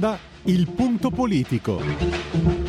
onda 0.00 0.18
Il 0.44 0.66
punto 0.70 1.10
politico. 1.10 2.59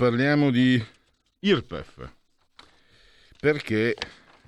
Parliamo 0.00 0.50
di 0.50 0.82
IRPEF 1.40 2.10
perché 3.38 3.94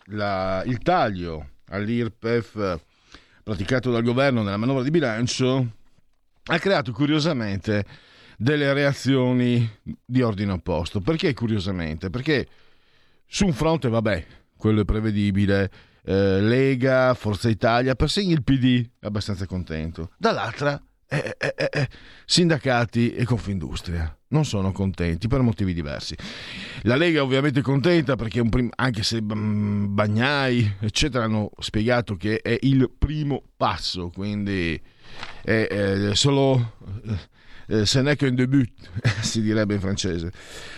la, 0.06 0.62
il 0.64 0.78
taglio 0.78 1.50
all'IRPEF 1.66 2.80
praticato 3.42 3.90
dal 3.90 4.02
governo 4.02 4.42
nella 4.42 4.56
manovra 4.56 4.82
di 4.82 4.88
bilancio 4.88 5.72
ha 6.44 6.58
creato 6.58 6.92
curiosamente 6.92 7.84
delle 8.38 8.72
reazioni 8.72 9.70
di 10.02 10.22
ordine 10.22 10.52
opposto. 10.52 11.00
Perché 11.00 11.34
curiosamente? 11.34 12.08
Perché 12.08 12.48
su 13.26 13.44
un 13.44 13.52
fronte, 13.52 13.90
vabbè, 13.90 14.24
quello 14.56 14.80
è 14.80 14.84
prevedibile, 14.86 15.70
eh, 16.02 16.40
Lega, 16.40 17.12
Forza 17.12 17.50
Italia, 17.50 17.94
persino 17.94 18.32
il 18.32 18.42
PD 18.42 18.88
è 18.98 19.04
abbastanza 19.04 19.44
contento. 19.44 20.12
Dall'altra, 20.16 20.82
eh, 21.06 21.36
eh, 21.36 21.54
eh, 21.54 21.68
eh 21.70 21.88
sindacati 22.24 23.12
e 23.12 23.26
Confindustria 23.26 24.16
non 24.32 24.44
sono 24.44 24.72
contenti 24.72 25.28
per 25.28 25.40
motivi 25.40 25.72
diversi. 25.72 26.16
La 26.82 26.96
Lega 26.96 27.20
è 27.20 27.22
ovviamente 27.22 27.62
contenta 27.62 28.16
perché 28.16 28.42
prim- 28.48 28.72
anche 28.76 29.02
se 29.02 29.22
Bagnai 29.22 30.76
eccetera 30.80 31.24
hanno 31.24 31.50
spiegato 31.58 32.16
che 32.16 32.40
è 32.40 32.56
il 32.62 32.90
primo 32.98 33.42
passo, 33.56 34.10
quindi 34.12 34.80
è, 35.42 35.66
è 35.66 36.14
solo 36.14 36.74
eh, 37.68 37.86
ce 37.86 38.02
n'est 38.02 38.16
qu'un 38.16 38.34
début, 38.34 38.66
si 39.22 39.40
direbbe 39.40 39.74
in 39.74 39.80
francese. 39.80 40.32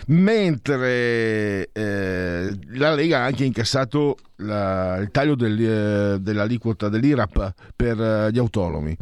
Mentre 0.07 1.71
eh, 1.73 2.59
la 2.73 2.95
Lega 2.95 3.21
ha 3.21 3.25
anche 3.25 3.45
incassato 3.45 4.17
la, 4.37 4.99
il 4.99 5.11
taglio 5.11 5.35
del, 5.35 5.59
eh, 5.59 6.21
dell'aliquota 6.21 6.89
dell'IRAP 6.89 7.55
per 7.75 8.01
eh, 8.01 8.31
gli 8.33 8.39
autonomi 8.39 8.97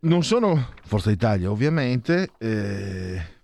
non 0.00 0.22
sono 0.22 0.72
Forza 0.84 1.10
Italia 1.10 1.50
ovviamente 1.50 2.30
eh, 2.38 3.38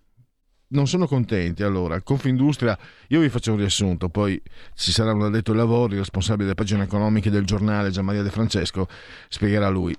non 0.68 0.86
sono 0.88 1.06
contenti 1.06 1.62
allora. 1.62 2.00
Confindustria 2.00 2.76
io 3.08 3.20
vi 3.20 3.28
faccio 3.28 3.52
un 3.52 3.58
riassunto 3.58 4.08
poi 4.08 4.40
ci 4.74 4.92
sarà 4.92 5.12
un 5.12 5.22
addetto 5.22 5.52
ai 5.52 5.58
lavori 5.58 5.92
il 5.92 6.00
responsabile 6.00 6.44
delle 6.44 6.54
pagine 6.54 6.84
economiche 6.84 7.30
del 7.30 7.44
giornale 7.44 7.90
Gian 7.90 8.04
Maria 8.04 8.22
De 8.22 8.30
Francesco 8.30 8.88
spiegherà 9.28 9.68
lui. 9.68 9.96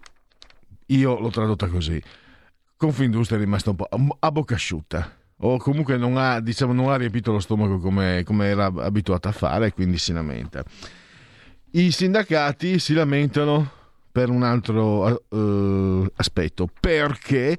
Io 0.88 1.20
l'ho 1.20 1.30
tradotta 1.30 1.68
così. 1.68 2.02
Confindustria 2.76 3.38
è 3.38 3.42
rimasta 3.42 3.72
un 3.72 3.76
po' 3.76 3.88
a 4.20 4.32
bocca 4.32 4.56
asciutta 4.56 5.16
o 5.40 5.58
comunque 5.58 5.98
non 5.98 6.18
ha, 6.18 6.40
diciamo, 6.40 6.74
non 6.74 6.90
ha 6.90 6.96
riempito 6.96 7.32
lo 7.32 7.40
stomaco 7.40 7.78
come, 7.80 8.24
come 8.24 8.48
era 8.48 8.66
abituata 8.66 9.30
a 9.30 9.34
fare 9.34 9.74
quindi 9.74 9.98
si 9.98 10.12
lamenta. 10.12 10.64
I 11.72 11.92
sindacati 11.92 12.80
si 12.80 12.94
lamentano 12.94 13.72
per 14.18 14.32
un 14.32 14.42
altro 14.42 15.22
uh, 15.30 16.12
aspetto, 16.16 16.68
perché 16.80 17.56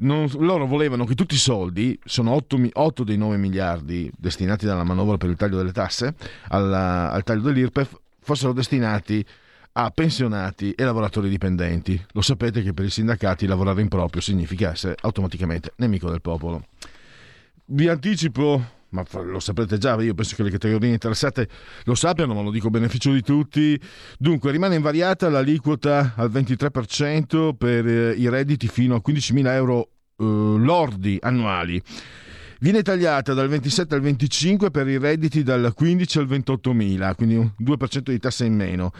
non, 0.00 0.28
loro 0.40 0.66
volevano 0.66 1.06
che 1.06 1.14
tutti 1.14 1.36
i 1.36 1.38
soldi, 1.38 1.98
sono 2.04 2.32
8, 2.32 2.68
8, 2.70 3.02
dei 3.02 3.16
9 3.16 3.38
miliardi 3.38 4.12
destinati 4.14 4.66
dalla 4.66 4.84
manovra 4.84 5.16
per 5.16 5.30
il 5.30 5.36
taglio 5.36 5.56
delle 5.56 5.72
tasse, 5.72 6.14
alla, 6.48 7.10
al 7.10 7.22
taglio 7.22 7.40
dell'IRPEF, 7.44 7.98
fossero 8.20 8.52
destinati 8.52 9.24
a 9.72 9.88
pensionati 9.88 10.72
e 10.72 10.84
lavoratori 10.84 11.30
dipendenti. 11.30 11.98
Lo 12.10 12.20
sapete 12.20 12.62
che 12.62 12.74
per 12.74 12.84
i 12.84 12.90
sindacati 12.90 13.46
lavorare 13.46 13.80
in 13.80 13.88
proprio 13.88 14.20
significa 14.20 14.72
essere 14.72 14.96
automaticamente 15.00 15.72
nemico 15.76 16.10
del 16.10 16.20
popolo. 16.20 16.66
Vi 17.64 17.88
anticipo 17.88 18.62
ma 18.92 19.04
lo 19.22 19.40
saprete 19.40 19.78
già, 19.78 20.00
io 20.00 20.14
penso 20.14 20.36
che 20.36 20.42
le 20.42 20.50
categorie 20.50 20.92
interessate 20.92 21.48
lo 21.84 21.94
sappiano, 21.94 22.34
ma 22.34 22.42
lo 22.42 22.50
dico 22.50 22.66
a 22.66 22.70
beneficio 22.70 23.10
di 23.12 23.22
tutti. 23.22 23.80
Dunque, 24.18 24.50
rimane 24.50 24.76
invariata 24.76 25.28
l'aliquota 25.28 26.12
al 26.16 26.30
23% 26.30 27.54
per 27.56 27.86
eh, 27.86 28.12
i 28.12 28.28
redditi 28.28 28.68
fino 28.68 28.94
a 28.94 29.02
15.000 29.04 29.46
euro 29.48 29.80
eh, 29.80 30.24
lordi 30.24 31.18
annuali. 31.20 31.82
Viene 32.60 32.82
tagliata 32.82 33.34
dal 33.34 33.48
27 33.48 33.94
al 33.94 34.02
25 34.02 34.70
per 34.70 34.86
i 34.86 34.98
redditi 34.98 35.42
dal 35.42 35.72
15 35.74 36.18
al 36.18 36.26
28.000, 36.28 37.14
quindi 37.16 37.34
un 37.36 37.50
2% 37.58 38.02
di 38.02 38.18
tassa 38.18 38.44
in 38.44 38.54
meno 38.54 38.92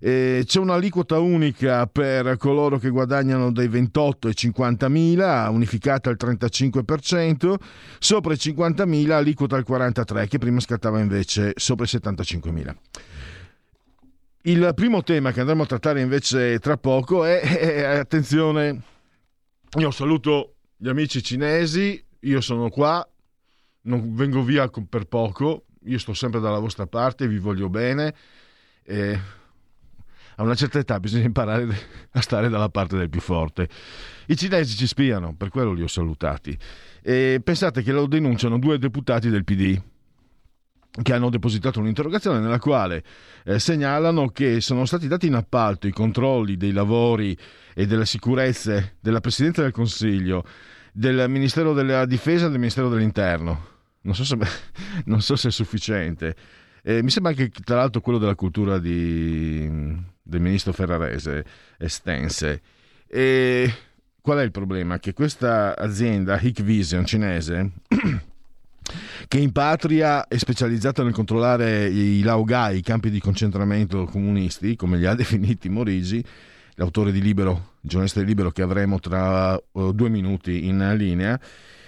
eh, 0.00 0.42
c'è 0.44 0.58
un'aliquota 0.58 1.18
unica 1.18 1.86
per 1.86 2.36
coloro 2.36 2.78
che 2.78 2.90
guadagnano 2.90 3.50
dai 3.50 3.68
28 3.68 4.28
ai 4.28 4.34
50 4.34 4.88
mila, 4.88 5.48
unificata 5.50 6.10
al 6.10 6.16
35%, 6.18 7.54
sopra 7.98 8.32
i 8.32 8.38
50 8.38 8.86
mila 8.86 9.16
aliquota 9.16 9.56
al 9.56 9.64
43%, 9.66 10.28
che 10.28 10.38
prima 10.38 10.60
scattava 10.60 11.00
invece 11.00 11.52
sopra 11.56 11.84
i 11.84 11.88
75 11.88 12.50
mila. 12.50 12.74
Il 14.42 14.72
primo 14.74 15.02
tema 15.02 15.32
che 15.32 15.40
andremo 15.40 15.64
a 15.64 15.66
trattare 15.66 16.00
invece 16.00 16.58
tra 16.58 16.76
poco 16.76 17.24
è, 17.24 17.40
è 17.40 17.84
attenzione, 17.96 18.82
io 19.78 19.90
saluto 19.90 20.54
gli 20.76 20.88
amici 20.88 21.22
cinesi, 21.22 22.02
io 22.20 22.40
sono 22.40 22.70
qua, 22.70 23.06
non 23.82 24.14
vengo 24.14 24.42
via 24.42 24.68
per 24.68 25.04
poco, 25.04 25.64
io 25.84 25.98
sto 25.98 26.14
sempre 26.14 26.40
dalla 26.40 26.58
vostra 26.58 26.86
parte, 26.86 27.26
vi 27.26 27.38
voglio 27.38 27.68
bene. 27.68 28.14
Eh, 28.84 29.18
a 30.38 30.42
una 30.42 30.54
certa 30.54 30.78
età 30.78 30.98
bisogna 31.00 31.24
imparare 31.24 31.66
a 32.12 32.20
stare 32.20 32.48
dalla 32.48 32.68
parte 32.68 32.96
del 32.96 33.10
più 33.10 33.20
forte. 33.20 33.68
I 34.26 34.36
cinesi 34.36 34.76
ci 34.76 34.86
spiano, 34.86 35.34
per 35.36 35.48
quello 35.48 35.72
li 35.72 35.82
ho 35.82 35.88
salutati. 35.88 36.56
E 37.02 37.40
pensate 37.42 37.82
che 37.82 37.92
lo 37.92 38.06
denunciano 38.06 38.58
due 38.58 38.78
deputati 38.78 39.30
del 39.30 39.44
PD 39.44 39.80
che 41.02 41.12
hanno 41.12 41.30
depositato 41.30 41.80
un'interrogazione 41.80 42.40
nella 42.40 42.58
quale 42.58 43.04
eh, 43.44 43.58
segnalano 43.58 44.28
che 44.28 44.60
sono 44.60 44.84
stati 44.84 45.06
dati 45.06 45.26
in 45.26 45.34
appalto 45.34 45.86
i 45.86 45.92
controlli 45.92 46.56
dei 46.56 46.72
lavori 46.72 47.36
e 47.74 47.86
delle 47.86 48.06
sicurezze 48.06 48.96
della 49.00 49.20
Presidente 49.20 49.62
del 49.62 49.70
Consiglio, 49.70 50.44
del 50.92 51.28
Ministero 51.28 51.72
della 51.72 52.04
Difesa 52.04 52.46
e 52.46 52.50
del 52.50 52.58
Ministero 52.58 52.88
dell'Interno. 52.88 53.66
Non 54.02 54.14
so 54.14 54.24
se, 54.24 54.36
non 55.06 55.20
so 55.20 55.36
se 55.36 55.48
è 55.48 55.50
sufficiente. 55.50 56.34
Eh, 56.82 57.02
mi 57.02 57.10
sembra 57.10 57.32
anche, 57.32 57.50
tra 57.64 57.76
l'altro, 57.76 58.00
quello 58.00 58.18
della 58.18 58.34
cultura 58.34 58.78
di, 58.78 59.70
del 60.28 60.40
ministro 60.42 60.72
Ferrarese 60.72 61.44
estense. 61.78 62.60
E 63.08 63.72
qual 64.20 64.38
è 64.38 64.42
il 64.42 64.50
problema? 64.50 64.98
Che 64.98 65.14
questa 65.14 65.74
azienda, 65.74 66.38
Hikvision 66.38 67.06
cinese, 67.06 67.70
che 69.26 69.38
in 69.38 69.52
patria 69.52 70.28
è 70.28 70.36
specializzata 70.36 71.02
nel 71.02 71.14
controllare 71.14 71.86
i 71.86 72.20
laogai, 72.20 72.76
i 72.76 72.82
campi 72.82 73.08
di 73.08 73.20
concentramento 73.20 74.04
comunisti, 74.04 74.76
come 74.76 74.98
li 74.98 75.06
ha 75.06 75.14
definiti 75.16 75.70
Morigi, 75.70 76.22
l'autore 76.74 77.10
di 77.10 77.22
Libero, 77.22 77.76
il 77.80 77.88
giornalista 77.88 78.20
di 78.20 78.26
Libero 78.26 78.50
che 78.50 78.62
avremo 78.62 79.00
tra 79.00 79.54
uh, 79.54 79.92
due 79.92 80.10
minuti 80.10 80.66
in 80.66 80.94
linea, 80.96 81.40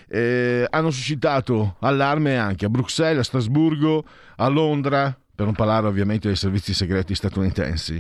eh, 0.08 0.66
hanno 0.68 0.90
suscitato 0.90 1.76
allarme 1.80 2.38
anche 2.38 2.64
a 2.64 2.70
Bruxelles, 2.70 3.20
a 3.20 3.22
Strasburgo, 3.22 4.04
a 4.36 4.48
Londra, 4.48 5.19
per 5.40 5.48
non 5.48 5.56
parlare 5.56 5.86
ovviamente 5.86 6.26
dei 6.26 6.36
servizi 6.36 6.74
segreti 6.74 7.14
statunitensi 7.14 7.98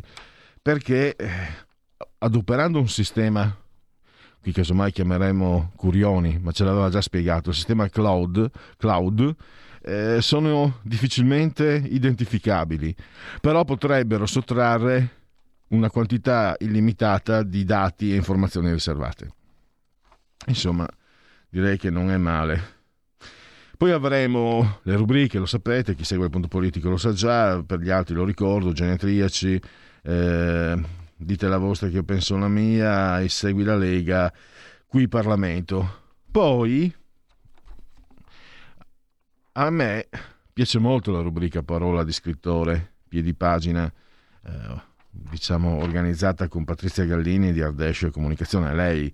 perché 0.60 1.16
eh, 1.16 1.28
adoperando 2.18 2.78
un 2.78 2.86
sistema, 2.86 3.56
qui 4.42 4.52
casomai 4.52 4.92
chiameremo 4.92 5.72
Curioni, 5.74 6.38
ma 6.38 6.52
ce 6.52 6.64
l'aveva 6.64 6.90
già 6.90 7.00
spiegato, 7.00 7.48
il 7.48 7.54
sistema 7.54 7.88
cloud, 7.88 8.50
cloud 8.76 9.34
eh, 9.80 10.18
sono 10.20 10.80
difficilmente 10.82 11.82
identificabili, 11.82 12.94
però 13.40 13.64
potrebbero 13.64 14.26
sottrarre 14.26 15.08
una 15.68 15.88
quantità 15.88 16.56
illimitata 16.58 17.42
di 17.42 17.64
dati 17.64 18.12
e 18.12 18.16
informazioni 18.16 18.70
riservate. 18.70 19.32
Insomma, 20.48 20.86
direi 21.48 21.78
che 21.78 21.88
non 21.88 22.10
è 22.10 22.18
male. 22.18 22.79
Poi 23.80 23.92
avremo 23.92 24.80
le 24.82 24.94
rubriche, 24.94 25.38
lo 25.38 25.46
sapete, 25.46 25.94
chi 25.94 26.04
segue 26.04 26.26
il 26.26 26.30
punto 26.30 26.48
politico 26.48 26.90
lo 26.90 26.98
sa 26.98 27.14
già, 27.14 27.62
per 27.62 27.80
gli 27.80 27.88
altri 27.88 28.14
lo 28.14 28.26
ricordo, 28.26 28.72
genetriaci, 28.72 29.58
eh, 30.02 30.82
dite 31.16 31.48
la 31.48 31.56
vostra 31.56 31.88
che 31.88 31.94
io 31.94 32.02
penso 32.02 32.36
la 32.36 32.48
mia 32.48 33.22
e 33.22 33.30
segui 33.30 33.64
la 33.64 33.76
Lega, 33.76 34.30
qui 34.86 35.08
Parlamento. 35.08 36.02
Poi 36.30 36.94
a 39.52 39.70
me 39.70 40.08
piace 40.52 40.78
molto 40.78 41.10
la 41.10 41.22
rubrica 41.22 41.62
Parola 41.62 42.04
di 42.04 42.12
scrittore, 42.12 42.96
piedi 43.08 43.32
pagina, 43.32 43.90
eh, 44.44 44.82
diciamo 45.08 45.78
organizzata 45.78 46.48
con 46.48 46.64
Patrizia 46.64 47.06
Gallini 47.06 47.50
di 47.54 47.62
Ardescio 47.62 48.10
Comunicazione, 48.10 48.74
lei, 48.74 49.10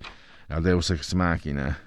la 0.47 0.59
Deus 0.59 0.89
Ex 0.89 1.13
Machina 1.13 1.85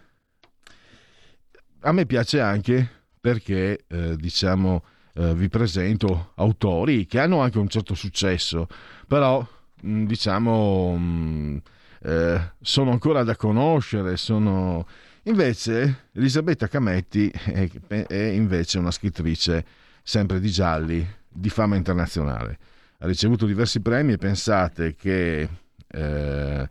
a 1.81 1.93
me 1.93 2.07
piace 2.07 2.41
anche 2.41 2.89
perché, 3.21 3.85
eh, 3.87 4.17
diciamo, 4.17 4.85
eh, 5.15 5.35
vi 5.35 5.49
presento 5.49 6.33
autori 6.37 7.07
che 7.07 7.19
hanno 7.19 7.41
anche 7.41 7.59
un 7.59 7.69
certo 7.69 7.95
successo, 7.95 8.67
però, 9.07 9.47
mh, 9.83 10.05
diciamo, 10.05 10.97
mh, 10.97 11.63
eh, 12.03 12.53
sono 12.61 12.91
ancora 12.91 13.23
da 13.23 13.37
conoscere, 13.37 14.17
sono... 14.17 14.87
Invece 15.25 16.07
Elisabetta 16.13 16.67
Cametti 16.67 17.29
è, 17.29 17.69
è, 18.07 18.17
invece 18.17 18.79
una 18.79 18.91
scrittrice 18.91 19.65
sempre 20.03 20.41
di 20.41 20.51
gialli, 20.51 21.07
di 21.29 21.51
fama 21.51 21.77
internazionale. 21.77 22.59
Ha 22.99 23.07
ricevuto 23.07 23.45
diversi 23.45 23.81
premi 23.81 24.13
e 24.13 24.17
pensate 24.17 24.95
che 24.95 25.49
eh, 25.87 26.69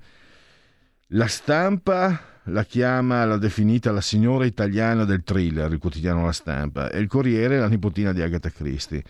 la 1.07 1.27
stampa 1.27 2.38
la 2.49 2.63
chiama, 2.63 3.25
l'ha 3.25 3.37
definita 3.37 3.91
la 3.91 4.01
signora 4.01 4.45
italiana 4.45 5.05
del 5.05 5.23
thriller, 5.23 5.71
il 5.71 5.79
quotidiano 5.79 6.25
La 6.25 6.31
Stampa, 6.31 6.89
e 6.89 6.99
il 6.99 7.07
Corriere 7.07 7.59
la 7.59 7.67
nipotina 7.67 8.11
di 8.11 8.21
Agatha 8.21 8.49
Christie. 8.49 9.03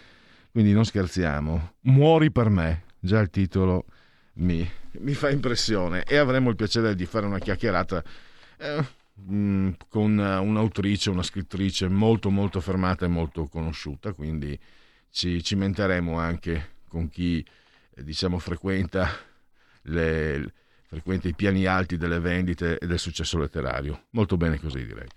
Quindi 0.51 0.73
non 0.73 0.85
scherziamo. 0.85 1.73
Muori 1.81 2.31
per 2.31 2.49
me. 2.49 2.83
Già 2.99 3.19
il 3.19 3.29
titolo 3.29 3.85
mi, 4.33 4.67
mi 4.99 5.13
fa 5.13 5.29
impressione. 5.29 6.03
E 6.03 6.17
avremo 6.17 6.49
il 6.49 6.55
piacere 6.55 6.95
di 6.95 7.05
fare 7.05 7.25
una 7.25 7.39
chiacchierata 7.39 8.03
eh, 8.57 8.85
mh, 9.13 9.71
con 9.87 10.17
un'autrice, 10.17 11.09
una 11.09 11.23
scrittrice 11.23 11.87
molto 11.87 12.29
molto 12.29 12.57
affermata 12.57 13.05
e 13.05 13.09
molto 13.09 13.47
conosciuta. 13.47 14.13
Quindi 14.13 14.57
ci 15.11 15.43
cimenteremo 15.43 16.17
anche 16.17 16.77
con 16.87 17.09
chi 17.09 17.45
eh, 17.95 18.03
diciamo 18.03 18.37
frequenta 18.39 19.07
le 19.83 20.53
frequenta 20.89 21.27
i 21.27 21.35
piani 21.35 21.65
alti 21.67 21.97
delle 21.97 22.19
vendite 22.19 22.79
e 22.79 22.87
del 22.87 22.97
successo 22.97 23.37
letterario. 23.37 24.05
Molto 24.11 24.37
bene 24.37 24.59
così 24.59 24.83
direi. 24.83 25.07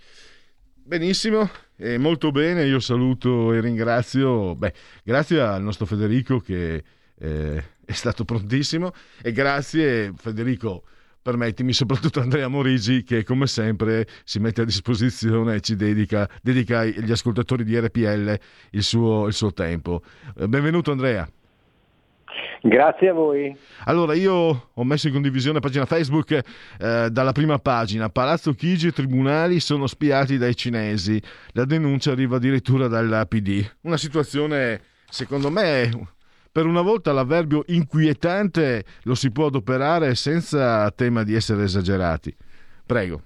Benissimo, 0.85 1.49
e 1.77 1.97
molto 1.97 2.31
bene, 2.31 2.65
io 2.67 2.79
saluto 2.79 3.53
e 3.55 3.61
ringrazio, 3.61 4.55
beh, 4.55 4.75
grazie 5.03 5.41
al 5.41 5.63
nostro 5.63 5.87
Federico 5.87 6.41
che 6.41 6.85
eh, 7.15 7.65
è 7.85 7.93
stato 7.93 8.25
prontissimo 8.25 8.93
e 9.23 9.33
grazie 9.33 10.13
Federico, 10.15 10.83
permettimi, 11.23 11.73
soprattutto 11.73 12.21
Andrea 12.21 12.49
Morigi 12.49 13.03
che 13.03 13.25
come 13.25 13.47
sempre 13.47 14.07
si 14.25 14.41
mette 14.41 14.63
a 14.63 14.65
disposizione 14.65 15.55
e 15.55 15.61
ci 15.61 15.75
dedica, 15.75 16.29
dedica 16.43 16.81
agli 16.81 17.13
ascoltatori 17.13 17.65
di 17.65 17.79
RPL 17.79 18.39
il 18.71 18.83
suo, 18.83 19.27
il 19.27 19.33
suo 19.33 19.55
tempo. 19.55 20.03
Eh, 20.37 20.49
benvenuto 20.49 20.91
Andrea. 20.91 21.27
Grazie 22.65 23.09
a 23.09 23.13
voi. 23.13 23.57
Allora, 23.87 24.15
io 24.15 24.69
ho 24.73 24.85
messo 24.85 25.09
in 25.09 25.13
condivisione 25.13 25.59
pagina 25.59 25.85
Facebook 25.85 26.31
eh, 26.79 27.09
dalla 27.11 27.33
prima 27.33 27.59
pagina. 27.59 28.09
Palazzo 28.09 28.53
Chigi 28.53 28.87
e 28.87 28.93
tribunali 28.93 29.59
sono 29.59 29.89
spiati 29.89 30.39
dai 30.39 30.55
cinesi. 30.55 31.21
La 31.53 31.65
denuncia 31.65 32.13
arriva 32.13 32.37
addirittura 32.37 32.87
dal 32.87 33.27
PD. 33.29 33.69
Una 33.81 33.97
situazione, 33.97 34.81
secondo 35.09 35.51
me, 35.51 35.91
per 36.53 36.67
una 36.67 36.83
volta 36.83 37.13
l'avverbio 37.13 37.65
inquietante 37.67 38.85
lo 39.03 39.17
si 39.17 39.33
può 39.33 39.47
adoperare 39.47 40.15
senza 40.15 40.89
tema 40.93 41.25
di 41.25 41.35
essere 41.35 41.65
esagerati. 41.65 42.35
Prego. 42.87 43.23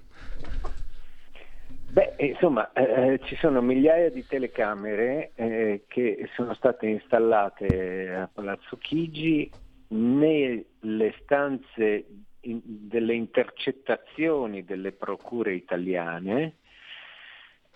Beh, 1.97 2.13
insomma, 2.27 2.71
eh, 2.73 3.13
eh, 3.13 3.19
ci 3.23 3.35
sono 3.37 3.59
migliaia 3.59 4.11
di 4.11 4.23
telecamere 4.23 5.31
eh, 5.33 5.85
che 5.87 6.29
sono 6.35 6.53
state 6.53 6.85
installate 6.85 8.13
a 8.13 8.29
Palazzo 8.31 8.77
Chigi 8.77 9.51
nelle 9.87 11.15
stanze 11.23 12.05
in, 12.41 12.61
delle 12.63 13.15
intercettazioni 13.15 14.63
delle 14.63 14.91
procure 14.91 15.55
italiane. 15.55 16.57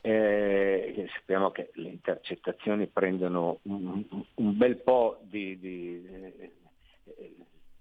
Eh, 0.01 1.09
sappiamo 1.15 1.49
che 1.49 1.71
le 1.73 1.89
intercettazioni 1.89 2.85
prendono 2.85 3.57
un, 3.63 4.03
un 4.35 4.55
bel 4.55 4.77
po' 4.77 5.17
di, 5.23 5.57
di, 5.57 6.07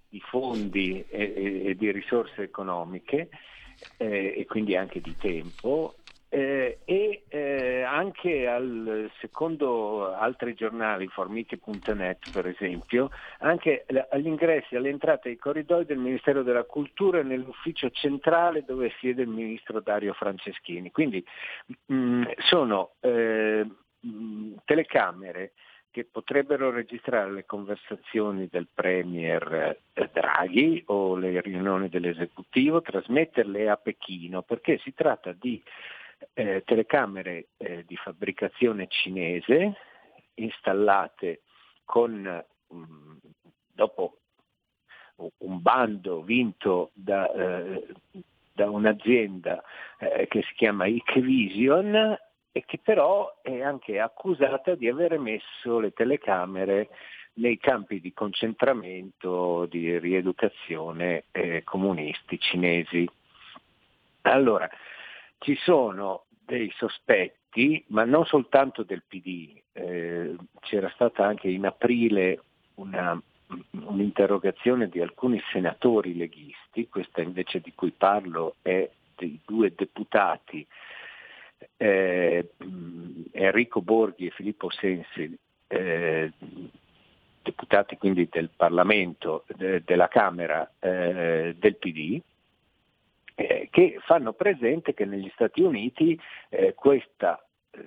di 0.08 0.20
fondi 0.20 1.04
e, 1.06 1.64
e, 1.66 1.74
di 1.74 1.92
risorse 1.92 2.44
economiche 2.44 3.28
eh, 3.98 4.34
e 4.38 4.46
quindi 4.46 4.74
anche 4.74 5.02
di 5.02 5.14
tempo 5.18 5.96
eh, 6.32 6.78
e 6.84 7.24
eh, 7.28 7.82
anche 7.82 8.46
al, 8.46 9.10
secondo 9.18 10.14
altri 10.14 10.54
giornali, 10.54 11.08
formiti.net 11.08 12.30
per 12.30 12.46
esempio, 12.46 13.10
anche 13.40 13.84
agli 14.10 14.28
ingressi, 14.28 14.76
alle 14.76 14.90
entrate 14.90 15.28
ai 15.28 15.36
corridoi 15.36 15.84
del 15.84 15.98
Ministero 15.98 16.44
della 16.44 16.62
Cultura 16.62 17.18
e 17.18 17.24
nell'ufficio 17.24 17.90
centrale 17.90 18.64
dove 18.64 18.92
siede 19.00 19.22
il 19.22 19.28
ministro 19.28 19.80
Dario 19.80 20.12
Franceschini. 20.12 20.92
Quindi 20.92 21.22
mh, 21.86 21.94
mm, 21.94 22.22
sono 22.38 22.92
eh, 23.00 23.66
mh, 24.00 24.08
mm, 24.08 24.52
telecamere 24.64 25.52
che 25.90 26.04
potrebbero 26.04 26.70
registrare 26.70 27.32
le 27.32 27.44
conversazioni 27.44 28.46
del 28.48 28.68
Premier 28.72 29.76
eh, 29.92 30.10
Draghi 30.12 30.84
o 30.86 31.16
le 31.16 31.40
riunioni 31.40 31.88
dell'esecutivo, 31.88 32.80
trasmetterle 32.80 33.68
a 33.68 33.76
Pechino, 33.76 34.42
perché 34.42 34.78
si 34.78 34.94
tratta 34.94 35.32
di 35.32 35.60
eh, 36.34 36.62
telecamere 36.64 37.48
eh, 37.56 37.84
di 37.86 37.96
fabbricazione 37.96 38.86
cinese 38.88 39.76
installate 40.34 41.42
con, 41.84 42.12
mh, 42.68 42.76
mm, 42.76 43.16
dopo 43.72 44.16
un 45.38 45.60
bando 45.60 46.22
vinto 46.22 46.90
da, 46.94 47.30
eh, 47.32 47.86
da 48.52 48.70
un'azienda 48.70 49.62
eh, 49.98 50.26
che 50.28 50.42
si 50.42 50.54
chiama 50.54 50.86
Icvision 50.86 52.18
e 52.52 52.64
che 52.64 52.78
però 52.82 53.38
è 53.42 53.60
anche 53.60 54.00
accusata 54.00 54.74
di 54.74 54.88
aver 54.88 55.18
messo 55.18 55.78
le 55.78 55.92
telecamere 55.92 56.88
nei 57.34 57.58
campi 57.58 58.00
di 58.00 58.12
concentramento, 58.12 59.66
di 59.66 59.98
rieducazione 59.98 61.24
eh, 61.30 61.62
comunisti 61.64 62.38
cinesi. 62.38 63.08
Allora, 64.22 64.68
ci 65.40 65.56
sono 65.56 66.24
dei 66.44 66.72
sospetti, 66.76 67.82
ma 67.88 68.04
non 68.04 68.24
soltanto 68.26 68.82
del 68.82 69.02
PD, 69.06 69.60
eh, 69.72 70.36
c'era 70.60 70.90
stata 70.94 71.26
anche 71.26 71.48
in 71.48 71.66
aprile 71.66 72.42
una, 72.74 73.20
un'interrogazione 73.70 74.88
di 74.88 75.00
alcuni 75.00 75.40
senatori 75.50 76.16
leghisti, 76.16 76.88
questa 76.88 77.20
invece 77.20 77.60
di 77.60 77.72
cui 77.74 77.90
parlo 77.90 78.56
è 78.62 78.88
dei 79.16 79.40
due 79.44 79.72
deputati 79.74 80.66
eh, 81.76 82.50
Enrico 83.32 83.80
Borghi 83.80 84.26
e 84.26 84.30
Filippo 84.30 84.70
Sensi, 84.70 85.36
eh, 85.66 86.32
deputati 87.42 87.96
quindi 87.96 88.28
del 88.30 88.50
Parlamento, 88.54 89.44
de, 89.56 89.82
della 89.84 90.08
Camera 90.08 90.70
eh, 90.78 91.54
del 91.58 91.76
PD, 91.76 92.20
eh, 93.40 93.68
che 93.70 93.96
fanno 94.04 94.34
presente 94.34 94.92
che 94.92 95.06
negli 95.06 95.30
Stati 95.32 95.62
Uniti 95.62 96.18
eh, 96.50 96.74
questa 96.74 97.42
eh, 97.70 97.80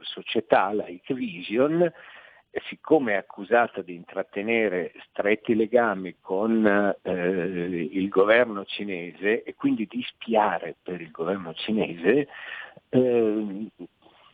società, 0.00 0.72
la 0.72 0.88
Icvision, 0.88 1.82
eh, 1.82 2.62
siccome 2.68 3.12
è 3.12 3.16
accusata 3.16 3.82
di 3.82 3.94
intrattenere 3.94 4.94
stretti 5.10 5.54
legami 5.54 6.16
con 6.18 6.96
eh, 7.02 7.88
il 7.92 8.08
governo 8.08 8.64
cinese 8.64 9.42
e 9.42 9.54
quindi 9.54 9.86
di 9.86 10.02
spiare 10.08 10.76
per 10.82 11.02
il 11.02 11.10
governo 11.10 11.52
cinese, 11.52 12.28
eh, 12.88 13.68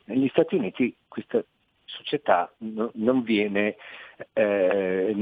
negli 0.04 0.28
Stati 0.28 0.54
Uniti 0.54 0.94
questa 1.08 1.42
società 1.86 2.52
no, 2.58 2.92
non 2.94 3.22
viene 3.22 3.74
eh, 4.32 5.14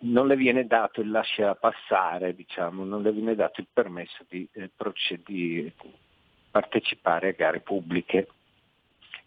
non 0.00 0.26
le 0.26 0.36
viene 0.36 0.66
dato 0.66 1.00
il 1.00 1.10
lascia 1.10 1.54
passare, 1.54 2.34
diciamo, 2.34 2.84
non 2.84 3.02
le 3.02 3.12
viene 3.12 3.34
dato 3.34 3.60
il 3.60 3.68
permesso 3.72 4.24
di, 4.28 4.48
eh, 4.52 4.70
di 5.24 5.72
partecipare 6.50 7.28
a 7.28 7.32
gare 7.32 7.60
pubbliche. 7.60 8.28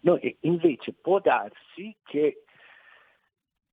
Noi, 0.00 0.36
invece 0.40 0.94
può 0.94 1.20
darsi 1.20 1.94
che 2.02 2.42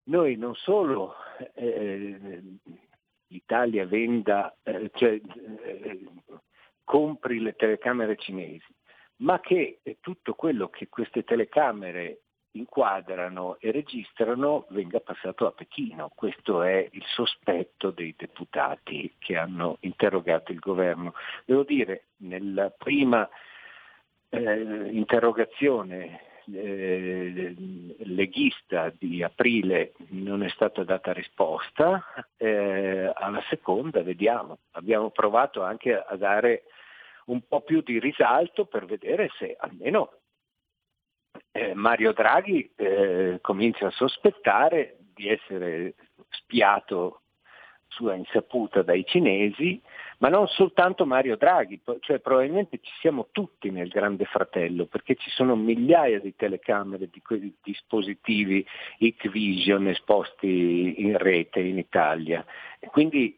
noi 0.04 0.36
non 0.36 0.56
solo 0.56 1.16
eh, 1.56 2.42
l'Italia 3.28 3.86
venda, 3.86 4.56
eh, 4.64 4.92
cioè, 4.94 5.20
eh, 5.64 6.00
compri 6.84 7.40
le 7.40 7.54
telecamere 7.54 8.16
cinesi, 8.16 8.74
ma 9.18 9.40
che 9.40 9.80
tutto 10.00 10.34
quello 10.34 10.70
che 10.70 10.88
queste 10.88 11.24
telecamere 11.24 12.22
inquadrano 12.52 13.58
e 13.60 13.72
registrano 13.72 14.66
venga 14.70 15.00
passato 15.00 15.46
a 15.46 15.52
Pechino. 15.52 16.12
Questo 16.16 16.64
è 16.64 16.88
il 16.92 17.04
sospetto 17.06 17.92
dei 17.92 18.16
deputati 18.18 19.14
che 19.20 19.38
hanno 19.38 19.78
interrogato 19.82 20.52
il 20.52 20.60
governo. 20.60 21.14
Devo 21.46 21.64
dire, 21.64 22.06
nella 22.18 22.70
prima 22.70 23.28
eh, 24.30 24.90
interrogazione 24.92 26.28
eh, 26.52 27.54
leghista 28.00 28.92
di 28.98 29.22
aprile 29.22 29.94
non 30.10 30.44
è 30.44 30.50
stata 30.50 30.84
data 30.84 31.14
risposta, 31.14 32.04
eh, 32.38 33.12
alla 33.14 33.44
seconda 33.50 34.02
vediamo, 34.02 34.60
abbiamo 34.72 35.12
provato 35.12 35.64
anche 35.64 35.94
a 35.94 36.16
dare 36.16 36.64
un 37.26 37.42
po' 37.48 37.62
più 37.62 37.82
di 37.82 38.00
risalto 38.00 38.66
per 38.66 38.86
vedere 38.86 39.30
se 39.38 39.56
almeno 39.60 40.14
eh, 41.52 41.74
Mario 41.74 42.14
Draghi 42.14 42.72
eh, 42.76 43.40
comincia 43.42 43.88
a 43.88 43.92
sospettare 43.92 44.98
di 45.14 45.28
essere 45.30 45.96
spiato 46.30 47.22
sua 47.90 48.14
insaputa 48.16 48.82
dai 48.82 49.04
cinesi, 49.06 49.82
ma 50.20 50.30
non 50.30 50.48
soltanto 50.48 51.06
Mario 51.06 51.36
Draghi, 51.36 51.82
cioè 52.02 52.20
probabilmente 52.20 52.80
ci 52.82 52.92
siamo 53.00 53.30
tutti 53.32 53.72
nel 53.72 53.90
Grande 53.90 54.26
Fratello, 54.26 54.86
perché 54.86 55.16
ci 55.16 55.30
sono 55.32 55.56
migliaia 55.56 56.20
di 56.20 56.36
telecamere, 56.36 57.10
di 57.12 57.22
quei 57.22 57.54
dispositivi 57.62 58.66
Hikvision 59.00 59.88
esposti 59.88 61.02
in 61.02 61.18
rete 61.18 61.60
in 61.60 61.78
Italia. 61.78 62.46
Quindi 62.92 63.38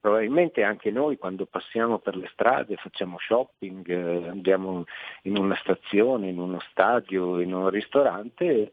probabilmente 0.00 0.62
anche 0.62 0.90
noi 0.90 1.16
quando 1.16 1.46
passiamo 1.46 1.98
per 1.98 2.16
le 2.16 2.28
strade, 2.32 2.76
facciamo 2.76 3.18
shopping, 3.18 3.88
eh, 3.88 4.28
andiamo 4.28 4.84
in 5.22 5.36
una 5.36 5.56
stazione, 5.56 6.28
in 6.28 6.38
uno 6.38 6.60
stadio, 6.70 7.40
in 7.40 7.52
un 7.52 7.68
ristorante, 7.68 8.72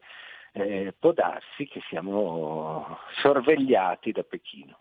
eh, 0.53 0.93
può 0.97 1.11
darsi 1.11 1.67
che 1.67 1.81
siamo 1.89 2.99
sorvegliati 3.21 4.11
da 4.11 4.23
Pechino. 4.23 4.79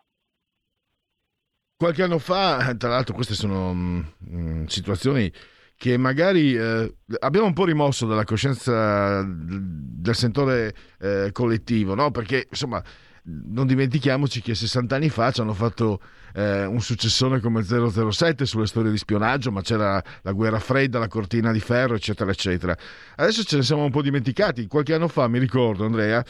Qualche 1.77 2.03
anno 2.03 2.19
fa, 2.19 2.75
tra 2.77 2.89
l'altro 2.89 3.15
queste 3.15 3.35
sono 3.35 3.75
mh, 3.75 4.15
mm, 4.31 4.65
situazioni 4.67 5.33
che 5.77 5.97
magari 5.99 6.55
eh, 6.55 6.95
abbiamo 7.19 7.47
un 7.47 7.53
po' 7.53 7.65
rimosso 7.65 8.07
dalla 8.07 8.25
coscienza 8.25 9.23
del 9.27 10.15
sentore 10.15 10.73
eh, 11.01 11.31
collettivo, 11.33 11.95
no? 11.95 12.11
perché 12.11 12.47
insomma 12.49 12.83
non 13.27 13.67
dimentichiamoci 13.67 14.43
che 14.43 14.55
60 14.55 14.97
anni 14.97 15.09
fa 15.09 15.31
ci 15.31 15.41
hanno 15.41 15.55
fatto 15.55 16.01
eh, 16.35 16.65
un 16.65 16.81
successore 16.81 17.41
come 17.41 17.63
007 17.63 18.45
sulle 18.45 18.67
storie 18.67 18.91
di 18.91 18.99
spionaggio, 18.99 19.51
ma 19.51 19.63
c'era 19.63 20.03
la 20.23 20.33
guerra 20.33 20.59
fredda, 20.59 20.99
la 20.99 21.09
cortina 21.09 21.53
di 21.53 21.61
ferro, 21.61 21.95
eccetera, 21.95 22.31
eccetera. 22.31 22.77
Adesso 23.17 23.45
ce 23.45 23.57
ne 23.57 23.63
siamo 23.63 23.85
un 23.85 23.91
po' 23.91 24.03
dimenticati. 24.03 24.67
Qualche 24.67 24.95
anno 24.95 25.09
fa 25.09 25.29
mi 25.29 25.39
ricordo, 25.39 25.85
Andrea, 25.85 26.23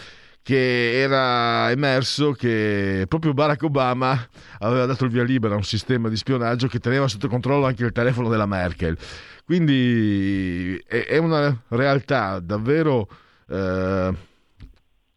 che 0.42 1.00
era 1.00 1.70
emerso 1.70 2.32
che 2.32 3.06
proprio 3.08 3.32
Barack 3.32 3.62
Obama 3.62 4.28
aveva 4.58 4.84
dato 4.84 5.06
il 5.06 5.10
via 5.10 5.24
libera 5.24 5.54
a 5.54 5.56
un 5.56 5.64
sistema 5.64 6.10
di 6.10 6.16
spionaggio 6.16 6.68
che 6.68 6.78
teneva 6.78 7.08
sotto 7.08 7.28
controllo 7.28 7.64
anche 7.64 7.84
il 7.84 7.92
telefono 7.92 8.28
della 8.28 8.46
Merkel. 8.46 8.96
Quindi 9.44 10.76
è, 10.86 11.16
una 11.16 11.56
realtà 11.68 12.40
davvero 12.40 13.08
eh, 13.48 14.14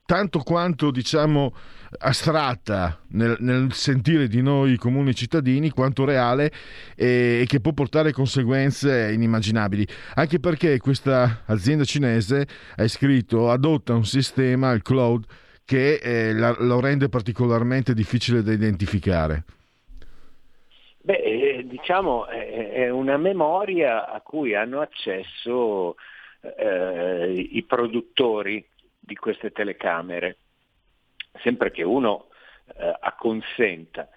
tanto 0.07 0.39
quanto 0.39 0.89
diciamo 0.89 1.53
astratta 1.99 2.97
nel, 3.09 3.35
nel, 3.39 3.73
sentire 3.73 4.29
di 4.29 4.41
noi 4.41 4.77
comuni 4.77 5.13
cittadini 5.13 5.69
quanto 5.69 6.05
reale 6.05 6.49
e, 6.95 7.41
e, 7.41 7.45
che 7.45 7.59
può 7.59 7.73
portare 7.73 8.13
conseguenze 8.13 9.11
inimmaginabili. 9.11 9.85
Anche 10.15 10.39
perché 10.39 10.79
questa 10.79 11.43
azienda 11.45 11.83
cinese 11.83 12.47
ha 12.77 12.87
scritto 12.87 13.51
adotta 13.51 13.93
un 13.93 14.05
sistema 14.05 14.71
il 14.71 14.81
cloud 14.81 15.25
che 15.65 15.95
eh, 15.95 16.33
la, 16.33 16.55
lo 16.57 16.79
rende 16.79 17.09
particolarmente 17.09 17.93
difficile 17.93 18.41
da 18.41 18.53
identificare. 18.53 19.43
Beh, 21.01 21.15
eh, 21.15 21.65
diciamo 21.67 22.27
è 22.27 22.89
una 22.89 23.17
memoria 23.17 24.09
a 24.09 24.21
cui 24.21 24.55
hanno 24.55 24.79
accesso 24.79 25.95
eh, 26.57 27.47
i 27.51 27.63
produttori 27.63 28.63
di 29.07 29.15
queste 29.15 29.51
telecamere, 29.51 30.37
sempre 31.41 31.71
che 31.71 31.81
uno 31.81 32.27
eh, 32.75 32.93
acconsenta. 32.99 34.09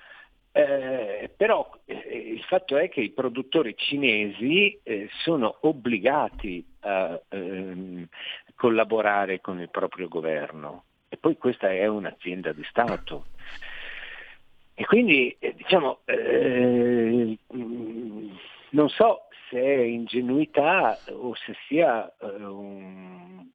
Eh, 0.53 1.31
però 1.37 1.71
eh, 1.85 2.33
il 2.35 2.43
fatto 2.43 2.77
è 2.77 2.89
che 2.89 3.01
i 3.01 3.11
produttori 3.11 3.77
cinesi 3.77 4.77
eh, 4.83 5.09
sono 5.23 5.59
obbligati 5.61 6.67
a 6.81 7.21
ehm, 7.29 8.09
collaborare 8.57 9.41
con 9.41 9.61
il 9.61 9.71
proprio 9.71 10.09
governo 10.09 10.87
e 11.09 11.17
poi 11.19 11.37
questa 11.37 11.71
è 11.71 11.87
un'azienda 11.87 12.53
di 12.53 12.65
Stato. 12.65 13.27
E 14.75 14.85
quindi 14.87 15.37
eh, 15.39 15.55
diciamo, 15.55 16.01
eh, 16.07 17.39
non 18.71 18.89
so 18.89 19.29
se 19.51 19.61
è 19.61 19.83
ingenuità 19.83 20.99
o 21.11 21.33
se 21.37 21.55
sia 21.69 22.13
un, 22.19 23.51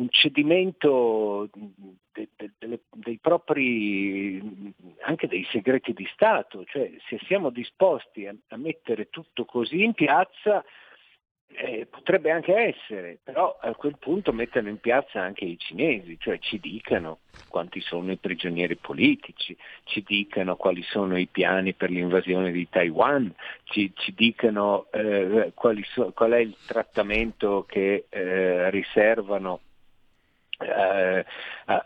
un 0.00 0.08
cedimento 0.10 1.48
de, 1.52 2.28
de, 2.36 2.50
de, 2.58 2.80
dei 2.90 3.18
propri, 3.18 4.74
anche 5.02 5.26
dei 5.28 5.46
segreti 5.50 5.92
di 5.92 6.08
Stato, 6.12 6.64
cioè 6.64 6.90
se 7.08 7.18
siamo 7.26 7.50
disposti 7.50 8.26
a, 8.26 8.34
a 8.48 8.56
mettere 8.56 9.10
tutto 9.10 9.44
così 9.44 9.84
in 9.84 9.92
piazza, 9.92 10.64
eh, 11.52 11.86
potrebbe 11.90 12.30
anche 12.30 12.54
essere, 12.54 13.18
però 13.22 13.58
a 13.60 13.74
quel 13.74 13.98
punto 13.98 14.32
mettono 14.32 14.68
in 14.68 14.78
piazza 14.78 15.20
anche 15.20 15.44
i 15.44 15.58
cinesi, 15.58 16.16
cioè 16.18 16.38
ci 16.38 16.58
dicano 16.60 17.18
quanti 17.48 17.80
sono 17.80 18.12
i 18.12 18.16
prigionieri 18.16 18.76
politici, 18.76 19.56
ci 19.84 20.02
dicano 20.06 20.56
quali 20.56 20.82
sono 20.82 21.18
i 21.18 21.26
piani 21.26 21.74
per 21.74 21.90
l'invasione 21.90 22.52
di 22.52 22.68
Taiwan, 22.68 23.34
ci, 23.64 23.92
ci 23.96 24.14
dicano 24.14 24.86
eh, 24.92 25.52
so, 25.92 26.12
qual 26.12 26.30
è 26.30 26.38
il 26.38 26.56
trattamento 26.64 27.66
che 27.68 28.06
eh, 28.08 28.70
riservano 28.70 29.60
eh, 30.60 31.24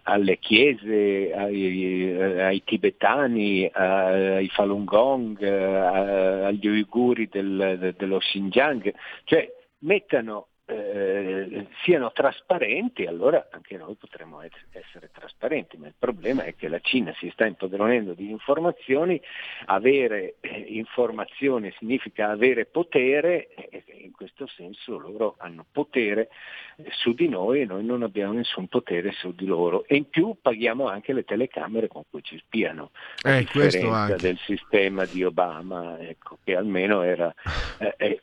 alle 0.03 0.39
chiese, 0.39 1.33
ai, 1.35 2.17
ai 2.41 2.63
tibetani, 2.65 3.71
ai 3.73 4.49
Falun 4.49 4.85
Gong, 4.85 5.43
agli 5.43 6.67
uiguri 6.67 7.29
del, 7.31 7.95
dello 7.97 8.19
Xinjiang, 8.19 8.93
cioè 9.25 9.49
mettano 9.81 10.49
eh, 10.67 11.67
siano 11.83 12.11
trasparenti, 12.13 13.05
allora 13.05 13.49
anche 13.51 13.77
noi 13.77 13.95
potremmo 13.97 14.41
essere 14.41 15.11
trasparenti, 15.13 15.77
ma 15.77 15.89
il 15.89 15.95
problema 15.99 16.45
è 16.45 16.55
che 16.55 16.69
la 16.69 16.81
Cina 16.81 17.13
si 17.19 17.29
sta 17.31 17.47
impadronendo 17.47 18.15
di 18.15 18.31
informazioni, 18.31 19.21
avere 19.67 20.37
eh, 20.41 20.65
informazioni 20.69 21.73
significa 21.79 22.31
avere 22.31 22.65
potere 22.65 23.49
e 23.55 23.85
in 24.03 24.13
questo 24.13 24.47
senso 24.47 24.99
loro 24.99 25.35
hanno 25.39 25.67
potere 25.71 26.29
eh, 26.77 26.85
su 26.91 27.13
di 27.13 27.29
noi 27.29 27.61
e 27.61 27.67
noi 27.67 27.85
non 27.85 28.03
abbiamo 28.03 28.33
nessun 28.33 28.67
potere 28.69 29.13
su 29.13 29.35
di 29.35 29.45
loro. 29.45 29.85
E 29.87 29.97
in 29.97 30.09
più 30.09 30.37
paghiamo 30.41 30.89
anche 30.89 31.13
le 31.13 31.25
telecamere 31.25 31.89
con 31.89 32.05
cui 32.09 32.23
ci 32.23 32.39
spiano, 32.39 32.91
a 33.23 33.33
eh, 33.33 33.41
differenza 33.41 34.17
del 34.17 34.39
sistema 34.39 35.05
di 35.05 35.25
Obama 35.25 35.99
ecco, 35.99 36.39
che 36.43 36.57
almeno 36.57 37.03
era, 37.03 37.35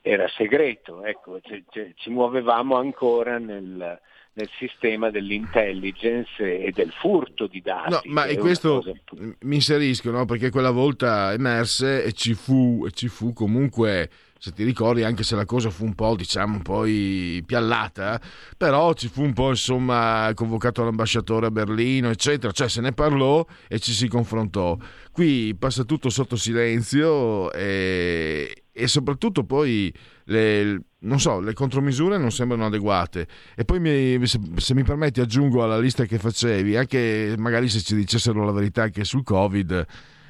era 0.01 0.27
segreto, 0.29 1.03
ecco, 1.03 1.39
c- 1.39 1.63
c- 1.69 1.93
ci 1.95 2.09
muove 2.09 2.30
muovevamo 2.31 2.77
ancora 2.77 3.37
nel, 3.37 3.99
nel 4.33 4.49
sistema 4.57 5.09
dell'intelligence 5.09 6.63
e 6.63 6.71
del 6.71 6.91
furto 6.91 7.47
di 7.47 7.61
dati. 7.61 7.89
No, 7.91 8.01
ma 8.05 8.25
e 8.25 8.37
questo 8.37 8.75
cosa... 8.75 8.93
mi 9.41 9.55
inserisco, 9.55 10.09
no? 10.09 10.25
perché 10.25 10.49
quella 10.49 10.71
volta 10.71 11.33
emerse 11.33 12.05
e 12.05 12.13
ci 12.13 12.33
fu, 12.33 12.85
e 12.87 12.91
ci 12.91 13.09
fu 13.09 13.33
comunque 13.33 14.09
se 14.41 14.53
ti 14.53 14.63
ricordi, 14.63 15.03
anche 15.03 15.21
se 15.21 15.35
la 15.35 15.45
cosa 15.45 15.69
fu 15.69 15.85
un 15.85 15.93
po', 15.93 16.15
diciamo, 16.15 16.63
poi 16.63 17.43
piallata, 17.45 18.19
però 18.57 18.91
ci 18.93 19.07
fu 19.07 19.21
un 19.21 19.33
po', 19.33 19.49
insomma, 19.49 20.31
convocato 20.33 20.83
l'ambasciatore 20.83 21.45
a 21.45 21.51
Berlino, 21.51 22.09
eccetera, 22.09 22.51
cioè 22.51 22.67
se 22.67 22.81
ne 22.81 22.91
parlò 22.91 23.45
e 23.67 23.77
ci 23.77 23.91
si 23.91 24.07
confrontò. 24.07 24.75
Qui 25.11 25.55
passa 25.59 25.83
tutto 25.83 26.09
sotto 26.09 26.37
silenzio 26.37 27.51
e, 27.51 28.60
e 28.71 28.87
soprattutto 28.87 29.43
poi 29.43 29.93
le, 30.25 30.81
so, 31.17 31.39
le, 31.39 31.53
contromisure 31.53 32.17
non 32.17 32.31
sembrano 32.31 32.65
adeguate. 32.65 33.27
E 33.55 33.65
poi 33.65 33.79
mi, 33.79 34.25
se, 34.25 34.39
se, 34.55 34.73
mi 34.73 34.83
permetti 34.83 35.21
aggiungo 35.21 35.63
alla 35.63 35.79
lista 35.79 36.05
che 36.05 36.17
facevi, 36.17 36.75
anche 36.75 37.35
magari 37.37 37.67
se 37.67 37.79
ci 37.79 37.95
dicessero 37.95 38.43
la 38.45 38.51
verità 38.51 38.83
anche 38.83 39.03
sul 39.03 39.23
Covid, 39.23 39.85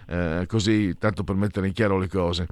eh, 0.07 0.45
così 0.47 0.97
tanto 0.97 1.23
per 1.23 1.35
mettere 1.35 1.67
in 1.67 1.73
chiaro 1.73 1.97
le 1.97 2.07
cose. 2.07 2.47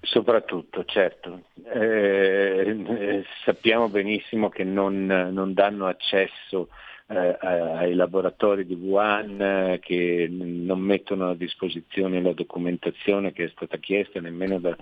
Soprattutto, 0.00 0.84
certo. 0.84 1.42
Eh, 1.74 2.84
eh 2.88 3.24
sappiamo 3.44 3.88
benissimo 3.88 4.48
che 4.48 4.64
non, 4.64 5.06
non 5.06 5.52
danno 5.52 5.86
accesso 5.86 6.68
ai 7.08 7.94
laboratori 7.94 8.66
di 8.66 8.74
Wuhan 8.74 9.40
eh, 9.40 9.78
che 9.80 10.28
non 10.30 10.78
mettono 10.80 11.30
a 11.30 11.34
disposizione 11.34 12.20
la 12.20 12.34
documentazione 12.34 13.32
che 13.32 13.44
è 13.44 13.48
stata 13.48 13.78
chiesta 13.78 14.20
nemmeno 14.20 14.58
da, 14.58 14.76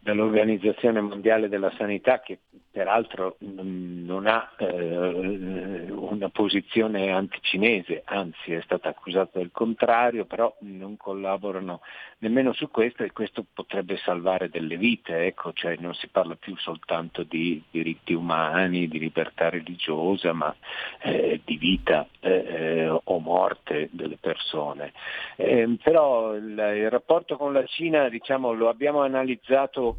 dall'Organizzazione 0.00 1.00
Mondiale 1.00 1.48
della 1.48 1.72
Sanità 1.76 2.20
che 2.20 2.38
peraltro 2.70 3.36
non 3.40 4.26
ha 4.26 4.52
eh, 4.58 5.90
una 5.90 6.28
posizione 6.28 7.10
anticinese, 7.10 8.02
anzi 8.04 8.52
è 8.52 8.60
stata 8.62 8.88
accusata 8.88 9.38
del 9.38 9.50
contrario, 9.50 10.24
però 10.24 10.54
non 10.60 10.96
collaborano 10.96 11.80
nemmeno 12.18 12.52
su 12.52 12.70
questo 12.70 13.02
e 13.02 13.12
questo 13.12 13.44
potrebbe 13.52 13.96
salvare 13.96 14.48
delle 14.48 14.76
vite, 14.76 15.26
ecco, 15.26 15.52
cioè 15.52 15.76
non 15.80 15.94
si 15.94 16.06
parla 16.08 16.36
più 16.36 16.56
soltanto 16.56 17.24
di 17.24 17.60
diritti 17.70 18.12
umani, 18.12 18.86
di 18.86 19.00
libertà 19.00 19.48
religiosa, 19.48 20.32
ma 20.32 20.54
eh, 21.02 21.40
di 21.44 21.56
vita 21.56 22.06
eh, 22.20 22.88
o 22.88 23.18
morte 23.18 23.88
delle 23.90 24.16
persone. 24.20 24.92
Eh, 25.36 25.76
però 25.82 26.34
il, 26.34 26.50
il 26.76 26.90
rapporto 26.90 27.36
con 27.36 27.52
la 27.52 27.64
Cina 27.64 28.08
diciamo, 28.08 28.52
lo 28.52 28.68
abbiamo 28.68 29.02
analizzato 29.02 29.89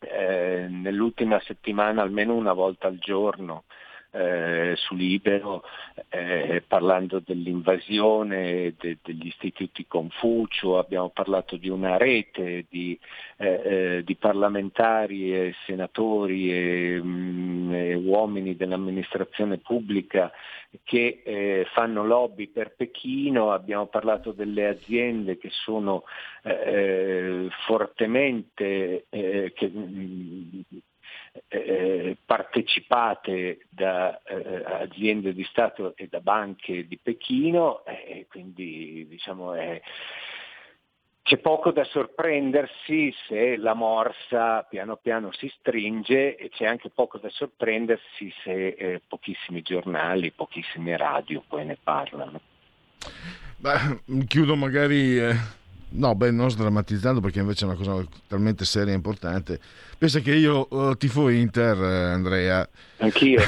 eh, 0.00 0.66
nell'ultima 0.68 1.40
settimana 1.40 2.02
almeno 2.02 2.34
una 2.34 2.52
volta 2.52 2.86
al 2.86 2.98
giorno 2.98 3.64
eh, 4.10 4.74
su 4.76 4.94
Libero 4.94 5.62
eh, 6.08 6.62
parlando 6.66 7.20
dell'invasione 7.24 8.74
de, 8.78 8.98
degli 9.02 9.26
istituti 9.26 9.86
Confucio, 9.86 10.78
abbiamo 10.78 11.10
parlato 11.10 11.56
di 11.56 11.68
una 11.68 11.96
rete 11.96 12.66
di, 12.68 12.98
eh, 13.36 13.60
eh 13.64 14.02
di 14.04 14.16
parlamentari 14.16 15.34
e 15.34 15.54
senatori 15.66 16.52
e, 16.52 17.02
mh, 17.02 17.08
mm, 17.08 17.74
e, 17.74 17.94
uomini 17.94 18.56
dell'amministrazione 18.56 19.58
pubblica 19.58 20.32
che 20.84 21.22
eh, 21.24 21.66
fanno 21.72 22.04
lobby 22.04 22.48
per 22.48 22.74
Pechino, 22.76 23.52
abbiamo 23.52 23.86
parlato 23.86 24.32
delle 24.32 24.68
aziende 24.68 25.38
che 25.38 25.48
sono 25.50 26.04
eh, 26.42 27.48
fortemente 27.66 29.06
che, 29.08 29.70
mh, 29.72 29.78
mm, 29.78 30.60
eh, 31.48 32.16
partecipate 32.24 33.66
da 33.68 34.20
eh, 34.22 34.64
aziende 34.64 35.32
di 35.32 35.44
Stato 35.44 35.94
e 35.96 36.08
da 36.08 36.20
banche 36.20 36.86
di 36.86 36.98
Pechino 36.98 37.84
e 37.84 38.26
quindi 38.28 39.06
diciamo 39.08 39.54
è, 39.54 39.80
c'è 41.28 41.36
poco 41.36 41.72
da 41.72 41.84
sorprendersi 41.84 43.14
se 43.26 43.58
la 43.58 43.74
morsa 43.74 44.62
piano 44.62 44.96
piano 44.96 45.30
si 45.32 45.52
stringe 45.58 46.36
e 46.36 46.48
c'è 46.48 46.64
anche 46.64 46.88
poco 46.88 47.18
da 47.18 47.28
sorprendersi 47.28 48.32
se 48.42 48.68
eh, 48.68 49.02
pochissimi 49.06 49.60
giornali, 49.60 50.30
pochissime 50.30 50.96
radio 50.96 51.42
poi 51.46 51.66
ne 51.66 51.76
parlano. 51.82 52.40
Beh, 53.58 54.24
chiudo 54.26 54.56
magari 54.56 55.18
eh, 55.18 55.34
No, 55.90 56.14
beh, 56.14 56.30
non 56.30 56.50
sdrammatizzando 56.50 57.20
perché 57.20 57.40
invece 57.40 57.64
è 57.64 57.68
una 57.68 57.76
cosa 57.76 58.04
talmente 58.26 58.64
seria 58.64 58.92
e 58.92 58.96
importante. 58.96 59.58
Pensa 59.96 60.20
che 60.20 60.34
io 60.34 60.66
uh, 60.70 60.94
tifo 60.96 61.28
Inter, 61.28 61.76
eh, 61.82 62.12
Andrea. 62.12 62.68
Anch'io. 62.98 63.40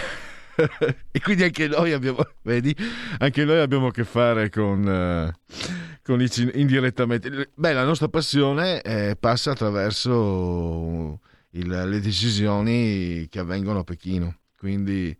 e 1.11 1.21
quindi 1.21 1.45
anche 1.45 1.69
noi 1.69 1.93
abbiamo, 1.93 2.19
vedi, 2.43 2.75
anche 3.19 3.45
noi 3.45 3.59
abbiamo 3.59 3.89
a 3.89 3.91
che 3.91 4.05
fare 4.05 4.49
con, 4.49 4.85
uh, 4.85 5.55
con 6.03 6.23
i 6.23 6.29
indirettamente. 6.55 7.51
Beh, 7.55 7.73
la 7.73 7.85
nostra 7.85 8.09
passione 8.09 8.81
eh, 8.81 9.17
passa 9.19 9.53
attraverso 9.53 11.21
il, 11.51 11.69
le 11.69 12.01
decisioni 12.01 13.27
che 13.29 13.39
avvengono 13.39 13.81
a 13.81 13.85
Pechino. 13.85 14.39
Quindi, 14.57 15.17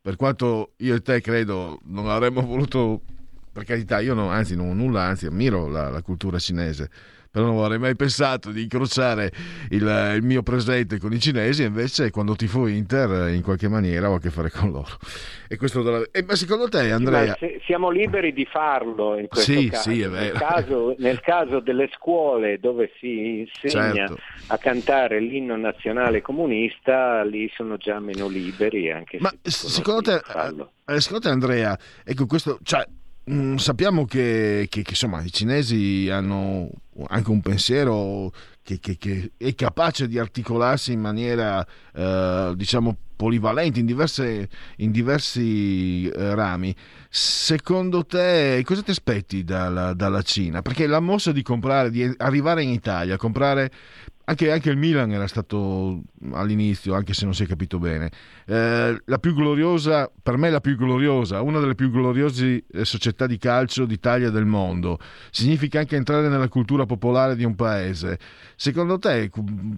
per 0.00 0.16
quanto 0.16 0.72
io 0.78 0.94
e 0.94 1.02
te 1.02 1.20
credo 1.20 1.80
non 1.84 2.08
avremmo 2.08 2.42
voluto 2.42 3.02
per 3.52 3.64
carità, 3.64 4.00
io 4.00 4.14
no, 4.14 4.30
anzi 4.30 4.56
non 4.56 4.70
ho 4.70 4.74
nulla, 4.74 5.02
anzi 5.02 5.26
ammiro 5.26 5.68
la, 5.68 5.90
la 5.90 6.02
cultura 6.02 6.38
cinese, 6.38 6.88
però 7.32 7.46
non 7.46 7.62
avrei 7.62 7.78
mai 7.78 7.96
pensato 7.96 8.50
di 8.50 8.62
incrociare 8.62 9.32
il, 9.70 10.12
il, 10.16 10.22
mio 10.22 10.42
presente 10.42 10.98
con 10.98 11.14
i 11.14 11.18
cinesi, 11.18 11.62
invece 11.62 12.10
quando 12.10 12.36
tifo 12.36 12.66
Inter 12.66 13.30
in 13.30 13.42
qualche 13.42 13.68
maniera 13.68 14.10
ho 14.10 14.14
a 14.16 14.20
che 14.20 14.28
fare 14.28 14.50
con 14.50 14.70
loro. 14.70 14.98
E 15.48 15.56
questo 15.56 15.82
della... 15.82 16.02
e, 16.10 16.22
ma 16.24 16.34
secondo 16.34 16.68
te 16.68 16.90
Andrea... 16.90 17.34
Sì, 17.38 17.58
siamo 17.64 17.88
liberi 17.88 18.34
di 18.34 18.44
farlo 18.44 19.18
in 19.18 19.28
questo 19.28 19.50
sì, 19.50 19.68
caso. 19.70 19.90
Sì, 19.90 20.02
è 20.02 20.08
vero. 20.10 20.24
Nel 20.24 20.32
caso, 20.32 20.94
nel 20.98 21.20
caso 21.20 21.60
delle 21.60 21.88
scuole 21.94 22.58
dove 22.58 22.90
si 22.98 23.48
insegna 23.62 24.08
certo. 24.08 24.18
a 24.48 24.58
cantare 24.58 25.18
l'inno 25.18 25.56
nazionale 25.56 26.20
comunista, 26.20 27.22
lì 27.22 27.50
sono 27.54 27.78
già 27.78 27.98
meno 27.98 28.28
liberi. 28.28 28.90
Anche 28.90 29.16
ma 29.20 29.32
secondo 29.42 30.02
te, 30.02 30.16
eh, 30.16 31.00
secondo 31.00 31.24
te 31.24 31.30
Andrea, 31.30 31.78
ecco 32.04 32.26
questo... 32.26 32.58
Cioè, 32.62 32.84
sappiamo 33.56 34.04
che, 34.04 34.66
che, 34.68 34.82
che, 34.82 34.90
insomma, 34.90 35.22
i 35.22 35.32
cinesi 35.32 36.08
hanno 36.10 36.68
anche 37.06 37.30
un 37.30 37.40
pensiero 37.40 38.32
che, 38.62 38.78
che 38.78 39.32
è 39.36 39.54
capace 39.54 40.08
di 40.08 40.18
articolarsi 40.18 40.92
in 40.92 41.00
maniera 41.00 41.66
eh, 41.94 42.52
diciamo 42.54 42.96
polivalente 43.22 43.78
in, 43.78 43.86
diverse, 43.86 44.48
in 44.78 44.90
diversi 44.90 46.08
eh, 46.08 46.34
rami. 46.34 46.74
Secondo 47.08 48.04
te 48.04 48.60
cosa 48.64 48.82
ti 48.82 48.90
aspetti 48.90 49.44
dalla, 49.44 49.92
dalla 49.92 50.22
Cina? 50.22 50.62
Perché 50.62 50.86
la 50.86 50.98
mossa 50.98 51.30
di 51.30 51.42
comprare, 51.42 51.90
di 51.90 52.12
arrivare 52.18 52.64
in 52.64 52.70
Italia, 52.70 53.16
comprare 53.16 53.70
anche, 54.24 54.52
anche, 54.52 54.70
il 54.70 54.76
Milan 54.76 55.10
era 55.10 55.26
stato 55.26 56.00
all'inizio, 56.32 56.94
anche 56.94 57.12
se 57.12 57.24
non 57.24 57.34
si 57.34 57.42
è 57.42 57.46
capito 57.46 57.80
bene, 57.80 58.10
eh, 58.46 58.96
la 59.04 59.18
più 59.18 59.34
gloriosa, 59.34 60.10
per 60.22 60.36
me 60.36 60.48
la 60.48 60.60
più 60.60 60.76
gloriosa, 60.76 61.42
una 61.42 61.58
delle 61.58 61.74
più 61.74 61.90
gloriose 61.90 62.64
eh, 62.72 62.84
società 62.84 63.26
di 63.26 63.36
calcio 63.36 63.84
d'Italia 63.84 64.28
e 64.28 64.30
del 64.30 64.44
mondo. 64.44 64.98
Significa 65.30 65.80
anche 65.80 65.96
entrare 65.96 66.28
nella 66.28 66.48
cultura 66.48 66.86
popolare 66.86 67.34
di 67.34 67.44
un 67.44 67.56
paese. 67.56 68.18
Secondo 68.62 68.96
te 68.96 69.28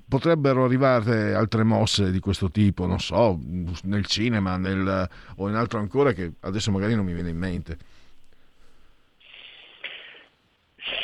potrebbero 0.07 0.63
arrivare 0.63 1.33
altre 1.33 1.63
mosse 1.63 2.11
di 2.11 2.21
questo 2.21 2.51
tipo, 2.51 2.85
non 2.85 2.99
so, 2.99 3.39
nel 3.85 4.05
cinema 4.05 4.59
nel, 4.59 5.09
o 5.39 5.49
in 5.49 5.55
altro 5.55 5.79
ancora 5.79 6.13
che 6.13 6.33
adesso 6.41 6.71
magari 6.71 6.95
non 6.95 7.07
mi 7.07 7.15
viene 7.15 7.31
in 7.31 7.39
mente? 7.39 7.79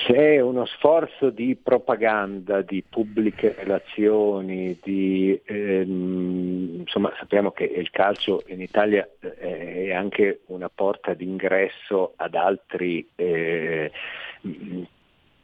C'è 0.05 0.41
uno 0.41 0.67
sforzo 0.67 1.31
di 1.31 1.57
propaganda, 1.57 2.61
di 2.61 2.85
pubbliche 2.87 3.55
relazioni, 3.57 4.79
di, 4.83 5.41
ehm, 5.43 6.81
insomma 6.81 7.15
sappiamo 7.19 7.51
che 7.53 7.65
il 7.65 7.89
calcio 7.89 8.43
in 8.49 8.61
Italia 8.61 9.09
eh, 9.21 9.87
è 9.87 9.93
anche 9.95 10.41
una 10.49 10.69
porta 10.69 11.15
d'ingresso 11.15 12.13
ad 12.17 12.35
altri, 12.35 13.09
eh, 13.17 13.91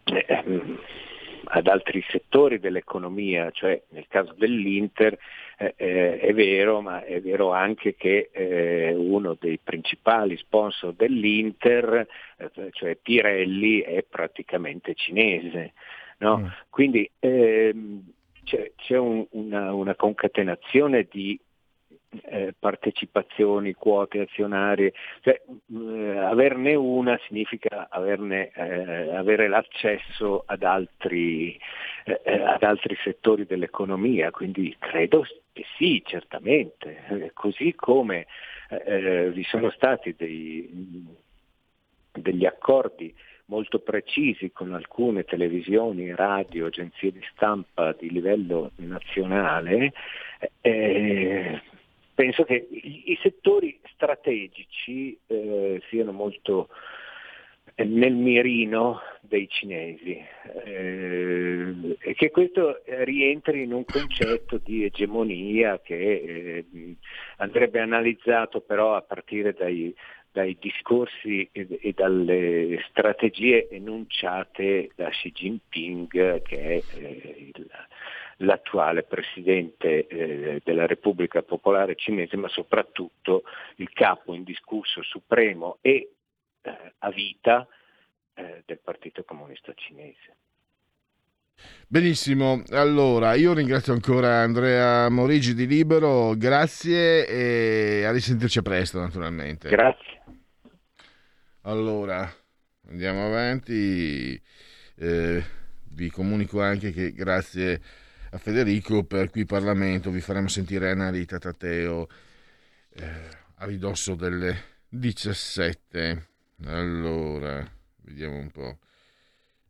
eh, 0.05 0.45
ad 1.47 1.67
altri 1.67 2.05
settori 2.09 2.59
dell'economia, 2.59 3.51
cioè 3.51 3.81
nel 3.91 4.07
caso 4.09 4.35
dell'Inter 4.37 5.17
eh, 5.59 5.75
eh, 5.77 6.19
è 6.19 6.35
vero, 6.35 6.81
ma 6.81 7.05
è 7.05 7.21
vero 7.21 7.53
anche 7.53 7.95
che 7.95 8.31
eh, 8.33 8.93
uno 8.95 9.37
dei 9.39 9.59
principali 9.63 10.37
sponsor 10.37 10.93
dell'Inter, 10.95 12.07
eh, 12.37 12.71
cioè 12.73 12.97
Pirelli, 12.97 13.81
è 13.81 14.05
praticamente 14.09 14.95
cinese. 14.95 15.73
No? 16.19 16.39
Mm. 16.39 16.47
Quindi 16.71 17.11
ehm, 17.19 18.13
c'è, 18.45 18.73
c'è 18.77 18.97
un, 18.97 19.27
una, 19.31 19.75
una, 19.75 19.95
concatenazione 19.95 21.07
di 21.11 21.39
eh, 22.25 22.55
partecipazioni, 22.59 23.75
quote 23.75 24.21
azionarie, 24.21 24.93
cioè, 25.21 25.41
eh, 25.45 26.19
averne 26.19 26.75
una 26.75 27.19
significa 27.27 27.89
averne, 27.91 28.51
eh, 28.53 29.15
avere 29.15 29.49
l'accesso 29.49 30.43
ad 30.47 30.63
altri, 30.63 31.59
eh, 32.05 32.21
eh, 32.25 32.43
ad 32.43 32.63
altri, 32.63 32.97
settori 33.03 33.47
dell'economia, 33.47 34.31
quindi 34.31 34.75
credo 34.79 35.25
che 35.53 35.65
sì, 35.77 36.03
certamente, 36.05 37.31
così 37.35 37.75
come 37.75 38.27
vi 38.69 39.45
sono 39.45 39.71
stati 39.71 40.13
dei, 40.17 41.07
degli 42.13 42.45
accordi 42.45 43.15
molto 43.47 43.79
precisi 43.79 44.51
con 44.51 44.73
alcune 44.75 45.25
televisioni, 45.25 46.15
radio, 46.15 46.67
agenzie 46.67 47.13
di 47.13 47.25
stampa 47.33 47.93
di 47.93 48.11
livello 48.11 48.73
nazionale, 48.77 49.93
eh, 50.61 51.61
penso 52.17 52.45
che 52.45 52.67
i, 52.71 53.13
i 53.13 53.19
settori 53.23 53.79
strategici 53.93 55.17
eh, 55.27 55.81
siano 55.89 56.13
molto 56.13 56.69
nel 57.77 58.15
mirino 58.15 59.01
dei 59.21 59.47
cinesi 59.49 60.19
eh, 60.65 61.75
e 61.99 62.15
che 62.15 62.31
questo 62.31 62.81
rientri 62.87 63.65
in 63.65 63.75
un 63.75 63.85
concetto 63.85 64.59
di 64.65 64.85
egemonia 64.85 65.79
che 65.81 66.65
eh, 66.73 66.97
andrebbe 67.37 67.81
analizzato 67.81 68.61
però 68.63 68.95
a 68.95 69.03
partire 69.03 69.53
dai, 69.53 69.95
dai 70.33 70.57
discorsi 70.59 71.47
e, 71.53 71.67
e, 71.83 71.93
dalle 71.93 72.83
strategie 72.89 73.69
enunciate 73.69 74.93
da 74.95 75.11
Xi 75.11 75.33
Jinping 75.33 76.41
che 76.41 76.59
è 76.59 76.83
eh, 76.99 77.53
il, 77.55 77.67
l'attuale 78.39 79.03
presidente 79.03 80.07
eh, 80.07 80.61
della 80.63 80.87
Repubblica 80.87 81.43
Popolare 81.43 81.95
Cinese 81.95 82.37
ma 82.37 82.49
soprattutto 82.49 83.45
il 83.77 83.91
capo 83.93 84.35
indiscusso 84.35 85.03
supremo 85.03 85.79
e 85.81 86.13
eh, 86.63 86.93
a 86.99 87.11
vita 87.11 87.67
eh, 88.35 88.63
del 88.67 88.79
Partito 88.83 89.25
Comunista 89.25 89.73
Cinese. 89.75 90.37
Benissimo, 91.89 92.63
allora 92.71 93.33
io 93.35 93.55
ringrazio 93.55 93.95
ancora 93.95 94.41
Andrea 94.43 95.09
Morigi 95.09 95.55
di 95.55 95.67
Libero, 95.67 96.35
grazie 96.37 97.27
e 97.27 98.05
a 98.05 98.13
risentirci 98.13 98.61
presto 98.61 99.01
naturalmente. 99.01 99.71
Grazie. 99.71 100.23
Allora, 101.63 102.31
andiamo 102.89 103.27
avanti, 103.27 104.41
eh, 104.97 105.43
vi 105.93 106.11
comunico 106.11 106.61
anche 106.61 106.93
che 106.93 107.13
grazie 107.13 107.81
a 108.37 108.39
Federico 108.39 109.03
per 109.03 109.31
qui 109.31 109.47
Parlamento 109.47 110.11
vi 110.11 110.21
faremo 110.21 110.49
sentire 110.49 110.91
Analita 110.91 111.39
Tateo 111.39 112.07
eh, 112.91 113.29
a 113.55 113.65
ridosso 113.65 114.15
delle 114.15 114.75
17. 114.91 116.27
Allora, 116.65 117.67
vediamo 118.03 118.37
un 118.37 118.51
po'. 118.51 118.79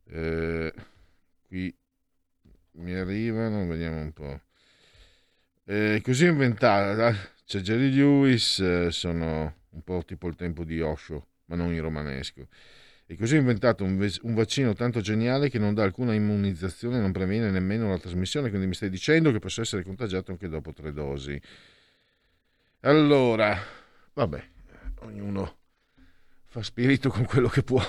Eh, 0.08 0.74
qui 1.46 1.72
mi 2.72 2.94
arrivano, 2.94 3.66
vediamo 3.68 4.00
un 4.00 4.12
po'. 4.12 4.40
Eh, 5.64 6.00
così 6.02 6.26
inventata, 6.26 7.14
c'è 7.44 7.60
Jerry 7.60 7.92
Lewis, 7.92 8.58
eh, 8.58 8.90
sono 8.90 9.54
un 9.70 9.82
po' 9.82 10.02
tipo 10.04 10.26
il 10.26 10.34
tempo 10.34 10.64
di 10.64 10.80
Osho, 10.80 11.28
ma 11.46 11.54
non 11.54 11.72
in 11.72 11.82
romanesco. 11.82 12.48
E 13.08 13.16
così 13.16 13.36
ho 13.36 13.38
inventato 13.38 13.84
un, 13.84 14.12
un, 14.22 14.34
vaccino 14.34 14.72
tanto 14.72 15.00
geniale 15.00 15.48
che 15.48 15.60
non 15.60 15.74
dà 15.74 15.84
alcuna 15.84 16.12
immunizzazione 16.12 16.98
non 16.98 17.12
previene 17.12 17.50
nemmeno 17.50 17.88
la 17.88 17.98
trasmissione, 17.98 18.48
quindi 18.48 18.66
mi 18.66 18.74
stai 18.74 18.90
dicendo 18.90 19.30
che 19.30 19.38
posso 19.38 19.60
essere 19.60 19.84
contagiato 19.84 20.32
anche 20.32 20.48
dopo 20.48 20.72
tre 20.72 20.92
dosi. 20.92 21.40
Allora, 22.80 23.56
vabbè, 24.12 24.44
ognuno 25.02 25.56
fa 26.46 26.62
spirito 26.62 27.08
con 27.08 27.24
quello 27.26 27.48
che 27.48 27.62
può. 27.62 27.80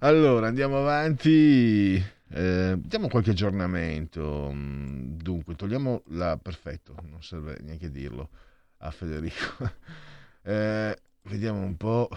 Allora, 0.00 0.46
andiamo 0.46 0.78
avanti. 0.78 2.02
Eh, 2.30 2.74
diamo 2.76 3.08
qualche 3.08 3.30
aggiornamento. 3.30 4.52
Dunque, 4.54 5.54
togliamo 5.56 6.02
la... 6.08 6.36
Perfetto, 6.36 6.94
non 7.08 7.22
serve 7.22 7.58
neanche 7.62 7.90
dirlo 7.90 8.28
a 8.78 8.90
Federico. 8.90 9.70
Eh, 10.40 10.96
vediamo 11.24 11.60
un 11.60 11.76
po'. 11.76 12.08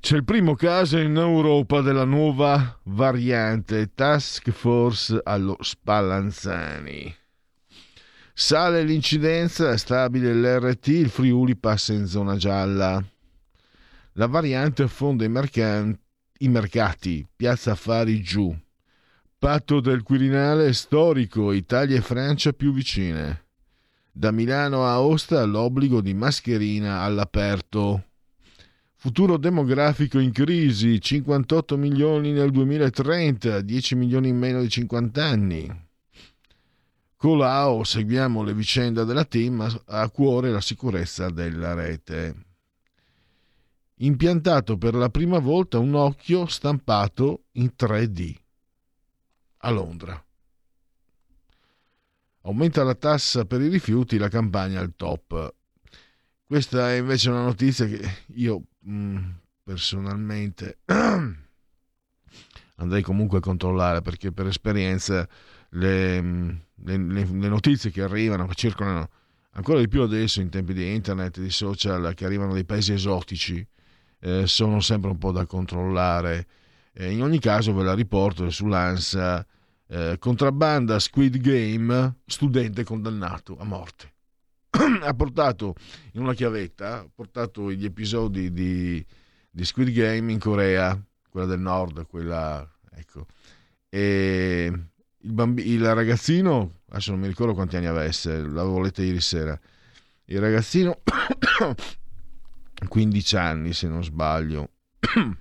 C'è 0.00 0.16
il 0.16 0.24
primo 0.24 0.54
caso 0.54 0.96
in 0.96 1.14
Europa 1.14 1.82
della 1.82 2.06
nuova 2.06 2.80
variante 2.84 3.92
Task 3.94 4.50
Force 4.50 5.20
allo 5.22 5.58
Spallanzani. 5.60 7.14
Sale 8.32 8.82
l'incidenza, 8.82 9.76
stabile 9.76 10.32
l'RT, 10.32 10.86
il 10.86 11.10
Friuli 11.10 11.54
passa 11.54 11.92
in 11.92 12.06
zona 12.06 12.36
gialla. 12.36 13.04
La 14.14 14.26
variante 14.26 14.84
affonda 14.84 15.24
i, 15.24 15.28
mercan- 15.28 15.96
i 16.38 16.48
mercati, 16.48 17.24
piazza 17.36 17.72
affari 17.72 18.22
giù. 18.22 18.56
Patto 19.38 19.80
del 19.80 20.02
Quirinale 20.02 20.72
storico, 20.72 21.52
Italia 21.52 21.98
e 21.98 22.02
Francia 22.02 22.52
più 22.54 22.72
vicine. 22.72 23.44
Da 24.10 24.30
Milano 24.30 24.86
a 24.86 24.94
Aosta 24.94 25.44
l'obbligo 25.44 26.00
di 26.00 26.14
mascherina 26.14 27.02
all'aperto. 27.02 28.06
Futuro 29.02 29.38
demografico 29.38 30.18
in 30.18 30.30
crisi, 30.30 31.00
58 31.00 31.78
milioni 31.78 32.32
nel 32.32 32.50
2030, 32.50 33.62
10 33.62 33.94
milioni 33.94 34.28
in 34.28 34.36
meno 34.36 34.60
di 34.60 34.68
50 34.68 35.24
anni. 35.24 35.88
Colau 37.16 37.82
seguiamo 37.82 38.42
le 38.42 38.52
vicende 38.52 39.06
della 39.06 39.24
team, 39.24 39.62
ha 39.62 40.00
a 40.02 40.10
cuore 40.10 40.50
la 40.50 40.60
sicurezza 40.60 41.30
della 41.30 41.72
rete 41.72 42.44
impiantato 44.02 44.76
per 44.76 44.94
la 44.94 45.08
prima 45.08 45.38
volta 45.38 45.78
un 45.78 45.94
occhio 45.94 46.44
stampato 46.46 47.44
in 47.52 47.72
3D 47.74 48.34
a 49.62 49.70
Londra. 49.70 50.22
Aumenta 52.42 52.82
la 52.84 52.94
tassa 52.94 53.46
per 53.46 53.62
i 53.62 53.68
rifiuti, 53.68 54.18
la 54.18 54.28
campagna 54.28 54.80
al 54.80 54.92
top. 54.94 55.54
Questa 56.44 56.90
è 56.90 56.98
invece 56.98 57.30
una 57.30 57.44
notizia 57.44 57.86
che 57.86 58.00
io 58.34 58.64
personalmente 59.62 60.78
andrei 62.76 63.02
comunque 63.02 63.38
a 63.38 63.40
controllare 63.40 64.00
perché 64.00 64.32
per 64.32 64.46
esperienza 64.46 65.28
le, 65.70 66.22
mm, 66.22 66.48
le, 66.84 66.96
le, 66.96 67.24
le 67.24 67.48
notizie 67.48 67.90
che 67.90 68.02
arrivano, 68.02 68.46
che 68.46 68.54
circolano 68.54 69.08
ancora 69.52 69.80
di 69.80 69.88
più 69.88 70.02
adesso 70.02 70.40
in 70.40 70.48
tempi 70.48 70.72
di 70.72 70.94
internet, 70.94 71.40
di 71.40 71.50
social, 71.50 72.14
che 72.14 72.24
arrivano 72.24 72.52
dai 72.52 72.64
paesi 72.64 72.92
esotici, 72.92 73.66
eh, 74.20 74.46
sono 74.46 74.80
sempre 74.80 75.10
un 75.10 75.18
po' 75.18 75.32
da 75.32 75.46
controllare. 75.46 76.46
Eh, 76.92 77.10
in 77.10 77.22
ogni 77.22 77.38
caso 77.38 77.72
ve 77.74 77.82
la 77.82 77.94
riporto 77.94 78.48
sull'ANSA. 78.50 79.46
Eh, 79.86 80.16
contrabbanda 80.18 80.98
Squid 81.00 81.38
Game, 81.38 82.20
studente 82.26 82.84
condannato 82.84 83.56
a 83.58 83.64
morte. 83.64 84.12
ha 85.02 85.14
portato 85.14 85.74
in 86.12 86.22
una 86.22 86.34
chiavetta, 86.34 87.00
ha 87.00 87.08
portato 87.12 87.70
gli 87.72 87.84
episodi 87.84 88.52
di, 88.52 89.04
di, 89.50 89.64
Squid 89.64 89.90
Game 89.90 90.30
in 90.32 90.38
Corea, 90.38 90.98
quella 91.28 91.46
del 91.46 91.60
nord, 91.60 92.06
quella, 92.06 92.68
ecco. 92.92 93.26
E 93.88 94.72
il, 95.18 95.32
bambi- 95.32 95.68
il 95.68 95.94
ragazzino, 95.94 96.80
adesso 96.90 97.10
non 97.10 97.20
mi 97.20 97.26
ricordo 97.26 97.54
quanti 97.54 97.76
anni 97.76 97.86
avesse, 97.86 98.38
l'avevo 98.38 98.80
letta 98.80 99.02
ieri 99.02 99.20
sera, 99.20 99.58
il 100.26 100.38
ragazzino 100.38 101.00
15 102.86 103.36
anni 103.36 103.72
se 103.72 103.88
non 103.88 104.04
sbaglio, 104.04 104.70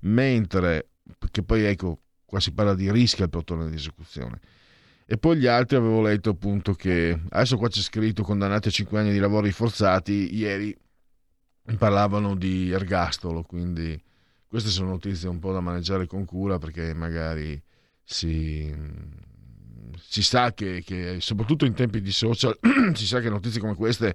mentre, 0.00 0.88
perché 1.18 1.42
poi 1.42 1.64
ecco, 1.64 2.00
qua 2.24 2.38
si 2.38 2.52
parla 2.52 2.74
di 2.74 2.90
rischio 2.90 3.24
al 3.24 3.30
plotone 3.30 3.68
di 3.68 3.76
esecuzione. 3.76 4.40
E 5.12 5.18
poi 5.18 5.36
gli 5.36 5.46
altri 5.46 5.76
avevo 5.76 6.00
letto 6.00 6.30
appunto 6.30 6.72
che, 6.72 7.20
adesso 7.28 7.58
qua 7.58 7.68
c'è 7.68 7.82
scritto 7.82 8.22
condannati 8.22 8.68
a 8.68 8.70
5 8.70 8.98
anni 8.98 9.12
di 9.12 9.18
lavori 9.18 9.52
forzati, 9.52 10.34
ieri 10.34 10.74
parlavano 11.76 12.34
di 12.34 12.70
ergastolo, 12.70 13.42
quindi 13.42 14.02
queste 14.46 14.70
sono 14.70 14.88
notizie 14.88 15.28
un 15.28 15.38
po' 15.38 15.52
da 15.52 15.60
maneggiare 15.60 16.06
con 16.06 16.24
cura 16.24 16.56
perché 16.56 16.94
magari 16.94 17.62
si, 18.02 18.74
si 20.00 20.22
sa 20.22 20.54
che, 20.54 20.82
che, 20.82 21.18
soprattutto 21.20 21.66
in 21.66 21.74
tempi 21.74 22.00
di 22.00 22.10
social, 22.10 22.58
si 22.94 23.04
sa 23.04 23.20
che 23.20 23.28
notizie 23.28 23.60
come 23.60 23.74
queste 23.74 24.14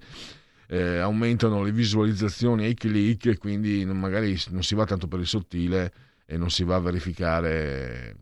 eh, 0.67 0.97
aumentano 0.97 1.61
le 1.61 1.73
visualizzazioni 1.73 2.65
e 2.65 2.69
i 2.69 2.73
click 2.73 3.27
e 3.27 3.37
quindi 3.37 3.85
magari 3.85 4.35
non 4.49 4.63
si 4.63 4.73
va 4.73 4.85
tanto 4.85 5.07
per 5.07 5.19
il 5.19 5.27
sottile 5.27 5.93
e 6.25 6.37
non 6.37 6.49
si 6.49 6.63
va 6.63 6.77
a 6.77 6.79
verificare, 6.79 8.15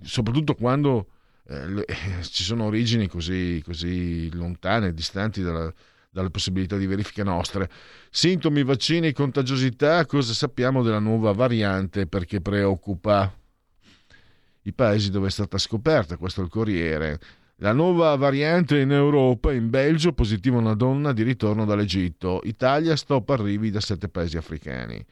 soprattutto 0.00 0.54
quando 0.54 1.08
eh, 1.46 1.68
le, 1.68 1.84
ci 2.22 2.42
sono 2.42 2.64
origini 2.64 3.06
così, 3.08 3.62
così 3.64 4.32
lontane, 4.34 4.94
distanti 4.94 5.42
dalla, 5.42 5.72
dalle 6.10 6.30
possibilità 6.30 6.76
di 6.76 6.86
verifica 6.86 7.24
nostre. 7.24 7.70
Sintomi, 8.10 8.62
vaccini, 8.62 9.12
contagiosità, 9.12 10.06
cosa 10.06 10.32
sappiamo 10.32 10.82
della 10.82 11.00
nuova 11.00 11.32
variante 11.32 12.06
perché 12.06 12.40
preoccupa 12.40 13.32
i 14.62 14.72
paesi 14.72 15.10
dove 15.10 15.26
è 15.26 15.30
stata 15.30 15.58
scoperta, 15.58 16.16
questo 16.16 16.40
è 16.40 16.44
il 16.44 16.50
Corriere. 16.50 17.20
La 17.58 17.72
nuova 17.72 18.14
variante 18.16 18.80
in 18.80 18.90
Europa, 18.90 19.52
in 19.52 19.70
Belgio, 19.70 20.12
positiva 20.12 20.58
una 20.58 20.74
donna 20.74 21.12
di 21.12 21.22
ritorno 21.22 21.64
dall'Egitto. 21.64 22.40
Italia, 22.44 22.96
stop 22.96 23.30
arrivi 23.30 23.70
da 23.70 23.80
sette 23.80 24.08
paesi 24.08 24.36
africani. 24.36 25.04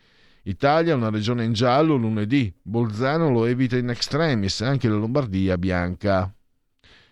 Italia, 0.45 0.97
una 0.97 1.11
regione 1.11 1.45
in 1.45 1.53
giallo 1.53 1.95
lunedì. 1.97 2.53
Bolzano 2.61 3.31
lo 3.31 3.45
evita 3.45 3.77
in 3.77 3.91
extremis, 3.91 4.61
anche 4.61 4.89
la 4.89 4.97
Lombardia 4.97 5.57
bianca. 5.57 6.33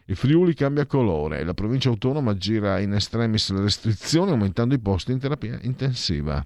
Il 0.06 0.16
Friuli 0.16 0.54
cambia 0.54 0.86
colore, 0.86 1.44
la 1.44 1.54
provincia 1.54 1.88
autonoma 1.88 2.34
gira 2.34 2.80
in 2.80 2.94
extremis 2.94 3.50
le 3.50 3.60
restrizioni 3.60 4.32
aumentando 4.32 4.74
i 4.74 4.80
posti 4.80 5.12
in 5.12 5.20
terapia 5.20 5.56
intensiva. 5.62 6.44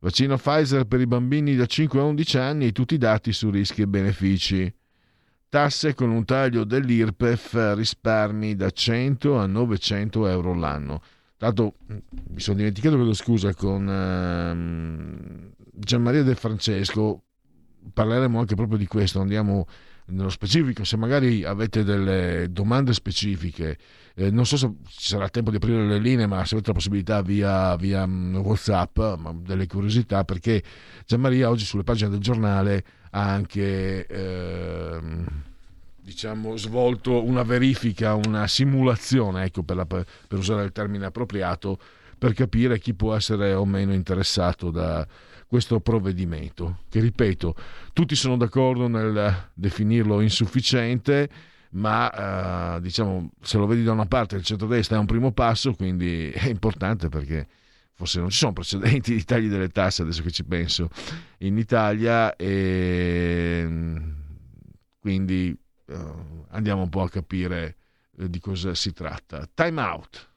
Vaccino 0.00 0.36
Pfizer 0.36 0.84
per 0.84 1.00
i 1.00 1.06
bambini 1.06 1.56
da 1.56 1.64
5 1.64 1.98
a 1.98 2.04
11 2.04 2.38
anni 2.38 2.66
e 2.66 2.72
tutti 2.72 2.94
i 2.94 2.98
dati 2.98 3.32
su 3.32 3.48
rischi 3.48 3.82
e 3.82 3.86
benefici. 3.86 4.74
Tasse 5.48 5.94
con 5.94 6.10
un 6.10 6.24
taglio 6.26 6.64
dell'IRPEF 6.64 7.72
risparmi 7.74 8.54
da 8.54 8.70
100 8.70 9.38
a 9.38 9.46
900 9.46 10.26
euro 10.26 10.54
l'anno. 10.54 11.02
Tanto 11.40 11.76
mi 11.86 12.38
sono 12.38 12.58
dimenticato, 12.58 12.96
chiedo 12.96 13.14
scusa, 13.14 13.54
con, 13.54 13.88
ehm, 13.88 15.52
Gianmaria 15.72 16.22
De 16.22 16.34
Francesco, 16.34 17.22
parleremo 17.94 18.38
anche 18.38 18.54
proprio 18.54 18.76
di 18.76 18.86
questo, 18.86 19.22
andiamo 19.22 19.66
nello 20.08 20.28
specifico, 20.28 20.84
se 20.84 20.98
magari 20.98 21.42
avete 21.42 21.82
delle 21.82 22.48
domande 22.50 22.92
specifiche, 22.92 23.78
eh, 24.16 24.30
non 24.30 24.44
so 24.44 24.58
se 24.58 24.70
ci 24.86 25.08
sarà 25.08 25.30
tempo 25.30 25.48
di 25.48 25.56
aprire 25.56 25.86
le 25.86 25.98
linee, 25.98 26.26
ma 26.26 26.44
se 26.44 26.56
avete 26.56 26.68
la 26.68 26.76
possibilità 26.76 27.22
via, 27.22 27.74
via 27.76 28.06
mm, 28.06 28.36
Whatsapp, 28.36 29.00
delle 29.36 29.66
curiosità, 29.66 30.24
perché 30.24 30.62
Gianmaria 31.06 31.48
oggi 31.48 31.64
sulle 31.64 31.84
pagine 31.84 32.10
del 32.10 32.20
giornale 32.20 32.84
ha 33.12 33.32
anche 33.32 34.04
eh, 34.06 35.00
diciamo, 36.10 36.56
svolto 36.56 37.24
una 37.24 37.44
verifica, 37.44 38.14
una 38.14 38.48
simulazione, 38.48 39.44
ecco, 39.44 39.62
per, 39.62 39.76
la, 39.76 39.86
per 39.86 40.04
usare 40.30 40.64
il 40.64 40.72
termine 40.72 41.06
appropriato, 41.06 41.78
per 42.18 42.32
capire 42.32 42.80
chi 42.80 42.94
può 42.94 43.14
essere 43.14 43.54
o 43.54 43.64
meno 43.64 43.94
interessato 43.94 44.72
da 44.72 45.06
questo 45.46 45.78
provvedimento, 45.78 46.80
che 46.88 46.98
ripeto, 46.98 47.54
tutti 47.92 48.16
sono 48.16 48.36
d'accordo 48.36 48.88
nel 48.88 49.50
definirlo 49.54 50.20
insufficiente, 50.20 51.28
ma 51.70 52.74
eh, 52.76 52.80
diciamo 52.80 53.30
se 53.40 53.58
lo 53.58 53.66
vedi 53.66 53.84
da 53.84 53.92
una 53.92 54.06
parte 54.06 54.34
il 54.34 54.42
centrodestra 54.42 54.96
è 54.96 54.98
un 54.98 55.06
primo 55.06 55.30
passo, 55.30 55.74
quindi 55.74 56.30
è 56.30 56.48
importante 56.48 57.08
perché 57.08 57.46
forse 57.92 58.18
non 58.18 58.30
ci 58.30 58.38
sono 58.38 58.52
precedenti 58.52 59.14
di 59.14 59.22
tagli 59.22 59.48
delle 59.48 59.68
tasse, 59.68 60.02
adesso 60.02 60.22
che 60.22 60.32
ci 60.32 60.42
penso, 60.42 60.88
in 61.38 61.56
Italia 61.56 62.34
e 62.34 63.68
quindi 65.00 65.56
eh, 65.90 65.96
andiamo 66.50 66.82
un 66.82 66.88
po' 66.88 67.02
a 67.02 67.10
capire 67.10 67.76
eh, 68.18 68.30
di 68.30 68.38
cosa 68.38 68.74
si 68.74 68.92
tratta. 68.92 69.48
Time 69.52 69.80
out. 69.82 70.28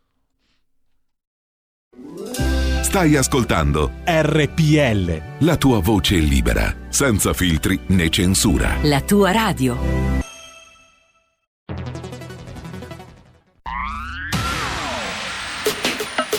Stai 2.81 3.15
ascoltando 3.15 3.91
RPL. 4.03 5.45
La 5.45 5.57
tua 5.57 5.79
voce 5.79 6.17
libera, 6.17 6.75
senza 6.89 7.33
filtri 7.33 7.79
né 7.87 8.09
censura. 8.09 8.77
La 8.83 9.01
tua 9.01 9.31
radio. 9.31 10.12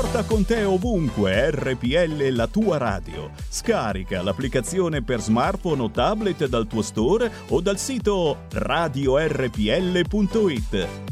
Porta 0.00 0.24
con 0.24 0.46
te 0.46 0.64
ovunque 0.64 1.50
RPL 1.50 2.30
la 2.30 2.46
tua 2.46 2.78
radio. 2.78 3.32
Scarica 3.50 4.22
l'applicazione 4.22 5.02
per 5.02 5.20
smartphone 5.20 5.82
o 5.82 5.90
tablet 5.90 6.46
dal 6.46 6.66
tuo 6.66 6.80
store 6.80 7.30
o 7.48 7.60
dal 7.60 7.76
sito 7.76 8.46
radiorpl.it. 8.50 9.58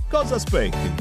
Cosa 0.09 0.37
aspetti? 0.37 0.95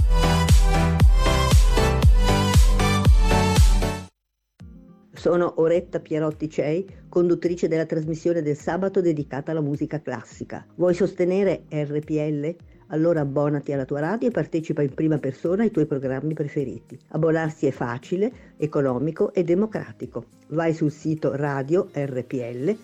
Sono 5.14 5.54
Oretta 5.62 6.02
Pierotti 6.02 6.50
Cei, 6.50 6.86
conduttrice 7.08 7.70
della 7.70 7.86
trasmissione 7.86 8.42
del 8.42 8.58
sabato 8.58 9.00
dedicata 9.00 9.52
alla 9.52 9.62
musica 9.62 10.02
classica. 10.02 10.66
Vuoi 10.76 10.94
sostenere 10.94 11.64
RPL? 11.70 12.54
Allora 12.88 13.22
abbonati 13.22 13.74
alla 13.74 13.86
tua 13.86 14.00
radio 14.00 14.30
e 14.30 14.32
partecipa 14.32 14.82
in 14.82 14.94
prima 14.94 15.18
persona 15.18 15.64
ai 15.64 15.72
tuoi 15.72 15.86
programmi 15.86 16.34
preferiti. 16.34 16.98
Abbonarsi 17.10 17.68
è 17.68 17.72
facile, 17.72 18.32
economico 18.58 19.34
e 19.34 19.44
democratico. 19.44 20.26
Vai 20.48 20.74
sul 20.74 20.92
sito 20.92 21.36
radiorpl.it. 21.36 22.76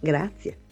Grazie. 0.00 0.65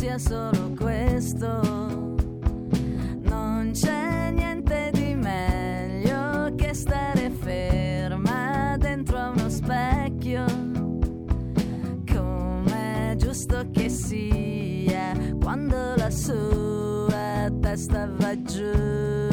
Sia 0.00 0.18
solo 0.18 0.72
questo. 0.78 1.60
Non 3.22 3.70
c'è 3.72 4.30
niente 4.30 4.90
di 4.92 5.14
meglio 5.14 6.54
che 6.56 6.72
stare 6.72 7.30
ferma 7.30 8.76
dentro 8.78 9.18
a 9.18 9.28
uno 9.28 9.50
specchio. 9.50 10.44
Com'è 12.10 13.14
giusto 13.16 13.68
che 13.70 13.90
sia 13.90 15.12
quando 15.40 15.94
la 15.96 16.10
sua 16.10 17.50
testa 17.60 18.08
va 18.16 18.42
giù. 18.42 19.29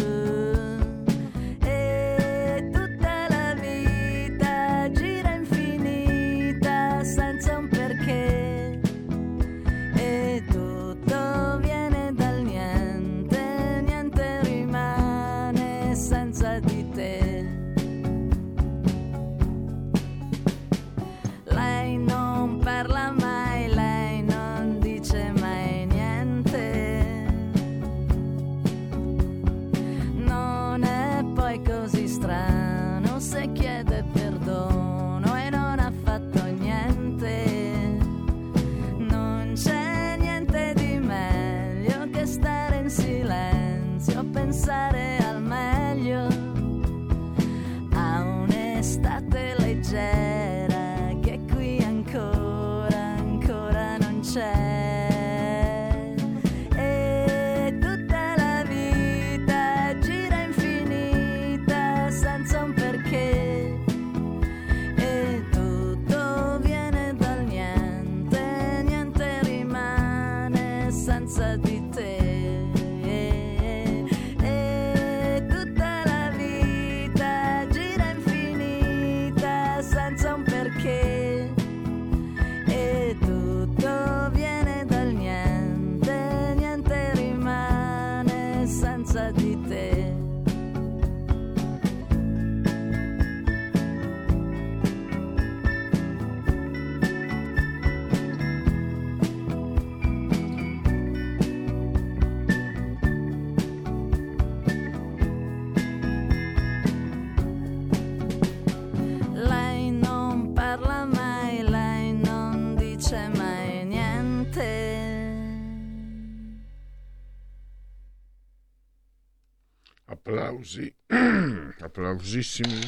Applausi. 120.47 120.93
Applausissimi. 121.79 122.79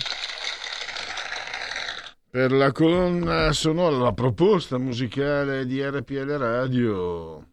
Per 2.29 2.51
la 2.51 2.71
colonna 2.71 3.51
sonora, 3.51 3.97
la 3.97 4.13
proposta 4.13 4.77
musicale 4.77 5.65
di 5.65 5.83
RPL 5.83 6.37
Radio. 6.37 7.47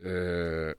Eh, 0.00 0.76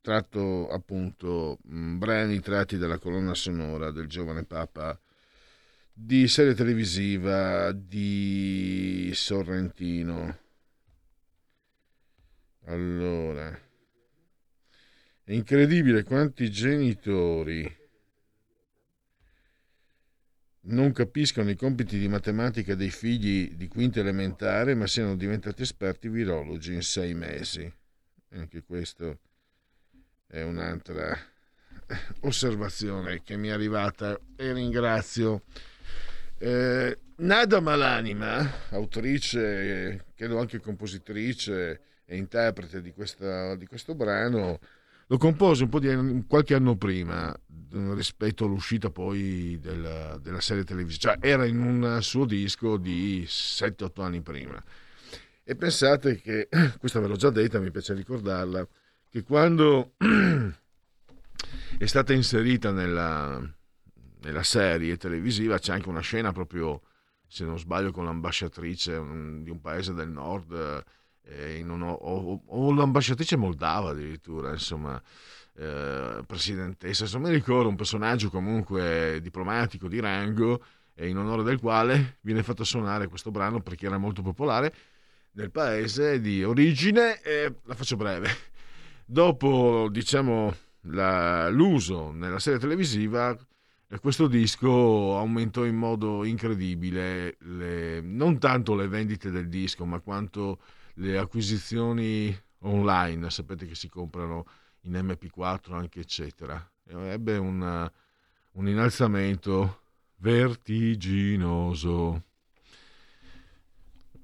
tratto 0.00 0.68
appunto 0.68 1.58
mh, 1.64 1.96
brani 1.96 2.38
tratti 2.40 2.76
dalla 2.76 2.98
colonna 2.98 3.34
sonora 3.34 3.90
del 3.90 4.06
giovane 4.06 4.44
Papa 4.44 4.98
di 5.92 6.28
serie 6.28 6.54
televisiva 6.54 7.72
di 7.72 9.10
Sorrentino. 9.12 10.38
Allora, 12.66 13.63
è 15.24 15.32
incredibile 15.32 16.02
quanti 16.02 16.50
genitori 16.50 17.82
non 20.66 20.92
capiscono 20.92 21.50
i 21.50 21.56
compiti 21.56 21.98
di 21.98 22.08
matematica 22.08 22.74
dei 22.74 22.90
figli 22.90 23.54
di 23.54 23.68
quinta 23.68 24.00
elementare, 24.00 24.74
ma 24.74 24.86
siano 24.86 25.16
diventati 25.16 25.62
esperti 25.62 26.08
virologi 26.08 26.72
in 26.72 26.82
sei 26.82 27.14
mesi. 27.14 27.70
Anche 28.30 28.62
questo 28.62 29.18
è 30.26 30.42
un'altra 30.42 31.16
osservazione 32.20 33.22
che 33.22 33.36
mi 33.36 33.48
è 33.48 33.52
arrivata 33.52 34.18
e 34.36 34.52
ringrazio. 34.52 35.42
Eh, 36.38 36.98
Nada 37.16 37.60
Malanima, 37.60 38.70
autrice, 38.70 40.06
credo 40.16 40.38
anche 40.40 40.58
compositrice 40.60 41.80
e 42.04 42.16
interprete 42.16 42.82
di, 42.82 42.92
questa, 42.92 43.54
di 43.54 43.66
questo 43.66 43.94
brano, 43.94 44.58
lo 45.06 45.18
compose 45.18 45.64
un 45.64 45.68
po' 45.68 45.80
di 45.80 46.24
qualche 46.26 46.54
anno 46.54 46.76
prima 46.76 47.36
rispetto 47.94 48.44
all'uscita 48.44 48.90
poi 48.90 49.58
della, 49.60 50.16
della 50.18 50.40
serie 50.40 50.64
televisiva, 50.64 51.14
cioè 51.14 51.26
era 51.26 51.44
in 51.44 51.60
un 51.60 51.98
suo 52.02 52.24
disco 52.24 52.76
di 52.76 53.24
7-8 53.26 54.02
anni 54.02 54.20
prima. 54.20 54.62
E 55.42 55.56
pensate 55.56 56.20
che, 56.20 56.48
questa 56.78 57.00
ve 57.00 57.08
l'ho 57.08 57.16
già 57.16 57.30
detta, 57.30 57.58
mi 57.58 57.70
piace 57.70 57.94
ricordarla, 57.94 58.66
che 59.08 59.22
quando 59.22 59.94
è 61.78 61.86
stata 61.86 62.12
inserita 62.12 62.70
nella, 62.70 63.42
nella 64.22 64.42
serie 64.42 64.96
televisiva 64.96 65.58
c'è 65.58 65.72
anche 65.72 65.88
una 65.88 66.00
scena 66.00 66.32
proprio, 66.32 66.82
se 67.26 67.44
non 67.44 67.58
sbaglio, 67.58 67.90
con 67.90 68.04
l'ambasciatrice 68.04 68.92
di 68.92 69.50
un 69.50 69.60
paese 69.60 69.92
del 69.92 70.08
nord, 70.08 70.84
uno, 71.62 71.90
o, 71.90 72.42
o, 72.44 72.72
l'ambasciatrice 72.72 73.36
moldava 73.36 73.90
addirittura, 73.90 74.50
insomma, 74.50 75.00
eh, 75.56 76.22
presidentessa, 76.26 77.04
insomma, 77.04 77.28
mi 77.28 77.34
ricordo 77.34 77.68
un 77.68 77.76
personaggio 77.76 78.30
comunque 78.30 79.20
diplomatico 79.22 79.88
di 79.88 80.00
rango, 80.00 80.62
e 80.94 81.08
in 81.08 81.16
onore 81.16 81.42
del 81.42 81.58
quale 81.58 82.18
viene 82.20 82.42
fatto 82.42 82.62
suonare 82.62 83.08
questo 83.08 83.30
brano 83.30 83.60
perché 83.60 83.86
era 83.86 83.98
molto 83.98 84.22
popolare 84.22 84.72
nel 85.32 85.50
paese 85.50 86.20
di 86.20 86.44
origine, 86.44 87.20
e 87.22 87.52
la 87.64 87.74
faccio 87.74 87.96
breve. 87.96 88.28
Dopo, 89.04 89.88
diciamo, 89.90 90.54
la, 90.82 91.48
l'uso 91.48 92.10
nella 92.12 92.38
serie 92.38 92.58
televisiva, 92.58 93.36
eh, 93.88 93.98
questo 93.98 94.28
disco 94.28 95.16
aumentò 95.18 95.64
in 95.64 95.76
modo 95.76 96.24
incredibile 96.24 97.36
le, 97.40 98.00
non 98.00 98.38
tanto 98.38 98.74
le 98.74 98.88
vendite 98.88 99.30
del 99.30 99.48
disco, 99.48 99.84
ma 99.84 99.98
quanto 100.00 100.58
le 100.94 101.18
acquisizioni 101.18 102.36
online, 102.60 103.30
sapete 103.30 103.66
che 103.66 103.74
si 103.74 103.88
comprano 103.88 104.46
in 104.82 104.92
MP4 104.92 105.72
anche 105.72 106.00
eccetera. 106.00 106.70
Ebbe 106.86 107.36
una, 107.36 107.90
un 108.52 108.68
innalzamento 108.68 109.80
vertiginoso. 110.16 112.22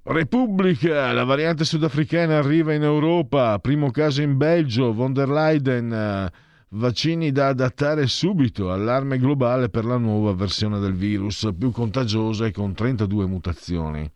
Repubblica, 0.03 1.13
la 1.13 1.25
variante 1.25 1.65
sudafricana 1.65 2.39
arriva 2.39 2.73
in 2.73 2.83
Europa, 2.83 3.59
primo 3.59 3.91
caso 3.91 4.23
in 4.23 4.37
Belgio, 4.37 4.95
von 4.95 5.13
der 5.13 5.29
Leyen, 5.29 6.31
vaccini 6.69 7.33
da 7.33 7.49
adattare 7.49 8.07
subito, 8.07 8.73
allarme 8.73 9.19
globale 9.19 9.69
per 9.69 9.85
la 9.85 9.99
nuova 9.99 10.33
versione 10.33 10.79
del 10.79 10.95
virus, 10.95 11.49
più 11.57 11.71
contagiosa 11.71 12.47
e 12.47 12.51
con 12.51 12.73
32 12.73 13.27
mutazioni. 13.27 14.11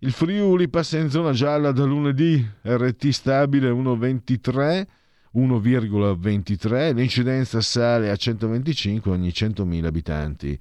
Il 0.00 0.12
Friuli 0.12 0.68
passa 0.68 0.96
in 0.96 1.10
zona 1.10 1.32
gialla 1.32 1.72
da 1.72 1.82
lunedì, 1.82 2.48
RT 2.62 3.08
stabile 3.08 3.68
1,23, 3.70 4.86
1,23, 5.34 6.94
l'incidenza 6.94 7.60
sale 7.60 8.08
a 8.08 8.14
125 8.14 9.10
ogni 9.10 9.30
100.000 9.30 9.84
abitanti. 9.84 10.56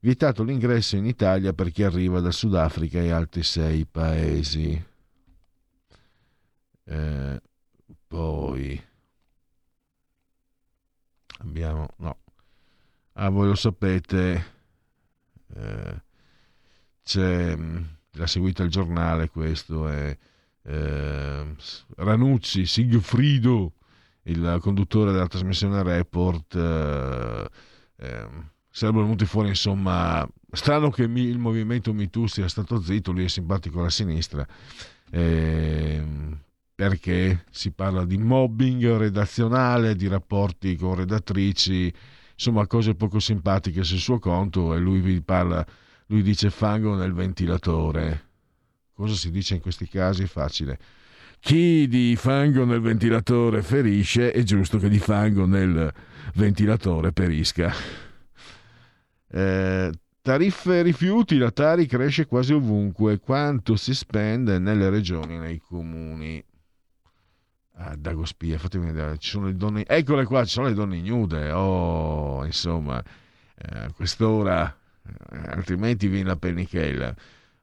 Vietato 0.00 0.42
l'ingresso 0.42 0.96
in 0.96 1.06
Italia 1.06 1.52
per 1.52 1.70
chi 1.70 1.84
arriva 1.84 2.18
dal 2.18 2.32
Sudafrica 2.32 2.98
e 2.98 3.12
altri 3.12 3.44
sei 3.44 3.86
paesi. 3.86 4.84
Eh, 6.82 7.40
poi 8.08 8.82
abbiamo, 11.38 11.90
no, 11.98 12.16
ah, 13.12 13.28
voi 13.28 13.46
lo 13.46 13.54
sapete, 13.54 14.44
eh, 15.54 16.02
c'è, 17.04 17.56
mm, 17.56 17.82
l'ha 18.12 18.26
seguito 18.26 18.62
il 18.62 18.70
giornale 18.70 19.28
questo, 19.28 19.88
è 19.88 20.16
eh, 20.62 21.54
Ranucci, 21.96 22.66
Sigfrido, 22.66 23.72
il 24.24 24.58
conduttore 24.60 25.12
della 25.12 25.26
trasmissione 25.26 25.82
Report, 25.82 26.54
eh, 26.54 27.48
ehm, 27.96 28.50
sarebbero 28.70 29.04
venuti 29.04 29.24
fuori 29.24 29.48
insomma 29.48 30.26
strano 30.52 30.90
che 30.90 31.02
il 31.02 31.38
movimento 31.38 31.92
MeToo 31.92 32.26
sia 32.26 32.48
stato 32.48 32.80
zitto 32.80 33.12
lui 33.12 33.24
è 33.24 33.28
simpatico 33.28 33.80
alla 33.80 33.90
sinistra 33.90 34.46
eh, 35.10 36.04
perché 36.74 37.44
si 37.50 37.72
parla 37.72 38.04
di 38.04 38.16
mobbing 38.16 38.96
redazionale 38.96 39.96
di 39.96 40.06
rapporti 40.06 40.76
con 40.76 40.94
redattrici 40.94 41.92
insomma 42.32 42.66
cose 42.66 42.94
poco 42.94 43.18
simpatiche 43.18 43.82
sul 43.82 43.98
suo 43.98 44.18
conto 44.18 44.74
e 44.74 44.78
lui 44.78 45.00
vi 45.00 45.20
parla 45.20 45.66
lui 46.10 46.22
dice 46.22 46.50
fango 46.50 46.94
nel 46.94 47.12
ventilatore 47.12 48.28
cosa 48.94 49.14
si 49.14 49.30
dice 49.30 49.54
in 49.54 49.60
questi 49.60 49.88
casi? 49.88 50.26
facile 50.26 50.78
chi 51.40 51.88
di 51.88 52.14
fango 52.16 52.64
nel 52.64 52.80
ventilatore 52.80 53.62
ferisce 53.62 54.30
è 54.30 54.42
giusto 54.42 54.78
che 54.78 54.88
di 54.88 54.98
fango 54.98 55.46
nel 55.46 55.92
ventilatore 56.34 57.12
perisca 57.12 57.72
eh, 59.32 59.90
tariffe 60.22 60.82
rifiuti, 60.82 61.38
la 61.38 61.50
Tari 61.50 61.86
cresce 61.86 62.26
quasi 62.26 62.52
ovunque. 62.52 63.18
Quanto 63.18 63.76
si 63.76 63.94
spende 63.94 64.58
nelle 64.58 64.90
regioni 64.90 65.38
nei 65.38 65.58
comuni? 65.58 66.44
Ah, 67.74 67.96
Dagospia, 67.96 68.58
fatemi 68.58 68.86
vedere, 68.86 69.16
ci 69.18 69.30
sono 69.30 69.46
le 69.46 69.56
donne... 69.56 69.86
Eccole 69.86 70.24
qua, 70.24 70.44
ci 70.44 70.52
sono 70.52 70.66
le 70.66 70.74
donne 70.74 71.00
nude. 71.00 71.50
Oh, 71.50 72.44
insomma, 72.44 73.02
eh, 73.02 73.78
a 73.78 73.92
quest'ora, 73.92 74.68
eh, 74.68 74.74
altrimenti 75.46 76.08
viene 76.08 76.28
la 76.28 76.36
pennichella. 76.36 77.14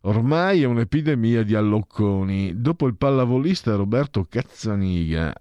Ormai 0.02 0.62
è 0.62 0.66
un'epidemia 0.66 1.44
di 1.44 1.56
allocconi. 1.56 2.62
Dopo 2.62 2.88
il 2.88 2.96
pallavolista 2.96 3.76
Roberto 3.76 4.26
Cazzaniga, 4.30 5.34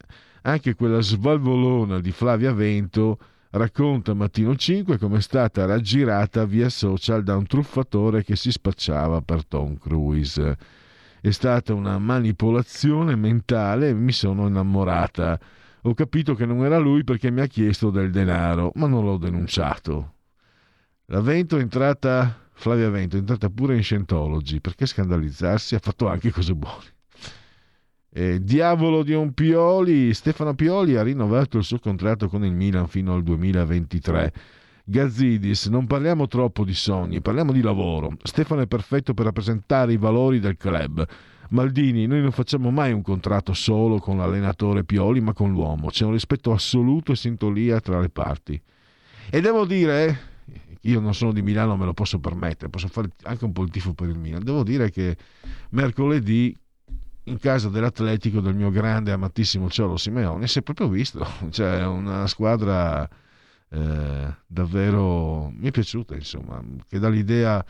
anche 0.42 0.74
quella 0.74 1.01
svalvolona 1.01 2.01
di 2.01 2.11
Flavia 2.11 2.53
Vento 2.53 3.18
racconta 3.51 4.14
Mattino 4.14 4.55
5 4.55 4.99
come 4.99 5.18
è 5.18 5.20
stata 5.20 5.64
raggirata 5.66 6.44
via 6.44 6.68
social 6.68 7.22
da 7.22 7.36
un 7.36 7.47
truffatore 7.47 8.24
che 8.24 8.36
si 8.36 8.51
spacciava 8.51 9.20
per 9.20 9.44
Tom 9.47 9.78
Cruise. 9.78 10.57
È 11.20 11.30
stata 11.30 11.74
una 11.74 11.99
manipolazione 11.99 13.16
mentale 13.16 13.90
e 13.90 13.94
mi 13.94 14.12
sono 14.12 14.47
innamorata. 14.47 15.38
Ho 15.82 15.94
capito 15.94 16.34
che 16.34 16.47
non 16.47 16.64
era 16.64 16.78
lui 16.78 17.05
perché 17.05 17.30
mi 17.30 17.40
ha 17.40 17.47
chiesto 17.47 17.90
del 17.90 18.11
denaro, 18.11 18.72
ma 18.74 18.86
non 18.86 19.05
l'ho 19.05 19.16
denunciato. 19.16 20.15
La 21.11 21.20
Vento 21.20 21.57
è 21.57 21.61
entrata, 21.61 22.48
Flavia 22.52 22.90
Vento 22.90 23.14
è 23.14 23.20
entrata 23.20 23.48
pure 23.48 23.76
in 23.76 23.82
Scientology 23.84 24.59
perché 24.59 24.86
scandalizzarsi 24.86 25.76
ha 25.76 25.78
fatto 25.78 26.09
anche 26.09 26.32
cose 26.32 26.52
buone. 26.52 26.94
Eh, 28.11 28.42
diavolo 28.42 29.04
di 29.04 29.12
un 29.12 29.32
Pioli, 29.32 30.12
Stefano 30.14 30.57
Pioli 30.57 30.96
ha 30.96 31.04
rinnovato 31.04 31.59
il 31.59 31.64
suo 31.64 31.78
contratto 31.78 32.28
con 32.28 32.44
il 32.44 32.52
Milan 32.52 32.88
fino 32.88 33.14
al 33.14 33.22
2023. 33.22 34.32
Gazzidis, 34.82 35.66
non 35.66 35.86
parliamo 35.86 36.26
troppo 36.26 36.64
di 36.64 36.74
sogni, 36.74 37.20
parliamo 37.20 37.52
di 37.52 37.61
lavoro. 37.61 38.16
Stefano 38.24 38.62
è 38.62 38.66
perfetto 38.66 39.14
per 39.14 39.26
rappresentare 39.26 39.92
i 39.92 39.98
valori 39.98 40.40
del 40.40 40.57
club. 40.57 41.07
Maldini, 41.50 42.07
noi 42.07 42.20
non 42.20 42.32
facciamo 42.32 42.72
mai 42.72 42.92
un 42.92 43.02
contratto 43.02 43.52
solo 43.52 43.98
con 43.98 44.16
l'allenatore 44.16 44.82
Pioli, 44.82 45.20
ma 45.20 45.32
con 45.32 45.52
l'uomo. 45.52 45.86
C'è 45.86 46.04
un 46.04 46.12
rispetto 46.12 46.50
assoluto 46.50 47.12
e 47.12 47.16
sintonia 47.16 47.78
tra 47.78 48.00
le 48.00 48.09
parti. 48.09 48.61
E 49.30 49.40
devo 49.40 49.64
dire, 49.64 50.25
io 50.91 51.01
non 51.01 51.14
sono 51.14 51.32
di 51.32 51.43
Milano, 51.43 51.76
me 51.76 51.84
lo 51.84 51.95
posso 51.95 52.18
permettere, 52.18 52.70
posso 52.70 52.89
fare 52.89 53.09
anche 53.24 53.45
un 53.45 53.53
po' 53.53 53.62
il 53.62 53.70
tifo 53.70 53.93
per 53.93 54.09
il 54.09 54.18
Milan. 54.18 54.43
Devo 54.43 54.62
dire 54.62 54.91
che 54.91 55.16
mercoledì 55.70 56.57
in 57.24 57.39
casa 57.39 57.68
dell'Atletico 57.68 58.41
del 58.41 58.55
mio 58.55 58.70
grande 58.70 59.12
amatissimo 59.12 59.68
Ciolo 59.68 59.97
Simeone 59.97 60.47
si 60.47 60.61
è 60.61 60.62
proprio 60.62 60.89
visto, 60.89 61.26
cioè 61.51 61.84
una 61.84 62.26
squadra 62.26 63.09
eh, 63.68 64.34
davvero 64.47 65.51
mi 65.51 65.68
è 65.68 65.70
piaciuta 65.70 66.14
insomma, 66.14 66.62
che 66.89 66.99
dà 66.99 67.09
l'idea 67.09 67.64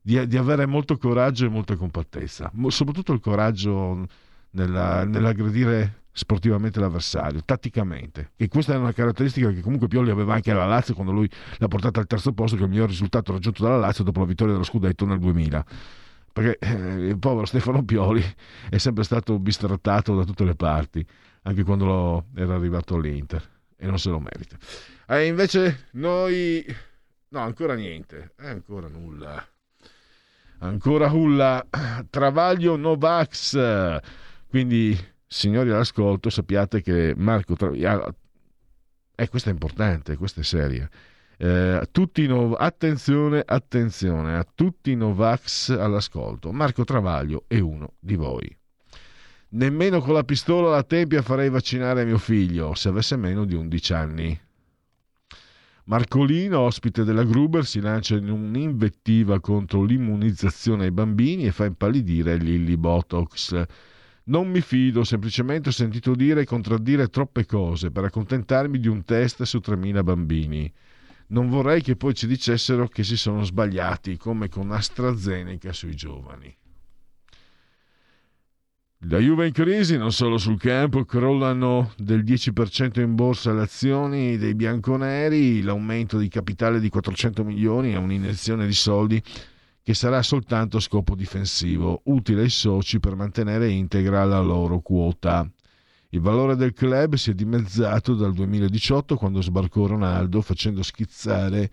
di, 0.00 0.26
di, 0.26 0.36
avere 0.36 0.66
molto 0.66 0.96
coraggio 0.96 1.46
e 1.46 1.48
molta 1.48 1.76
compattezza, 1.76 2.50
soprattutto 2.68 3.12
il 3.12 3.20
coraggio 3.20 4.06
nella, 4.50 5.04
nell'aggredire 5.04 6.04
sportivamente 6.12 6.80
l'avversario, 6.80 7.40
tatticamente. 7.44 8.32
E 8.36 8.48
questa 8.48 8.74
è 8.74 8.76
una 8.76 8.92
caratteristica 8.92 9.50
che 9.50 9.60
comunque 9.60 9.88
Pioli 9.88 10.10
aveva 10.10 10.34
anche 10.34 10.50
alla 10.50 10.66
Lazio 10.66 10.94
quando 10.94 11.12
lui 11.12 11.30
l'ha 11.58 11.68
portata 11.68 12.00
al 12.00 12.06
terzo 12.06 12.32
posto, 12.32 12.56
che 12.56 12.62
è 12.62 12.64
il 12.64 12.70
miglior 12.70 12.88
risultato 12.88 13.32
raggiunto 13.32 13.62
dalla 13.62 13.78
Lazio 13.78 14.04
dopo 14.04 14.20
la 14.20 14.26
vittoria 14.26 14.52
dello 14.52 14.64
scudetto 14.64 15.04
nel 15.06 15.18
2000. 15.18 15.64
Perché 16.32 16.58
eh, 16.58 17.08
il 17.08 17.18
povero 17.18 17.46
Stefano 17.46 17.84
Pioli 17.84 18.24
è 18.68 18.78
sempre 18.78 19.04
stato 19.04 19.38
bistrattato 19.38 20.14
da 20.14 20.24
tutte 20.24 20.44
le 20.44 20.54
parti, 20.54 21.04
anche 21.42 21.64
quando 21.64 22.26
era 22.34 22.54
arrivato 22.54 22.94
all'Inter, 22.94 23.42
e 23.76 23.86
non 23.86 23.98
se 23.98 24.10
lo 24.10 24.20
merita. 24.20 24.56
E 25.06 25.26
invece 25.26 25.88
noi... 25.92 26.64
No, 27.32 27.40
ancora 27.40 27.74
niente, 27.74 28.32
eh, 28.38 28.48
ancora 28.48 28.88
nulla. 28.88 29.44
Ancora 30.58 31.08
nulla. 31.08 31.66
Travaglio 32.10 32.76
Novax. 32.76 34.00
Quindi 34.48 34.98
signori 35.32 35.70
all'ascolto, 35.70 36.28
sappiate 36.28 36.82
che 36.82 37.14
Marco 37.16 37.54
Travaglio... 37.54 38.16
Eh, 39.14 39.28
questa 39.28 39.50
è 39.50 39.52
importante, 39.52 40.16
questa 40.16 40.40
è 40.40 40.44
seria. 40.44 40.90
Eh, 41.36 41.88
no... 42.26 42.54
Attenzione, 42.54 43.42
attenzione 43.46 44.36
a 44.36 44.44
tutti 44.52 44.90
i 44.90 44.96
Novax 44.96 45.70
all'ascolto. 45.70 46.50
Marco 46.50 46.82
Travaglio 46.82 47.44
è 47.46 47.60
uno 47.60 47.92
di 48.00 48.16
voi. 48.16 48.58
Nemmeno 49.50 50.00
con 50.00 50.14
la 50.14 50.24
pistola 50.24 50.68
alla 50.68 50.82
tempia 50.82 51.22
farei 51.22 51.48
vaccinare 51.48 52.04
mio 52.04 52.18
figlio 52.18 52.74
se 52.74 52.88
avesse 52.88 53.16
meno 53.16 53.44
di 53.44 53.54
11 53.54 53.92
anni. 53.92 54.40
Marcolino, 55.84 56.58
ospite 56.60 57.04
della 57.04 57.24
Gruber, 57.24 57.64
si 57.64 57.80
lancia 57.80 58.16
in 58.16 58.30
un'invettiva 58.30 59.38
contro 59.40 59.84
l'immunizzazione 59.84 60.84
ai 60.84 60.92
bambini 60.92 61.46
e 61.46 61.52
fa 61.52 61.66
impallidire 61.66 62.36
Lilly 62.36 62.76
Botox 62.76 63.66
non 64.30 64.48
mi 64.48 64.60
fido, 64.60 65.02
semplicemente 65.04 65.68
ho 65.68 65.72
sentito 65.72 66.14
dire 66.14 66.42
e 66.42 66.46
contraddire 66.46 67.08
troppe 67.08 67.44
cose 67.46 67.90
per 67.90 68.04
accontentarmi 68.04 68.78
di 68.78 68.86
un 68.86 69.04
test 69.04 69.42
su 69.42 69.58
3.000 69.58 70.02
bambini. 70.02 70.72
Non 71.28 71.48
vorrei 71.48 71.82
che 71.82 71.96
poi 71.96 72.14
ci 72.14 72.26
dicessero 72.26 72.88
che 72.88 73.02
si 73.02 73.16
sono 73.16 73.42
sbagliati, 73.42 74.16
come 74.16 74.48
con 74.48 74.70
AstraZeneca 74.70 75.72
sui 75.72 75.94
giovani. 75.94 76.56
La 79.04 79.18
Juve 79.18 79.46
in 79.46 79.52
crisi, 79.52 79.96
non 79.96 80.12
solo 80.12 80.38
sul 80.38 80.58
campo, 80.58 81.04
crollano 81.04 81.92
del 81.96 82.22
10% 82.22 83.00
in 83.00 83.14
borsa 83.14 83.52
le 83.52 83.62
azioni 83.62 84.36
dei 84.36 84.54
bianconeri, 84.54 85.62
l'aumento 85.62 86.18
di 86.18 86.28
capitale 86.28 86.80
di 86.80 86.88
400 86.88 87.42
milioni 87.42 87.92
è 87.92 87.96
un'iniezione 87.96 88.66
di 88.66 88.74
soldi 88.74 89.22
che 89.90 89.96
sarà 89.96 90.22
soltanto 90.22 90.76
a 90.76 90.80
scopo 90.80 91.16
difensivo, 91.16 92.02
utile 92.04 92.42
ai 92.42 92.48
soci 92.48 93.00
per 93.00 93.16
mantenere 93.16 93.70
integra 93.70 94.24
la 94.24 94.38
loro 94.38 94.78
quota. 94.78 95.50
Il 96.10 96.20
valore 96.20 96.54
del 96.54 96.72
club 96.72 97.16
si 97.16 97.30
è 97.30 97.34
dimezzato 97.34 98.14
dal 98.14 98.32
2018 98.32 99.16
quando 99.16 99.42
sbarcò 99.42 99.86
Ronaldo 99.86 100.42
facendo 100.42 100.84
schizzare 100.84 101.68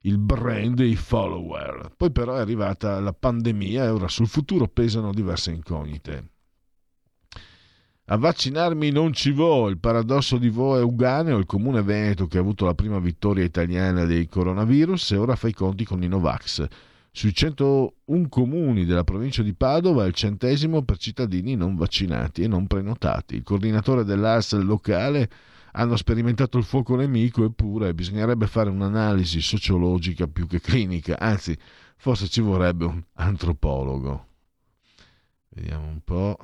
il 0.00 0.18
brand 0.18 0.80
e 0.80 0.86
i 0.88 0.96
follower. 0.96 1.94
Poi 1.96 2.10
però 2.10 2.34
è 2.34 2.40
arrivata 2.40 3.00
la 3.00 3.14
pandemia 3.14 3.84
e 3.84 3.88
ora 3.88 4.08
sul 4.08 4.28
futuro 4.28 4.68
pesano 4.68 5.10
diverse 5.14 5.50
incognite. 5.50 6.28
A 8.06 8.18
vaccinarmi 8.18 8.90
non 8.90 9.14
ci 9.14 9.30
vo, 9.30 9.70
il 9.70 9.78
paradosso 9.78 10.36
di 10.36 10.50
Vo 10.50 10.76
è 10.76 10.82
Uganeo, 10.82 11.38
il 11.38 11.46
comune 11.46 11.80
veneto 11.80 12.26
che 12.26 12.36
ha 12.36 12.40
avuto 12.40 12.66
la 12.66 12.74
prima 12.74 12.98
vittoria 12.98 13.44
italiana 13.44 14.04
dei 14.04 14.26
coronavirus 14.26 15.12
e 15.12 15.16
ora 15.16 15.36
fa 15.36 15.48
i 15.48 15.54
conti 15.54 15.86
con 15.86 16.02
i 16.02 16.08
Novax 16.08 16.90
sui 17.14 17.34
101 17.34 18.28
comuni 18.28 18.86
della 18.86 19.04
provincia 19.04 19.42
di 19.42 19.52
Padova 19.52 20.06
il 20.06 20.14
centesimo 20.14 20.82
per 20.82 20.96
cittadini 20.96 21.54
non 21.54 21.76
vaccinati 21.76 22.42
e 22.42 22.48
non 22.48 22.66
prenotati. 22.66 23.36
Il 23.36 23.42
coordinatore 23.42 24.02
dell'AS 24.02 24.54
locale 24.54 25.28
hanno 25.72 25.96
sperimentato 25.96 26.56
il 26.56 26.64
fuoco 26.64 26.96
nemico 26.96 27.44
eppure 27.44 27.92
bisognerebbe 27.92 28.46
fare 28.46 28.70
un'analisi 28.70 29.42
sociologica 29.42 30.26
più 30.26 30.46
che 30.46 30.60
clinica, 30.60 31.18
anzi 31.18 31.56
forse 31.96 32.28
ci 32.28 32.40
vorrebbe 32.40 32.86
un 32.86 33.02
antropologo. 33.14 34.26
Vediamo 35.50 35.86
un 35.88 36.00
po'. 36.02 36.38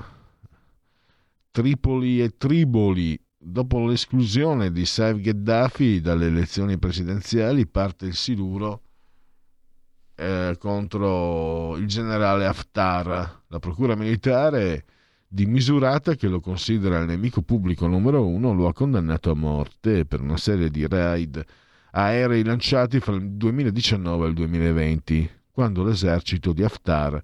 Tripoli 1.50 2.22
e 2.22 2.36
Triboli. 2.36 3.18
Dopo 3.40 3.86
l'esclusione 3.86 4.70
di 4.70 4.84
Saif 4.84 5.20
Gheddafi 5.20 6.00
dalle 6.00 6.26
elezioni 6.26 6.76
presidenziali 6.76 7.66
parte 7.66 8.04
il 8.04 8.14
siluro 8.14 8.82
eh, 10.18 10.56
contro 10.58 11.76
il 11.76 11.86
generale 11.86 12.46
Haftar. 12.46 13.42
La 13.46 13.58
procura 13.58 13.94
militare 13.94 14.84
di 15.26 15.46
Misurata, 15.46 16.14
che 16.14 16.26
lo 16.26 16.40
considera 16.40 16.98
il 16.98 17.06
nemico 17.06 17.42
pubblico 17.42 17.86
numero 17.86 18.26
uno, 18.26 18.52
lo 18.52 18.66
ha 18.66 18.72
condannato 18.72 19.30
a 19.30 19.34
morte 19.34 20.04
per 20.04 20.20
una 20.20 20.36
serie 20.36 20.70
di 20.70 20.86
raid 20.86 21.44
aerei 21.90 22.44
lanciati 22.44 23.00
fra 23.00 23.14
il 23.14 23.30
2019 23.32 24.24
e 24.24 24.28
il 24.28 24.34
2020, 24.34 25.30
quando 25.50 25.84
l'esercito 25.84 26.52
di 26.52 26.62
Haftar 26.62 27.20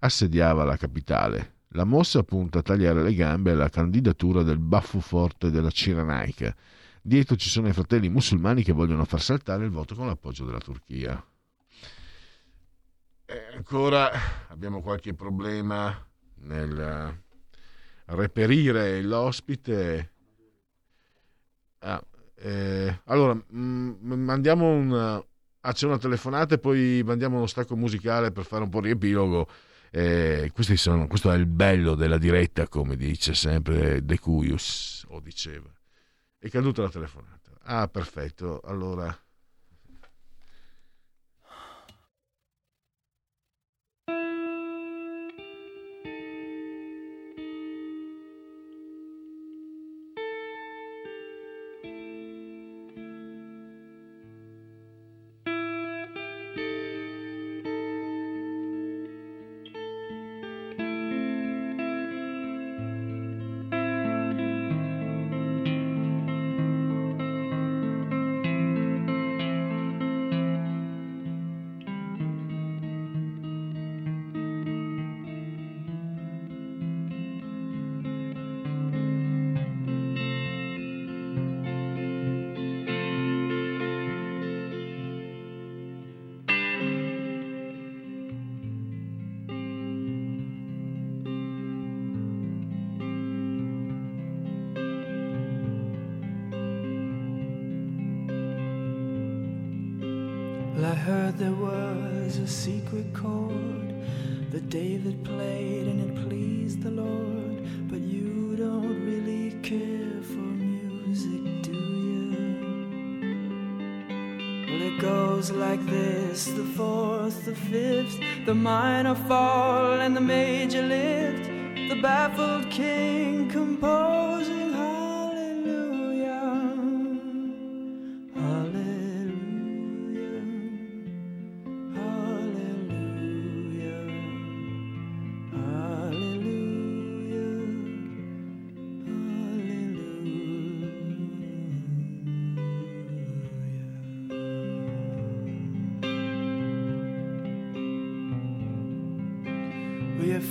assediava 0.00 0.64
la 0.64 0.76
capitale. 0.76 1.54
La 1.72 1.84
mossa 1.84 2.22
punta 2.22 2.60
a 2.60 2.62
tagliare 2.62 3.02
le 3.02 3.14
gambe 3.14 3.52
alla 3.52 3.68
candidatura 3.68 4.42
del 4.42 4.58
baffo 4.58 5.00
forte 5.00 5.50
della 5.50 5.70
Cirenaica. 5.70 6.54
Dietro 7.00 7.36
ci 7.36 7.48
sono 7.48 7.68
i 7.68 7.72
fratelli 7.72 8.08
musulmani 8.08 8.62
che 8.62 8.72
vogliono 8.72 9.04
far 9.04 9.20
saltare 9.20 9.64
il 9.64 9.70
voto 9.70 9.94
con 9.94 10.06
l'appoggio 10.06 10.44
della 10.44 10.58
Turchia. 10.58 11.22
E 13.30 13.54
ancora 13.54 14.10
abbiamo 14.48 14.80
qualche 14.80 15.12
problema 15.12 15.94
nel 16.36 17.22
reperire 18.06 19.02
l'ospite. 19.02 20.12
Ah, 21.80 22.02
eh, 22.36 23.02
allora, 23.04 23.34
mh, 23.34 23.44
mm, 23.58 24.12
mandiamo 24.12 24.70
un... 24.70 25.22
Ah, 25.60 25.72
c'è 25.72 25.84
una 25.84 25.98
telefonata 25.98 26.54
e 26.54 26.58
poi 26.58 27.02
mandiamo 27.04 27.36
uno 27.36 27.46
stacco 27.46 27.76
musicale 27.76 28.32
per 28.32 28.46
fare 28.46 28.62
un 28.62 28.70
po' 28.70 28.80
riepilogo. 28.80 29.46
Eh, 29.90 30.50
sono, 30.76 31.06
questo 31.06 31.30
è 31.30 31.36
il 31.36 31.44
bello 31.44 31.94
della 31.94 32.16
diretta, 32.16 32.66
come 32.66 32.96
dice 32.96 33.34
sempre 33.34 34.02
De 34.06 34.18
Cuius, 34.18 35.04
o 35.08 35.20
diceva. 35.20 35.70
È 36.38 36.48
caduta 36.48 36.80
la 36.80 36.88
telefonata. 36.88 37.50
Ah, 37.64 37.88
perfetto. 37.88 38.62
Allora... 38.64 39.14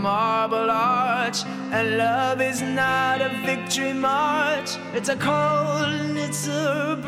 marble 0.00 0.70
arch. 0.70 1.44
And 1.72 1.98
love 1.98 2.40
is 2.40 2.62
not 2.62 3.20
a 3.20 3.28
victory 3.44 3.92
march, 3.92 4.76
it's 4.92 5.08
a 5.08 5.16
cold 5.16 5.88
and 6.00 6.18
it's 6.18 6.48
a 6.48 6.99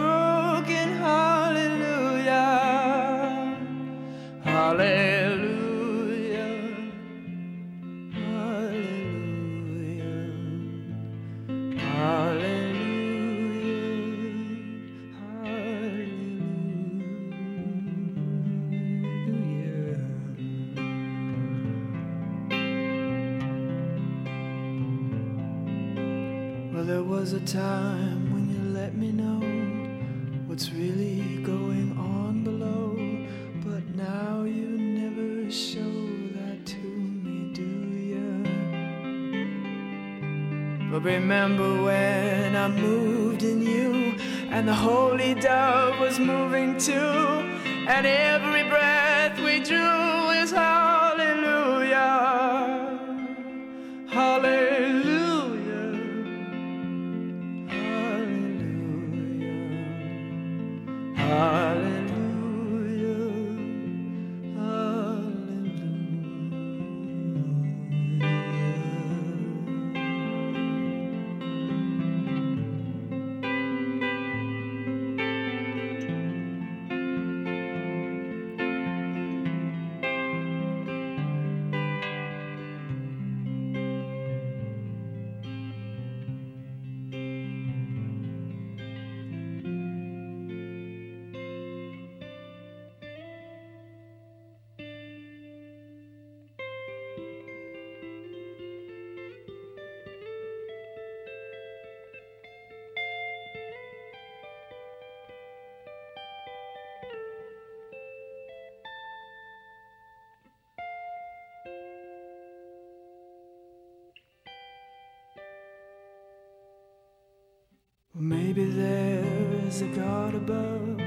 maybe 118.55 118.71
there 118.71 119.25
is 119.67 119.81
a 119.81 119.87
God 119.87 120.35
above, 120.35 120.99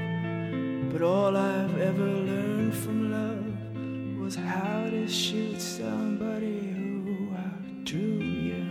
but 0.90 1.00
all 1.00 1.36
I've 1.36 1.78
ever 1.78 2.04
learned 2.04 2.74
from 2.74 3.12
love 3.12 4.18
was 4.18 4.34
how 4.34 4.90
to 4.90 5.06
shoot 5.06 5.60
somebody 5.60 6.58
who 7.04 7.28
outdrew 7.46 8.18
you. 8.50 8.66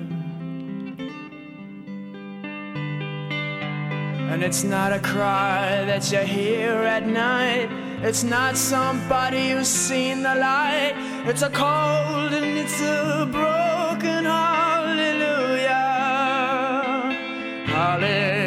And 4.29 4.43
it's 4.43 4.65
not 4.65 4.91
a 4.91 4.99
cry 4.99 5.85
that 5.85 6.11
you 6.11 6.19
hear 6.19 6.73
at 6.73 7.07
night. 7.07 7.69
It's 8.01 8.25
not 8.25 8.57
somebody 8.57 9.51
who's 9.51 9.69
seen 9.69 10.21
the 10.21 10.35
light. 10.35 10.95
It's 11.25 11.43
a 11.43 11.49
cold 11.49 12.33
and 12.33 12.57
it's 12.57 12.81
a 12.81 13.25
broken 13.31 14.25
hallelujah. 14.25 15.69
Hallelujah. 17.67 18.44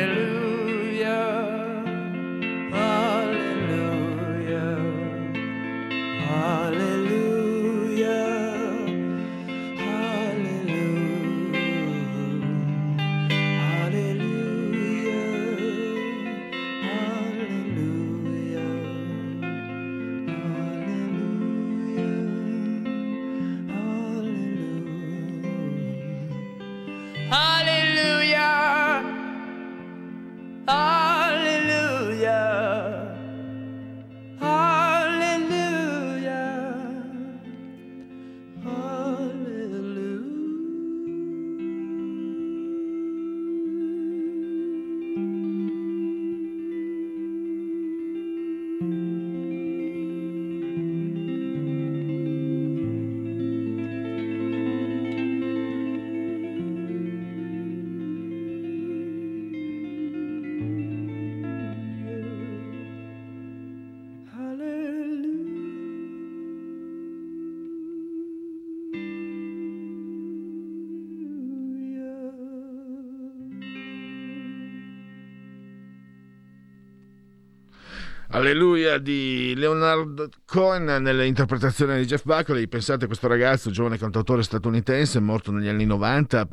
Alleluia 78.38 78.98
di 78.98 79.52
Leonard 79.56 80.28
Cohen 80.44 80.84
nell'interpretazione 80.84 81.98
di 81.98 82.06
Jeff 82.06 82.22
Buckley. 82.22 82.68
Pensate 82.68 83.02
a 83.02 83.06
questo 83.08 83.26
ragazzo, 83.26 83.68
giovane 83.72 83.98
cantautore 83.98 84.44
statunitense, 84.44 85.18
morto 85.18 85.50
negli 85.50 85.66
anni 85.66 85.84
90, 85.84 86.48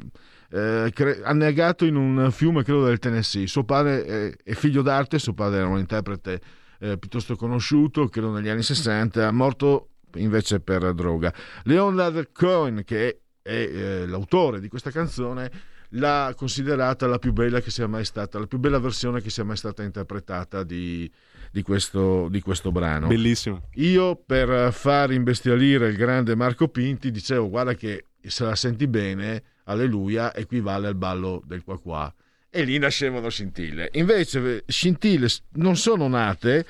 eh, 0.50 0.92
cre- 0.92 1.22
annegato 1.24 1.86
in 1.86 1.96
un 1.96 2.32
fiume, 2.32 2.64
credo 2.64 2.86
del 2.86 2.98
Tennessee. 2.98 3.46
Suo 3.46 3.66
padre 3.66 4.34
è, 4.44 4.54
figlio 4.56 4.82
d'arte, 4.82 5.20
suo 5.20 5.36
padre 5.36 5.60
era 5.60 5.68
un 5.68 5.78
interprete 5.78 6.42
eh, 6.80 6.98
piuttosto 6.98 7.36
conosciuto, 7.36 8.08
credo 8.08 8.32
negli 8.32 8.50
anni 8.50 8.64
60, 8.64 9.32
morto 9.32 9.90
invece 10.16 10.62
per 10.62 10.92
droga. 10.96 11.32
Leonard 11.66 12.32
Cohen, 12.32 12.82
che 12.84 13.10
è, 13.10 13.18
è 13.44 13.52
eh, 13.52 14.08
l'autore 14.08 14.60
di 14.60 14.70
questa 14.70 14.90
canzone, 14.90 15.52
l'ha 15.96 16.34
considerata 16.36 17.08
la 17.08 17.20
più 17.20 17.34
bella 17.34 17.62
che 17.62 17.72
sia 17.72 17.88
mai 17.88 18.06
stata, 18.06 18.40
la 18.40 18.48
più 18.48 18.58
bella 18.58 18.80
versione 18.80 19.22
che 19.22 19.30
sia 19.30 19.44
mai 19.44 19.58
stata 19.58 19.84
interpretata 19.84 20.64
di, 20.64 21.10
di, 21.52 21.62
questo, 21.62 22.28
di 22.30 22.42
questo 22.42 22.72
brano. 22.72 23.08
Bellissimo. 23.08 23.70
Io 23.76 24.16
per 24.16 24.72
far 24.74 25.12
imbestialire 25.12 25.90
il 25.90 25.96
grande 25.96 26.36
Marco 26.36 26.68
Pinti 26.68 27.12
dicevo 27.12 27.50
guarda 27.50 27.74
che 27.74 28.06
se 28.22 28.44
la 28.44 28.56
senti 28.56 28.88
bene, 28.88 29.44
alleluia, 29.66 30.34
equivale 30.34 30.88
al 30.88 30.96
ballo 30.96 31.42
del 31.46 31.64
qua 31.64 31.80
qua. 31.80 32.14
E 32.50 32.64
lì 32.64 32.78
nascevano 32.78 33.30
scintille. 33.30 33.90
Invece 33.94 34.64
scintille 34.66 35.28
non 35.54 35.76
sono 35.76 36.08
nate, 36.08 36.66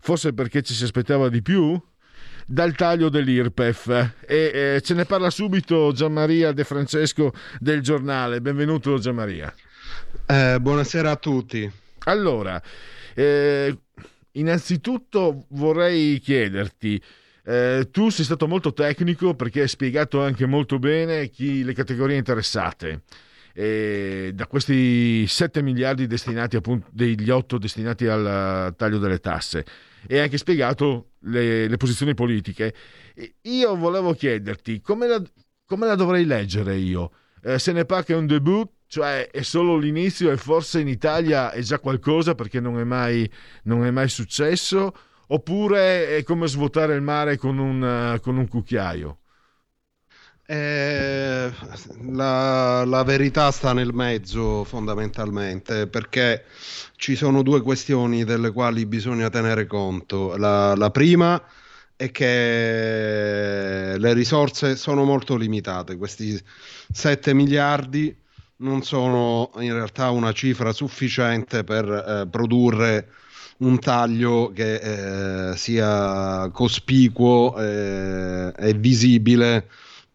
forse 0.00 0.32
perché 0.32 0.62
ci 0.62 0.74
si 0.74 0.84
aspettava 0.84 1.28
di 1.28 1.42
più, 1.42 1.80
dal 2.50 2.74
taglio 2.74 3.10
dell'IRPEF. 3.10 4.14
E 4.26 4.50
eh, 4.76 4.80
ce 4.82 4.94
ne 4.94 5.04
parla 5.04 5.28
subito 5.28 5.92
Gianmaria 5.92 6.52
De 6.52 6.64
Francesco 6.64 7.32
del 7.60 7.82
giornale. 7.82 8.40
Benvenuto 8.40 8.98
Gianmaria. 8.98 9.52
Eh, 10.26 10.56
buonasera 10.58 11.10
a 11.10 11.16
tutti. 11.16 11.70
Allora, 12.04 12.60
eh, 13.14 13.76
innanzitutto 14.32 15.44
vorrei 15.48 16.18
chiederti, 16.20 17.00
eh, 17.44 17.88
tu 17.90 18.08
sei 18.08 18.24
stato 18.24 18.48
molto 18.48 18.72
tecnico 18.72 19.34
perché 19.34 19.60
hai 19.62 19.68
spiegato 19.68 20.22
anche 20.22 20.46
molto 20.46 20.78
bene 20.78 21.28
chi, 21.28 21.62
le 21.62 21.74
categorie 21.74 22.16
interessate. 22.16 23.02
E 23.52 24.30
da 24.34 24.46
questi 24.46 25.26
7 25.26 25.60
miliardi 25.62 26.06
destinati 26.06 26.56
appunto 26.56 26.86
degli 26.92 27.28
8 27.28 27.58
destinati 27.58 28.06
al 28.06 28.72
taglio 28.76 28.98
delle 28.98 29.18
tasse 29.18 29.64
e 30.06 30.20
anche 30.20 30.38
spiegato 30.38 31.07
le, 31.20 31.68
le 31.68 31.76
posizioni 31.76 32.14
politiche. 32.14 32.74
Io 33.42 33.76
volevo 33.76 34.12
chiederti 34.14 34.80
come 34.80 35.06
la, 35.06 35.22
come 35.64 35.86
la 35.86 35.94
dovrei 35.94 36.24
leggere 36.24 36.76
io? 36.76 37.10
Eh, 37.42 37.58
se 37.58 37.72
ne 37.72 37.84
parla 37.84 38.04
che 38.04 38.12
è 38.14 38.16
un 38.16 38.26
debut, 38.26 38.70
cioè 38.86 39.28
è 39.30 39.42
solo 39.42 39.76
l'inizio 39.76 40.30
e 40.30 40.36
forse 40.36 40.80
in 40.80 40.88
Italia 40.88 41.50
è 41.50 41.60
già 41.60 41.78
qualcosa 41.78 42.34
perché 42.34 42.60
non 42.60 42.78
è 42.78 42.84
mai, 42.84 43.30
non 43.64 43.84
è 43.84 43.90
mai 43.90 44.08
successo, 44.08 44.92
oppure 45.28 46.16
è 46.16 46.22
come 46.22 46.46
svuotare 46.46 46.94
il 46.94 47.02
mare 47.02 47.36
con 47.36 47.58
un, 47.58 48.18
con 48.22 48.36
un 48.36 48.48
cucchiaio? 48.48 49.18
Eh, 50.50 51.52
la, 52.10 52.82
la, 52.86 53.02
verità 53.02 53.50
sta 53.50 53.74
nel 53.74 53.92
mezzo 53.92 54.64
fondamentalmente 54.64 55.86
perché 55.88 56.46
ci 56.96 57.16
sono 57.16 57.42
due 57.42 57.60
questioni 57.60 58.24
delle 58.24 58.50
quali 58.50 58.86
bisogna 58.86 59.28
tenere 59.28 59.66
conto. 59.66 60.38
La, 60.38 60.74
la 60.74 60.90
prima 60.90 61.38
è 61.94 62.10
che 62.10 63.94
le 63.98 64.12
risorse 64.14 64.76
sono 64.76 65.04
molto 65.04 65.36
limitate, 65.36 65.98
questi 65.98 66.40
7 66.92 67.34
miliardi 67.34 68.16
non 68.60 68.82
sono 68.82 69.50
in 69.58 69.74
realtà 69.74 70.08
una 70.08 70.32
cifra 70.32 70.72
sufficiente 70.72 71.62
per 71.62 71.84
eh, 71.90 72.26
produrre 72.26 73.08
un 73.58 73.78
taglio 73.78 74.50
che 74.54 75.50
eh, 75.50 75.56
sia 75.58 76.48
cospicuo 76.52 77.54
eh, 77.58 78.50
e 78.56 78.72
visibile 78.72 79.68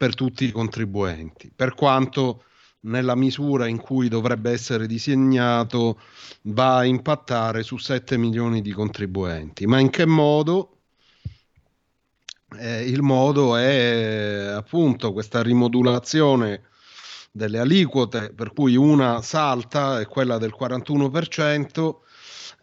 per 0.03 0.15
tutti 0.15 0.43
i 0.43 0.51
contribuenti, 0.51 1.49
per 1.55 1.75
quanto 1.75 2.43
nella 2.81 3.15
misura 3.15 3.67
in 3.67 3.77
cui 3.77 4.09
dovrebbe 4.09 4.51
essere 4.51 4.85
disegnato 4.85 5.97
va 6.41 6.79
a 6.79 6.83
impattare 6.83 7.63
su 7.63 7.77
7 7.77 8.17
milioni 8.17 8.61
di 8.61 8.73
contribuenti. 8.73 9.65
Ma 9.65 9.79
in 9.79 9.89
che 9.89 10.05
modo? 10.05 10.79
Eh, 12.59 12.83
il 12.83 13.01
modo 13.01 13.55
è 13.55 14.51
appunto 14.53 15.13
questa 15.13 15.41
rimodulazione 15.41 16.63
delle 17.31 17.59
aliquote, 17.59 18.33
per 18.33 18.51
cui 18.51 18.75
una 18.75 19.21
salta, 19.21 20.01
è 20.01 20.05
quella 20.05 20.37
del 20.37 20.53
41%, 20.53 21.95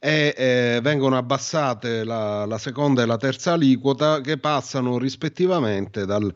e 0.03 0.35
eh, 0.35 0.81
vengono 0.83 1.19
abbassate 1.19 2.05
la, 2.05 2.47
la, 2.47 2.57
seconda 2.57 3.03
e 3.03 3.07
la 3.07 3.19
terza 3.19 3.53
aliquota 3.53 4.23
che 4.23 4.39
passano 4.39 4.97
rispettivamente 4.97 6.07
dal 6.07 6.33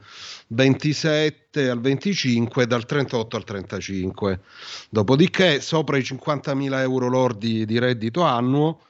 27 0.48 1.70
al 1.70 1.80
25 1.80 2.62
e 2.62 2.66
dal 2.66 2.84
38 2.84 3.36
al 3.36 3.44
35. 3.44 4.40
Dopodiché, 4.90 5.62
sopra 5.62 5.96
i 5.96 6.02
50.000 6.02 6.78
euro 6.80 7.08
lordi 7.08 7.64
di 7.64 7.78
reddito 7.78 8.22
annuo, 8.22 8.80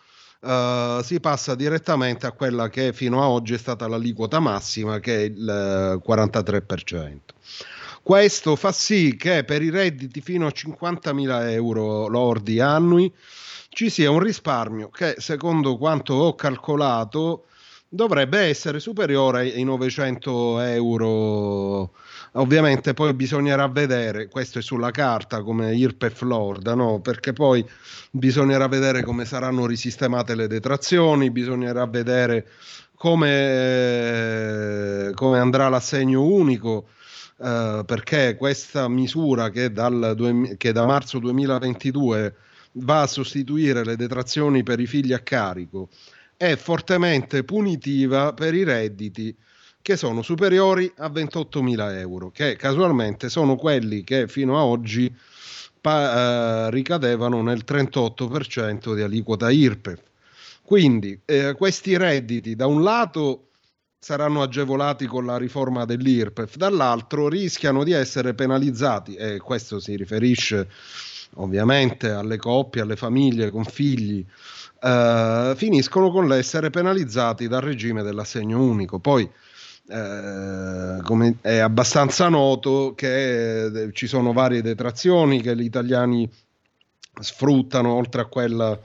Uh, 0.44 1.00
si 1.02 1.20
passa 1.20 1.54
direttamente 1.54 2.26
a 2.26 2.32
quella 2.32 2.68
che 2.68 2.92
fino 2.92 3.22
a 3.22 3.30
oggi 3.30 3.54
è 3.54 3.56
stata 3.56 3.88
l'aliquota 3.88 4.40
massima, 4.40 5.00
che 5.00 5.16
è 5.16 5.20
il 5.20 6.02
43%. 6.06 7.18
Questo 8.02 8.54
fa 8.54 8.70
sì 8.70 9.16
che 9.16 9.44
per 9.44 9.62
i 9.62 9.70
redditi 9.70 10.20
fino 10.20 10.46
a 10.46 10.52
50.000 10.54 11.50
euro 11.50 12.08
lordi 12.08 12.60
annui 12.60 13.10
ci 13.74 13.90
sia 13.90 14.10
un 14.10 14.20
risparmio 14.20 14.88
che, 14.88 15.16
secondo 15.18 15.76
quanto 15.76 16.14
ho 16.14 16.34
calcolato, 16.36 17.46
dovrebbe 17.88 18.38
essere 18.38 18.78
superiore 18.78 19.52
ai 19.52 19.64
900 19.64 20.60
euro. 20.60 21.92
Ovviamente 22.32 22.94
poi 22.94 23.12
bisognerà 23.14 23.68
vedere, 23.68 24.28
questo 24.28 24.60
è 24.60 24.62
sulla 24.62 24.90
carta 24.92 25.42
come 25.42 25.74
IRPEF 25.74 26.22
Lorda, 26.22 26.74
no? 26.74 27.00
perché 27.00 27.32
poi 27.32 27.68
bisognerà 28.10 28.68
vedere 28.68 29.02
come 29.02 29.24
saranno 29.24 29.66
risistemate 29.66 30.34
le 30.36 30.46
detrazioni, 30.46 31.30
bisognerà 31.30 31.84
vedere 31.86 32.48
come, 32.94 33.90
come 35.14 35.38
andrà 35.38 35.68
l'assegno 35.68 36.22
unico. 36.22 36.86
Uh, 37.36 37.84
perché 37.84 38.36
questa 38.36 38.86
misura 38.86 39.50
che, 39.50 39.72
dal, 39.72 40.54
che 40.56 40.70
da 40.70 40.86
marzo 40.86 41.18
2022 41.18 42.36
va 42.74 43.02
a 43.02 43.06
sostituire 43.06 43.84
le 43.84 43.96
detrazioni 43.96 44.62
per 44.62 44.80
i 44.80 44.86
figli 44.86 45.12
a 45.12 45.20
carico 45.20 45.88
è 46.36 46.56
fortemente 46.56 47.44
punitiva 47.44 48.32
per 48.32 48.54
i 48.54 48.64
redditi 48.64 49.34
che 49.80 49.96
sono 49.96 50.22
superiori 50.22 50.90
a 50.96 51.08
28.000 51.08 51.98
euro, 51.98 52.30
che 52.30 52.56
casualmente 52.56 53.28
sono 53.28 53.56
quelli 53.56 54.02
che 54.02 54.28
fino 54.28 54.58
a 54.58 54.64
oggi 54.64 55.14
pa- 55.80 56.66
eh, 56.66 56.70
ricadevano 56.70 57.42
nel 57.42 57.64
38% 57.66 58.94
di 58.94 59.02
aliquota 59.02 59.50
IRPEF. 59.50 60.00
Quindi 60.62 61.20
eh, 61.26 61.54
questi 61.54 61.98
redditi 61.98 62.56
da 62.56 62.66
un 62.66 62.82
lato 62.82 63.50
saranno 63.98 64.40
agevolati 64.40 65.06
con 65.06 65.26
la 65.26 65.36
riforma 65.36 65.84
dell'IRPEF, 65.84 66.56
dall'altro 66.56 67.28
rischiano 67.28 67.84
di 67.84 67.92
essere 67.92 68.32
penalizzati 68.32 69.14
e 69.14 69.38
questo 69.38 69.80
si 69.80 69.96
riferisce 69.96 70.68
ovviamente 71.36 72.10
alle 72.10 72.36
coppie, 72.36 72.82
alle 72.82 72.96
famiglie 72.96 73.50
con 73.50 73.64
figli, 73.64 74.24
eh, 74.80 75.54
finiscono 75.56 76.10
con 76.10 76.28
l'essere 76.28 76.70
penalizzati 76.70 77.48
dal 77.48 77.62
regime 77.62 78.02
dell'assegno 78.02 78.62
unico. 78.62 78.98
Poi 78.98 79.28
eh, 79.86 80.98
come 81.02 81.36
è 81.40 81.58
abbastanza 81.58 82.28
noto 82.28 82.94
che 82.94 83.64
eh, 83.64 83.92
ci 83.92 84.06
sono 84.06 84.32
varie 84.32 84.62
detrazioni 84.62 85.42
che 85.42 85.54
gli 85.54 85.64
italiani 85.64 86.28
sfruttano 87.20 87.94
oltre 87.94 88.22
a 88.22 88.24
quella 88.24 88.78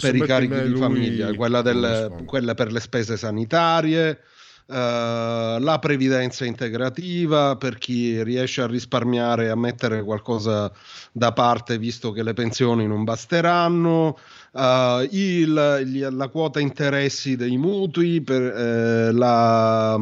per 0.00 0.14
i 0.14 0.20
carichi 0.20 0.62
di 0.62 0.76
famiglia, 0.76 1.32
quella, 1.34 1.62
del, 1.62 2.22
quella 2.24 2.54
per 2.54 2.72
le 2.72 2.80
spese 2.80 3.16
sanitarie, 3.16 4.20
Uh, 4.68 5.60
la 5.60 5.78
previdenza 5.80 6.44
integrativa 6.44 7.54
per 7.54 7.78
chi 7.78 8.20
riesce 8.24 8.62
a 8.62 8.66
risparmiare 8.66 9.44
e 9.44 9.48
a 9.48 9.54
mettere 9.54 10.02
qualcosa 10.02 10.72
da 11.12 11.32
parte 11.32 11.78
visto 11.78 12.10
che 12.10 12.24
le 12.24 12.34
pensioni 12.34 12.84
non 12.84 13.04
basteranno, 13.04 14.18
uh, 14.50 15.06
il, 15.10 16.10
la 16.10 16.28
quota 16.28 16.58
interessi 16.58 17.36
dei 17.36 17.56
mutui, 17.56 18.20
per, 18.22 18.42
eh, 18.42 19.12
la, 19.12 20.00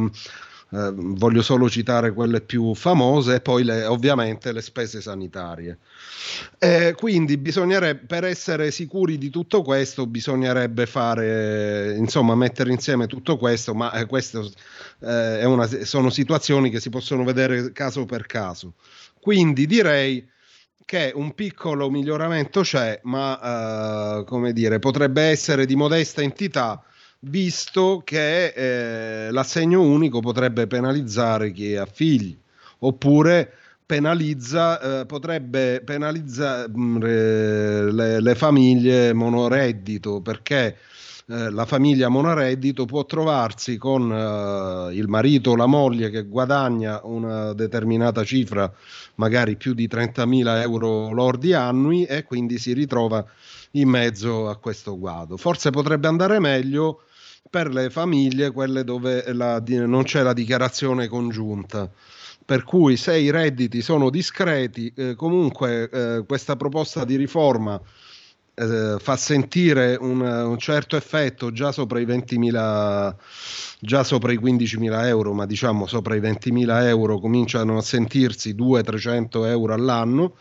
eh, 0.74 0.92
voglio 0.92 1.40
solo 1.42 1.70
citare 1.70 2.12
quelle 2.12 2.40
più 2.40 2.74
famose 2.74 3.36
e 3.36 3.40
poi 3.40 3.62
le, 3.62 3.84
ovviamente 3.84 4.50
le 4.50 4.60
spese 4.60 5.00
sanitarie. 5.00 5.78
Eh, 6.58 6.94
quindi 6.96 7.36
bisognerebbe, 7.36 8.06
per 8.06 8.24
essere 8.24 8.70
sicuri 8.72 9.16
di 9.16 9.30
tutto 9.30 9.62
questo, 9.62 10.06
bisognerebbe 10.06 10.86
fare, 10.86 11.94
insomma, 11.96 12.34
mettere 12.34 12.72
insieme 12.72 13.06
tutto 13.06 13.36
questo, 13.36 13.74
ma 13.74 13.92
eh, 13.92 14.06
queste 14.06 14.50
eh, 15.00 15.84
sono 15.84 16.10
situazioni 16.10 16.70
che 16.70 16.80
si 16.80 16.90
possono 16.90 17.22
vedere 17.22 17.70
caso 17.72 18.04
per 18.04 18.26
caso. 18.26 18.74
Quindi 19.20 19.66
direi 19.66 20.28
che 20.84 21.12
un 21.14 21.34
piccolo 21.34 21.88
miglioramento 21.88 22.62
c'è, 22.62 23.00
ma 23.04 24.18
eh, 24.20 24.24
come 24.24 24.52
dire, 24.52 24.78
potrebbe 24.80 25.22
essere 25.22 25.66
di 25.66 25.76
modesta 25.76 26.20
entità 26.20 26.82
visto 27.24 28.02
che 28.04 28.46
eh, 29.26 29.30
l'assegno 29.30 29.82
unico 29.82 30.20
potrebbe 30.20 30.66
penalizzare 30.66 31.52
chi 31.52 31.76
ha 31.76 31.86
figli, 31.86 32.36
oppure 32.80 33.52
penalizza, 33.86 35.00
eh, 35.00 35.06
potrebbe 35.06 35.82
penalizzare 35.84 36.68
mm, 36.70 36.96
le, 36.98 38.20
le 38.20 38.34
famiglie 38.34 39.12
monoreddito, 39.12 40.20
perché 40.20 40.76
eh, 41.26 41.50
la 41.50 41.64
famiglia 41.64 42.08
monoreddito 42.08 42.84
può 42.84 43.04
trovarsi 43.06 43.78
con 43.78 44.12
eh, 44.12 44.94
il 44.94 45.08
marito 45.08 45.52
o 45.52 45.56
la 45.56 45.66
moglie 45.66 46.10
che 46.10 46.24
guadagna 46.24 47.00
una 47.04 47.52
determinata 47.54 48.24
cifra, 48.24 48.70
magari 49.16 49.56
più 49.56 49.72
di 49.72 49.88
30.000 49.88 50.60
euro 50.60 51.12
lordi 51.12 51.52
annui, 51.54 52.04
e 52.04 52.24
quindi 52.24 52.58
si 52.58 52.72
ritrova 52.74 53.24
in 53.72 53.88
mezzo 53.88 54.48
a 54.48 54.56
questo 54.56 54.98
guado. 54.98 55.36
Forse 55.36 55.70
potrebbe 55.70 56.08
andare 56.08 56.38
meglio 56.38 57.02
per 57.54 57.72
le 57.72 57.88
famiglie, 57.88 58.50
quelle 58.50 58.82
dove 58.82 59.32
la, 59.32 59.62
non 59.64 60.02
c'è 60.02 60.22
la 60.22 60.32
dichiarazione 60.32 61.06
congiunta. 61.06 61.88
Per 62.44 62.64
cui 62.64 62.96
se 62.96 63.16
i 63.16 63.30
redditi 63.30 63.80
sono 63.80 64.10
discreti, 64.10 64.92
eh, 64.96 65.14
comunque 65.14 65.88
eh, 65.88 66.24
questa 66.26 66.56
proposta 66.56 67.04
di 67.04 67.14
riforma 67.14 67.80
eh, 68.54 68.96
fa 68.98 69.16
sentire 69.16 69.96
un, 70.00 70.20
un, 70.20 70.58
certo 70.58 70.96
effetto 70.96 71.52
già 71.52 71.70
sopra 71.70 72.00
i 72.00 72.06
20.000 72.06 73.14
già 73.78 74.02
sopra 74.02 74.32
i 74.32 74.38
15.000 74.38 75.06
euro 75.06 75.32
ma 75.32 75.46
diciamo 75.46 75.86
sopra 75.86 76.16
i 76.16 76.20
20.000 76.20 76.86
euro 76.86 77.18
cominciano 77.18 77.76
a 77.76 77.82
sentirsi 77.82 78.54
200-300 78.54 79.46
euro 79.46 79.74
all'anno 79.74 80.34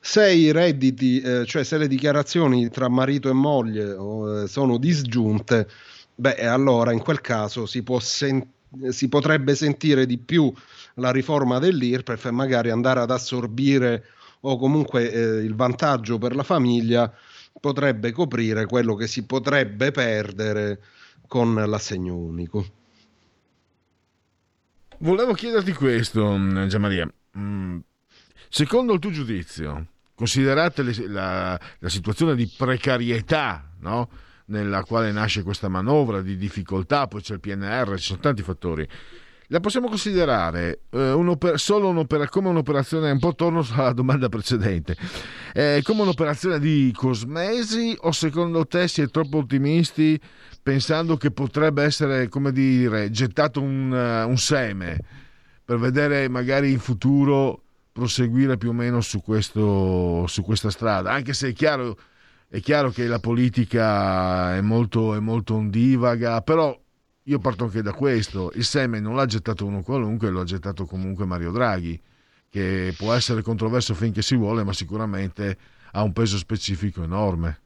se 0.00 0.32
i 0.32 0.52
redditi 0.52 1.20
eh, 1.20 1.44
cioè 1.46 1.64
se 1.64 1.78
le 1.78 1.88
dichiarazioni 1.88 2.68
tra 2.68 2.88
marito 2.88 3.28
e 3.28 3.32
moglie 3.32 3.92
oh, 3.92 4.46
sono 4.46 4.76
disgiunte 4.76 5.66
beh 6.16 6.46
allora 6.46 6.92
in 6.92 6.98
quel 6.98 7.20
caso 7.20 7.66
si, 7.66 7.84
sen- 7.98 8.46
si 8.88 9.08
potrebbe 9.08 9.54
sentire 9.54 10.06
di 10.06 10.18
più 10.18 10.52
la 10.94 11.10
riforma 11.10 11.58
dell'IRPEF 11.58 12.24
e 12.24 12.30
magari 12.30 12.70
andare 12.70 13.00
ad 13.00 13.10
assorbire 13.10 14.04
o 14.40 14.58
comunque 14.58 15.10
eh, 15.10 15.44
il 15.44 15.54
vantaggio 15.54 16.18
per 16.18 16.34
la 16.34 16.42
famiglia 16.42 17.12
potrebbe 17.60 18.12
coprire 18.12 18.66
quello 18.66 18.94
che 18.94 19.06
si 19.06 19.24
potrebbe 19.24 19.90
perdere 19.90 20.80
con 21.26 21.54
l'assegno 21.54 22.16
unico. 22.16 22.64
Volevo 24.98 25.34
chiederti 25.34 25.72
questo, 25.72 26.36
Gianmaria. 26.66 27.10
Mm, 27.36 27.78
secondo 28.48 28.94
il 28.94 28.98
tuo 28.98 29.10
giudizio, 29.10 29.88
considerate 30.14 30.82
la, 31.08 31.58
la, 31.78 31.88
situazione 31.88 32.34
di 32.34 32.50
precarietà 32.56 33.72
no? 33.80 34.08
Nella 34.46 34.82
quale 34.82 35.12
nasce 35.12 35.42
questa 35.42 35.68
manovra, 35.68 36.20
di 36.22 36.36
difficoltà, 36.36 37.06
poi 37.06 37.20
c'è 37.20 37.34
il 37.34 37.40
PNR, 37.40 37.96
ci 37.96 38.04
sono 38.04 38.20
tanti 38.20 38.42
fattori. 38.42 38.86
La 39.48 39.60
possiamo 39.60 39.86
considerare 39.86 40.80
eh, 40.90 41.12
un'oper- 41.12 41.54
solo 41.54 41.88
un'opera- 41.88 42.28
come 42.28 42.48
un'operazione, 42.48 43.12
un 43.12 43.20
po' 43.20 43.34
torno 43.34 43.64
alla 43.74 43.92
domanda 43.92 44.28
precedente, 44.28 44.96
eh, 45.54 45.80
come 45.84 46.02
un'operazione 46.02 46.58
di 46.58 46.92
cosmesi 46.96 47.96
o 48.00 48.10
secondo 48.10 48.66
te 48.66 48.88
si 48.88 49.02
è 49.02 49.08
troppo 49.08 49.38
ottimisti 49.38 50.20
pensando 50.62 51.16
che 51.16 51.30
potrebbe 51.30 51.84
essere, 51.84 52.28
come 52.28 52.50
dire, 52.50 53.08
gettato 53.10 53.62
un, 53.62 53.92
uh, 53.92 54.28
un 54.28 54.36
seme 54.36 54.98
per 55.64 55.78
vedere 55.78 56.28
magari 56.28 56.72
in 56.72 56.80
futuro 56.80 57.62
proseguire 57.92 58.56
più 58.56 58.70
o 58.70 58.72
meno 58.72 59.00
su, 59.00 59.22
questo, 59.22 60.26
su 60.26 60.42
questa 60.42 60.70
strada, 60.70 61.12
anche 61.12 61.32
se 61.32 61.50
è 61.50 61.52
chiaro, 61.52 61.96
è 62.56 62.60
chiaro 62.62 62.88
che 62.88 63.06
la 63.06 63.18
politica 63.18 64.56
è 64.56 64.62
molto, 64.62 65.14
è 65.14 65.18
molto 65.20 65.56
ondivaga, 65.56 66.40
però 66.40 66.74
io 67.24 67.38
parto 67.38 67.64
anche 67.64 67.82
da 67.82 67.92
questo, 67.92 68.50
il 68.54 68.64
seme 68.64 68.98
non 68.98 69.14
l'ha 69.14 69.26
gettato 69.26 69.66
uno 69.66 69.82
qualunque, 69.82 70.30
lo 70.30 70.40
ha 70.40 70.44
gettato 70.44 70.86
comunque 70.86 71.26
Mario 71.26 71.52
Draghi, 71.52 72.00
che 72.48 72.94
può 72.96 73.12
essere 73.12 73.42
controverso 73.42 73.92
finché 73.92 74.22
si 74.22 74.36
vuole, 74.36 74.64
ma 74.64 74.72
sicuramente 74.72 75.58
ha 75.92 76.02
un 76.02 76.14
peso 76.14 76.38
specifico 76.38 77.02
enorme. 77.02 77.60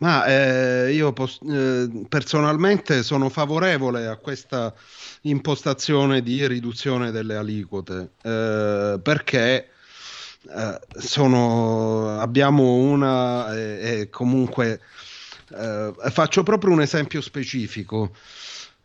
Ma 0.00 0.26
eh, 0.26 0.92
io 0.92 1.14
pos- 1.14 1.40
eh, 1.48 2.04
personalmente 2.06 3.02
sono 3.02 3.30
favorevole 3.30 4.08
a 4.08 4.16
questa 4.16 4.74
impostazione 5.22 6.20
di 6.20 6.46
riduzione 6.46 7.10
delle 7.10 7.36
aliquote 7.36 8.10
eh, 8.20 9.00
perché 9.02 9.70
eh, 10.54 10.80
sono, 10.98 12.18
abbiamo 12.18 12.74
una 12.74 13.54
e 13.54 14.08
comunque 14.10 14.80
Uh, 15.50 15.94
faccio 16.10 16.42
proprio 16.42 16.72
un 16.72 16.82
esempio 16.82 17.22
specifico. 17.22 18.12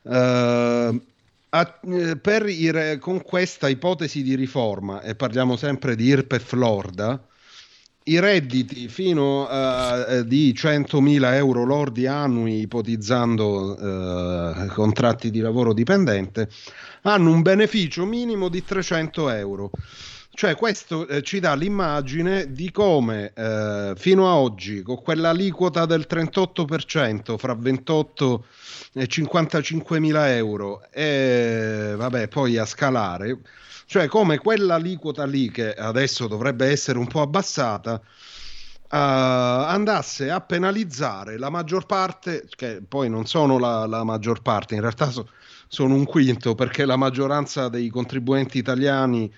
Uh, 0.04 1.02
a, 1.50 1.80
per 2.22 3.00
con 3.00 3.22
questa 3.22 3.70
ipotesi 3.70 4.24
di 4.24 4.36
riforma, 4.36 5.02
e 5.02 5.14
parliamo 5.16 5.56
sempre 5.56 5.96
di 5.96 6.06
IRPEF 6.06 6.54
Lorda, 6.54 7.22
i 8.06 8.20
redditi 8.20 8.88
fino 8.90 9.48
a 9.48 10.22
di 10.24 10.52
100.000 10.52 11.34
euro 11.36 11.64
lordi 11.64 12.06
annui, 12.08 12.60
ipotizzando 12.62 13.78
eh, 13.78 14.66
contratti 14.68 15.32
di 15.32 15.40
lavoro 15.40 15.74
dipendente, 15.74 16.50
hanno 17.04 17.32
un 17.32 17.42
beneficio 17.42 18.06
minimo 18.06 18.50
di 18.50 18.64
300 18.64 19.30
euro. 19.30 19.72
Cioè 20.36 20.56
questo 20.56 21.08
eh, 21.08 21.22
ci 21.22 21.40
dà 21.40 21.54
l'immagine 21.54 22.52
di 22.52 22.72
come 22.72 23.34
eh, 23.36 23.94
fino 23.96 24.28
a 24.28 24.36
oggi 24.38 24.82
con 24.82 25.00
quell'aliquota 25.00 25.86
del 25.86 26.08
38% 26.10 27.38
fra 27.38 27.54
28 27.54 28.46
e 28.94 29.06
55 29.06 30.00
mila 30.00 30.34
euro 30.34 30.82
e 30.92 31.94
vabbè 31.96 32.28
poi 32.30 32.58
a 32.58 32.66
scalare, 32.66 33.42
cioè 33.86 34.08
come 34.08 34.40
quell'aliquota 34.40 35.24
lì 35.24 35.52
che 35.52 35.72
adesso 35.72 36.26
dovrebbe 36.28 36.66
essere 36.66 36.98
un 36.98 37.08
po' 37.08 37.22
abbassata 37.22 38.02
Uh, 38.94 38.96
andasse 38.96 40.30
a 40.30 40.40
penalizzare 40.40 41.40
la 41.40 41.50
maggior 41.50 41.88
parte, 41.88 42.48
che 42.48 42.80
poi 42.88 43.10
non 43.10 43.26
sono 43.26 43.58
la, 43.58 43.88
la 43.88 44.04
maggior 44.04 44.44
parte, 44.44 44.76
in 44.76 44.82
realtà 44.82 45.10
so, 45.10 45.28
sono 45.68 45.96
un 45.96 46.06
quinto 46.06 46.54
perché 46.54 46.86
la 46.86 46.96
maggioranza 46.96 47.70
dei 47.70 47.90
contribuenti 47.90 48.60
italiani 48.60 49.34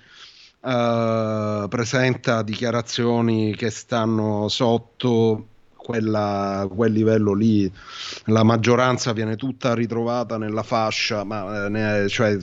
uh, 0.66 1.68
presenta 1.68 2.42
dichiarazioni 2.42 3.56
che 3.56 3.70
stanno 3.70 4.48
sotto 4.50 5.48
quella, 5.76 6.68
quel 6.74 6.92
livello 6.92 7.34
lì, 7.34 7.72
la 8.26 8.44
maggioranza 8.44 9.14
viene 9.14 9.36
tutta 9.36 9.76
ritrovata 9.76 10.38
nella 10.38 10.64
fascia, 10.64 11.24
ma 11.24 11.68
eh, 11.68 12.10
cioè, 12.10 12.36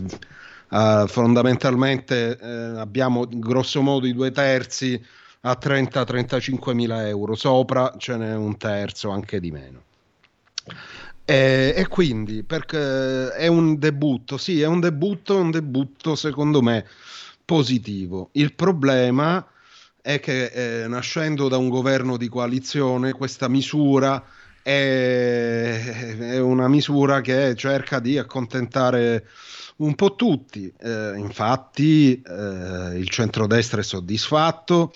uh, 0.71 1.07
fondamentalmente 1.09 2.39
eh, 2.39 2.79
abbiamo 2.79 3.27
grosso 3.29 3.83
modo 3.83 4.07
i 4.07 4.13
due 4.13 4.31
terzi 4.31 5.03
a 5.41 5.59
30-35 5.61 6.73
mila 6.73 7.09
euro, 7.09 7.35
sopra 7.35 7.93
ce 7.99 8.17
n'è 8.17 8.35
un 8.37 8.57
terzo, 8.57 9.11
anche 9.11 9.41
di 9.41 9.51
meno. 9.51 9.83
E, 11.25 11.75
e, 11.77 11.89
quindi 11.89 12.45
perché 12.45 13.33
è 13.33 13.49
un 13.49 13.77
debutto, 13.79 14.37
sì, 14.37 14.61
è 14.61 14.67
un 14.67 14.79
debutto, 14.79 15.37
un 15.37 15.51
debutto 15.51 16.15
secondo 16.15 16.63
me 16.63 16.85
positivo. 17.45 18.31
Il 18.33 18.55
problema 18.55 19.47
è 20.01 20.19
che 20.21 20.47
eh, 20.47 20.89
nascendo 20.89 21.49
da 21.49 21.57
un 21.57 21.69
governo 21.69 22.17
di 22.17 22.29
coalizione 22.29 23.13
questa 23.13 23.49
misura 23.49 24.23
è, 24.63 26.17
è, 26.19 26.39
una 26.39 26.69
misura 26.69 27.21
che 27.21 27.55
cerca 27.57 28.01
di 28.01 28.19
accontentare 28.19 29.27
un 29.77 29.95
po' 29.95 30.15
tutti. 30.15 30.73
Eh, 30.79 31.15
infatti 31.17 32.21
eh, 32.21 32.99
il 32.99 33.09
centrodestra 33.09 33.81
è 33.81 33.85
soddisfatto. 33.85 34.93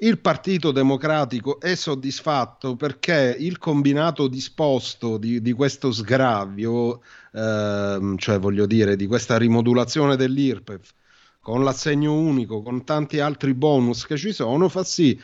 Il 0.00 0.18
Partito 0.20 0.70
Democratico 0.70 1.58
è 1.58 1.74
soddisfatto 1.74 2.76
perché 2.76 3.34
il 3.36 3.58
combinato 3.58 4.28
disposto 4.28 5.16
di, 5.16 5.42
di 5.42 5.52
questo 5.52 5.90
sgravio, 5.90 7.02
ehm, 7.32 8.16
cioè 8.16 8.38
voglio 8.38 8.66
dire 8.66 8.94
di 8.94 9.08
questa 9.08 9.36
rimodulazione 9.36 10.14
dell'IRPEF, 10.14 10.92
con 11.40 11.64
l'assegno 11.64 12.12
unico, 12.12 12.62
con 12.62 12.84
tanti 12.84 13.20
altri 13.20 13.54
bonus 13.54 14.06
che 14.06 14.16
ci 14.16 14.32
sono, 14.32 14.68
fa 14.68 14.84
sì 14.84 15.18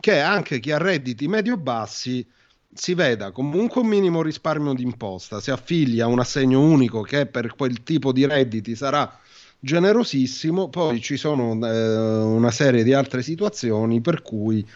che 0.00 0.18
anche 0.20 0.60
chi 0.60 0.72
ha 0.72 0.78
redditi 0.78 1.28
medio-bassi 1.28 2.26
si 2.72 2.94
veda 2.94 3.32
comunque 3.32 3.82
un 3.82 3.88
minimo 3.88 4.22
risparmio 4.22 4.72
d'imposta, 4.72 5.40
si 5.40 5.50
affiglia 5.50 6.04
a 6.04 6.08
un 6.08 6.20
assegno 6.20 6.60
unico 6.60 7.02
che 7.02 7.26
per 7.26 7.54
quel 7.54 7.82
tipo 7.82 8.12
di 8.12 8.26
redditi 8.26 8.74
sarà 8.74 9.18
generosissimo, 9.58 10.68
poi 10.68 11.00
ci 11.00 11.16
sono 11.16 11.52
eh, 11.66 12.22
una 12.22 12.50
serie 12.50 12.82
di 12.82 12.94
altre 12.94 13.22
situazioni 13.22 14.00
per 14.00 14.22
cui 14.22 14.66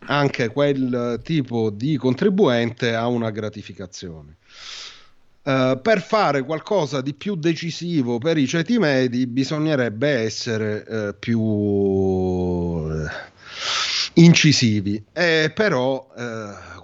anche 0.00 0.48
quel 0.48 1.20
tipo 1.24 1.70
di 1.70 1.96
contribuente 1.96 2.94
ha 2.94 3.06
una 3.06 3.30
gratificazione. 3.30 4.36
Uh, 5.48 5.80
per 5.80 6.02
fare 6.02 6.42
qualcosa 6.42 7.00
di 7.00 7.14
più 7.14 7.34
decisivo 7.34 8.18
per 8.18 8.36
i 8.36 8.46
ceti 8.46 8.78
medi 8.78 9.26
bisognerebbe 9.26 10.10
essere 10.10 10.84
uh, 10.86 11.14
più 11.18 11.40
uh, 11.40 13.06
incisivi, 14.12 15.02
e 15.10 15.50
però 15.54 16.06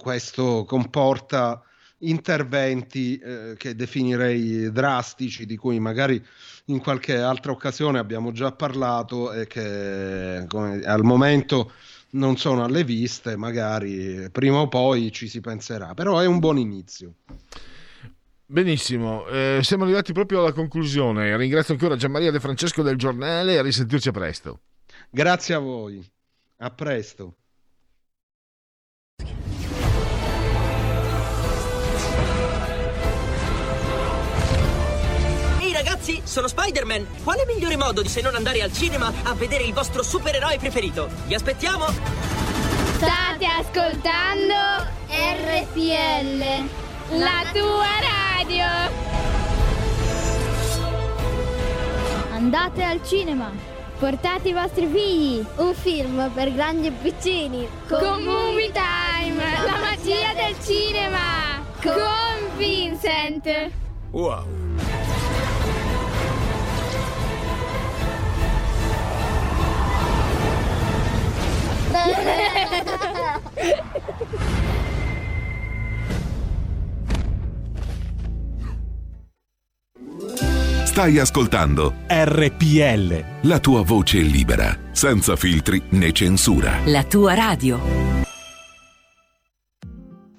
questo 0.01 0.65
comporta 0.65 1.61
interventi 1.99 3.17
eh, 3.17 3.53
che 3.55 3.75
definirei 3.75 4.71
drastici, 4.71 5.45
di 5.45 5.57
cui 5.57 5.79
magari 5.79 6.23
in 6.65 6.79
qualche 6.79 7.17
altra 7.17 7.51
occasione 7.51 7.99
abbiamo 7.99 8.31
già 8.31 8.51
parlato 8.51 9.31
e 9.31 9.45
che 9.45 10.45
come, 10.47 10.81
al 10.81 11.03
momento 11.03 11.71
non 12.11 12.37
sono 12.37 12.63
alle 12.63 12.83
viste, 12.83 13.35
magari 13.35 14.27
prima 14.31 14.57
o 14.57 14.67
poi 14.67 15.11
ci 15.11 15.27
si 15.27 15.39
penserà, 15.39 15.93
però 15.93 16.17
è 16.19 16.25
un 16.25 16.39
buon 16.39 16.57
inizio. 16.57 17.13
Benissimo, 18.47 19.25
eh, 19.27 19.59
siamo 19.63 19.85
arrivati 19.85 20.13
proprio 20.13 20.39
alla 20.39 20.53
conclusione. 20.53 21.35
Ringrazio 21.35 21.73
ancora 21.73 21.95
Gianmaria 21.95 22.29
De 22.29 22.39
Francesco 22.39 22.83
del 22.83 22.95
giornale 22.95 23.53
e 23.53 23.57
a 23.57 23.63
risentirci 23.63 24.09
a 24.09 24.11
presto. 24.11 24.59
Grazie 25.09 25.55
a 25.55 25.59
voi, 25.59 26.07
a 26.57 26.69
presto. 26.69 27.37
Ehi 35.59 35.73
ragazzi, 35.73 36.21
sono 36.23 36.47
Spider-Man! 36.47 37.23
Quale 37.23 37.45
migliore 37.47 37.77
modo 37.77 38.03
di 38.03 38.09
se 38.09 38.21
non 38.21 38.35
andare 38.35 38.61
al 38.61 38.71
cinema 38.71 39.11
a 39.23 39.33
vedere 39.33 39.63
il 39.63 39.73
vostro 39.73 40.03
supereroe 40.03 40.59
preferito? 40.59 41.09
Vi 41.25 41.33
aspettiamo! 41.33 41.85
State 42.95 43.45
ascoltando 43.45 44.53
RPL, 45.09 46.84
la 47.11 47.45
tua 47.53 47.87
radio. 48.01 48.65
Andate 52.31 52.83
al 52.83 53.01
cinema. 53.03 53.51
Portate 53.97 54.49
i 54.49 54.53
vostri 54.53 54.87
figli. 54.87 55.45
Un 55.57 55.73
film 55.73 56.29
per 56.33 56.53
grandi 56.53 56.87
e 56.87 56.91
piccini. 56.91 57.67
Con 57.87 58.23
Movie 58.23 58.71
Time, 58.71 59.43
la 59.65 59.77
magia 59.79 60.33
del 60.33 60.55
cinema. 60.61 61.63
Con 61.81 62.57
Vincent. 62.57 63.71
Wow. 64.11 64.43
Stai 80.85 81.19
ascoltando 81.19 81.93
RPL. 82.07 83.47
la 83.47 83.59
tua 83.59 83.81
voce 83.81 84.19
libera, 84.19 84.77
senza 84.91 85.35
filtri 85.35 85.81
né 85.89 86.13
censura. 86.13 86.79
La 86.85 87.03
tua 87.03 87.33
radio. 87.33 87.79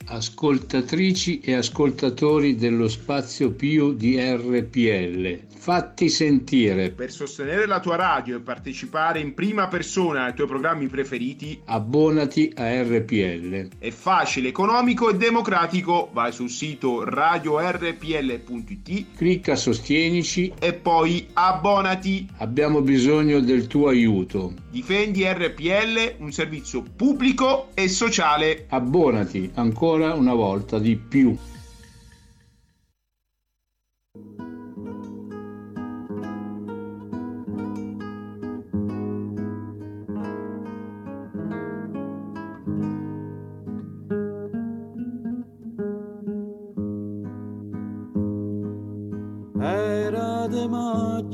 Ascoltatrici 0.07 1.41
e 1.41 1.55
ascoltatori 1.55 2.55
dello 2.55 2.89
spazio 2.89 3.51
più 3.51 3.95
di 3.95 4.19
RPL, 4.19 5.56
fatti 5.67 6.09
sentire. 6.09 6.93
Per 6.93 7.11
sostenere 7.11 7.67
la 7.67 7.81
tua 7.81 7.97
radio 7.97 8.37
e 8.37 8.41
partecipare 8.41 9.19
in 9.19 9.35
prima 9.35 9.67
persona 9.67 10.27
ai 10.27 10.33
tuoi 10.33 10.47
programmi 10.47 10.87
preferiti, 10.87 11.61
Abbonati 11.65 12.53
a 12.55 12.83
RPL. 12.83 13.71
è 13.77 13.91
facile, 13.91 14.47
economico 14.47 15.11
e 15.11 15.17
democratico. 15.17 16.09
Vai 16.13 16.31
sul 16.31 16.51
sito 16.51 17.03
radiorpl.it, 17.03 19.07
Clicca 19.17 19.57
Sostienici 19.57 20.53
e 20.57 20.73
poi 20.73 21.27
abbonati. 21.33 22.29
Abbiamo 22.37 22.81
bisogno 22.81 23.41
del 23.41 23.67
tuo 23.67 23.89
aiuto. 23.89 24.55
Difendi 24.71 25.25
RPL, 25.25 26.15
un 26.19 26.31
servizio 26.31 26.85
pubblico 26.95 27.71
e 27.75 27.89
sociale. 27.89 28.67
Abbonati 28.69 29.51
ancora 29.55 30.15
una 30.15 30.35
volta 30.35 30.79
di 30.79 30.95
più. 30.95 31.37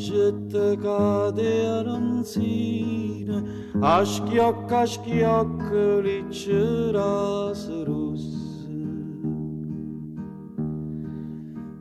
Maggette 0.02 0.76
cade 0.80 1.64
aranzine, 1.64 3.44
a 3.80 4.04
schiocca 4.04 4.80
a 4.80 4.86
schiocca 4.86 6.00
liccerase 6.00 7.84
rosse. 7.84 8.40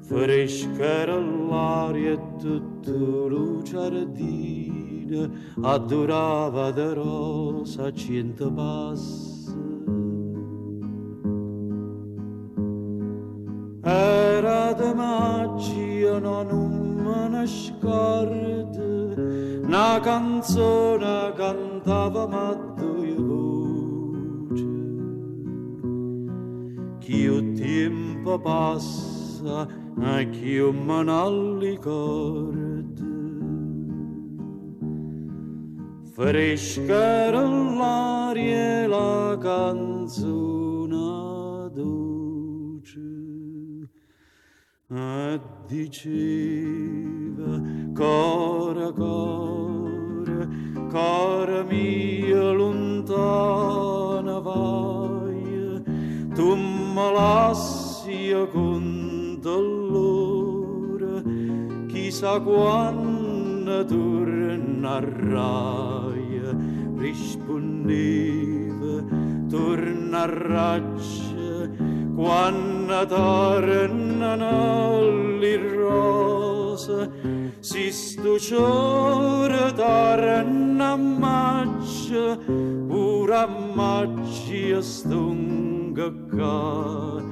Fresca 0.02 0.84
era 0.84 1.18
l'aria 1.18 2.12
e 2.12 2.20
tutto 2.38 3.28
lo 3.28 3.62
giardino, 3.64 5.30
adorava 5.62 6.72
de 6.72 6.94
rosa 6.94 7.92
cento 7.92 8.52
passi. 8.52 9.30
Era 13.84 14.74
de 14.74 14.94
magia, 14.94 16.20
no 16.20 16.44
non 16.44 16.70
me 16.70 16.81
ne 17.30 17.48
scordo, 17.48 19.14
una 19.64 20.00
canzone 20.02 21.34
cantava 21.36 22.28
ma 22.28 22.54
due 22.76 23.14
voci. 23.16 24.70
Che 27.00 27.16
il 27.16 27.52
tempo 27.54 28.40
passa 28.40 29.68
e 30.00 30.30
che 30.30 30.46
io 30.46 30.72
me. 30.72 31.20
Fresca 36.14 37.32
l'aria 37.32 38.84
e 38.84 38.88
la 38.88 39.38
canzone 39.40 40.71
e 44.94 45.40
diceva 45.68 47.62
core 47.96 48.92
core 48.92 50.50
core 50.90 51.64
mia 51.64 52.52
lontana 52.52 54.40
vai 54.40 55.82
tu 56.36 56.56
me 56.58 57.12
lassi 57.14 58.36
con 58.52 59.38
dolore 59.40 61.24
chissà 61.88 62.42
quando 62.42 63.86
tornerai 63.86 65.22
rispondeva 66.98 69.06
tornerai 69.48 70.82
quando 72.22 73.04
tornano 73.08 74.50
le 75.40 75.58
rose 75.74 77.10
si 77.62 77.92
stuciore 77.92 79.74
torna 79.74 80.92
a 80.92 80.96
maggio 80.98 82.38
pure 82.46 83.36
a 83.36 83.48
maggio 83.48 84.82
stunga 84.82 86.12
qua. 86.30 87.24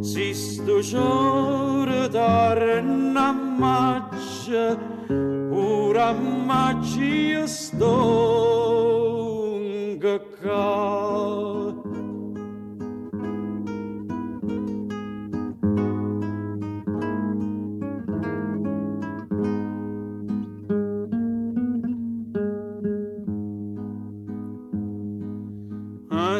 Si 0.00 0.32
stuciore 0.32 2.08
torna 2.08 3.28
a 3.28 3.32
maggio 3.32 4.78
pure 5.06 6.00
a 6.00 6.12
maggio 6.14 7.46
stunga 7.46 8.70
qua 10.40 11.81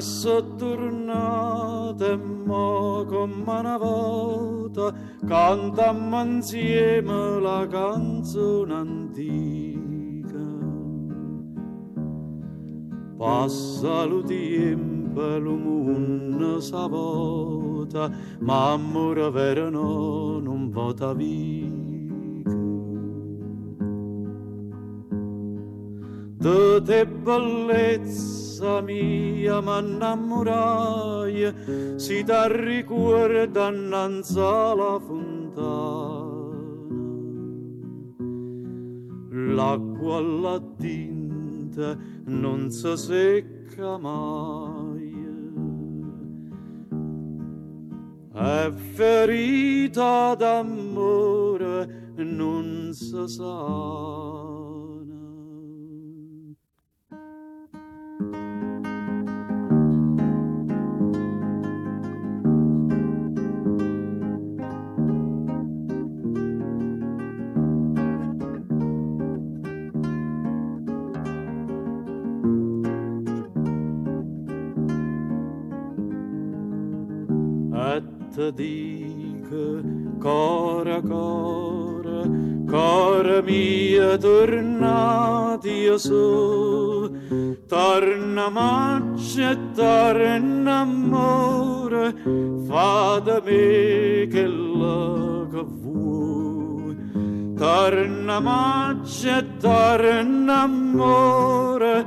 so 0.03 0.43
tornata 0.57 2.17
mo 2.17 3.05
come 3.07 3.45
una 3.47 3.79
volta 3.79 4.93
cantammo 5.25 6.21
insieme 6.23 7.39
la 7.41 7.65
canzone 7.69 8.75
antica. 8.75 10.45
Passa 13.17 14.05
lo 14.05 14.23
tempo 14.25 15.21
lo 15.39 15.55
mondo 15.55 16.59
s'avota, 16.59 18.11
ma 18.41 18.73
amore 18.73 19.31
vero 19.31 19.71
no, 19.71 20.41
non 20.41 20.69
vota 20.71 21.13
via. 21.15 21.71
De 26.43 26.83
te 26.83 27.07
bellezza 28.63 28.81
mia 28.81 29.61
m'innamorai, 29.61 31.53
si 31.97 32.23
t'arricorda 32.23 33.69
innanzi 33.69 34.39
alla 34.39 35.01
fontana. 35.01 36.31
L'acqua 39.55 40.17
alla 40.17 40.61
tinta 40.79 41.99
non 42.27 42.71
si 42.71 42.97
secca 42.97 43.99
mai. 43.99 45.11
È 48.33 48.71
ferita 48.95 50.35
d'amore 50.35 52.15
non 52.17 52.91
si 52.93 53.29
sa. 53.29 54.62
Te 78.35 78.51
dico 78.53 79.83
cara 80.19 81.03
cara 81.03 82.21
cara 82.67 83.43
mia 83.43 84.17
tornati 84.17 85.69
io 85.69 85.99
so 85.99 87.11
torna 87.69 88.49
maggio 88.49 89.51
e 89.51 89.59
torna 89.75 90.79
amore 90.81 92.15
fa 92.67 93.21
da 93.23 93.39
me 93.45 94.27
che 94.33 94.47
la 94.47 95.47
che 95.53 95.65
vuoi 95.83 96.97
torna 97.55 98.41
maggio 98.41 99.29
e 99.29 99.45
torna 99.59 100.63
amore 100.63 102.07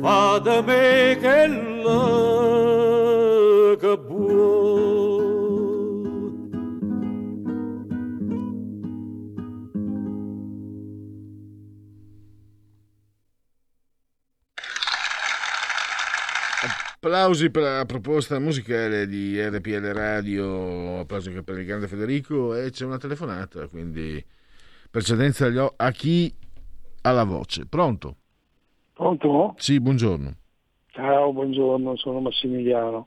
fa 0.00 0.38
da 0.38 0.62
me 0.62 1.18
che 1.20 1.46
la 1.82 3.76
che 3.76 3.98
vuoi 4.06 4.97
Applausi 17.00 17.48
per 17.52 17.62
la 17.62 17.84
proposta 17.86 18.40
musicale 18.40 19.06
di 19.06 19.40
RPL 19.40 19.92
Radio, 19.92 20.98
applausi 20.98 21.28
anche 21.28 21.44
per 21.44 21.56
il 21.56 21.64
grande 21.64 21.86
Federico 21.86 22.56
e 22.56 22.70
c'è 22.70 22.84
una 22.84 22.98
telefonata, 22.98 23.68
quindi 23.68 24.20
precedenza 24.90 25.46
a 25.76 25.90
chi 25.92 26.34
ha 27.02 27.12
la 27.12 27.22
voce. 27.22 27.66
Pronto? 27.66 28.16
Pronto? 28.94 29.54
Sì, 29.58 29.78
buongiorno. 29.78 30.34
Ciao, 30.88 31.32
buongiorno, 31.32 31.96
sono 31.96 32.18
Massimiliano. 32.18 33.06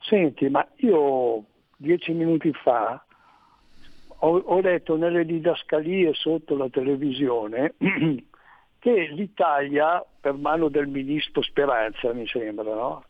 Senti, 0.00 0.48
ma 0.48 0.66
io 0.76 1.44
dieci 1.76 2.12
minuti 2.14 2.50
fa 2.54 3.04
ho, 4.20 4.38
ho 4.38 4.60
letto 4.62 4.96
nelle 4.96 5.26
didascalie 5.26 6.14
sotto 6.14 6.56
la 6.56 6.70
televisione 6.70 7.74
che 8.78 9.08
l'Italia, 9.12 10.02
per 10.18 10.32
mano 10.32 10.70
del 10.70 10.86
ministro 10.86 11.42
Speranza, 11.42 12.14
mi 12.14 12.26
sembra, 12.26 12.72
no? 12.72 13.04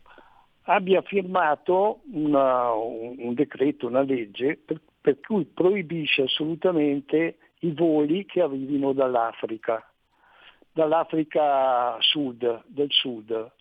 Abbia 0.71 1.01
firmato 1.01 2.01
una- 2.11 2.71
un, 2.71 3.33
decreto, 3.33 3.87
una 3.87 4.01
legge 4.01 4.55
per, 4.57 4.79
per 5.01 5.19
cui 5.19 5.45
proibisce 5.45 6.23
assolutamente 6.23 7.37
i 7.61 7.71
voli 7.71 8.25
che 8.25 8.41
arrivino 8.41 8.93
dall'Africa, 8.93 9.83
dall'Africa 10.71 11.97
sud, 11.99 12.63
del 12.67 12.91
sud. 12.91 13.51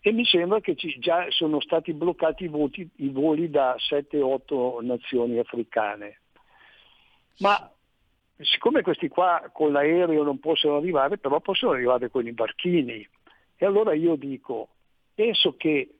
E 0.00 0.12
mi 0.12 0.24
sembra 0.24 0.60
che 0.60 0.74
ci- 0.74 0.98
già 0.98 1.26
sono 1.28 1.60
stati 1.60 1.92
bloccati 1.92 2.44
i, 2.44 2.48
voti- 2.48 2.88
i 2.96 3.10
voli 3.10 3.48
da 3.48 3.76
7-8 3.78 4.80
nazioni 4.84 5.38
africane. 5.38 6.20
Ma 7.38 7.70
siccome 8.38 8.82
questi 8.82 9.06
qua 9.08 9.48
con 9.52 9.70
l'aereo 9.70 10.24
non 10.24 10.40
possono 10.40 10.78
arrivare, 10.78 11.16
però 11.16 11.38
possono 11.40 11.72
arrivare 11.72 12.10
con 12.10 12.26
i 12.26 12.32
barchini. 12.32 13.08
E 13.56 13.66
allora 13.66 13.94
io 13.94 14.16
dico, 14.16 14.68
penso 15.14 15.54
che 15.56 15.99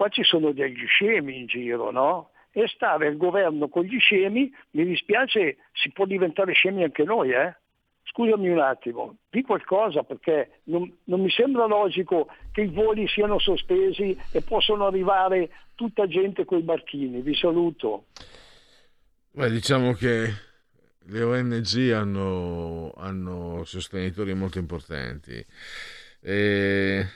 qua 0.00 0.08
ci 0.08 0.24
sono 0.24 0.52
degli 0.52 0.86
scemi 0.86 1.40
in 1.40 1.46
giro, 1.46 1.90
no? 1.90 2.30
E 2.52 2.66
stare 2.68 3.08
il 3.08 3.18
governo 3.18 3.68
con 3.68 3.84
gli 3.84 3.98
scemi, 3.98 4.50
mi 4.70 4.86
dispiace, 4.86 5.58
si 5.74 5.90
può 5.90 6.06
diventare 6.06 6.54
scemi 6.54 6.84
anche 6.84 7.04
noi, 7.04 7.32
eh? 7.32 7.54
Scusami 8.04 8.48
un 8.48 8.60
attimo, 8.60 9.18
di 9.28 9.42
qualcosa 9.42 10.02
perché 10.02 10.62
non, 10.64 10.90
non 11.04 11.20
mi 11.20 11.28
sembra 11.28 11.66
logico 11.66 12.28
che 12.50 12.62
i 12.62 12.68
voli 12.68 13.06
siano 13.08 13.38
sospesi 13.38 14.18
e 14.32 14.40
possono 14.40 14.86
arrivare 14.86 15.50
tutta 15.74 16.06
gente 16.06 16.46
con 16.46 16.60
i 16.60 16.62
barchini. 16.62 17.20
Vi 17.20 17.34
saluto. 17.34 18.06
Beh, 19.32 19.50
diciamo 19.50 19.92
che 19.92 20.32
le 21.08 21.22
ONG 21.22 21.90
hanno, 21.92 22.94
hanno 22.96 23.64
sostenitori 23.64 24.32
molto 24.32 24.58
importanti. 24.58 25.44
E... 26.22 27.06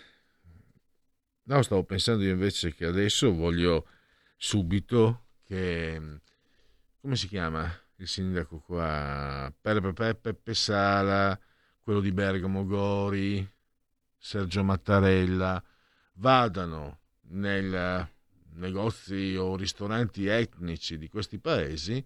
No, 1.46 1.60
stavo 1.60 1.84
pensando 1.84 2.24
io 2.24 2.30
invece 2.30 2.72
che 2.72 2.86
adesso 2.86 3.34
voglio 3.34 3.86
subito 4.34 5.26
che... 5.44 6.20
come 7.00 7.16
si 7.16 7.28
chiama 7.28 7.70
il 7.96 8.08
sindaco 8.08 8.60
qua? 8.60 9.52
Peppe, 9.60 10.14
Peppe 10.14 10.54
Sala, 10.54 11.38
quello 11.82 12.00
di 12.00 12.12
Bergamo 12.12 12.64
Gori, 12.64 13.46
Sergio 14.16 14.64
Mattarella, 14.64 15.62
vadano 16.14 17.00
nei 17.28 18.06
negozi 18.54 19.36
o 19.36 19.54
ristoranti 19.56 20.26
etnici 20.26 20.96
di 20.96 21.08
questi 21.08 21.38
paesi 21.38 22.02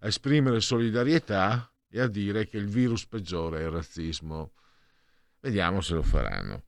a 0.00 0.06
esprimere 0.06 0.60
solidarietà 0.60 1.72
e 1.88 1.98
a 1.98 2.08
dire 2.08 2.46
che 2.46 2.58
il 2.58 2.66
virus 2.66 3.06
peggiore 3.06 3.60
è 3.60 3.62
il 3.62 3.70
razzismo. 3.70 4.52
Vediamo 5.40 5.80
se 5.80 5.94
lo 5.94 6.02
faranno. 6.02 6.64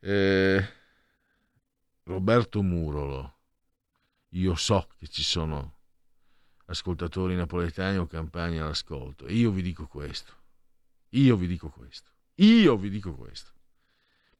Eh, 0.00 0.78
Roberto 2.10 2.60
Murolo, 2.60 3.38
io 4.30 4.56
so 4.56 4.88
che 4.98 5.06
ci 5.06 5.22
sono 5.22 5.76
ascoltatori 6.66 7.36
napoletani 7.36 7.98
o 7.98 8.06
campani 8.06 8.58
all'ascolto 8.58 9.28
io 9.28 9.52
vi 9.52 9.62
dico 9.62 9.86
questo. 9.86 10.32
Io 11.10 11.36
vi 11.36 11.46
dico 11.46 11.68
questo. 11.68 12.10
Io 12.34 12.76
vi 12.76 12.90
dico 12.90 13.14
questo. 13.14 13.52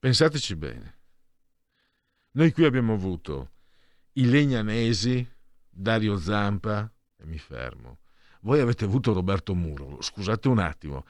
Pensateci 0.01 0.57
bene. 0.57 0.99
Noi 2.33 2.51
qui 2.53 2.65
abbiamo 2.65 2.95
avuto 2.95 3.53
i 4.15 4.29
legnanesi, 4.29 5.25
Dario 5.69 6.17
Zampa, 6.19 6.93
e 7.17 7.25
mi 7.25 7.39
fermo. 7.39 8.01
Voi 8.41 8.59
avete 8.59 8.85
avuto 8.85 9.13
Roberto 9.13 9.55
Murolo, 9.55 10.03
scusate 10.03 10.49
un 10.49 10.59
attimo, 10.59 11.07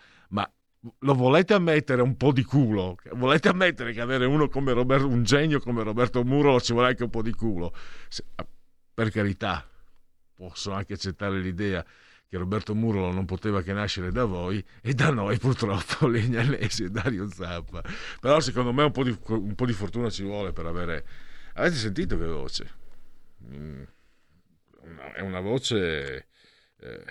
lo 0.99 1.15
volete 1.15 1.55
ammettere 1.55 2.03
un 2.03 2.17
po' 2.17 2.33
di 2.33 2.43
culo? 2.43 2.97
Volete 3.13 3.49
ammettere 3.49 3.93
che 3.93 4.01
avere 4.01 4.25
uno 4.25 4.49
come 4.49 4.73
Roberto, 4.73 5.07
un 5.07 5.23
genio 5.25 5.61
come 5.61 5.83
Roberto 5.83 6.25
Murolo 6.25 6.61
ci 6.61 6.73
vuole 6.73 6.89
anche 6.89 7.05
un 7.05 7.11
po' 7.11 7.23
di 7.23 7.33
culo? 7.33 7.75
Se- 8.09 8.25
per 8.95 9.11
carità, 9.11 9.69
posso 10.35 10.73
anche 10.73 10.95
accettare 10.95 11.39
l'idea 11.41 11.85
che 12.29 12.37
Roberto 12.39 12.75
Murolo 12.75 13.13
non 13.13 13.25
poteva 13.25 13.61
che 13.63 13.73
nascere 13.73 14.13
da 14.13 14.25
voi 14.25 14.65
e 14.81 14.95
da 14.95 15.11
noi 15.11 15.37
purtroppo 15.39 16.07
Legnanesi 16.09 16.85
e 16.85 16.91
Dario 16.91 17.29
Zappa. 17.31 17.83
Però 18.21 18.39
secondo 18.41 18.73
me 18.73 18.85
un 18.85 18.93
po' 18.93 19.03
di, 19.03 19.17
un 19.29 19.55
po' 19.55 19.67
di 19.67 19.73
fortuna 19.73 20.11
ci 20.11 20.23
vuole 20.23 20.53
per 20.53 20.67
avere... 20.67 21.05
Avete 21.55 21.75
sentito 21.75 22.17
che 22.17 22.25
voce? 22.27 22.75
Mm, 23.53 23.83
una- 24.83 25.13
è 25.13 25.21
una 25.21 25.41
voce... 25.41 26.29
eh, 26.79 27.05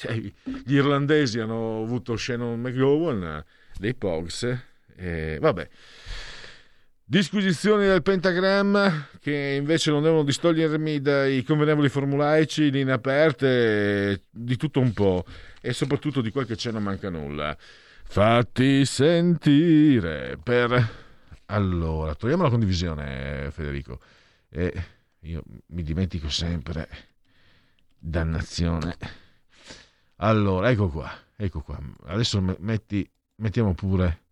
cioè, 0.00 0.14
gli 0.14 0.74
irlandesi 0.74 1.40
hanno 1.40 1.82
avuto 1.82 2.16
Shannon 2.16 2.58
McGowan 2.58 3.22
eh, 3.22 3.44
dei 3.76 3.94
Pogs 3.94 4.44
e 4.96 5.36
vabbè. 5.38 5.68
Disquisizioni 7.04 7.84
del 7.84 8.00
pentagramma 8.00 9.08
che 9.20 9.56
invece 9.58 9.90
non 9.90 10.02
devono 10.02 10.22
distogliermi 10.22 11.02
dai 11.02 11.42
convenevoli 11.42 11.90
formulaici 11.90 12.70
linee 12.70 12.94
aperte 12.94 14.22
di 14.30 14.56
tutto 14.56 14.80
un 14.80 14.94
po' 14.94 15.24
e 15.60 15.74
soprattutto 15.74 16.22
di 16.22 16.30
quel 16.30 16.46
che 16.46 16.56
c'è 16.56 16.70
non 16.70 16.82
manca 16.82 17.10
nulla. 17.10 17.54
Fatti 17.58 18.86
sentire 18.86 20.38
per 20.42 20.88
allora 21.46 22.14
togliamo 22.14 22.44
la 22.44 22.48
condivisione 22.48 23.50
Federico. 23.50 24.00
E 24.48 24.72
io 25.20 25.42
mi 25.66 25.82
dimentico 25.82 26.30
sempre 26.30 26.88
dannazione 27.98 28.96
allora, 30.22 30.70
ecco 30.70 30.88
qua, 30.88 31.10
ecco 31.36 31.60
qua. 31.60 31.78
Adesso 32.06 32.40
me- 32.40 32.56
metti, 32.60 33.08
mettiamo 33.36 33.74
pure 33.74 34.22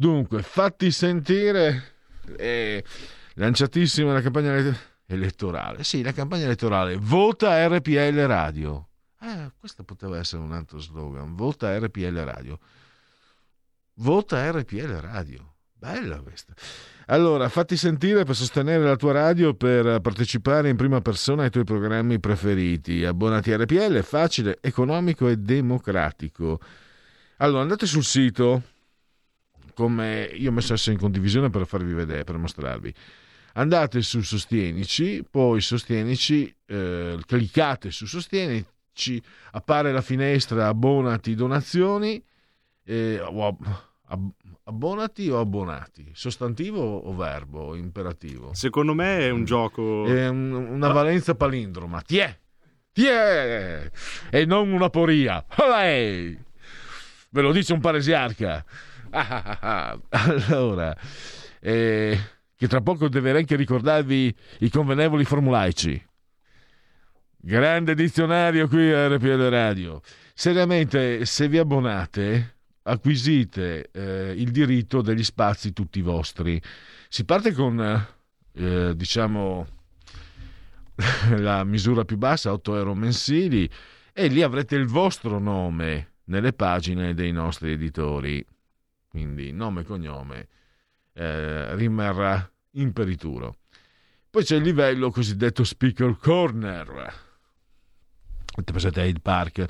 Dunque, 0.00 0.42
fatti 0.42 0.90
sentire, 0.90 1.96
eh, 2.38 2.82
lanciatissima 3.34 4.14
la 4.14 4.22
campagna 4.22 4.54
ele- 4.56 4.78
elettorale. 5.04 5.84
Sì, 5.84 6.02
la 6.02 6.12
campagna 6.12 6.44
elettorale. 6.44 6.96
Vota 6.96 7.66
RPL 7.66 8.26
Radio. 8.26 8.88
Eh, 9.20 9.50
questo 9.58 9.84
poteva 9.84 10.16
essere 10.16 10.40
un 10.40 10.52
altro 10.52 10.78
slogan. 10.78 11.34
Vota 11.34 11.76
RPL 11.78 12.16
Radio. 12.24 12.58
Vota 13.96 14.50
RPL 14.50 15.00
Radio. 15.00 15.49
Bella 15.80 16.20
questa. 16.20 16.52
Allora, 17.06 17.48
fatti 17.48 17.74
sentire 17.74 18.24
per 18.24 18.36
sostenere 18.36 18.84
la 18.84 18.96
tua 18.96 19.12
radio, 19.12 19.54
per 19.54 20.02
partecipare 20.02 20.68
in 20.68 20.76
prima 20.76 21.00
persona 21.00 21.44
ai 21.44 21.50
tuoi 21.50 21.64
programmi 21.64 22.20
preferiti. 22.20 23.02
Abbonati 23.02 23.50
a 23.50 23.56
RPL, 23.56 23.94
è 23.94 24.02
facile, 24.02 24.58
economico 24.60 25.26
e 25.26 25.38
democratico. 25.38 26.60
Allora, 27.38 27.62
andate 27.62 27.86
sul 27.86 28.04
sito, 28.04 28.62
come 29.72 30.24
io 30.34 30.50
ho 30.50 30.52
messo 30.52 30.74
adesso 30.74 30.90
in 30.90 30.98
condivisione 30.98 31.48
per 31.48 31.66
farvi 31.66 31.94
vedere, 31.94 32.24
per 32.24 32.36
mostrarvi. 32.36 32.94
Andate 33.54 34.02
su 34.02 34.20
Sostienici, 34.20 35.24
poi 35.28 35.62
Sostienici, 35.62 36.54
eh, 36.66 37.18
cliccate 37.24 37.90
su 37.90 38.04
Sostienici, 38.04 39.20
appare 39.52 39.92
la 39.92 40.02
finestra 40.02 40.68
Abbonati 40.68 41.34
donazioni, 41.34 42.22
eh, 42.84 43.18
ab- 43.18 43.88
abbonati 44.64 45.28
o 45.30 45.38
abbonati? 45.38 46.10
Sostantivo 46.12 46.80
o 46.80 47.14
verbo 47.14 47.74
imperativo? 47.74 48.52
Secondo 48.54 48.94
me 48.94 49.18
è 49.20 49.30
un 49.30 49.44
gioco. 49.44 50.06
È 50.06 50.28
un- 50.28 50.52
una 50.52 50.88
valenza 50.92 51.34
palindroma. 51.34 52.00
Ti 52.02 52.18
è! 52.18 52.38
Ti 52.92 53.06
è! 53.06 53.90
E 54.30 54.44
non 54.44 54.70
una 54.72 54.90
poria. 54.90 55.44
Olè! 55.58 56.36
Ve 57.32 57.40
lo 57.42 57.52
dice 57.52 57.72
un 57.72 57.80
paresiarca. 57.80 58.64
Ah, 59.10 59.26
ah, 59.28 59.58
ah, 59.60 60.00
ah. 60.08 60.22
Allora, 60.50 60.96
eh, 61.60 62.18
che 62.56 62.68
tra 62.68 62.80
poco 62.80 63.08
deve 63.08 63.30
anche 63.36 63.56
ricordarvi 63.56 64.34
i 64.60 64.70
convenevoli 64.70 65.24
formulaici. 65.24 66.06
Grande 67.42 67.94
dizionario 67.94 68.68
qui 68.68 68.92
a 68.92 69.08
RPL 69.08 69.48
Radio. 69.48 70.00
Seriamente, 70.34 71.24
se 71.24 71.48
vi 71.48 71.58
abbonate, 71.58 72.58
acquisite 72.90 73.90
eh, 73.92 74.34
il 74.36 74.50
diritto 74.50 75.00
degli 75.00 75.24
spazi 75.24 75.72
tutti 75.72 76.00
vostri. 76.00 76.60
Si 77.08 77.24
parte 77.24 77.52
con, 77.52 77.80
eh, 78.52 78.92
diciamo, 78.96 79.66
la 81.38 81.64
misura 81.64 82.04
più 82.04 82.16
bassa, 82.16 82.52
8 82.52 82.76
euro 82.76 82.94
mensili, 82.94 83.70
e 84.12 84.26
lì 84.26 84.42
avrete 84.42 84.76
il 84.76 84.86
vostro 84.86 85.38
nome 85.38 86.08
nelle 86.24 86.52
pagine 86.52 87.14
dei 87.14 87.32
nostri 87.32 87.72
editori. 87.72 88.44
Quindi 89.08 89.52
nome 89.52 89.80
e 89.80 89.84
cognome 89.84 90.48
eh, 91.14 91.74
rimarrà 91.74 92.48
imperituro. 92.72 93.56
Poi 94.30 94.44
c'è 94.44 94.56
il 94.56 94.62
livello 94.62 95.10
cosiddetto 95.10 95.64
speaker 95.64 96.16
corner. 96.16 96.88
Avete 98.52 98.72
presente 98.72 99.00
Hyde 99.02 99.20
Park? 99.20 99.66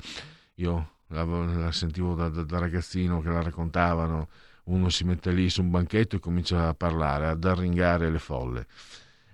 Io 0.55 0.91
la, 1.11 1.23
la 1.23 1.71
sentivo 1.71 2.15
da, 2.15 2.29
da- 2.29 2.43
da 2.43 2.59
ragazzino 2.59 3.21
che 3.21 3.29
la 3.29 3.41
raccontavano. 3.41 4.29
Uno 4.65 4.89
si 4.89 5.03
mette 5.03 5.31
lì 5.31 5.49
su 5.49 5.61
un 5.61 5.69
banchetto 5.71 6.15
e 6.15 6.19
comincia 6.19 6.67
a 6.67 6.73
parlare, 6.73 7.27
ad 7.27 7.43
arringare 7.43 8.09
le 8.09 8.19
folle, 8.19 8.67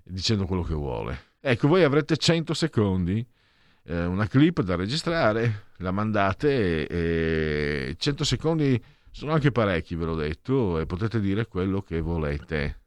dicendo 0.03 0.45
quello 0.45 0.63
che 0.63 0.73
vuole. 0.73 1.25
Ecco, 1.39 1.67
voi 1.67 1.83
avrete 1.83 2.17
100 2.17 2.53
secondi, 2.53 3.25
eh, 3.83 4.05
una 4.05 4.27
clip 4.27 4.61
da 4.61 4.75
registrare, 4.75 5.65
la 5.77 5.91
mandate 5.91 6.87
e, 6.87 7.89
e 7.89 7.95
100 7.97 8.23
secondi 8.23 8.81
sono 9.11 9.33
anche 9.33 9.51
parecchi, 9.51 9.95
ve 9.95 10.05
l'ho 10.05 10.15
detto, 10.15 10.79
e 10.79 10.85
potete 10.85 11.19
dire 11.19 11.47
quello 11.47 11.81
che 11.81 11.99
volete. 12.01 12.81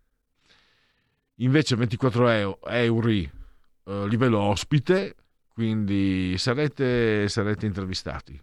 Invece 1.36 1.76
24 1.76 2.28
euro, 2.28 2.61
euro 2.66 3.09
eh, 3.09 3.28
livello 4.09 4.38
ospite, 4.38 5.16
quindi 5.49 6.36
sarete, 6.38 7.28
sarete 7.28 7.66
intervistati, 7.66 8.40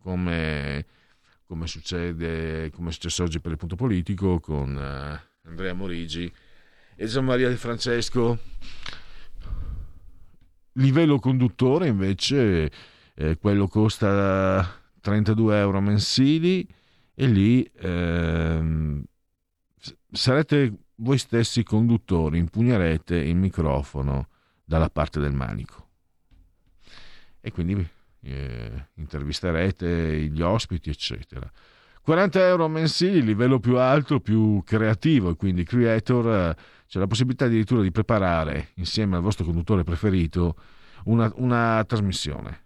come, 0.00 0.86
come 1.46 1.66
succede, 1.66 2.70
come 2.70 2.90
è 2.90 2.92
successo 2.92 3.22
oggi 3.22 3.40
per 3.40 3.52
il 3.52 3.58
punto 3.58 3.76
politico 3.76 4.40
con 4.40 4.76
eh, 4.76 5.48
Andrea 5.48 5.72
Morigi 5.72 6.32
e 6.96 7.06
Gian 7.06 7.24
Maria 7.24 7.48
Di 7.48 7.56
Francesco. 7.56 8.38
Livello 10.74 11.18
conduttore 11.18 11.88
invece, 11.88 12.70
eh, 13.14 13.36
quello 13.38 13.66
costa 13.66 14.80
32 15.00 15.58
euro 15.58 15.80
mensili 15.80 16.66
e 17.14 17.26
lì 17.26 17.62
ehm, 17.76 19.02
sarete 20.10 20.74
voi 20.96 21.18
stessi 21.18 21.62
conduttori, 21.62 22.38
impugnerete 22.38 23.16
il 23.16 23.36
microfono 23.36 24.28
dalla 24.64 24.90
parte 24.90 25.18
del 25.18 25.32
manico 25.32 25.88
e 27.40 27.50
quindi 27.50 27.88
eh, 28.22 28.86
intervisterete 28.94 30.28
gli 30.28 30.42
ospiti, 30.42 30.90
eccetera. 30.90 31.50
40 32.02 32.46
euro 32.46 32.68
mensili, 32.68 33.22
livello 33.22 33.58
più 33.58 33.76
alto, 33.78 34.20
più 34.20 34.62
creativo, 34.64 35.30
e 35.30 35.36
quindi 35.36 35.64
creator, 35.64 36.28
eh, 36.28 36.56
c'è 36.86 36.98
la 36.98 37.06
possibilità 37.06 37.44
addirittura 37.44 37.82
di 37.82 37.90
preparare 37.90 38.70
insieme 38.74 39.16
al 39.16 39.22
vostro 39.22 39.44
conduttore 39.44 39.84
preferito 39.84 40.56
una, 41.04 41.30
una 41.36 41.84
trasmissione. 41.86 42.64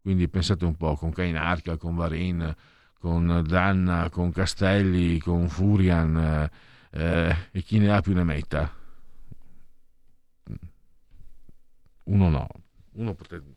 Quindi 0.00 0.28
pensate 0.28 0.64
un 0.64 0.76
po' 0.76 0.94
con 0.94 1.10
Kainarca, 1.10 1.76
con 1.76 1.96
Varin, 1.96 2.54
con 2.98 3.44
Danna, 3.46 4.08
con 4.08 4.30
Castelli, 4.32 5.18
con 5.18 5.48
Furian 5.48 6.48
eh, 6.90 7.36
e 7.50 7.62
chi 7.62 7.78
ne 7.78 7.90
ha 7.90 8.00
più 8.00 8.14
ne 8.14 8.24
metta. 8.24 8.72
Uno 12.04 12.28
no, 12.28 12.46
uno 12.92 13.14
potete... 13.14 13.55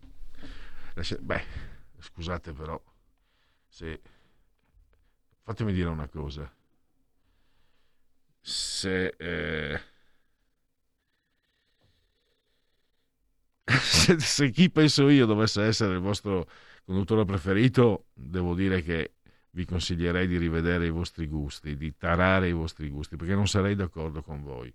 Beh, 1.20 1.44
scusate 2.00 2.54
però, 2.54 2.82
se... 3.68 4.02
fatemi 5.44 5.74
dire 5.74 5.90
una 5.90 6.08
cosa. 6.08 6.52
Se... 8.42 9.08
eh, 9.18 9.82
se, 13.70 14.20
se 14.20 14.50
chi 14.50 14.70
penso 14.70 15.10
io 15.10 15.26
dovesse 15.26 15.64
essere 15.64 15.94
il 15.94 16.00
vostro 16.00 16.50
conduttore 16.84 17.26
preferito, 17.26 18.06
devo 18.14 18.56
dire 18.56 18.82
che 18.82 19.14
vi 19.52 19.66
consiglierei 19.66 20.28
di 20.28 20.38
rivedere 20.38 20.86
i 20.86 20.90
vostri 20.90 21.28
gusti, 21.28 21.76
di 21.76 21.96
tarare 21.98 22.50
i 22.50 22.54
vostri 22.54 22.90
gusti, 22.90 23.16
perché 23.16 23.36
non 23.36 23.48
sarei 23.48 23.76
d'accordo 23.76 24.22
con 24.22 24.42
voi. 24.42 24.74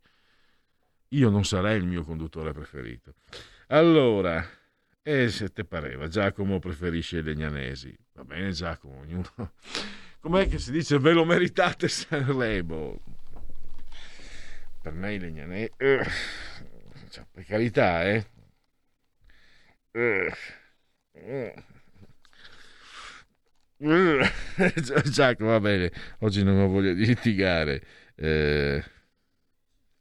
Io 1.09 1.31
non 1.31 1.45
sarei 1.45 1.79
il 1.79 1.87
mio 1.87 2.03
conduttore 2.05 2.53
preferito. 2.53 3.15
Allora, 3.69 4.45
e 5.07 5.29
se 5.29 5.53
te 5.53 5.65
pareva, 5.65 6.09
Giacomo 6.09 6.59
preferisce 6.59 7.19
i 7.19 7.23
legnanesi. 7.23 7.95
Va 8.15 8.25
bene 8.25 8.53
Giacomo, 8.53 9.01
ognuno... 9.01 9.27
Com'è 10.21 10.49
che 10.49 10.59
si 10.59 10.73
dice 10.73 10.99
ve 10.99 11.13
lo 11.13 11.27
meritate 11.27 11.89
Sanremo? 11.89 12.99
Per 14.81 14.93
me 14.95 15.13
i 15.13 15.19
legnanesi... 15.19 15.71
eh, 15.77 16.07
cioè, 17.11 17.27
per 17.31 17.45
carità, 17.45 18.05
eh? 18.05 18.27
Eh, 19.91 20.33
eh. 21.13 21.55
Giacomo, 25.05 25.51
va 25.51 25.61
bene, 25.61 25.93
oggi 26.21 26.43
non 26.43 26.59
ho 26.59 26.69
voglia 26.69 26.95
di 26.95 27.05
litigare, 27.05 27.85
eh, 28.15 28.83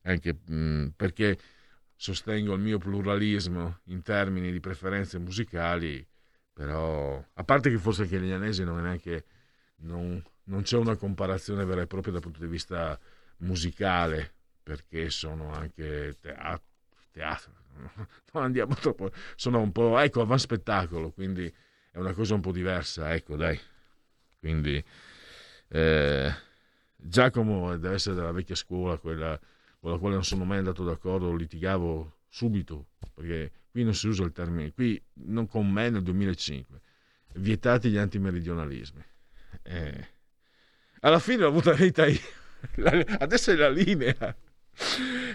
anche 0.04 0.34
mh, 0.34 0.94
perché 0.96 1.38
sostengo 2.04 2.54
il 2.54 2.60
mio 2.60 2.80
pluralismo 2.80 3.80
in 3.86 4.02
termini 4.02 4.52
di 4.52 4.60
preferenze 4.60 5.20
musicali, 5.20 6.06
però 6.52 7.26
a 7.34 7.44
parte 7.46 7.70
che 7.70 7.78
forse 7.78 8.02
anche 8.02 8.18
gli 8.18 8.24
lignanesi 8.24 8.66
non 8.66 8.80
è 8.80 8.82
neanche, 8.82 9.26
non, 9.84 10.22
non 10.46 10.64
c'è 10.64 10.76
una 10.76 10.98
comparazione 10.98 11.64
vera 11.64 11.80
e 11.80 11.88
propria 11.88 12.12
dal 12.12 12.22
punto 12.22 12.42
di 12.42 12.48
vista 12.48 13.00
musicale, 13.38 14.34
perché 14.62 15.10
sono 15.10 15.54
anche 15.54 16.18
teatro, 16.20 16.68
teatro 17.10 17.54
non 18.34 18.44
andiamo 18.44 18.76
troppo, 18.76 19.10
sono 19.36 19.62
un 19.62 19.72
po', 19.72 19.98
ecco, 19.98 20.20
avanti 20.20 20.44
spettacolo, 20.44 21.12
quindi 21.12 21.46
è 21.90 22.00
una 22.00 22.12
cosa 22.12 22.34
un 22.34 22.42
po' 22.42 22.52
diversa, 22.52 23.14
ecco, 23.14 23.38
dai. 23.38 23.58
Quindi 24.40 24.84
eh, 25.70 26.34
Giacomo 26.98 27.78
deve 27.78 27.96
essere 27.96 28.14
della 28.14 28.34
vecchia 28.34 28.56
scuola, 28.56 28.98
quella 28.98 29.40
con 29.84 29.92
la 29.92 29.98
quale 29.98 30.14
non 30.16 30.24
sono 30.24 30.46
mai 30.46 30.60
andato 30.60 30.86
d'accordo, 30.86 31.36
litigavo 31.36 32.20
subito, 32.30 32.86
perché 33.14 33.52
qui 33.70 33.84
non 33.84 33.94
si 33.94 34.08
usa 34.08 34.24
il 34.24 34.32
termine, 34.32 34.72
qui 34.72 35.00
non 35.26 35.46
con 35.46 35.70
me 35.70 35.90
nel 35.90 36.02
2005, 36.02 36.80
vietati 37.34 37.90
gli 37.90 37.98
antimeridionalismi. 37.98 39.04
Eh, 39.62 40.08
alla 41.02 41.20
fine 41.20 41.40
l'ho 41.40 41.48
avuta 41.50 41.74
vita 41.74 42.06
io, 42.06 42.18
La- 42.76 43.04
adesso 43.20 43.52
è 43.52 43.56
la 43.56 43.70
linea. 43.70 44.34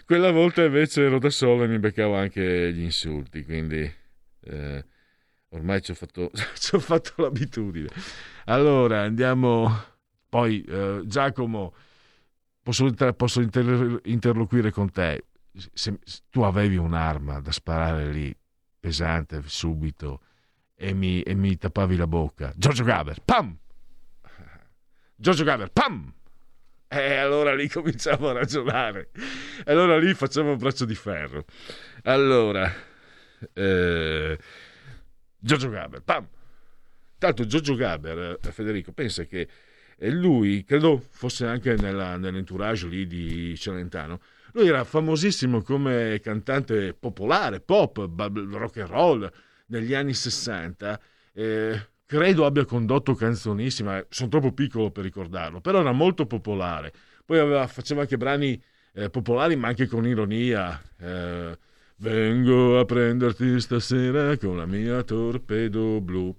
Quella 0.07 0.31
volta 0.31 0.65
invece 0.65 1.03
ero 1.03 1.19
da 1.19 1.29
solo 1.29 1.65
e 1.65 1.69
mi 1.69 1.79
beccavo 1.79 2.17
anche 2.17 2.73
gli 2.73 2.81
insulti, 2.81 3.45
quindi 3.45 3.93
eh, 4.45 4.85
ormai 5.51 5.83
ci 5.83 5.91
ho, 5.91 5.95
fatto, 5.95 6.31
ho 6.73 6.79
fatto 6.81 7.21
l'abitudine. 7.21 7.89
Allora 8.47 9.03
andiamo, 9.03 9.71
poi 10.27 10.63
eh, 10.63 11.03
Giacomo 11.05 11.75
posso, 12.69 13.15
posso 13.15 13.41
inter- 13.41 14.01
interloquire 14.05 14.71
con 14.71 14.91
te. 14.91 15.25
Se, 15.73 15.99
se 16.05 16.21
tu 16.29 16.43
avevi 16.43 16.77
un'arma 16.77 17.41
da 17.41 17.51
sparare 17.51 18.11
lì, 18.13 18.35
pesante, 18.79 19.41
subito, 19.47 20.21
e 20.77 20.93
mi, 20.93 21.23
e 21.23 21.35
mi 21.35 21.57
tappavi 21.57 21.97
la 21.97 22.07
bocca. 22.07 22.53
Giorgio 22.55 22.85
Gaber, 22.85 23.23
pam! 23.25 23.57
Giorgio 25.17 25.45
Gaber, 25.45 25.71
pam! 25.71 26.13
E 26.89 27.17
allora 27.17 27.55
lì 27.55 27.69
cominciamo 27.69 28.29
a 28.29 28.33
ragionare. 28.33 29.11
E 29.65 29.73
allora 29.73 29.99
lì 29.99 30.13
facciamo 30.13 30.53
un 30.53 30.59
braccio 30.59 30.85
di 30.85 30.95
ferro. 30.95 31.45
Allora, 32.03 32.71
eh, 33.55 34.39
Giorgio 35.39 35.71
Gaber, 35.71 36.03
pam! 36.03 36.29
Tanto 37.17 37.47
Giorgio 37.47 37.75
Gaber, 37.75 38.39
eh, 38.43 38.53
Federico, 38.53 38.93
pensa 38.93 39.25
che 39.25 39.49
eh, 39.99 40.11
lui, 40.11 40.65
credo 40.65 41.03
fosse 41.11 41.47
anche 41.47 41.75
nella, 41.75 42.17
nell'entourage 42.17 42.87
lì 42.87 43.07
di 43.07 43.57
Celentano, 43.57 44.21
lui 44.53 44.69
era 44.69 44.85
famosissimo 44.85 45.63
come 45.63 46.21
cantante 46.23 46.95
popolare, 46.95 47.61
pop, 47.61 48.09
rock 48.17 48.79
and 48.79 48.89
roll 48.89 49.33
negli 49.67 49.95
anni 49.95 50.15
60. 50.15 51.01
Eh, 51.33 51.89
credo 52.07 52.47
abbia 52.47 52.65
condotto 52.65 53.15
canzonissima, 53.15 54.05
sono 54.09 54.29
troppo 54.31 54.53
piccolo 54.53 54.91
per 54.91 55.05
ricordarlo, 55.05 55.61
però 55.61 55.81
era 55.81 55.93
molto 55.93 56.27
popolare. 56.27 56.93
Poi 57.25 57.39
aveva, 57.39 57.67
faceva 57.67 58.03
anche 58.03 58.17
brani 58.17 58.61
eh, 58.95 59.11
popolari, 59.11 59.57
ma 59.57 59.69
anche 59.69 59.87
con 59.87 60.07
ironia. 60.07 60.81
Eh, 60.99 61.59
Vengo 62.01 62.79
a 62.79 62.85
prenderti 62.85 63.59
stasera 63.59 64.37
con 64.37 64.57
la 64.57 64.67
mia 64.67 65.03
torpedo 65.03 66.01
blu. 66.01 66.33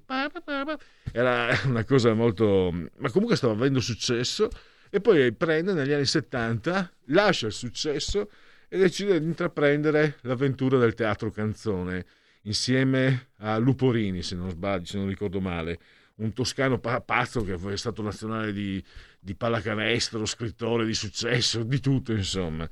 Era 1.12 1.50
una 1.66 1.84
cosa 1.84 2.14
molto... 2.14 2.72
ma 2.98 3.12
comunque 3.12 3.36
stava 3.36 3.52
avendo 3.52 3.82
successo 3.82 4.48
e 4.90 5.02
poi 5.02 5.34
prende 5.34 5.74
negli 5.74 5.92
anni 5.92 6.06
70, 6.06 6.94
lascia 7.08 7.48
il 7.48 7.52
successo 7.52 8.30
e 8.70 8.78
decide 8.78 9.20
di 9.20 9.26
intraprendere 9.26 10.20
l'avventura 10.22 10.78
del 10.78 10.94
teatro 10.94 11.30
canzone 11.30 12.06
insieme 12.44 13.32
a 13.40 13.58
Luporini, 13.58 14.24
se 14.24 14.36
non 14.36 14.50
sbaglio, 14.50 14.86
se 14.86 14.98
non 14.98 15.10
ricordo 15.10 15.42
male, 15.42 15.78
un 16.16 16.32
toscano 16.32 16.80
pazzo 16.80 17.44
che 17.44 17.56
è 17.56 17.78
stato 17.78 18.02
nazionale 18.02 18.54
di, 18.54 18.82
di 19.20 19.36
pallacanestro, 19.36 20.26
scrittore 20.26 20.86
di 20.86 20.94
successo, 20.94 21.64
di 21.64 21.82
tutto 21.82 22.14
insomma. 22.14 22.68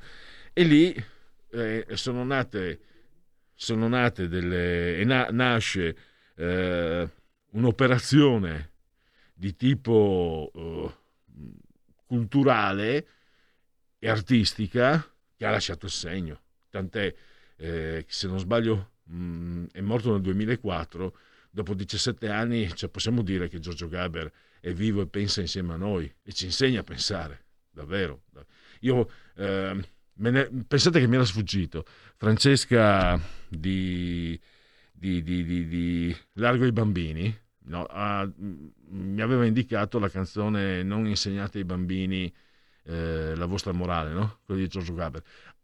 E 0.53 0.63
lì 0.63 0.95
eh, 1.57 1.97
sono 1.97 2.23
nate, 2.23 2.79
sono 3.53 3.87
nate 3.87 4.27
delle, 4.27 4.97
e 4.97 5.03
na, 5.03 5.27
nasce 5.31 5.97
eh, 6.35 7.09
un'operazione 7.51 8.71
di 9.33 9.55
tipo 9.55 10.51
eh, 10.53 10.93
culturale 12.05 13.07
e 13.99 14.09
artistica 14.09 15.03
che 15.35 15.45
ha 15.45 15.51
lasciato 15.51 15.85
il 15.85 15.91
segno. 15.91 16.41
Tant'è 16.69 17.13
eh, 17.57 18.05
se 18.07 18.27
non 18.27 18.39
sbaglio 18.39 18.91
mh, 19.03 19.65
è 19.71 19.81
morto 19.81 20.11
nel 20.11 20.21
2004, 20.21 21.17
dopo 21.49 21.73
17 21.73 22.29
anni 22.29 22.73
cioè, 22.75 22.89
possiamo 22.89 23.21
dire 23.21 23.47
che 23.47 23.59
Giorgio 23.59 23.87
Gaber 23.87 24.31
è 24.59 24.73
vivo 24.73 25.01
e 25.01 25.07
pensa 25.07 25.41
insieme 25.41 25.73
a 25.73 25.77
noi 25.77 26.11
e 26.23 26.33
ci 26.33 26.45
insegna 26.45 26.81
a 26.81 26.83
pensare, 26.83 27.45
davvero. 27.69 28.23
Io 28.81 29.09
eh, 29.35 29.79
ne, 30.17 30.49
pensate 30.67 30.99
che 30.99 31.07
mi 31.07 31.15
era 31.15 31.25
sfuggito. 31.25 31.85
Francesca 32.15 33.19
di, 33.47 34.39
di, 34.91 35.23
di, 35.23 35.43
di 35.67 36.15
Largo 36.33 36.65
i 36.65 36.71
bambini 36.71 37.45
no, 37.67 37.85
ha, 37.89 38.29
mi 38.89 39.21
aveva 39.21 39.45
indicato 39.45 39.99
la 39.99 40.09
canzone 40.09 40.83
Non 40.83 41.05
insegnate 41.07 41.59
ai 41.59 41.65
bambini 41.65 42.31
eh, 42.83 43.35
la 43.35 43.45
vostra 43.45 43.73
morale, 43.73 44.11
no? 44.11 44.39
quella 44.45 44.61
di 44.61 44.67
Giorgio 44.67 44.93
Gaber. 44.93 45.21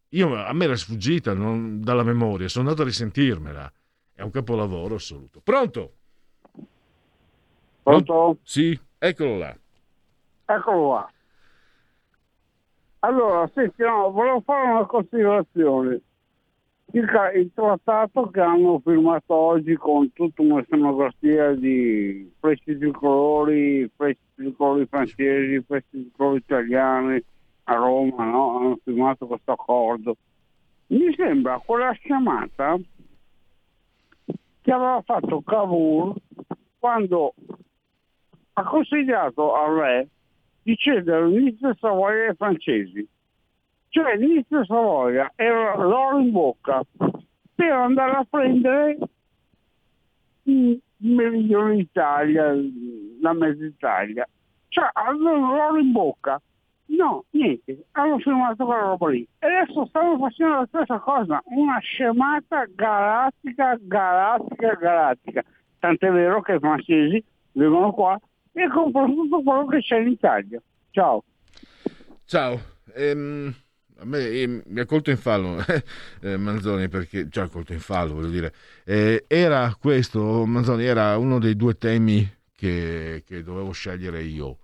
Io, 0.10 0.36
a 0.36 0.54
me 0.54 0.66
era 0.66 0.76
sfuggita 0.76 1.34
non, 1.34 1.82
dalla 1.82 2.04
memoria, 2.04 2.48
sono 2.48 2.66
andato 2.66 2.84
a 2.84 2.90
risentirmela. 2.90 3.72
È 4.14 4.22
un 4.22 4.30
capolavoro 4.30 4.96
assoluto. 4.96 5.42
Pronto? 5.42 5.94
Pronto? 7.82 8.38
Sì, 8.44 8.80
eccolo 8.98 9.38
là. 9.38 9.58
Eccolo 10.46 10.94
là. 10.94 11.12
Allora, 13.06 13.50
senti, 13.54 13.82
no, 13.84 14.12
volevo 14.12 14.40
fare 14.42 14.72
una 14.72 14.86
considerazione. 14.86 16.02
Circa 16.90 17.32
il 17.34 17.52
trattato 17.54 18.30
che 18.30 18.40
hanno 18.40 18.80
firmato 18.80 19.34
oggi 19.34 19.76
con 19.76 20.14
tutta 20.14 20.42
una 20.42 20.64
scenografia 20.64 21.52
di 21.54 22.32
frecce 22.40 22.78
tricolori, 22.78 23.92
frecce 23.94 24.22
tricolori 24.36 24.86
francesi, 24.86 25.62
frecce 25.66 25.88
tricolori 25.90 26.38
italiani 26.38 27.22
a 27.66 27.76
Roma, 27.76 28.24
no? 28.24 28.58
Hanno 28.58 28.80
firmato 28.82 29.28
questo 29.28 29.52
accordo. 29.52 30.16
Mi 30.88 31.14
sembra 31.16 31.60
quella 31.66 31.92
chiamata 31.96 32.78
che 34.62 34.72
aveva 34.72 35.02
fatto 35.04 35.42
Cavour 35.42 36.16
quando 36.80 37.34
ha 38.54 38.64
consigliato 38.64 39.56
al 39.56 39.74
re 39.74 40.08
di 40.64 40.76
cedere 40.78 41.56
Savoia 41.80 42.30
ai 42.30 42.36
francesi. 42.36 43.08
Cioè 43.90 44.16
l'inizio 44.16 44.66
Savoia 44.66 45.32
era 45.36 45.76
l'oro 45.76 46.18
in 46.18 46.32
bocca 46.32 46.82
per 47.54 47.72
andare 47.72 48.12
a 48.12 48.26
prendere 48.28 48.98
il 50.44 50.82
meridione 50.98 51.76
d'Italia, 51.76 52.56
la 53.22 53.34
mezza 53.34 53.66
Italia. 53.66 54.28
Cioè 54.70 54.90
avevano 54.94 55.56
l'oro 55.56 55.78
in 55.78 55.92
bocca. 55.92 56.42
No, 56.86 57.24
niente, 57.32 57.86
hanno 57.92 58.20
firmato 58.20 58.66
quella 58.66 58.82
roba 58.82 59.10
lì. 59.10 59.28
E 59.40 59.48
adesso 59.48 59.86
stanno 59.86 60.18
facendo 60.18 60.56
la 60.56 60.66
stessa 60.68 61.00
cosa, 61.00 61.42
una 61.46 61.80
scemata 61.80 62.66
galattica, 62.74 63.78
galattica, 63.80 64.74
galattica. 64.74 65.44
Tant'è 65.80 66.12
vero 66.12 66.42
che 66.42 66.54
i 66.54 66.60
francesi 66.60 67.24
vengono 67.54 67.92
qua 67.92 68.20
e 68.54 68.70
comprano 68.70 69.14
tutto 69.14 69.42
quello 69.42 69.66
che 69.68 69.80
c'è 69.82 70.00
in 70.00 70.08
Italia. 70.10 70.62
Ciao. 70.92 71.24
Ciao. 72.26 72.62
Ehm, 72.94 73.54
a 73.98 74.06
me 74.06 74.28
eh, 74.28 74.64
mi 74.66 74.80
ha 74.80 74.86
colto 74.86 75.10
in 75.10 75.18
fallo 75.18 75.58
eh, 76.22 76.38
Manzoni 76.38 76.88
perché, 76.88 77.28
cioè 77.30 77.48
colto 77.50 77.74
in 77.74 77.80
fallo 77.80 78.16
voglio 78.16 78.30
dire, 78.30 78.54
eh, 78.86 79.26
era 79.28 79.76
questo, 79.80 80.46
Manzoni 80.46 80.84
era 80.84 81.18
uno 81.18 81.40
dei 81.40 81.56
due 81.56 81.78
temi 81.78 82.30
che, 82.56 83.24
che 83.26 83.44
dovevo 83.44 83.72
scegliere 83.72 84.22
io, 84.24 84.60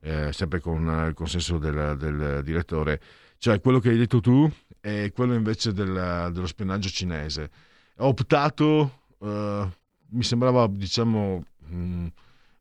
eh, 0.00 0.32
sempre 0.32 0.60
con 0.60 1.06
il 1.08 1.14
consenso 1.14 1.58
del, 1.58 1.96
del, 1.96 2.42
direttore, 2.44 3.00
cioè 3.38 3.60
quello 3.60 3.80
che 3.80 3.90
hai 3.90 3.96
detto 3.96 4.20
tu 4.20 4.48
e 4.80 5.10
quello 5.14 5.34
invece 5.34 5.72
del, 5.72 6.30
dello 6.32 6.46
spionaggio 6.46 6.88
cinese. 6.88 7.50
Ho 7.98 8.08
optato, 8.08 9.04
eh, 9.20 9.68
mi 10.10 10.22
sembrava 10.22 10.66
diciamo... 10.68 11.44
Mh, 11.66 12.06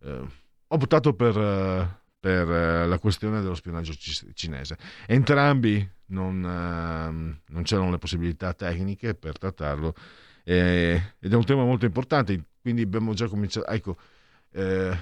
eh, 0.04 0.40
ho 0.72 0.76
optato 0.76 1.14
per, 1.14 1.34
per, 2.18 2.48
la 2.88 2.98
questione 2.98 3.42
dello 3.42 3.56
spionaggio 3.56 3.94
cinese. 4.34 4.78
Entrambi 5.06 5.86
non, 6.08 6.40
non 6.40 7.64
c'erano 7.64 7.92
le 7.92 7.98
possibilità 7.98 8.54
tecniche 8.54 9.14
per 9.14 9.38
trattarlo 9.38 9.94
eh, 10.44 11.14
ed 11.20 11.34
è 11.34 11.36
un 11.36 11.44
tema 11.44 11.66
molto 11.66 11.86
importante, 11.86 12.42
quindi 12.62 12.84
abbiamo 12.84 13.14
già 13.14 13.28
cominciato. 13.28 13.68
Ecco, 13.68 13.98
eh, 14.52 14.98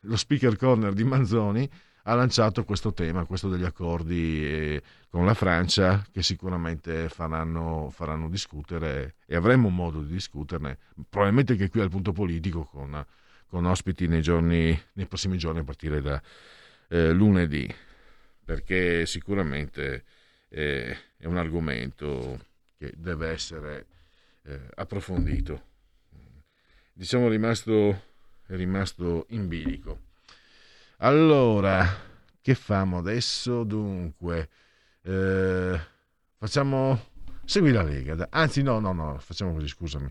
lo 0.00 0.16
speaker 0.16 0.56
corner 0.56 0.92
di 0.92 1.02
Manzoni 1.02 1.68
ha 2.04 2.14
lanciato 2.14 2.64
questo 2.64 2.92
tema, 2.92 3.24
questo 3.24 3.48
degli 3.48 3.64
accordi 3.64 4.44
eh, 4.44 4.82
con 5.10 5.26
la 5.26 5.34
Francia, 5.34 6.06
che 6.10 6.22
sicuramente 6.22 7.08
faranno, 7.08 7.90
faranno 7.90 8.28
discutere 8.28 9.16
e 9.26 9.34
avremo 9.34 9.68
modo 9.68 10.00
di 10.00 10.12
discuterne, 10.12 10.78
probabilmente 11.08 11.52
anche 11.52 11.68
qui 11.68 11.80
al 11.80 11.90
punto 11.90 12.12
politico 12.12 12.64
con 12.64 13.04
con 13.48 13.64
ospiti 13.64 14.06
nei, 14.06 14.22
giorni, 14.22 14.78
nei 14.92 15.06
prossimi 15.06 15.38
giorni 15.38 15.60
a 15.60 15.64
partire 15.64 16.00
da 16.00 16.20
eh, 16.88 17.12
lunedì, 17.12 17.72
perché 18.44 19.06
sicuramente 19.06 20.04
eh, 20.48 20.96
è 21.16 21.26
un 21.26 21.36
argomento 21.36 22.46
che 22.76 22.92
deve 22.96 23.28
essere 23.30 23.86
eh, 24.42 24.60
approfondito. 24.76 25.66
Diciamo 26.92 27.28
rimasto, 27.28 28.02
è 28.46 28.54
rimasto 28.54 29.26
in 29.30 29.48
bilico. 29.48 30.00
Allora, 30.98 31.86
che 32.40 32.54
famo 32.54 32.98
adesso? 32.98 33.64
Dunque, 33.64 34.48
eh, 35.02 35.80
facciamo... 36.36 37.16
Segui 37.44 37.72
la 37.72 37.82
Lega, 37.82 38.26
anzi 38.30 38.60
no, 38.60 38.78
no, 38.78 38.92
no, 38.92 39.18
facciamo 39.20 39.54
così, 39.54 39.68
scusami 39.68 40.08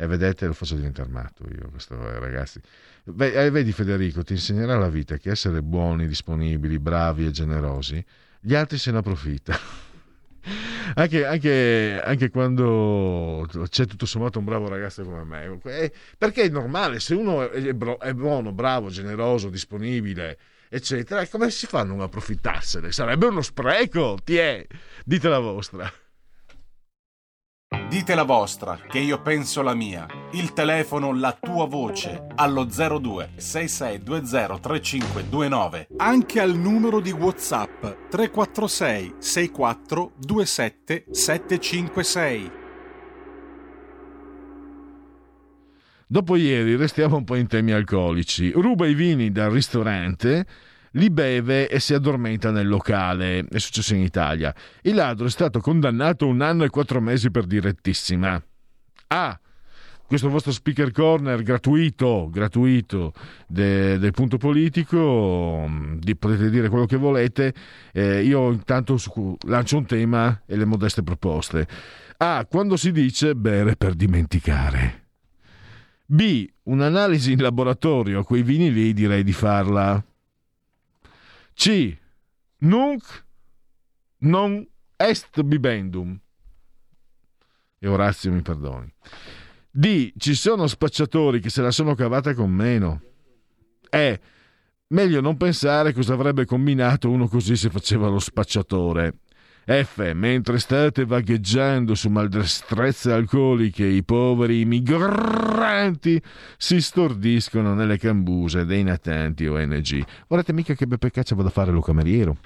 e 0.00 0.06
vedete 0.06 0.46
lo 0.46 0.52
faccio 0.52 0.76
diventare 0.76 1.08
matto 1.08 1.44
io 1.52 1.70
questo 1.70 1.94
eh, 1.94 2.20
ragazzi 2.20 2.60
eh, 3.18 3.50
vedi 3.50 3.72
Federico 3.72 4.22
ti 4.22 4.34
insegnerà 4.34 4.78
la 4.78 4.88
vita 4.88 5.16
che 5.16 5.30
essere 5.30 5.60
buoni 5.60 6.06
disponibili 6.06 6.78
bravi 6.78 7.26
e 7.26 7.32
generosi 7.32 8.02
gli 8.38 8.54
altri 8.54 8.78
se 8.78 8.92
ne 8.92 8.98
approfittano 8.98 9.58
anche, 10.94 11.26
anche, 11.26 12.00
anche, 12.00 12.30
quando 12.30 13.44
c'è 13.68 13.86
tutto 13.86 14.06
sommato 14.06 14.38
un 14.38 14.44
bravo 14.44 14.68
ragazzo 14.68 15.02
come 15.02 15.24
me 15.24 15.60
eh, 15.64 15.92
perché 16.16 16.42
è 16.42 16.48
normale 16.48 17.00
se 17.00 17.14
uno 17.14 17.50
è, 17.50 18.14
buono 18.14 18.52
bravo 18.52 18.90
generoso 18.90 19.50
disponibile 19.50 20.38
eccetera. 20.68 21.26
Come 21.26 21.50
si 21.50 21.66
fa 21.66 21.80
a 21.80 21.84
non 21.84 22.02
approfittarsene? 22.02 22.92
Sarebbe 22.92 23.24
uno 23.24 23.40
spreco, 23.40 24.18
ti 24.22 24.36
è, 24.36 24.66
dite 25.02 25.28
la 25.28 25.38
vostra. 25.38 25.90
Dite 27.88 28.14
la 28.14 28.22
vostra, 28.22 28.78
che 28.86 28.98
io 28.98 29.22
penso 29.22 29.62
la 29.62 29.74
mia. 29.74 30.06
Il 30.32 30.52
telefono, 30.52 31.14
la 31.14 31.36
tua 31.38 31.66
voce, 31.66 32.26
allo 32.34 32.64
02 32.64 33.30
6620 33.36 34.60
3529. 34.60 35.88
Anche 35.96 36.40
al 36.40 36.54
numero 36.54 37.00
di 37.00 37.10
WhatsApp 37.10 37.80
346 38.10 39.14
64 39.18 40.12
27 40.18 41.04
756. 41.10 42.50
Dopo 46.06 46.36
ieri 46.36 46.76
restiamo 46.76 47.16
un 47.16 47.24
po' 47.24 47.36
in 47.36 47.46
temi 47.46 47.72
alcolici. 47.72 48.50
Ruba 48.50 48.86
i 48.86 48.94
vini 48.94 49.30
dal 49.30 49.50
ristorante, 49.50 50.46
li 50.98 51.10
beve 51.10 51.68
e 51.68 51.78
si 51.80 51.94
addormenta 51.94 52.50
nel 52.50 52.68
locale. 52.68 53.46
È 53.48 53.58
successo 53.58 53.94
in 53.94 54.02
Italia. 54.02 54.54
Il 54.82 54.96
ladro 54.96 55.26
è 55.26 55.30
stato 55.30 55.60
condannato 55.60 56.26
un 56.26 56.40
anno 56.42 56.64
e 56.64 56.70
quattro 56.70 57.00
mesi 57.00 57.30
per 57.30 57.46
direttissima. 57.46 58.42
Ah, 59.06 59.38
questo 60.06 60.28
vostro 60.28 60.52
speaker 60.52 60.90
corner 60.90 61.42
gratuito, 61.42 62.28
gratuito 62.30 63.12
de- 63.46 63.98
del 63.98 64.12
punto 64.12 64.38
politico, 64.38 65.66
mm, 65.68 65.98
di- 65.98 66.16
potete 66.16 66.50
dire 66.50 66.68
quello 66.68 66.86
che 66.86 66.96
volete. 66.96 67.54
Eh, 67.92 68.22
io 68.24 68.50
intanto 68.50 68.96
su- 68.96 69.36
lancio 69.46 69.76
un 69.76 69.86
tema 69.86 70.42
e 70.46 70.56
le 70.56 70.64
modeste 70.64 71.02
proposte. 71.02 71.66
A. 72.18 72.44
Quando 72.50 72.76
si 72.76 72.90
dice 72.90 73.36
bere 73.36 73.76
per 73.76 73.94
dimenticare. 73.94 75.04
B. 76.06 76.48
Un'analisi 76.64 77.32
in 77.32 77.42
laboratorio 77.42 78.20
a 78.20 78.24
quei 78.24 78.42
vini 78.42 78.72
lì 78.72 78.92
direi 78.94 79.22
di 79.22 79.32
farla. 79.32 80.02
C. 81.58 81.98
Nunc 82.58 83.24
non 84.18 84.64
est 84.96 85.42
bibendum. 85.42 86.16
E 87.80 87.88
Orazio 87.88 88.30
mi 88.30 88.42
perdoni. 88.42 88.94
D. 89.68 90.12
Ci 90.16 90.34
sono 90.36 90.68
spacciatori 90.68 91.40
che 91.40 91.50
se 91.50 91.60
la 91.60 91.72
sono 91.72 91.96
cavata 91.96 92.32
con 92.32 92.52
meno. 92.52 93.02
E. 93.90 94.20
Meglio 94.90 95.20
non 95.20 95.36
pensare 95.36 95.92
cosa 95.92 96.12
avrebbe 96.14 96.46
combinato 96.46 97.10
uno 97.10 97.26
così 97.26 97.56
se 97.56 97.70
faceva 97.70 98.06
lo 98.06 98.20
spacciatore. 98.20 99.18
F. 99.68 100.12
Mentre 100.14 100.58
state 100.58 101.04
vagheggiando 101.04 101.94
su 101.94 102.08
maldestrezze 102.08 103.12
alcoliche, 103.12 103.84
i 103.84 104.02
poveri 104.02 104.64
migranti 104.64 106.20
si 106.56 106.80
stordiscono 106.80 107.74
nelle 107.74 107.98
cambuse 107.98 108.64
dei 108.64 108.82
natanti 108.82 109.46
ONG. 109.46 110.02
Volete 110.26 110.54
mica 110.54 110.72
che 110.72 110.86
Beppe 110.86 111.10
Caccia 111.10 111.34
vada 111.34 111.48
a 111.48 111.52
fare 111.52 111.70
lo 111.70 111.82
cameriero? 111.82 112.38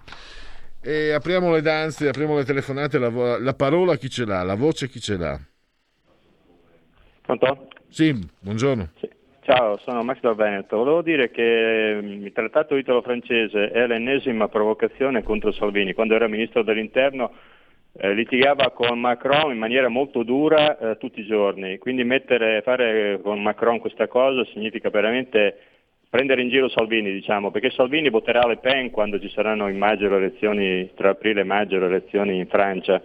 E 0.81 1.13
apriamo 1.13 1.53
le 1.53 1.63
danze, 1.63 2.09
apriamo 2.09 2.37
le 2.37 2.45
telefonate, 2.45 2.99
la, 2.99 3.09
vo- 3.09 3.39
la 3.39 3.55
parola 3.55 3.97
chi 3.97 4.11
ce 4.11 4.25
l'ha, 4.25 4.43
la 4.43 4.57
voce 4.57 4.89
chi 4.89 4.99
ce 4.99 5.17
l'ha. 5.17 5.41
Pronto? 7.21 7.69
Sì, 7.89 8.19
buongiorno. 8.41 8.91
Ciao, 9.45 9.77
sono 9.79 10.05
Max 10.05 10.21
dal 10.21 10.37
Veneto. 10.37 10.77
Volevo 10.77 11.03
dire 11.03 11.33
che 11.33 11.99
mm, 12.01 12.27
il 12.27 12.33
trattato 12.33 12.77
italo-francese 12.77 13.73
è 13.73 13.89
l'ennesima 13.89 14.47
provocazione 14.47 15.25
contro 15.25 15.51
Salvini. 15.51 15.95
Quando 15.95 16.15
era 16.15 16.29
ministro 16.29 16.63
dell'interno 16.63 17.33
eh, 17.99 18.15
litigava 18.15 18.71
con 18.71 19.01
Macron 19.01 19.51
in 19.51 19.59
maniera 19.59 19.89
molto 19.89 20.23
dura 20.23 20.79
eh, 20.79 20.97
tutti 20.97 21.19
i 21.19 21.27
giorni. 21.27 21.79
Quindi 21.79 22.05
mettere, 22.05 22.63
fare 22.63 23.19
con 23.21 23.43
Macron 23.43 23.81
questa 23.81 24.07
cosa 24.07 24.45
significa 24.45 24.91
veramente 24.91 25.59
prendere 26.09 26.43
in 26.43 26.49
giro 26.49 26.69
Salvini, 26.69 27.11
diciamo, 27.11 27.51
perché 27.51 27.71
Salvini 27.71 28.11
voterà 28.11 28.47
Le 28.47 28.59
Pen 28.59 28.93
quando 28.93 29.19
ci 29.19 29.29
saranno 29.31 29.67
in 29.67 29.77
maggio 29.77 30.09
le 30.09 30.19
elezioni, 30.19 30.93
tra 30.95 31.11
aprile 31.11 31.41
e 31.41 31.45
maggio 31.45 31.81
le 31.81 31.87
elezioni 31.87 32.39
in 32.39 32.47
Francia. 32.47 33.03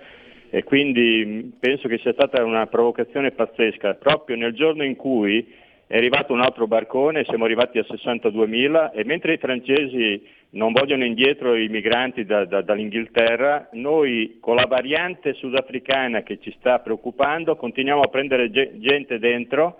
E 0.51 0.63
quindi 0.63 1.25
mh, 1.25 1.57
penso 1.59 1.87
che 1.87 1.97
sia 1.97 2.13
stata 2.13 2.43
una 2.43 2.67
provocazione 2.67 3.31
pazzesca, 3.31 3.95
proprio 3.95 4.35
nel 4.35 4.53
giorno 4.53 4.83
in 4.83 4.95
cui 4.95 5.65
è 5.87 5.95
arrivato 5.97 6.33
un 6.33 6.41
altro 6.41 6.67
barcone, 6.67 7.23
siamo 7.23 7.45
arrivati 7.45 7.77
a 7.79 7.85
62.000 7.87 8.91
e 8.93 9.05
mentre 9.05 9.33
i 9.33 9.37
francesi 9.37 10.21
non 10.51 10.71
vogliono 10.73 11.05
indietro 11.05 11.55
i 11.55 11.67
migranti 11.69 12.25
da- 12.25 12.45
da- 12.45 12.61
dall'Inghilterra, 12.61 13.69
noi 13.73 14.37
con 14.41 14.55
la 14.55 14.65
variante 14.65 15.33
sudafricana 15.33 16.23
che 16.23 16.39
ci 16.41 16.53
sta 16.59 16.79
preoccupando 16.79 17.55
continuiamo 17.55 18.01
a 18.01 18.07
prendere 18.07 18.49
ge- 18.51 18.71
gente 18.79 19.17
dentro 19.19 19.79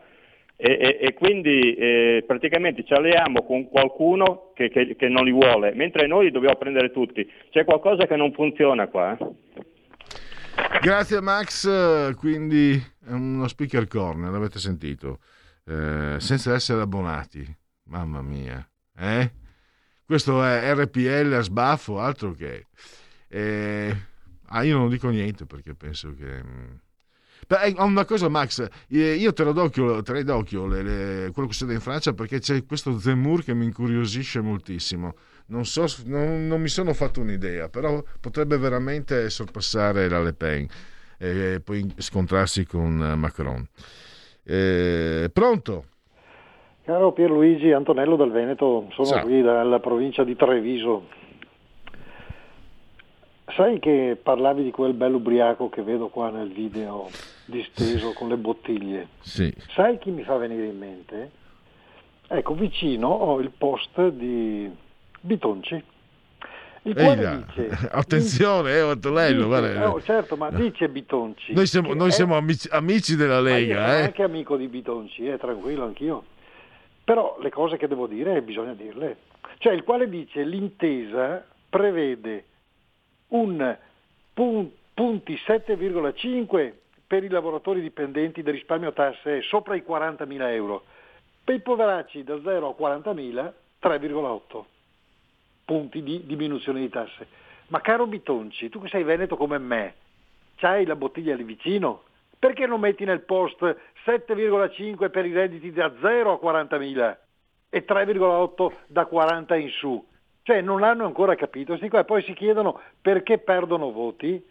e, 0.56 0.72
e- 0.80 0.98
e 1.08 1.14
quindi 1.14 1.74
eh, 1.76 2.24
praticamente 2.26 2.84
ci 2.84 2.94
alleiamo 2.94 3.44
con 3.44 3.68
qualcuno 3.70 4.52
che, 4.56 4.70
che- 4.70 4.96
che 4.96 5.08
non 5.08 5.24
li 5.26 5.32
vuole, 5.32 5.74
mentre 5.76 6.08
noi 6.08 6.32
dobbiamo 6.32 6.56
prendere 6.56 6.92
tutti. 6.92 7.30
C'è 7.52 7.64
qualcosa 7.64 8.08
che 8.08 8.16
non 8.16 8.32
funziona 8.34 8.88
qua. 8.88 9.16
eh? 9.20 9.28
Grazie 10.82 11.22
Max, 11.22 12.16
quindi 12.16 12.72
è 13.08 13.12
uno 13.12 13.48
speaker 13.48 13.88
corner, 13.88 14.32
l'avete 14.32 14.58
sentito, 14.60 15.20
Eh, 15.68 16.16
senza 16.20 16.54
essere 16.54 16.82
abbonati, 16.82 17.46
mamma 17.84 18.22
mia, 18.22 18.66
eh? 18.96 19.32
Questo 20.06 20.42
è 20.42 20.74
RPL 20.74 21.34
a 21.34 21.42
sbaffo, 21.42 22.00
altro 22.00 22.32
che... 22.34 22.68
Eh, 23.28 23.98
ah, 24.46 24.64
io 24.64 24.78
non 24.78 24.90
dico 24.90 25.10
niente 25.10 25.46
perché 25.46 25.74
penso 25.76 26.14
che... 26.16 26.42
mm. 26.42 26.66
Beh, 27.48 27.62
eh, 27.64 27.76
una 27.82 28.06
cosa 28.06 28.30
Max, 28.30 28.66
eh, 28.88 29.14
io 29.16 29.34
te 29.34 29.44
lo 29.44 29.52
d'occhio, 29.52 30.02
terrei 30.02 30.24
d'occhio 30.24 30.68
le- 30.68 30.84
le- 30.84 31.32
quello 31.34 31.50
che 31.50 31.54
succede 31.54 31.74
in 31.74 31.82
Francia 31.82 32.14
perché 32.14 32.40
c'è 32.40 32.66
questo 32.66 32.98
Zemmour 32.98 33.44
che 33.44 33.54
mi 33.54 33.66
incuriosisce 33.66 34.40
moltissimo. 34.40 35.16
Non, 35.48 35.66
so, 35.66 35.86
non, 36.06 36.48
non 36.48 36.62
mi 36.62 36.70
sono 36.70 36.94
fatto 36.94 37.20
un'idea, 37.22 37.68
però 37.70 38.02
potrebbe 38.22 38.58
veramente 38.58 39.30
sorpassare 39.30 40.08
la 40.10 40.22
Le 40.22 40.34
Pen 40.34 40.68
e 41.18 41.62
poi 41.64 41.94
scontrarsi 41.98 42.66
con 42.66 42.96
Macron. 43.18 43.68
Eh, 44.50 45.30
pronto? 45.34 45.84
Caro 46.86 47.12
Pierluigi 47.12 47.74
Antonello 47.74 48.16
del 48.16 48.32
Veneto, 48.32 48.88
sono 48.94 49.08
Ciao. 49.08 49.24
qui 49.24 49.42
dalla 49.42 49.80
provincia 49.80 50.24
di 50.24 50.38
Treviso. 50.38 51.08
Sai 53.54 53.80
che 53.80 54.18
parlavi 54.22 54.64
di 54.64 54.72
quel 54.72 54.94
bello 54.94 55.18
ubriaco 55.18 55.68
che 55.68 55.82
vedo 55.82 56.08
qua 56.08 56.30
nel 56.30 56.50
video 56.50 57.10
disteso 57.46 58.14
con 58.14 58.30
le 58.30 58.38
bottiglie? 58.38 59.08
Sì. 59.20 59.54
Sai 59.74 59.98
chi 59.98 60.12
mi 60.12 60.24
fa 60.24 60.38
venire 60.38 60.66
in 60.68 60.78
mente? 60.78 61.32
Ecco, 62.28 62.54
vicino 62.54 63.08
ho 63.10 63.40
il 63.42 63.52
post 63.58 64.10
di 64.10 64.70
Bitonci, 65.20 65.84
il 66.88 66.94
quale 66.96 67.22
là, 67.22 67.36
dice... 67.36 67.70
Attenzione, 67.92 68.78
eh, 68.80 68.96
dice- 68.96 69.34
guarda. 69.46 69.92
oh, 69.92 70.02
certo, 70.02 70.36
ma 70.36 70.50
dice 70.50 70.90
Bitonci. 70.90 71.54
Noi 71.54 71.66
siamo, 71.68 71.94
noi 71.94 72.10
è- 72.10 72.12
siamo 72.12 72.36
amici, 72.36 72.68
amici 72.72 73.16
della 73.16 73.42
ma 73.42 73.50
io 73.50 73.56
Lega, 73.56 73.82
sono 73.86 73.98
eh? 73.98 74.02
anche 74.04 74.24
amico 74.24 74.58
di 74.58 74.68
Bitonci, 74.68 75.28
eh, 75.28 75.38
tranquillo 75.38 75.86
anch'io. 75.86 76.24
Però 77.04 77.38
le 77.40 77.50
cose 77.50 77.78
che 77.78 77.88
devo 77.88 78.08
dire 78.08 78.42
bisogna 78.42 78.74
dirle. 78.74 79.18
Cioè 79.60 79.74
il 79.74 79.84
quale 79.84 80.10
dice 80.10 80.44
l'intesa 80.44 81.46
prevede 81.70 82.46
un 83.30 83.78
pun- 84.34 84.72
punti 84.94 85.38
7,5 85.46 86.72
per 87.08 87.24
i 87.24 87.30
lavoratori 87.30 87.82
dipendenti 87.82 88.44
del 88.44 88.56
risparmio 88.56 88.92
tasse 88.94 89.42
sopra 89.44 89.76
i 89.76 89.84
40.000 89.88 90.42
euro. 90.52 90.84
Per 91.44 91.56
i 91.56 91.62
poveracci 91.62 92.24
da 92.24 92.40
0 92.44 92.76
a 92.78 92.84
40.000 92.98 93.52
3,8 93.82 94.64
punti 95.68 96.02
di 96.02 96.26
diminuzione 96.26 96.80
di 96.80 96.88
tasse. 96.88 97.28
Ma 97.68 97.82
caro 97.82 98.08
Bitonci, 98.08 98.70
tu 98.70 98.82
che 98.82 98.88
sei 98.88 99.04
veneto 99.04 99.36
come 99.36 99.58
me, 99.58 99.96
c'hai 100.56 100.86
la 100.86 100.96
bottiglia 100.96 101.36
lì 101.36 101.44
vicino? 101.44 102.04
Perché 102.40 102.66
non 102.66 102.80
metti 102.80 103.04
nel 103.04 103.24
post 103.24 103.62
7,5 104.06 105.12
per 105.12 105.26
i 105.26 105.34
redditi 105.34 105.74
da 105.74 105.92
0 106.00 106.40
a 106.40 106.52
40.000 106.54 107.18
e 107.70 107.86
3,8 107.86 108.72
da 108.88 109.06
40 109.06 109.56
in 109.58 109.70
su? 109.72 110.08
Cioè 110.44 110.62
non 110.62 110.80
l'hanno 110.80 111.06
ancora 111.06 111.36
capito, 111.36 111.76
sti 111.76 111.90
qua, 111.90 112.00
e 112.00 112.06
poi 112.06 112.24
si 112.24 112.32
chiedono 112.34 112.80
perché 113.02 113.38
perdono 113.38 113.92
voti. 113.92 114.42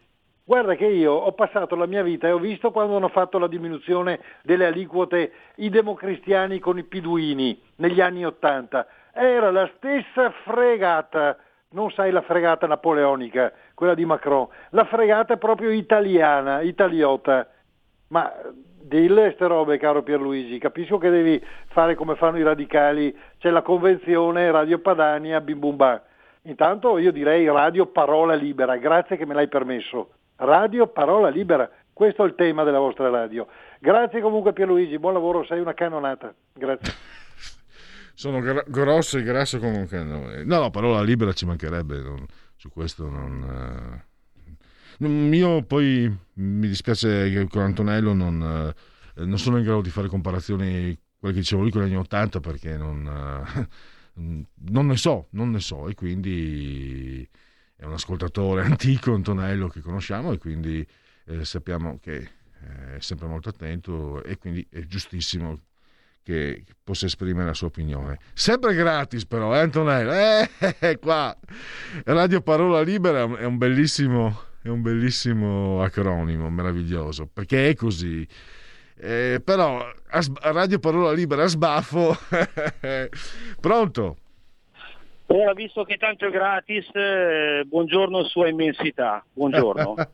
Guarda 0.44 0.74
che 0.74 0.86
io 0.86 1.12
ho 1.12 1.32
passato 1.32 1.74
la 1.76 1.86
mia 1.86 2.02
vita 2.02 2.28
e 2.28 2.32
ho 2.32 2.38
visto 2.38 2.70
quando 2.70 2.97
hanno 2.97 3.09
fatto 3.09 3.38
la 3.38 3.48
diminuzione 3.48 4.20
delle 4.43 4.66
aliquote 4.66 5.32
i 5.56 5.70
democristiani 5.70 6.59
con 6.59 6.76
i 6.76 6.84
piduini 6.84 7.59
negli 7.76 8.02
anni 8.02 8.26
Ottanta. 8.26 8.86
Era 9.18 9.51
la 9.51 9.66
stessa 9.76 10.30
fregata, 10.44 11.38
non 11.70 11.90
sai 11.90 12.10
la 12.10 12.20
fregata 12.20 12.66
napoleonica, 12.66 13.51
quella 13.72 13.94
di 13.94 14.05
Macron, 14.05 14.47
la 14.70 14.84
fregata 14.84 15.38
proprio 15.38 15.70
italiana, 15.70 16.60
italiota. 16.60 17.48
Ma 18.09 18.30
dille 18.86 19.32
ste 19.32 19.47
robe, 19.47 19.78
caro 19.78 20.02
Pierluigi, 20.02 20.59
capisco 20.59 20.98
che 20.98 21.09
devi 21.09 21.43
fare 21.68 21.94
come 21.94 22.14
fanno 22.16 22.36
i 22.36 22.43
radicali, 22.43 23.16
c'è 23.38 23.48
la 23.48 23.62
convenzione 23.62 24.51
Radio 24.51 24.80
Padania, 24.80 25.40
bim 25.40 25.60
bum 25.60 25.76
bam. 25.76 26.01
Intanto 26.43 26.98
io 26.98 27.10
direi 27.10 27.47
Radio 27.47 27.86
Parola 27.86 28.34
Libera, 28.34 28.76
grazie 28.76 29.16
che 29.16 29.24
me 29.24 29.32
l'hai 29.32 29.48
permesso. 29.48 30.10
Radio 30.36 30.88
Parola 30.88 31.28
Libera, 31.30 31.70
questo 31.90 32.22
è 32.22 32.26
il 32.26 32.34
tema 32.34 32.64
della 32.64 32.80
vostra 32.80 33.09
radio. 33.09 33.47
Grazie 33.80 34.20
comunque 34.20 34.52
Pierluigi, 34.52 34.98
buon 34.98 35.14
lavoro, 35.14 35.43
sei 35.44 35.59
una 35.59 35.72
canonata. 35.72 36.34
Grazie. 36.52 37.24
Sono 38.16 38.40
gra- 38.40 38.64
grosso 38.66 39.18
e 39.18 39.22
grasso 39.22 39.59
come 39.59 39.86
un. 39.90 40.43
No, 40.47 40.60
no, 40.60 40.70
parola 40.70 41.02
libera 41.02 41.32
ci 41.34 41.44
mancherebbe, 41.44 42.01
non- 42.01 42.26
su 42.56 42.70
questo 42.70 43.09
non... 43.10 44.05
eh. 44.98 45.05
Io 45.36 45.62
poi 45.64 46.10
mi 46.34 46.68
dispiace 46.68 47.30
che 47.30 47.47
con 47.48 47.62
Antonello 47.62 48.14
non, 48.14 48.74
eh, 49.14 49.24
non 49.26 49.38
sono 49.38 49.59
in 49.59 49.64
grado 49.64 49.82
di 49.82 49.90
fare 49.90 50.09
comparazioni, 50.09 50.98
quelle 51.18 51.34
che 51.34 51.40
dicevo 51.40 51.64
lì 51.64 51.70
con 51.70 51.82
gli 51.82 51.84
anni 51.84 51.97
80, 51.97 52.40
perché 52.40 52.78
non, 52.78 53.06
eh, 53.06 53.68
non 54.70 54.86
ne 54.86 54.97
so, 54.97 55.28
non 55.32 55.51
ne 55.51 55.60
so, 55.60 55.88
e 55.88 55.94
quindi 55.94 57.28
è 57.76 57.84
un 57.84 57.93
ascoltatore 57.93 58.62
antico 58.64 59.12
Antonello 59.12 59.68
che 59.68 59.80
conosciamo 59.80 60.32
e 60.32 60.38
quindi 60.38 60.86
eh, 61.26 61.44
sappiamo 61.44 61.98
che 62.01 62.30
è 62.97 62.97
sempre 63.01 63.26
molto 63.28 63.51
attento 63.51 64.22
e 64.24 64.38
quindi 64.38 64.66
è 64.70 64.80
giustissimo 64.86 65.60
che 66.27 66.65
possa 66.82 67.07
esprimere 67.07 67.47
la 67.47 67.55
sua 67.55 67.69
opinione. 67.69 68.19
Sempre 68.35 68.74
gratis 68.74 69.24
però, 69.27 69.55
eh, 69.55 69.61
Antonello? 69.61 70.12
Eh, 70.81 70.98
qua. 70.98 71.32
Radio 72.05 72.40
Parola 72.40 72.81
Libera 72.82 73.20
è 73.39 73.44
un- 73.44 73.59
bellissimo, 73.59 74.43
è 74.61 74.66
un 74.69 74.82
bellissimo 74.82 75.81
acronimo, 75.82 76.51
meraviglioso, 76.51 77.28
perché 77.32 77.69
è 77.69 77.74
così. 77.77 78.27
Eh, 78.98 79.40
però 79.44 79.78
a 79.78 80.20
a 80.40 80.51
Radio 80.51 80.81
Parola 80.81 81.12
Libera 81.12 81.44
a 81.44 81.47
sbaffo. 81.47 82.16
Pronto? 83.61 84.16
Ora, 85.27 85.53
visto 85.53 85.85
che 85.85 85.97
tanto 85.97 86.27
è 86.27 86.31
gratis, 86.31 86.89
eh, 86.94 87.62
buongiorno 87.66 88.24
sua 88.24 88.48
immensità. 88.48 89.24
Buongiorno. 89.32 89.94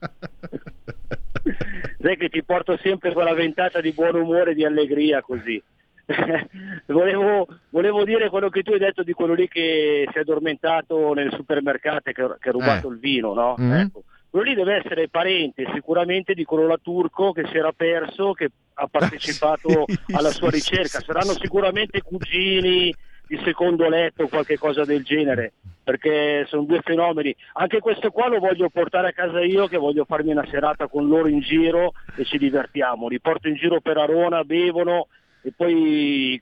Sai 2.02 2.16
che 2.16 2.28
ti 2.28 2.42
porto 2.42 2.76
sempre 2.82 3.12
quella 3.12 3.32
ventata 3.34 3.80
di 3.80 3.92
buon 3.92 4.14
umore 4.16 4.50
e 4.50 4.54
di 4.54 4.64
allegria 4.64 5.22
così. 5.22 5.62
volevo, 6.86 7.46
volevo 7.70 8.04
dire 8.04 8.28
quello 8.28 8.48
che 8.48 8.62
tu 8.62 8.72
hai 8.72 8.78
detto 8.78 9.02
di 9.02 9.12
quello 9.12 9.34
lì 9.34 9.48
che 9.48 10.06
si 10.10 10.18
è 10.18 10.20
addormentato 10.20 11.12
nel 11.14 11.32
supermercato 11.32 12.10
e 12.10 12.12
che, 12.12 12.26
che 12.38 12.48
ha 12.48 12.52
rubato 12.52 12.88
Eh. 12.88 12.92
il 12.92 12.98
vino, 12.98 13.34
no? 13.34 13.54
Mm. 13.60 13.72
Ecco. 13.72 14.02
Quello 14.30 14.46
lì 14.46 14.54
deve 14.54 14.76
essere 14.76 15.08
parente 15.08 15.66
sicuramente 15.74 16.32
di 16.32 16.44
quello 16.44 16.66
là 16.66 16.78
turco 16.80 17.32
che 17.32 17.46
si 17.48 17.56
era 17.58 17.72
perso, 17.72 18.32
che 18.32 18.48
ha 18.74 18.86
partecipato 18.86 19.84
alla 20.14 20.30
sua 20.30 20.48
ricerca. 20.48 21.00
Saranno 21.00 21.32
sicuramente 21.38 22.00
cugini 22.00 22.94
di 23.26 23.40
secondo 23.44 23.88
letto 23.88 24.24
o 24.24 24.28
qualche 24.28 24.56
cosa 24.56 24.84
del 24.84 25.02
genere, 25.04 25.52
perché 25.84 26.44
sono 26.48 26.62
due 26.62 26.80
fenomeni. 26.82 27.34
Anche 27.54 27.80
questo 27.80 28.10
qua 28.10 28.28
lo 28.28 28.38
voglio 28.38 28.70
portare 28.70 29.08
a 29.08 29.12
casa 29.12 29.40
io, 29.42 29.66
che 29.66 29.76
voglio 29.76 30.06
farmi 30.06 30.30
una 30.32 30.46
serata 30.50 30.86
con 30.88 31.06
loro 31.06 31.28
in 31.28 31.40
giro 31.40 31.92
e 32.16 32.24
ci 32.24 32.38
divertiamo. 32.38 33.08
Li 33.08 33.20
porto 33.20 33.48
in 33.48 33.54
giro 33.54 33.80
per 33.82 33.98
Arona, 33.98 34.44
bevono 34.44 35.08
e 35.42 35.52
poi 35.56 36.40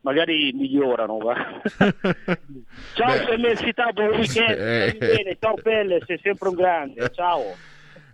magari 0.00 0.52
migliorano. 0.52 1.18
va. 1.18 1.60
ciao 2.94 3.16
Sua 3.24 3.34
immensità, 3.34 3.90
buon 3.92 4.08
weekend, 4.10 4.58
Eh. 4.58 4.96
bene, 4.98 5.36
ciao 5.40 5.54
Pelle, 5.54 6.02
sei 6.06 6.18
sempre 6.22 6.48
un 6.48 6.54
grande, 6.54 7.10
ciao. 7.12 7.54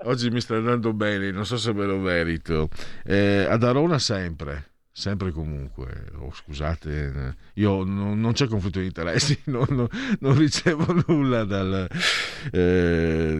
Oggi 0.03 0.31
mi 0.31 0.41
sta 0.41 0.55
andando 0.57 0.93
bene, 0.93 1.31
non 1.33 1.45
so 1.45 1.57
se 1.57 1.73
me 1.73 1.85
lo 1.85 1.97
merito. 1.97 2.69
Eh, 3.05 3.45
ad 3.49 3.65
Arona 3.65 3.99
sempre, 3.99 4.71
sempre 4.93 5.29
e 5.29 5.33
comunque. 5.33 6.05
Oh, 6.21 6.31
scusate, 6.33 7.13
eh, 7.17 7.35
io 7.55 7.83
non, 7.83 8.21
non 8.21 8.33
c'è 8.33 8.47
conflitto 8.47 8.79
di 8.79 8.87
interessi, 8.87 9.37
non, 9.47 9.67
non- 9.71 9.89
non 10.21 10.39
ricevo 10.39 11.03
nulla 11.09 11.43
dal, 11.45 11.89
eh, 12.53 13.39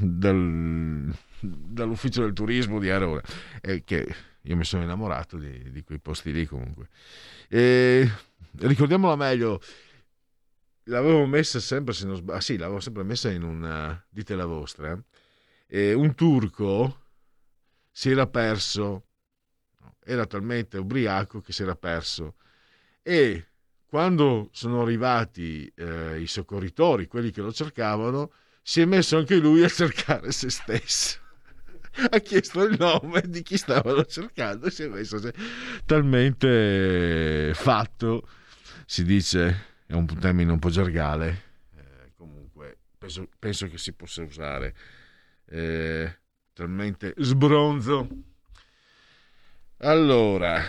dal- 0.00 1.12
dall'ufficio 1.40 2.22
del 2.22 2.32
turismo 2.32 2.80
di 2.80 2.90
Arona, 2.90 3.22
eh, 3.60 3.84
che 3.84 4.06
io 4.42 4.56
mi 4.56 4.64
sono 4.64 4.82
innamorato 4.82 5.36
di, 5.36 5.70
di 5.70 5.82
quei 5.82 5.98
posti 5.98 6.32
lì 6.32 6.46
comunque. 6.46 6.88
Eh, 7.48 8.08
ricordiamola 8.58 9.16
meglio, 9.16 9.60
l'avevo 10.84 11.26
messa 11.26 11.60
sempre, 11.60 11.94
se 11.94 12.06
non 12.06 12.16
sbaglio, 12.16 12.38
ah, 12.38 12.40
sì, 12.40 12.56
l'avevo 12.56 12.80
sempre 12.80 13.02
messa 13.02 13.30
in 13.30 13.42
una, 13.42 14.02
dite 14.08 14.34
la 14.34 14.46
vostra, 14.46 14.98
eh, 15.66 15.92
un 15.92 16.14
turco 16.14 16.98
si 17.90 18.10
era 18.10 18.26
perso, 18.26 19.06
era 20.04 20.26
talmente 20.26 20.78
ubriaco 20.78 21.40
che 21.40 21.52
si 21.52 21.62
era 21.62 21.76
perso 21.76 22.36
e 23.02 23.46
quando 23.86 24.48
sono 24.52 24.82
arrivati 24.82 25.70
eh, 25.74 26.20
i 26.20 26.26
soccorritori, 26.26 27.08
quelli 27.08 27.32
che 27.32 27.40
lo 27.40 27.52
cercavano, 27.52 28.32
si 28.62 28.80
è 28.80 28.84
messo 28.84 29.16
anche 29.16 29.36
lui 29.36 29.64
a 29.64 29.68
cercare 29.68 30.30
se 30.30 30.48
stesso. 30.48 31.18
Ha 32.10 32.18
chiesto 32.20 32.62
il 32.62 32.76
nome 32.78 33.22
di 33.26 33.42
chi 33.42 33.56
stavano 33.56 34.04
cercando 34.04 34.66
e 34.66 34.70
si 34.70 34.84
è 34.84 34.88
messo 34.88 35.18
se- 35.18 35.34
talmente 35.84 37.52
fatto, 37.54 38.28
si 38.86 39.04
dice, 39.04 39.64
è 39.86 39.92
un 39.94 40.06
termine 40.06 40.52
un 40.52 40.58
po' 40.58 40.70
gergale, 40.70 41.42
eh, 41.76 42.12
comunque 42.16 42.78
penso, 42.96 43.28
penso 43.38 43.66
che 43.68 43.78
si 43.78 43.92
possa 43.92 44.22
usare 44.22 44.74
eh, 45.46 46.18
talmente 46.52 47.14
sbronzo. 47.18 48.08
Allora, 49.78 50.62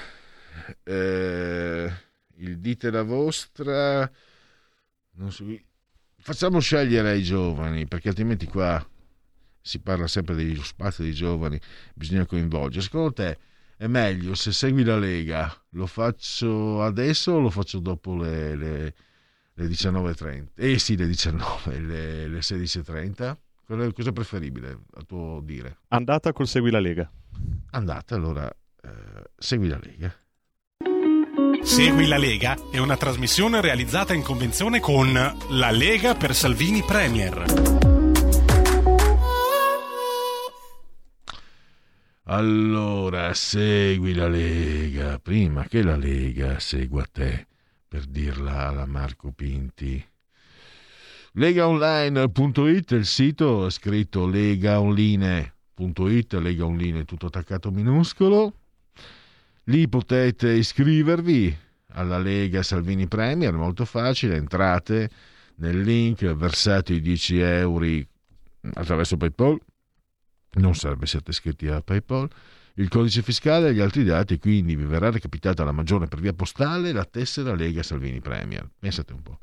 eh, 0.84 1.92
il 2.38 2.60
dite 2.60 2.90
la 2.90 3.04
vostra. 3.04 4.10
So, 5.28 5.46
facciamo 6.18 6.60
scegliere 6.60 7.10
ai 7.12 7.22
giovani, 7.22 7.86
perché 7.88 8.10
altrimenti 8.10 8.48
qua 8.48 8.84
si 9.62 9.80
parla 9.80 10.08
sempre 10.08 10.36
dello 10.36 10.64
spazio 10.64 11.04
dei 11.04 11.14
giovani, 11.14 11.60
bisogna 11.94 12.26
coinvolgere. 12.26 12.84
Secondo 12.84 13.14
te 13.14 13.38
è 13.78 13.88
meglio 13.88 14.36
se 14.36 14.52
segui 14.52 14.84
la 14.84 14.98
Lega, 14.98 15.52
lo 15.70 15.88
faccio 15.88 16.82
adesso 16.84 17.34
o 17.34 17.40
lo 17.40 17.50
faccio 17.50 17.80
dopo 17.80 18.16
le, 18.16 18.56
le, 18.56 18.94
le 19.54 19.68
19.30? 19.68 20.48
Eh 20.56 20.78
sì, 20.78 20.96
le 20.96 21.08
19, 21.08 21.80
le, 21.80 22.28
le 22.28 22.40
16.30? 22.40 23.38
Cosa 23.66 23.92
cosa 23.94 24.10
è 24.10 24.14
preferibile 24.14 24.80
a 24.96 25.04
tuo 25.04 25.42
dire? 25.44 25.78
Andata 25.90 26.34
col 26.34 26.48
Segui 26.48 26.72
la 26.72 26.80
Lega. 26.80 27.10
Andate, 27.72 28.14
allora 28.14 28.52
eh, 28.84 29.30
segui 29.38 29.70
la 29.70 29.80
Lega. 29.82 30.14
Segui 31.64 32.08
la 32.08 32.18
Lega 32.18 32.58
è 32.72 32.80
una 32.80 32.98
trasmissione 32.98 33.62
realizzata 33.62 34.14
in 34.14 34.24
convenzione 34.24 34.80
con 34.80 35.14
La 35.50 35.72
Lega 35.72 36.16
per 36.16 36.36
Salvini 36.36 36.84
Premier. 36.84 37.81
Allora, 42.32 43.34
segui 43.34 44.14
la 44.14 44.30
Lega, 44.30 45.20
prima 45.20 45.66
che 45.66 45.84
la 45.84 45.98
Lega 45.98 46.60
segua 46.60 47.06
te, 47.12 47.46
per 47.86 48.06
dirla 48.06 48.70
alla 48.70 48.86
Marco 48.86 49.34
Pinti. 49.34 50.02
Legaonline.it, 51.34 52.92
il 52.92 53.06
sito 53.06 53.68
è 53.68 53.70
scritto 53.70 54.28
legaonline.it, 54.28 56.34
legaonline 56.36 57.04
tutto 57.04 57.26
attaccato 57.26 57.70
minuscolo. 57.70 58.54
Lì 59.66 59.90
potete 59.90 60.52
iscrivervi 60.52 61.54
alla 61.96 62.18
Lega 62.18 62.64
Salvini 62.64 63.10
Premier, 63.10 63.52
molto 63.52 63.84
facile, 63.84 64.38
entrate 64.38 65.10
nel 65.56 65.82
link, 65.82 66.24
versate 66.34 66.94
i 66.94 67.02
10 67.02 67.40
euro 67.40 67.86
attraverso 68.76 69.18
PayPal, 69.18 69.60
non 70.60 70.76
serve 70.76 71.06
siate 71.06 71.32
iscritti 71.32 71.68
a 71.68 71.82
PayPal, 71.82 72.30
il 72.76 72.90
codice 72.90 73.22
fiscale 73.22 73.70
e 73.70 73.74
gli 73.74 73.80
altri 73.80 74.04
dati, 74.04 74.38
quindi 74.38 74.76
vi 74.76 74.86
verrà 74.86 75.12
recapitata 75.12 75.64
la 75.64 75.72
maggiore 75.72 76.08
per 76.08 76.20
via 76.20 76.34
postale 76.34 76.92
la 76.92 77.06
tessera 77.06 77.54
Lega 77.54 77.84
Salvini 77.84 78.20
Premier. 78.20 78.68
Pensate 78.80 79.14
un 79.14 79.22
po'. 79.22 79.40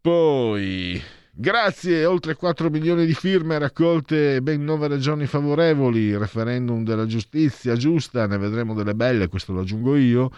Poi, 0.00 1.00
grazie, 1.32 2.04
oltre 2.04 2.34
4 2.34 2.68
milioni 2.68 3.06
di 3.06 3.14
firme 3.14 3.58
raccolte, 3.58 4.42
ben 4.42 4.62
9 4.64 4.88
regioni 4.88 5.26
favorevoli, 5.26 6.16
referendum 6.16 6.84
della 6.84 7.06
giustizia 7.06 7.74
giusta, 7.76 8.26
ne 8.26 8.36
vedremo 8.36 8.74
delle 8.74 8.94
belle, 8.94 9.28
questo 9.28 9.52
lo 9.52 9.60
aggiungo 9.60 9.96
io. 9.96 10.30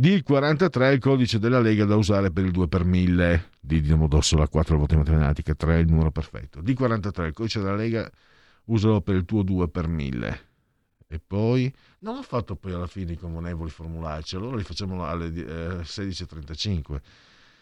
D43 0.00 0.80
è 0.80 0.90
il 0.92 1.00
codice 1.00 1.40
della 1.40 1.60
Lega 1.60 1.84
da 1.84 1.96
usare 1.96 2.30
per 2.30 2.44
il 2.44 2.52
2 2.52 2.68
per 2.68 2.84
1000. 2.84 3.48
D 3.60 3.80
di 3.80 3.88
Domodossola 3.88 4.48
4 4.48 4.78
voti 4.78 4.96
matematica, 4.96 5.54
3 5.54 5.74
è 5.74 5.78
il 5.78 5.88
numero 5.88 6.12
perfetto. 6.12 6.60
D43 6.62 7.26
il 7.26 7.32
codice 7.32 7.58
della 7.58 7.74
Lega 7.74 8.10
usalo 8.70 9.00
per 9.00 9.14
il 9.16 9.24
tuo 9.24 9.42
2 9.42 9.68
per 9.68 9.86
1000. 9.86 10.48
E 11.12 11.20
poi 11.24 11.72
non 12.00 12.16
ho 12.16 12.22
fatto 12.22 12.54
poi 12.54 12.72
alla 12.72 12.86
fine 12.86 13.12
i 13.12 13.16
convenevoli 13.16 13.68
formulaici, 13.68 14.36
allora 14.36 14.56
li 14.56 14.62
facciamo 14.62 15.04
alle 15.04 15.26
eh, 15.26 15.80
16.35. 15.82 17.00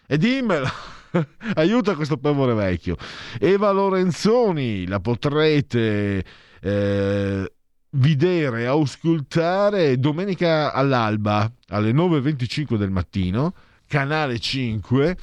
E 0.06 0.16
dimmelo, 0.18 0.68
aiuta 1.54 1.94
questo 1.94 2.18
povero 2.18 2.54
vecchio. 2.54 2.96
Eva 3.38 3.70
Lorenzoni, 3.70 4.86
la 4.86 5.00
potrete 5.00 6.24
eh, 6.60 7.52
vedere, 7.90 8.66
auscultare 8.66 9.98
domenica 9.98 10.72
all'alba 10.72 11.50
alle 11.68 11.92
9.25 11.92 12.76
del 12.76 12.90
mattino, 12.90 13.54
canale 13.86 14.38
5, 14.38 15.16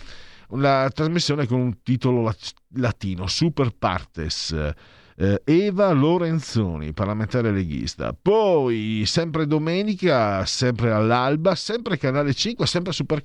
una 0.49 0.90
trasmissione 0.90 1.45
con 1.45 1.60
un 1.60 1.82
titolo 1.84 2.22
lat- 2.22 2.53
latino, 2.74 3.28
Super 3.28 3.70
Partes 3.70 4.74
eh, 5.17 5.41
Eva 5.45 5.91
Lorenzoni, 5.91 6.93
parlamentare 6.93 7.51
leghista. 7.51 8.15
Poi, 8.19 9.03
sempre 9.05 9.47
domenica, 9.47 10.45
sempre 10.45 10.91
all'alba, 10.91 11.55
sempre 11.55 11.97
Canale 11.97 12.33
5, 12.33 12.65
sempre 12.67 12.91
Super 12.91 13.21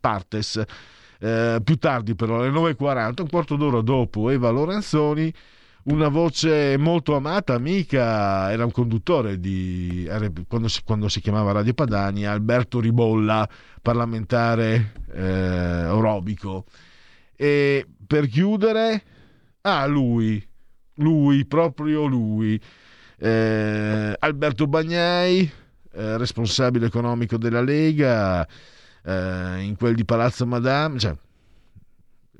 Partes. 0.00 0.62
Eh, 1.20 1.60
più 1.62 1.76
tardi 1.78 2.14
però, 2.14 2.40
alle 2.40 2.50
9.40, 2.50 3.22
un 3.22 3.28
quarto 3.28 3.56
d'ora 3.56 3.80
dopo 3.80 4.30
Eva 4.30 4.50
Lorenzoni, 4.50 5.32
una 5.84 6.08
voce 6.08 6.76
molto 6.76 7.16
amata, 7.16 7.54
amica, 7.54 8.52
era 8.52 8.64
un 8.64 8.70
conduttore 8.70 9.40
di, 9.40 10.08
quando, 10.46 10.68
si, 10.68 10.82
quando 10.84 11.08
si 11.08 11.20
chiamava 11.20 11.52
Radio 11.52 11.72
Padania, 11.72 12.32
Alberto 12.32 12.80
Ribolla, 12.80 13.48
parlamentare 13.80 14.92
eh, 15.12 15.86
orobico. 15.86 16.64
E 17.34 17.86
per 18.06 18.26
chiudere, 18.28 19.02
ah, 19.62 19.86
lui, 19.86 20.47
lui, 20.98 21.44
proprio 21.44 22.06
lui, 22.06 22.60
eh, 23.18 24.14
Alberto 24.18 24.66
Bagnai, 24.66 25.50
eh, 25.92 26.16
responsabile 26.16 26.86
economico 26.86 27.36
della 27.36 27.62
Lega, 27.62 28.46
eh, 29.04 29.60
in 29.60 29.74
quel 29.76 29.94
di 29.94 30.04
Palazzo 30.04 30.46
Madame, 30.46 30.98
cioè, 30.98 31.16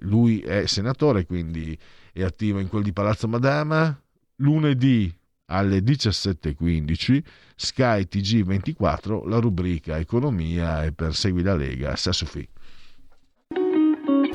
lui 0.02 0.40
è 0.40 0.66
senatore, 0.66 1.26
quindi 1.26 1.76
è 2.12 2.22
attivo 2.22 2.60
in 2.60 2.68
quel 2.68 2.82
di 2.82 2.92
Palazzo 2.92 3.26
Madama, 3.28 4.00
lunedì 4.36 5.12
alle 5.46 5.78
17.15 5.78 7.22
Sky 7.56 8.06
TG24 8.08 9.26
la 9.28 9.38
rubrica 9.38 9.98
Economia 9.98 10.84
e 10.84 10.92
per 10.92 11.14
Segui 11.14 11.42
la 11.42 11.56
Lega 11.56 11.96
Sassofi. 11.96 12.46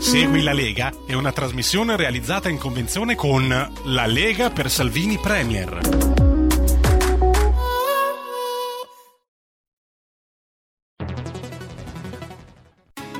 Segui 0.04 0.44
la 0.44 0.52
Lega 0.52 0.92
è 1.08 1.14
una 1.14 1.32
trasmissione 1.32 1.96
realizzata 1.96 2.50
in 2.50 2.58
convenzione 2.58 3.16
con 3.16 3.48
La 3.86 4.06
Lega 4.06 4.50
per 4.50 4.70
Salvini 4.70 5.18
Premier. 5.18 5.80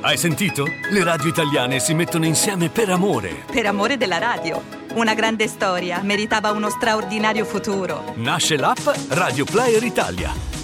Hai 0.02 0.18
sentito? 0.18 0.66
Le 0.90 1.02
radio 1.02 1.30
italiane 1.30 1.80
si 1.80 1.94
mettono 1.94 2.26
insieme 2.26 2.68
per 2.68 2.90
amore. 2.90 3.44
Per 3.50 3.64
amore 3.64 3.96
della 3.96 4.18
radio. 4.18 4.62
Una 4.92 5.14
grande 5.14 5.48
storia 5.48 6.02
meritava 6.02 6.50
uno 6.50 6.68
straordinario 6.68 7.46
futuro. 7.46 8.12
Nasce 8.16 8.58
l'app 8.58 8.86
Radio 9.08 9.46
Player 9.46 9.82
Italia. 9.82 10.63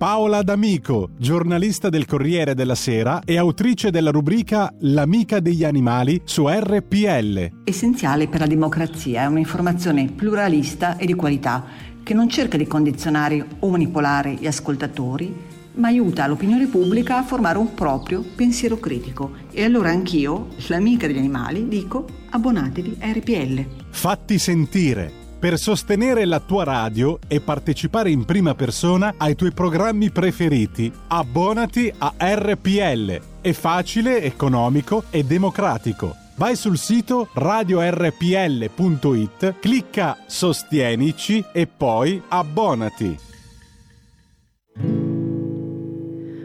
Paola 0.00 0.40
D'Amico, 0.40 1.10
giornalista 1.18 1.90
del 1.90 2.06
Corriere 2.06 2.54
della 2.54 2.74
Sera 2.74 3.20
e 3.22 3.36
autrice 3.36 3.90
della 3.90 4.10
rubrica 4.10 4.72
L'amica 4.78 5.40
degli 5.40 5.62
animali 5.62 6.22
su 6.24 6.48
RPL. 6.48 7.64
Essenziale 7.64 8.26
per 8.26 8.40
la 8.40 8.46
democrazia 8.46 9.24
è 9.24 9.26
un'informazione 9.26 10.06
pluralista 10.06 10.96
e 10.96 11.04
di 11.04 11.12
qualità 11.12 11.66
che 12.02 12.14
non 12.14 12.30
cerca 12.30 12.56
di 12.56 12.66
condizionare 12.66 13.46
o 13.58 13.68
manipolare 13.68 14.32
gli 14.40 14.46
ascoltatori, 14.46 15.36
ma 15.74 15.88
aiuta 15.88 16.26
l'opinione 16.26 16.66
pubblica 16.66 17.18
a 17.18 17.22
formare 17.22 17.58
un 17.58 17.74
proprio 17.74 18.24
pensiero 18.34 18.78
critico. 18.78 19.32
E 19.52 19.64
allora 19.64 19.90
anch'io, 19.90 20.46
l'amica 20.68 21.08
degli 21.08 21.18
animali, 21.18 21.68
dico 21.68 22.06
abbonatevi 22.30 22.96
a 23.00 23.12
RPL. 23.12 23.66
Fatti 23.90 24.38
sentire 24.38 25.19
per 25.40 25.58
sostenere 25.58 26.26
la 26.26 26.38
tua 26.38 26.64
radio 26.64 27.18
e 27.26 27.40
partecipare 27.40 28.10
in 28.10 28.26
prima 28.26 28.54
persona 28.54 29.14
ai 29.16 29.34
tuoi 29.34 29.52
programmi 29.52 30.10
preferiti. 30.10 30.92
Abbonati 31.08 31.90
a 31.96 32.12
RPL. 32.18 33.20
È 33.40 33.52
facile, 33.52 34.22
economico 34.22 35.04
e 35.08 35.24
democratico. 35.24 36.14
Vai 36.36 36.56
sul 36.56 36.76
sito 36.76 37.28
radiorpl.it, 37.32 38.18
clicca 39.60 40.18
Sostienici 40.26 41.42
e 41.52 41.66
poi 41.66 42.22
abbonati. 42.28 43.18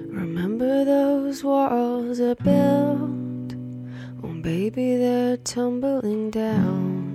Remember 0.09 0.85
those 0.85 1.45
walls 1.45 2.19
I 2.19 2.33
built? 2.41 3.55
Oh 4.21 4.33
baby, 4.41 4.97
they're 4.97 5.37
tumbling 5.43 6.29
down. 6.29 7.14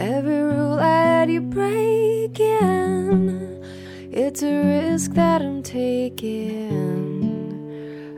Every 0.00 0.40
rule 0.40 0.78
I 0.80 1.02
had 1.02 1.30
you 1.30 1.42
breaking. 1.42 2.48
It's 4.10 4.42
a 4.42 4.46
risk 4.50 5.12
that 5.12 5.42
I'm 5.42 5.62
taking. 5.62 7.20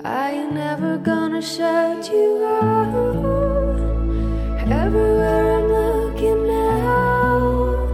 I 0.04 0.30
ain't 0.30 0.54
never 0.54 0.96
gonna 0.98 1.42
shut 1.42 2.08
you 2.08 2.44
out. 2.62 3.80
Everywhere 4.70 5.58
I'm 5.58 5.66
looking 5.72 6.46
now, 6.46 7.88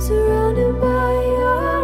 surrounded 0.00 0.80
by 0.80 1.12
your 1.12 1.77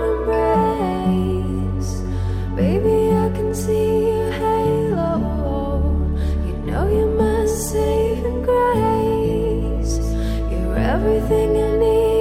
everything 11.06 11.62
I 11.62 11.76
need 11.76 12.13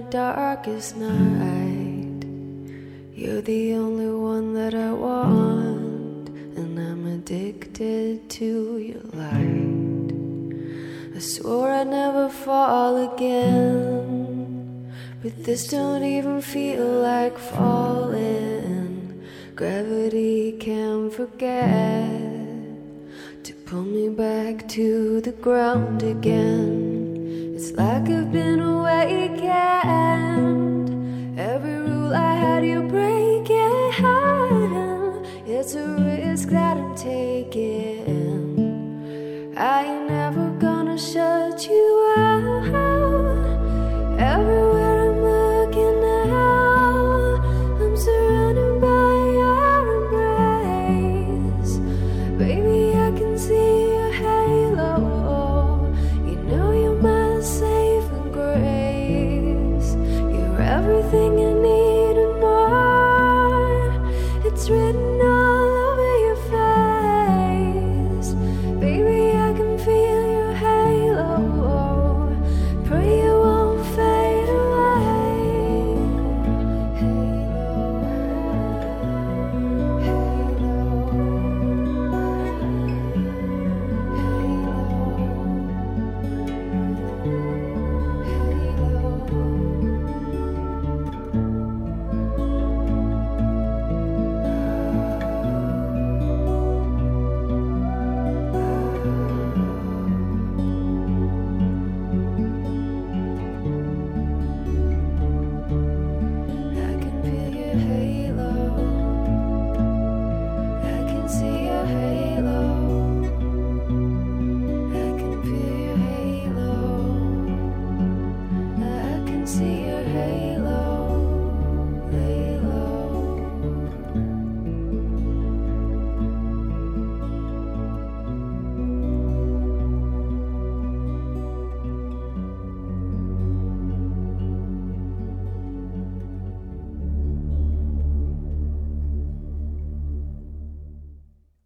darkest 0.00 0.96
night. 0.96 2.24
You're 3.14 3.40
the 3.40 3.74
only 3.74 4.10
one 4.10 4.54
that 4.54 4.74
I 4.74 4.92
want, 4.92 6.28
and 6.58 6.78
I'm 6.78 7.06
addicted 7.06 8.28
to 8.30 8.78
your 8.78 9.02
light. 9.12 10.12
I 11.16 11.20
swore 11.20 11.70
I'd 11.70 11.86
never 11.86 12.28
fall 12.28 13.14
again, 13.14 14.92
but 15.22 15.44
this 15.44 15.68
don't 15.68 16.02
even 16.02 16.42
feel 16.42 16.86
like 16.86 17.38
falling. 17.38 19.22
Gravity 19.54 20.52
can't 20.58 21.12
forget 21.12 22.10
to 23.44 23.52
pull 23.66 23.84
me 23.84 24.08
back 24.08 24.66
to 24.70 25.20
the 25.20 25.32
ground 25.32 26.02
again. 26.02 26.83
It's 27.66 27.72
like 27.78 28.10
I've 28.10 28.30
been 28.30 28.60
awakened. 28.60 29.40
Every 31.40 31.78
rule 31.78 32.14
I 32.14 32.34
had, 32.34 32.62
you 32.62 32.82
break 32.82 33.48
it. 33.48 33.94
It's 35.46 35.74
a 35.74 35.88
risk 35.96 36.50
that 36.50 36.76
I'm 36.76 36.94
taking. 36.94 38.44
I 39.56 39.84
ain't 39.84 40.10
never 40.10 40.50
gonna 40.58 40.98
shut 40.98 41.66
you 41.66 42.03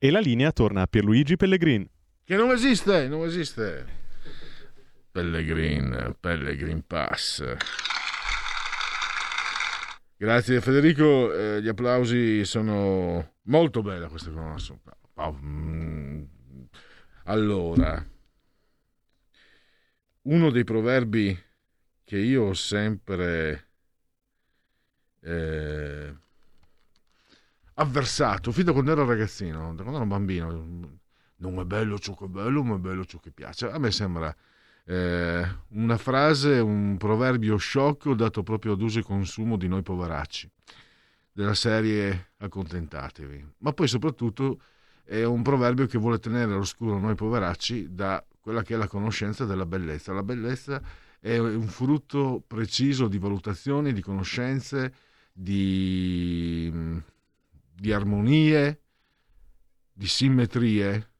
E 0.09 0.11
la 0.11 0.21
linea 0.21 0.53
torna 0.53 0.81
a 0.81 0.87
Pierluigi 0.87 1.37
Pellegrin. 1.37 1.87
Che 2.25 2.35
non 2.35 2.51
esiste, 2.51 3.09
non 3.09 3.27
esiste. 3.27 3.85
Pellegrin, 5.13 6.17
Pellegrin 6.19 6.83
Pass. 6.87 7.45
Grazie 10.17 10.63
Federico, 10.63 11.31
eh, 11.35 11.61
gli 11.61 11.69
applausi 11.69 12.43
sono 12.47 13.35
molto 13.43 13.83
bella 13.83 14.09
questa. 14.09 14.31
Oh, 15.17 15.39
mm. 15.43 16.23
Allora, 17.25 18.03
uno 20.23 20.51
dei 20.51 20.65
proverbi 20.65 21.39
che 22.03 22.17
io 22.17 22.45
ho 22.45 22.55
sempre 22.55 23.73
eh, 25.21 26.17
avversato 27.81 28.53
fin 28.53 28.65
da 28.65 28.73
quando 28.73 28.93
ero 28.93 29.05
ragazzino, 29.05 29.75
da 29.75 29.83
quando 29.83 29.97
ero 29.97 30.07
bambino, 30.07 30.99
non 31.37 31.59
è 31.61 31.65
bello 31.65 31.99
ciò 31.99 32.15
che 32.15 32.25
è 32.25 32.29
bello, 32.29 32.63
ma 32.63 32.77
è 32.77 32.79
bello 32.79 33.05
ciò 33.05 33.19
che 33.19 33.31
piace. 33.31 33.71
A 33.71 33.79
me 33.79 33.91
sembra 33.91 34.35
eh, 34.85 35.47
una 35.69 35.97
frase, 35.97 36.59
un 36.59 36.97
proverbio 36.97 37.57
sciocco 37.57 38.15
dato 38.15 38.43
proprio 38.43 38.73
ad 38.73 38.81
uso 38.81 38.99
e 38.99 39.03
consumo 39.03 39.57
di 39.57 39.69
noi 39.69 39.83
poveracci, 39.83 40.51
della 41.33 41.55
serie 41.55 42.33
accontentatevi. 42.39 43.55
Ma 43.59 43.73
poi 43.73 43.87
soprattutto 43.87 44.61
è 45.05 45.23
un 45.25 45.43
proverbio 45.43 45.87
che 45.87 45.99
vuole 45.99 46.19
tenere 46.19 46.53
all'oscuro 46.53 46.99
noi 46.99 47.15
poveracci 47.15 47.95
da 47.95 48.23
quella 48.41 48.63
che 48.63 48.75
è 48.75 48.77
la 48.77 48.89
conoscenza 48.89 49.45
della 49.45 49.67
bellezza. 49.67 50.13
La 50.13 50.23
bellezza 50.25 50.83
è 51.21 51.39
un 51.39 51.67
frutto 51.69 52.43
preciso 52.47 53.07
di 53.07 53.19
valutazioni, 53.19 53.93
di 53.93 54.01
conoscenze, 54.01 54.93
di, 55.33 56.73
di 57.79 57.93
armonie, 57.93 58.81
di 59.93 60.07
simmetrie, 60.07 61.11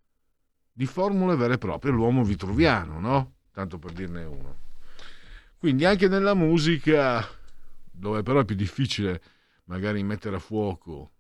di 0.73 0.87
formule 0.87 1.37
vere 1.37 1.55
e 1.55 1.59
proprie, 1.59 1.93
l'uomo 1.93 2.25
vitruviano, 2.25 2.99
no? 2.99 3.35
Tanto 3.53 3.79
per 3.79 3.93
dirne 3.93 4.25
uno. 4.25 4.61
Quindi 5.57 5.85
anche 5.85 6.09
nella 6.09 6.35
musica, 6.35 7.25
dove 7.91 8.23
però 8.23 8.41
è 8.41 8.45
più 8.45 8.55
difficile 8.55 9.23
magari 9.65 10.03
mettere 10.03 10.37
a 10.37 10.39
fuoco, 10.41 11.11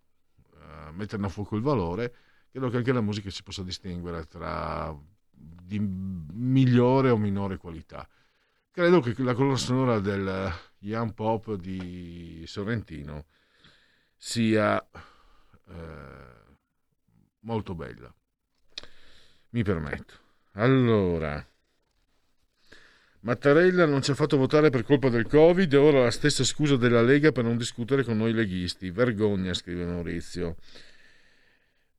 uh, 0.52 0.92
metterne 0.92 1.26
a 1.26 1.28
fuoco 1.28 1.56
il 1.56 1.62
valore, 1.62 2.14
credo 2.50 2.68
che 2.68 2.78
anche 2.78 2.92
la 2.92 3.00
musica 3.00 3.30
si 3.30 3.42
possa 3.42 3.62
distinguere 3.62 4.24
tra 4.24 4.96
di 5.30 5.78
migliore 5.78 7.10
o 7.10 7.16
minore 7.16 7.58
qualità. 7.58 8.08
Credo 8.70 9.00
che 9.00 9.14
la 9.22 9.34
colonna 9.34 9.56
sonora 9.56 9.98
del 9.98 10.52
Young 10.78 11.14
Pop 11.14 11.54
di 11.54 12.44
Sorrentino 12.46 13.26
sia 14.16 14.84
eh, 15.68 16.56
molto 17.40 17.74
bella. 17.74 18.12
Mi 19.50 19.62
permetto. 19.62 20.14
Allora, 20.52 21.46
Mattarella 23.20 23.84
non 23.84 24.02
ci 24.02 24.12
ha 24.12 24.14
fatto 24.14 24.36
votare 24.36 24.70
per 24.70 24.84
colpa 24.84 25.08
del 25.08 25.26
Covid 25.26 25.72
e 25.72 25.76
ora 25.76 26.02
la 26.04 26.10
stessa 26.10 26.44
scusa 26.44 26.76
della 26.76 27.02
Lega 27.02 27.32
per 27.32 27.44
non 27.44 27.56
discutere 27.56 28.04
con 28.04 28.16
noi 28.16 28.32
leghisti. 28.32 28.90
Vergogna, 28.90 29.54
scrive 29.54 29.84
Maurizio. 29.84 30.56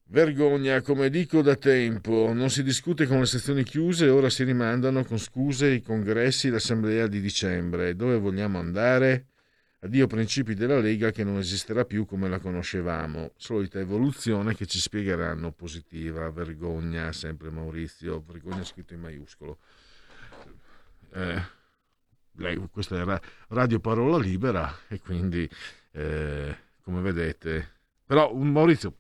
Vergogna, 0.06 0.82
come 0.82 1.10
dico 1.10 1.42
da 1.42 1.56
tempo, 1.56 2.32
non 2.34 2.50
si 2.50 2.64
discute 2.64 3.06
con 3.06 3.20
le 3.20 3.26
sezioni 3.26 3.64
chiuse 3.64 4.06
e 4.06 4.10
ora 4.10 4.30
si 4.30 4.44
rimandano 4.44 5.04
con 5.04 5.20
scuse 5.20 5.68
i 5.68 5.82
congressi 5.82 6.48
e 6.48 6.52
l'assemblea 6.52 7.06
di 7.08 7.20
dicembre. 7.20 7.96
Dove 7.96 8.18
vogliamo 8.18 8.58
andare? 8.58 9.28
Addio 9.82 10.08
principi 10.08 10.56
della 10.56 10.80
Lega 10.80 11.12
che 11.12 11.24
non 11.24 11.38
esisterà 11.38 11.86
più 11.86 12.06
come 12.06 12.28
la 12.28 12.40
conoscevamo. 12.40 13.32
Solita 13.38 13.80
evoluzione 13.80 14.54
che 14.54 14.66
ci 14.66 14.78
spiegheranno 14.78 15.54
positiva. 15.54 16.30
Vergogna, 16.32 17.14
sempre 17.14 17.50
Maurizio. 17.50 18.22
Vergogna 18.28 18.66
scritto 18.66 18.94
in 18.94 19.00
maiuscolo. 19.00 19.58
Eh, 21.14 21.42
lei, 22.34 22.58
questa 22.70 22.98
era 22.98 23.22
Radio 23.50 23.80
Parola 23.80 24.18
Libera 24.18 24.70
e 24.90 25.00
quindi, 25.00 25.50
eh, 25.92 26.58
come 26.82 27.00
vedete... 27.00 27.78
Però, 28.06 28.34
Maurizio, 28.34 28.98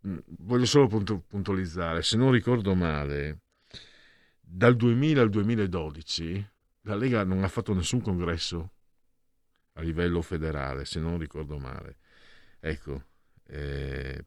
voglio 0.00 0.66
solo 0.66 0.88
puntualizzare, 0.88 2.02
se 2.02 2.16
non 2.16 2.32
ricordo 2.32 2.74
male, 2.74 3.38
dal 4.40 4.76
2000 4.76 5.22
al 5.22 5.30
2012 5.30 6.50
la 6.82 6.96
Lega 6.96 7.24
non 7.24 7.44
ha 7.44 7.48
fatto 7.48 7.72
nessun 7.72 8.00
congresso 8.00 8.72
a 9.76 9.82
livello 9.82 10.22
federale, 10.22 10.84
se 10.84 11.00
non 11.00 11.18
ricordo 11.18 11.58
male. 11.58 11.96
Ecco, 12.60 13.02
eh, 13.46 14.24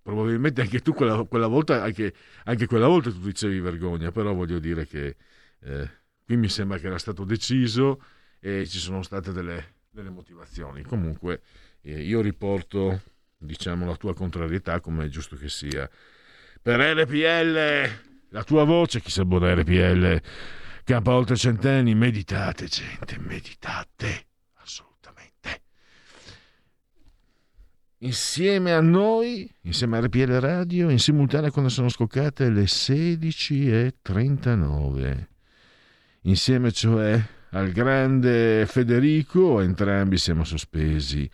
probabilmente 0.00 0.60
anche 0.60 0.80
tu 0.80 0.94
quella, 0.94 1.24
quella 1.24 1.46
volta, 1.46 1.82
anche, 1.82 2.14
anche, 2.44 2.66
quella 2.66 2.86
volta 2.86 3.10
tu 3.10 3.20
dicevi 3.20 3.60
vergogna, 3.60 4.10
però 4.10 4.32
voglio 4.32 4.58
dire 4.58 4.86
che 4.86 5.16
eh, 5.60 5.90
qui 6.24 6.36
mi 6.36 6.48
sembra 6.48 6.78
che 6.78 6.86
era 6.86 6.98
stato 6.98 7.24
deciso 7.24 8.02
e 8.40 8.66
ci 8.66 8.78
sono 8.78 9.02
state 9.02 9.32
delle, 9.32 9.74
delle 9.90 10.10
motivazioni. 10.10 10.82
Comunque 10.82 11.42
eh, 11.82 12.02
io 12.02 12.20
riporto 12.20 13.00
diciamo 13.38 13.86
la 13.86 13.96
tua 13.96 14.14
contrarietà 14.14 14.80
come 14.80 15.06
è 15.06 15.08
giusto 15.08 15.36
che 15.36 15.48
sia. 15.48 15.88
Per 16.60 16.78
RPL, 16.78 17.90
la 18.28 18.44
tua 18.44 18.64
voce, 18.64 19.00
chi 19.00 19.10
sa 19.10 19.24
buona 19.24 19.52
RPL, 19.54 20.20
campa 20.84 21.12
oltre 21.12 21.36
centenni, 21.36 21.94
meditate 21.94 22.66
gente, 22.66 23.18
meditate, 23.18 24.26
assolutamente. 24.54 25.62
Insieme 28.04 28.72
a 28.72 28.80
noi, 28.80 29.48
insieme 29.60 29.96
a 29.96 30.00
RPL 30.00 30.40
Radio, 30.40 30.90
in 30.90 30.98
simultanea 30.98 31.52
quando 31.52 31.70
sono 31.70 31.88
scoccate 31.88 32.50
le 32.50 32.64
16.39. 32.64 35.26
Insieme 36.22 36.72
cioè 36.72 37.24
al 37.50 37.70
grande 37.70 38.66
Federico, 38.66 39.60
entrambi 39.60 40.18
siamo 40.18 40.42
sospesi 40.42 41.30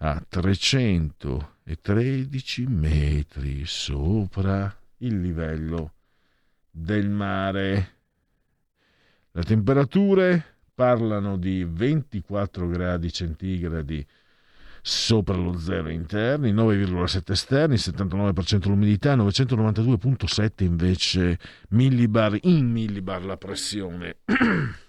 a 0.00 0.22
313 0.28 2.66
metri 2.66 3.64
sopra 3.64 4.78
il 4.98 5.22
livello 5.22 5.94
del 6.70 7.08
mare. 7.08 7.92
Le 9.30 9.42
temperature 9.42 10.56
parlano 10.74 11.38
di 11.38 11.64
24 11.64 12.68
gradi 12.68 13.10
centigradi 13.10 14.06
sopra 14.86 15.34
lo 15.34 15.58
zero 15.58 15.88
interni, 15.88 16.52
9,7 16.52 17.32
esterni, 17.32 17.76
79% 17.76 18.68
l'umidità, 18.68 19.16
992,7 19.16 20.62
invece 20.62 21.38
millibar 21.70 22.36
in 22.42 22.70
millibar 22.70 23.24
la 23.24 23.38
pressione. 23.38 24.18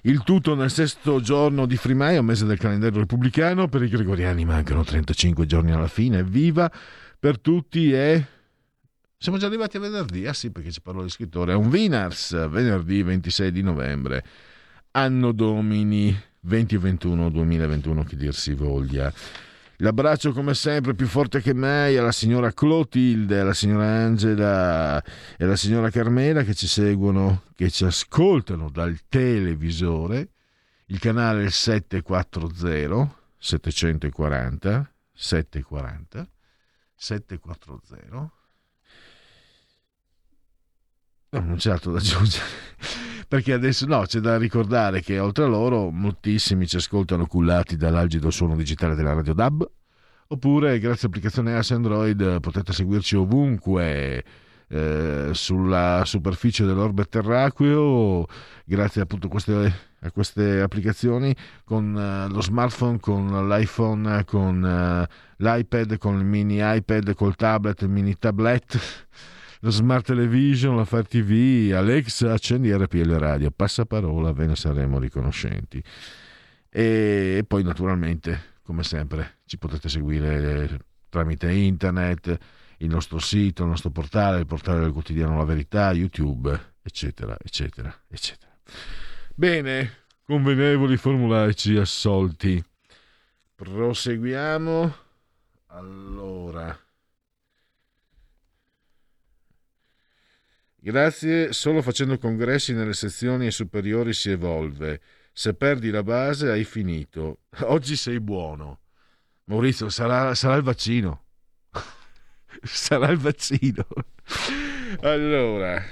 Il 0.00 0.22
tutto 0.22 0.54
nel 0.54 0.70
sesto 0.70 1.20
giorno 1.20 1.66
di 1.66 1.76
Frimaio, 1.76 2.22
mese 2.22 2.46
del 2.46 2.56
calendario 2.56 3.00
repubblicano, 3.00 3.68
per 3.68 3.82
i 3.82 3.88
gregoriani 3.90 4.46
mancano 4.46 4.84
35 4.84 5.44
giorni 5.44 5.72
alla 5.72 5.88
fine, 5.88 6.24
viva! 6.24 6.72
Per 7.18 7.38
tutti 7.38 7.92
e... 7.92 8.26
Siamo 9.18 9.36
già 9.36 9.48
arrivati 9.48 9.76
a 9.76 9.80
venerdì, 9.80 10.26
ah 10.26 10.32
sì 10.32 10.50
perché 10.50 10.70
ci 10.70 10.80
parlo 10.80 11.02
di 11.02 11.10
scrittore, 11.10 11.52
è 11.52 11.56
un 11.56 11.68
Vinars, 11.68 12.48
venerdì 12.48 13.02
26 13.02 13.52
di 13.52 13.62
novembre, 13.62 14.24
anno 14.92 15.32
domini 15.32 16.32
2021 16.44 17.30
2021 17.30 18.04
che 18.04 18.16
dir 18.16 18.34
si 18.34 18.52
voglia. 18.52 19.12
L'abbraccio 19.78 20.32
come 20.32 20.54
sempre 20.54 20.94
più 20.94 21.06
forte 21.06 21.40
che 21.40 21.52
mai 21.52 21.96
alla 21.96 22.12
signora 22.12 22.52
Clotilde, 22.52 23.40
alla 23.40 23.54
signora 23.54 23.86
Angela 23.86 25.02
e 25.02 25.44
alla 25.44 25.56
signora 25.56 25.90
Carmela 25.90 26.44
che 26.44 26.54
ci 26.54 26.68
seguono, 26.68 27.42
che 27.56 27.70
ci 27.70 27.84
ascoltano 27.84 28.70
dal 28.70 28.96
televisore, 29.08 30.28
il 30.86 31.00
canale 31.00 31.50
740 31.50 33.16
740 33.38 34.92
740 35.12 36.28
740 36.94 38.32
No, 41.30 41.40
non 41.40 41.56
c'è 41.56 41.72
altro 41.72 41.90
da 41.90 41.98
aggiungere. 41.98 42.44
Perché 43.34 43.52
adesso 43.52 43.84
no, 43.86 44.02
c'è 44.02 44.20
da 44.20 44.38
ricordare 44.38 45.02
che 45.02 45.18
oltre 45.18 45.42
a 45.42 45.48
loro 45.48 45.90
moltissimi 45.90 46.68
ci 46.68 46.76
ascoltano 46.76 47.26
cullati 47.26 47.76
dall'algido 47.76 48.30
suono 48.30 48.54
digitale 48.54 48.94
della 48.94 49.12
Radio 49.12 49.34
DAB. 49.34 49.68
Oppure, 50.28 50.78
grazie 50.78 51.08
all'applicazione 51.08 51.56
AS 51.56 51.72
Android, 51.72 52.38
potete 52.38 52.72
seguirci 52.72 53.16
ovunque 53.16 54.24
eh, 54.68 55.30
sulla 55.32 56.02
superficie 56.04 56.64
dell'orbe 56.64 57.06
terraqueo, 57.06 58.24
grazie 58.64 59.02
appunto 59.02 59.26
a 59.26 59.30
queste, 59.30 59.74
a 59.98 60.12
queste 60.12 60.60
applicazioni, 60.60 61.34
con 61.64 61.92
uh, 61.92 62.32
lo 62.32 62.40
smartphone, 62.40 63.00
con 63.00 63.48
l'iPhone, 63.48 64.24
con 64.24 64.62
uh, 64.62 65.12
l'iPad, 65.38 65.98
con 65.98 66.18
il 66.18 66.24
mini 66.24 66.58
iPad, 66.60 67.12
col 67.14 67.34
tablet, 67.34 67.82
il 67.82 67.88
mini 67.88 68.16
tablet 68.16 68.78
la 69.64 69.70
smart 69.70 70.04
television, 70.04 70.76
la 70.76 70.84
Fire 70.84 71.04
TV, 71.04 71.72
Alexa, 71.74 72.34
accendi 72.34 72.70
RPL 72.70 73.12
Radio, 73.12 73.50
passaparola, 73.50 74.30
ve 74.32 74.44
ne 74.44 74.56
saremo 74.56 74.98
riconoscenti. 74.98 75.82
E 76.68 77.42
poi 77.48 77.62
naturalmente, 77.62 78.58
come 78.62 78.82
sempre, 78.82 79.38
ci 79.46 79.56
potete 79.56 79.88
seguire 79.88 80.78
tramite 81.08 81.50
internet, 81.50 82.36
il 82.78 82.88
nostro 82.88 83.18
sito, 83.18 83.62
il 83.62 83.70
nostro 83.70 83.88
portale, 83.88 84.40
il 84.40 84.46
portale 84.46 84.80
del 84.80 84.92
quotidiano 84.92 85.38
La 85.38 85.44
Verità, 85.44 85.92
YouTube, 85.92 86.74
eccetera, 86.82 87.34
eccetera, 87.42 88.02
eccetera. 88.06 88.52
Bene, 89.34 89.92
convenevoli 90.26 90.98
formulaici 90.98 91.74
assolti. 91.76 92.62
Proseguiamo. 93.54 94.94
Allora. 95.68 96.83
Grazie, 100.84 101.54
solo 101.54 101.80
facendo 101.80 102.18
congressi 102.18 102.74
nelle 102.74 102.92
sezioni 102.92 103.50
superiori 103.50 104.12
si 104.12 104.28
evolve. 104.28 105.00
Se 105.32 105.54
perdi 105.54 105.88
la 105.88 106.02
base 106.02 106.50
hai 106.50 106.64
finito. 106.64 107.44
Oggi 107.64 107.96
sei 107.96 108.20
buono. 108.20 108.80
Maurizio, 109.44 109.88
sarà, 109.88 110.34
sarà 110.34 110.56
il 110.56 110.62
vaccino. 110.62 111.24
sarà 112.62 113.08
il 113.08 113.16
vaccino. 113.16 113.86
allora, 115.00 115.82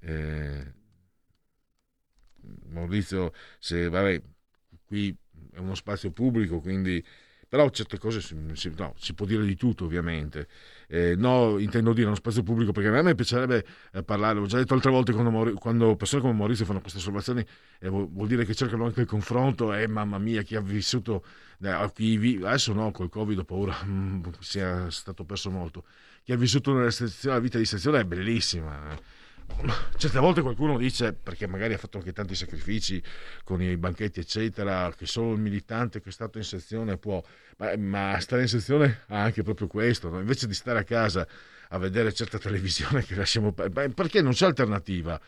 eh, 0.00 0.72
Maurizio, 2.70 3.34
se 3.58 3.90
vabbè, 3.90 4.22
qui 4.86 5.14
è 5.52 5.58
uno 5.58 5.74
spazio 5.74 6.10
pubblico, 6.10 6.58
quindi 6.60 7.04
però 7.52 7.68
certe 7.68 7.98
cose 7.98 8.22
si, 8.22 8.34
no, 8.34 8.94
si 8.96 9.12
può 9.12 9.26
dire 9.26 9.44
di 9.44 9.56
tutto 9.56 9.84
ovviamente 9.84 10.48
eh, 10.92 11.14
no, 11.16 11.56
intendo 11.58 11.94
dire 11.94 12.06
uno 12.06 12.14
spazio 12.14 12.42
pubblico 12.42 12.70
perché 12.72 12.90
a 12.90 13.02
me 13.02 13.14
piacerebbe 13.14 13.64
eh, 13.92 14.02
parlare, 14.02 14.38
l'ho 14.38 14.44
già 14.44 14.58
detto 14.58 14.74
altre 14.74 14.90
volte 14.90 15.14
quando, 15.14 15.54
quando, 15.54 15.96
persone 15.96 16.20
come 16.20 16.34
Maurizio 16.34 16.66
fanno 16.66 16.82
queste 16.82 16.98
osservazioni 16.98 17.42
eh, 17.78 17.88
vuol 17.88 18.26
dire 18.26 18.44
che 18.44 18.54
cercano 18.54 18.84
anche 18.84 19.00
il 19.00 19.06
confronto 19.06 19.72
e 19.72 19.84
eh, 19.84 19.86
mamma 19.86 20.18
mia 20.18 20.42
chi 20.42 20.54
ha 20.54 20.60
vissuto 20.60 21.24
eh, 21.62 21.90
chi 21.94 22.18
vi, 22.18 22.36
adesso 22.44 22.74
no 22.74 22.90
col 22.90 23.08
covid 23.08 23.38
ho 23.38 23.44
paura 23.44 23.74
mm, 23.88 24.22
sia 24.40 24.90
stato 24.90 25.24
perso 25.24 25.50
molto 25.50 25.84
chi 26.24 26.32
ha 26.32 26.36
vissuto 26.36 26.74
nella 26.74 26.92
la 27.22 27.38
vita 27.38 27.56
di 27.56 27.64
sezione 27.64 28.00
è 28.00 28.04
bellissima 28.04 28.92
eh. 28.92 29.20
Certe 29.96 30.18
volte 30.18 30.42
qualcuno 30.42 30.76
dice 30.76 31.12
perché 31.12 31.46
magari 31.46 31.74
ha 31.74 31.78
fatto 31.78 31.98
anche 31.98 32.12
tanti 32.12 32.34
sacrifici 32.34 33.02
con 33.44 33.62
i 33.62 33.76
banchetti 33.76 34.20
eccetera 34.20 34.92
che 34.96 35.06
solo 35.06 35.32
il 35.32 35.40
militante 35.40 36.00
che 36.00 36.08
è 36.08 36.12
stato 36.12 36.38
in 36.38 36.44
sezione 36.44 36.96
può 36.96 37.22
ma, 37.58 37.76
ma 37.76 38.20
stare 38.20 38.42
in 38.42 38.48
sezione 38.48 39.02
ha 39.08 39.22
anche 39.22 39.42
proprio 39.42 39.66
questo, 39.66 40.08
no? 40.08 40.18
invece 40.18 40.46
di 40.46 40.54
stare 40.54 40.80
a 40.80 40.84
casa 40.84 41.26
a 41.68 41.78
vedere 41.78 42.12
certa 42.12 42.38
televisione 42.38 43.04
che 43.04 43.14
lasciamo 43.14 43.52
perché 43.52 44.20
non 44.20 44.32
c'è 44.32 44.46
alternativa. 44.46 45.20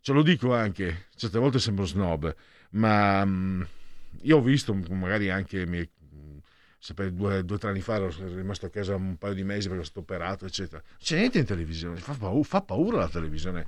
Ce 0.00 0.12
lo 0.12 0.22
dico 0.22 0.54
anche, 0.54 1.06
certe 1.16 1.38
volte 1.38 1.58
sembro 1.58 1.84
snob, 1.84 2.32
ma 2.70 3.22
um, 3.22 3.66
io 4.22 4.36
ho 4.36 4.42
visto 4.42 4.72
magari 4.74 5.30
anche 5.30 5.66
mi, 5.66 5.88
per 6.94 7.10
due 7.10 7.38
o 7.38 7.58
tre 7.58 7.70
anni 7.70 7.80
fa 7.80 7.96
ero 7.96 8.10
rimasto 8.34 8.66
a 8.66 8.70
casa 8.70 8.94
un 8.94 9.16
paio 9.16 9.34
di 9.34 9.44
mesi 9.44 9.68
perché 9.68 9.84
sono 9.84 9.84
stato 9.84 10.00
operato, 10.00 10.46
eccetera. 10.46 10.82
C'è 10.98 11.16
niente 11.18 11.38
in 11.38 11.44
televisione, 11.44 11.96
fa 11.96 12.14
paura, 12.14 12.42
fa 12.44 12.62
paura 12.62 12.98
la 12.98 13.08
televisione. 13.08 13.66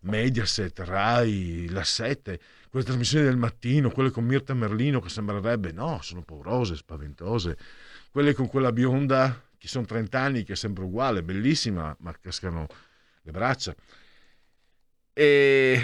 Mediaset, 0.00 0.78
Rai, 0.80 1.68
la 1.70 1.82
7, 1.82 2.40
quelle 2.70 2.84
trasmissioni 2.84 3.24
del 3.24 3.36
mattino, 3.36 3.90
quelle 3.90 4.10
con 4.10 4.24
Mirta 4.24 4.54
Merlino 4.54 5.00
che 5.00 5.08
sembrerebbe, 5.08 5.72
no, 5.72 6.00
sono 6.02 6.22
paurose, 6.22 6.76
spaventose. 6.76 7.56
Quelle 8.10 8.32
con 8.32 8.46
quella 8.46 8.72
bionda 8.72 9.42
che 9.58 9.66
sono 9.66 9.84
30 9.84 10.20
anni, 10.20 10.44
che 10.44 10.52
è 10.52 10.56
sempre 10.56 10.84
uguale, 10.84 11.22
bellissima, 11.22 11.94
ma 12.00 12.14
cascano 12.20 12.66
le 13.22 13.30
braccia. 13.32 13.74
E, 15.12 15.82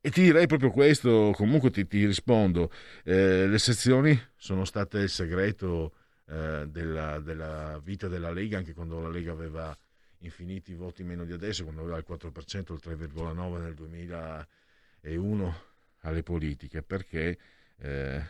e 0.00 0.10
ti 0.10 0.22
direi 0.22 0.46
proprio 0.46 0.70
questo, 0.70 1.32
comunque 1.34 1.70
ti, 1.70 1.86
ti 1.86 2.06
rispondo. 2.06 2.72
Eh, 3.04 3.46
le 3.46 3.58
sezioni 3.58 4.18
sono 4.36 4.64
state 4.64 4.98
il 4.98 5.10
segreto 5.10 5.94
eh, 6.26 6.66
della, 6.68 7.20
della 7.20 7.78
vita 7.82 8.08
della 8.08 8.30
Lega, 8.30 8.58
anche 8.58 8.72
quando 8.72 9.00
la 9.00 9.10
Lega 9.10 9.32
aveva 9.32 9.76
infiniti 10.20 10.74
voti 10.74 11.02
meno 11.02 11.24
di 11.24 11.32
adesso, 11.32 11.64
quando 11.64 11.82
aveva 11.82 11.98
il 11.98 12.04
4%, 12.08 12.72
il 12.72 12.80
3,9% 12.82 13.60
nel 13.60 13.74
2001 13.74 15.62
alle 16.00 16.22
politiche 16.22 16.82
perché 16.82 17.38
eh, 17.78 18.24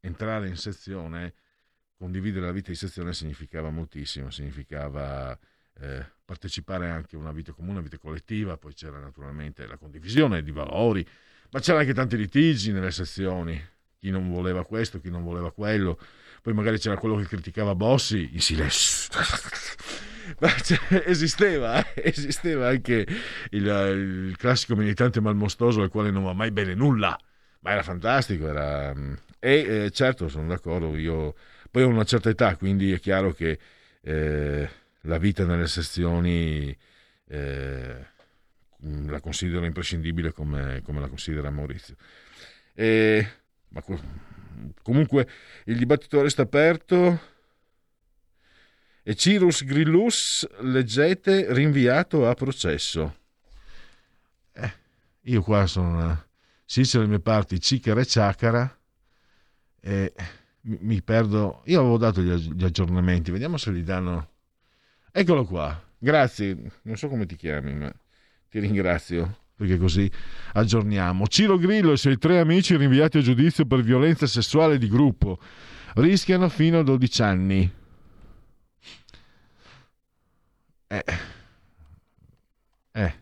entrare 0.00 0.48
in 0.48 0.56
sezione, 0.56 1.34
condividere 1.96 2.46
la 2.46 2.52
vita 2.52 2.70
di 2.70 2.76
sezione 2.76 3.12
significava 3.12 3.70
moltissimo, 3.70 4.30
significava 4.30 5.36
eh, 5.80 6.04
partecipare 6.24 6.88
anche 6.88 7.16
a 7.16 7.18
una 7.18 7.32
vita 7.32 7.52
comune, 7.52 7.74
una 7.74 7.82
vita 7.82 7.98
collettiva, 7.98 8.56
poi 8.56 8.74
c'era 8.74 8.98
naturalmente 8.98 9.66
la 9.66 9.76
condivisione 9.76 10.42
di 10.42 10.50
valori, 10.50 11.06
ma 11.50 11.60
c'erano 11.60 11.80
anche 11.82 11.94
tanti 11.94 12.16
litigi 12.16 12.72
nelle 12.72 12.90
sezioni, 12.90 13.60
chi 13.98 14.10
non 14.10 14.30
voleva 14.30 14.64
questo, 14.64 15.00
chi 15.00 15.10
non 15.10 15.22
voleva 15.22 15.52
quello, 15.52 15.98
poi 16.42 16.52
magari 16.52 16.78
c'era 16.78 16.96
quello 16.96 17.16
che 17.16 17.26
criticava 17.26 17.74
Bossi 17.74 18.30
in 18.32 18.40
silenzio. 18.40 19.08
Esisteva, 21.04 21.84
eh? 21.92 22.02
esisteva 22.02 22.68
anche 22.68 23.06
il, 23.50 23.66
il, 23.66 24.36
classico 24.38 24.74
militante 24.74 25.20
malmostoso 25.20 25.82
al 25.82 25.90
quale 25.90 26.10
non 26.10 26.24
va 26.24 26.32
mai 26.32 26.50
bene 26.50 26.74
nulla. 26.74 27.18
ma 27.60 27.70
era 27.72 27.82
fantastico. 27.82 28.48
Era... 28.48 28.92
E 29.38 29.84
eh, 29.84 29.90
certo, 29.90 30.28
sono 30.28 30.46
d'accordo, 30.48 30.96
io 30.96 31.34
poi 31.70 31.82
ho 31.82 31.88
una 31.88 32.04
certa 32.04 32.30
età, 32.30 32.56
quindi 32.56 32.92
è 32.92 33.00
chiaro 33.00 33.32
che 33.32 33.58
eh, 34.00 34.68
la 35.04 35.18
vita 35.18 35.44
nelle 35.44 35.66
sezioni 35.66 36.76
eh, 37.26 38.06
la 39.06 39.20
considero 39.20 39.64
imprescindibile 39.64 40.32
come, 40.32 40.82
come 40.82 41.00
la 41.00 41.08
considera 41.08 41.50
Maurizio. 41.50 41.96
E, 42.74 43.26
ma 43.68 43.82
comunque 44.82 45.28
il 45.64 45.78
dibattito 45.78 46.22
resta 46.22 46.42
aperto. 46.42 47.32
E 49.06 49.14
Cirus 49.14 49.64
Grillus, 49.64 50.46
leggete, 50.60 51.52
rinviato 51.52 52.26
a 52.26 52.34
processo. 52.34 53.18
Eh, 54.52 54.72
io 55.22 55.42
qua 55.42 55.66
sono 55.66 56.24
Cicero 56.64 57.02
le 57.02 57.10
mie 57.10 57.20
parti, 57.20 57.60
Ciccara 57.60 58.00
e 58.00 58.06
Ciacara. 58.06 58.78
E 59.80 60.12
mi, 60.62 60.78
mi 60.80 61.02
perdo. 61.02 61.60
Io 61.66 61.80
avevo 61.80 61.98
dato 61.98 62.22
gli, 62.22 62.32
gli 62.32 62.64
aggiornamenti, 62.64 63.30
vediamo 63.30 63.58
se 63.58 63.70
li 63.70 63.82
danno. 63.82 64.33
Eccolo 65.16 65.44
qua. 65.44 65.80
Grazie, 65.96 66.56
non 66.82 66.96
so 66.96 67.06
come 67.06 67.24
ti 67.24 67.36
chiami, 67.36 67.72
ma 67.72 67.92
ti 68.48 68.58
ringrazio 68.58 69.42
perché 69.54 69.78
così 69.78 70.10
aggiorniamo. 70.54 71.28
Ciro 71.28 71.56
Grillo 71.56 71.90
e 71.90 71.94
i 71.94 71.98
suoi 71.98 72.18
tre 72.18 72.40
amici 72.40 72.76
rinviati 72.76 73.18
a 73.18 73.20
giudizio 73.22 73.64
per 73.64 73.82
violenza 73.82 74.26
sessuale 74.26 74.76
di 74.76 74.88
gruppo 74.88 75.38
rischiano 75.94 76.48
fino 76.48 76.80
a 76.80 76.82
12 76.82 77.22
anni. 77.22 77.72
Eh. 80.88 81.04
Eh. 82.90 83.14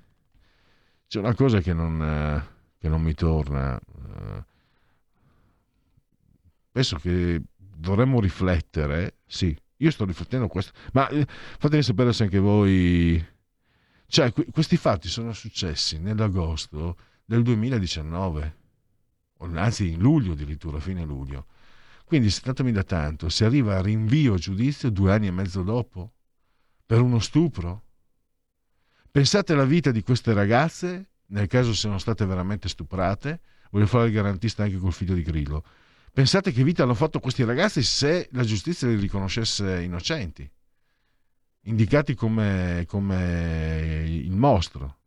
C'è 1.09 1.19
una 1.19 1.35
cosa 1.35 1.61
che 1.61 1.75
non, 1.75 2.03
eh, 2.03 2.47
che 2.79 2.89
non 2.89 3.03
mi 3.03 3.13
torna. 3.13 3.79
Eh. 3.79 4.45
Penso 6.73 6.97
che 6.97 7.43
dovremmo 7.57 8.19
riflettere, 8.19 9.17
sì, 9.27 9.55
io 9.83 9.91
sto 9.91 10.05
riflettendo 10.05 10.47
questo, 10.47 10.73
ma 10.93 11.09
eh, 11.09 11.27
fatemi 11.59 11.83
sapere 11.83 12.13
se 12.13 12.25
anche 12.25 12.39
voi... 12.39 13.25
Cioè, 14.07 14.33
questi 14.51 14.77
fatti 14.77 15.09
sono 15.09 15.33
successi 15.33 15.99
nell'agosto 15.99 16.97
del 17.25 17.43
2019, 17.43 18.57
anzi 19.55 19.91
in 19.91 20.01
luglio 20.01 20.33
addirittura, 20.33 20.79
fine 20.81 21.05
luglio. 21.05 21.47
Quindi 22.05 22.31
se 22.31 22.43
tanto 22.43 22.63
mi 22.63 22.73
da 22.73 22.83
tanto, 22.83 23.29
si 23.31 23.45
arriva 23.45 23.79
a 23.79 23.81
rinvio 23.81 24.35
a 24.35 24.39
giudizio 24.39 24.91
due 24.91 25.13
anni 25.13 25.29
e 25.29 25.31
mezzo 25.31 25.63
dopo 25.63 26.13
per 26.85 27.01
uno 27.01 27.19
stupro. 27.21 27.85
Pensate 29.11 29.55
alla 29.55 29.65
vita 29.65 29.91
di 29.91 30.03
queste 30.03 30.35
ragazze, 30.35 31.09
nel 31.29 31.47
caso 31.47 31.73
siano 31.73 31.99
state 31.99 32.27
veramente 32.27 32.69
stuprate, 32.69 33.41
voglio 33.71 33.87
fare 33.87 34.09
il 34.09 34.13
garantista 34.13 34.63
anche 34.63 34.77
col 34.77 34.93
figlio 34.93 35.15
di 35.15 35.23
Grillo. 35.23 35.65
Pensate 36.15 36.53
che 36.53 36.63
vita 36.63 36.83
hanno 36.83 36.93
fatto 36.93 37.21
questi 37.21 37.43
ragazzi 37.43 37.83
se 37.83 38.29
la 38.33 38.45
giustizia 38.45 38.87
li 38.87 38.97
riconoscesse 38.97 39.81
innocenti, 39.81 40.49
indicati 41.63 42.15
come, 42.15 42.85
come 42.87 44.05
il 44.07 44.37
mostro. 44.37 44.99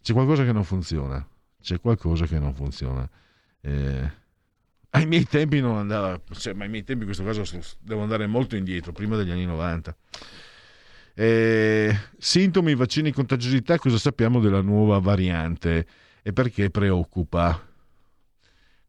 C'è 0.00 0.14
qualcosa 0.14 0.44
che 0.44 0.52
non 0.52 0.64
funziona, 0.64 1.24
c'è 1.60 1.78
qualcosa 1.78 2.24
che 2.24 2.38
non 2.38 2.54
funziona. 2.54 3.06
Eh, 3.60 4.10
ai 4.94 5.06
miei 5.06 5.24
tempi 5.24 5.60
non 5.60 5.76
andava, 5.76 6.18
cioè, 6.38 6.54
ma 6.54 6.64
ai 6.64 6.70
miei 6.70 6.84
tempi 6.84 7.04
in 7.04 7.12
questo 7.12 7.24
caso 7.24 7.44
devo 7.80 8.00
andare 8.00 8.26
molto 8.26 8.56
indietro, 8.56 8.92
prima 8.92 9.16
degli 9.16 9.30
anni 9.30 9.44
90. 9.44 9.94
Eh, 11.12 11.94
sintomi, 12.16 12.74
vaccini, 12.74 13.12
contagiosità, 13.12 13.76
cosa 13.76 13.98
sappiamo 13.98 14.40
della 14.40 14.62
nuova 14.62 14.98
variante 15.00 15.86
e 16.22 16.32
perché 16.32 16.70
preoccupa? 16.70 17.71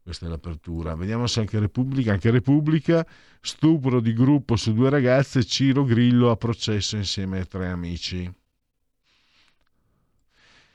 Questa 0.04 0.26
è 0.26 0.28
l'apertura. 0.28 0.94
Vediamo 0.94 1.26
se 1.26 1.40
anche 1.40 1.58
Repubblica, 1.58 2.12
anche 2.12 2.30
Repubblica, 2.30 3.06
stupro 3.40 4.00
di 4.00 4.12
gruppo 4.12 4.54
su 4.54 4.74
due 4.74 4.90
ragazze, 4.90 5.42
Ciro 5.44 5.82
Grillo 5.82 6.30
a 6.30 6.36
processo 6.36 6.96
insieme 6.96 7.40
a 7.40 7.44
tre 7.46 7.68
amici. 7.68 8.30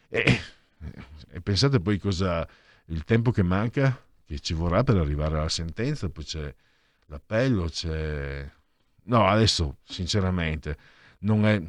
E, 0.09 0.39
e 1.29 1.41
pensate 1.41 1.79
poi 1.79 1.99
cosa, 1.99 2.47
il 2.85 3.03
tempo 3.03 3.29
che 3.29 3.43
manca 3.43 4.03
che 4.25 4.39
ci 4.39 4.55
vorrà 4.55 4.83
per 4.83 4.97
arrivare 4.97 5.37
alla 5.37 5.47
sentenza, 5.47 6.09
poi 6.09 6.23
c'è 6.23 6.55
l'appello, 7.05 7.65
c'è... 7.65 8.51
No, 9.03 9.27
adesso 9.27 9.77
sinceramente 9.83 10.75
non 11.19 11.45
è... 11.45 11.61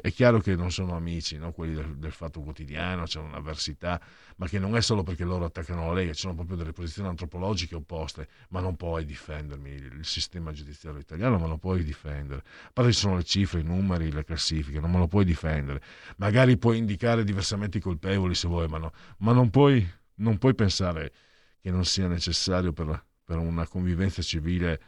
È 0.00 0.12
chiaro 0.12 0.38
che 0.38 0.54
non 0.54 0.70
sono 0.70 0.94
amici, 0.94 1.38
no? 1.38 1.50
quelli 1.50 1.74
del, 1.74 1.96
del, 1.96 2.12
fatto 2.12 2.40
quotidiano, 2.40 3.02
c'è 3.02 3.18
un'avversità, 3.18 4.00
ma 4.36 4.46
che 4.46 4.60
non 4.60 4.76
è 4.76 4.80
solo 4.80 5.02
perché 5.02 5.24
loro 5.24 5.46
attaccano 5.46 5.86
la 5.88 5.94
Lega, 5.94 6.12
ci 6.12 6.20
sono 6.20 6.34
proprio 6.34 6.56
delle 6.56 6.72
posizioni 6.72 7.08
antropologiche 7.08 7.74
opposte, 7.74 8.28
ma 8.50 8.60
non 8.60 8.76
puoi 8.76 9.04
difendermi 9.04 9.70
il 9.70 10.04
sistema 10.04 10.52
giudiziario 10.52 11.00
italiano, 11.00 11.38
ma 11.38 11.46
non 11.46 11.58
puoi 11.58 11.82
difendere. 11.82 12.44
A 12.66 12.70
parte 12.72 12.92
ci 12.92 13.00
sono 13.00 13.16
le 13.16 13.24
cifre, 13.24 13.58
i 13.60 13.64
numeri, 13.64 14.12
le 14.12 14.24
classifiche, 14.24 14.78
non 14.78 14.92
me 14.92 14.98
lo 14.98 15.08
puoi 15.08 15.24
difendere. 15.24 15.82
Magari 16.18 16.56
puoi 16.58 16.78
indicare 16.78 17.24
diversamente 17.24 17.78
i 17.78 17.80
colpevoli 17.80 18.36
se 18.36 18.46
vuoi, 18.46 18.68
ma, 18.68 18.78
no, 18.78 18.92
ma 19.18 19.32
non, 19.32 19.50
puoi, 19.50 19.84
non 20.16 20.38
puoi 20.38 20.54
pensare 20.54 21.12
che 21.60 21.72
non 21.72 21.84
sia 21.84 22.06
necessario 22.06 22.72
per, 22.72 23.04
per 23.24 23.38
una 23.38 23.66
convivenza 23.66 24.22
civile 24.22 24.80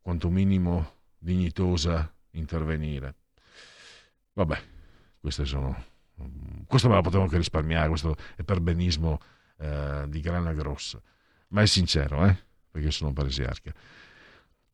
quanto 0.00 0.28
minimo 0.30 0.96
dignitosa 1.16 2.12
intervenire. 2.32 3.14
Vabbè, 4.38 4.56
queste 5.18 5.44
sono, 5.44 5.76
questo 6.68 6.88
me 6.88 6.94
la 6.94 7.00
potevo 7.00 7.24
anche 7.24 7.38
risparmiare, 7.38 7.88
questo 7.88 8.14
è 8.36 8.44
per 8.44 8.60
benismo 8.60 9.18
eh, 9.58 10.04
di 10.06 10.20
grana 10.20 10.52
grossa, 10.52 11.02
ma 11.48 11.62
è 11.62 11.66
sincero, 11.66 12.24
eh? 12.24 12.36
perché 12.70 12.92
sono 12.92 13.12
paresiarca. 13.12 13.72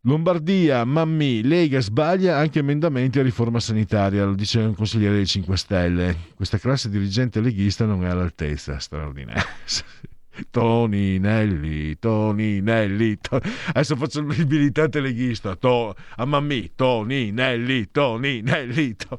Lombardia, 0.02 0.84
Mammi, 0.84 1.42
Lega 1.42 1.80
sbaglia 1.80 2.36
anche 2.36 2.58
emendamenti 2.58 3.18
a 3.18 3.22
riforma 3.22 3.58
sanitaria, 3.58 4.26
lo 4.26 4.34
dice 4.34 4.58
un 4.58 4.74
consigliere 4.74 5.14
dei 5.14 5.26
5 5.26 5.56
Stelle. 5.56 6.16
Questa 6.34 6.58
classe 6.58 6.90
dirigente 6.90 7.40
leghista 7.40 7.86
non 7.86 8.04
è 8.04 8.08
all'altezza, 8.10 8.78
straordinaria. 8.78 9.42
Toninelli, 10.50 11.98
Toninelli, 11.98 13.18
to... 13.18 13.40
adesso 13.68 13.96
faccio 13.96 14.20
il 14.20 14.26
militante 14.26 15.00
leghista, 15.00 15.56
to... 15.56 15.94
a 16.16 16.24
Mammi, 16.26 16.72
Toninelli, 16.74 17.90
Toninelli, 17.90 18.96
to... 18.96 19.18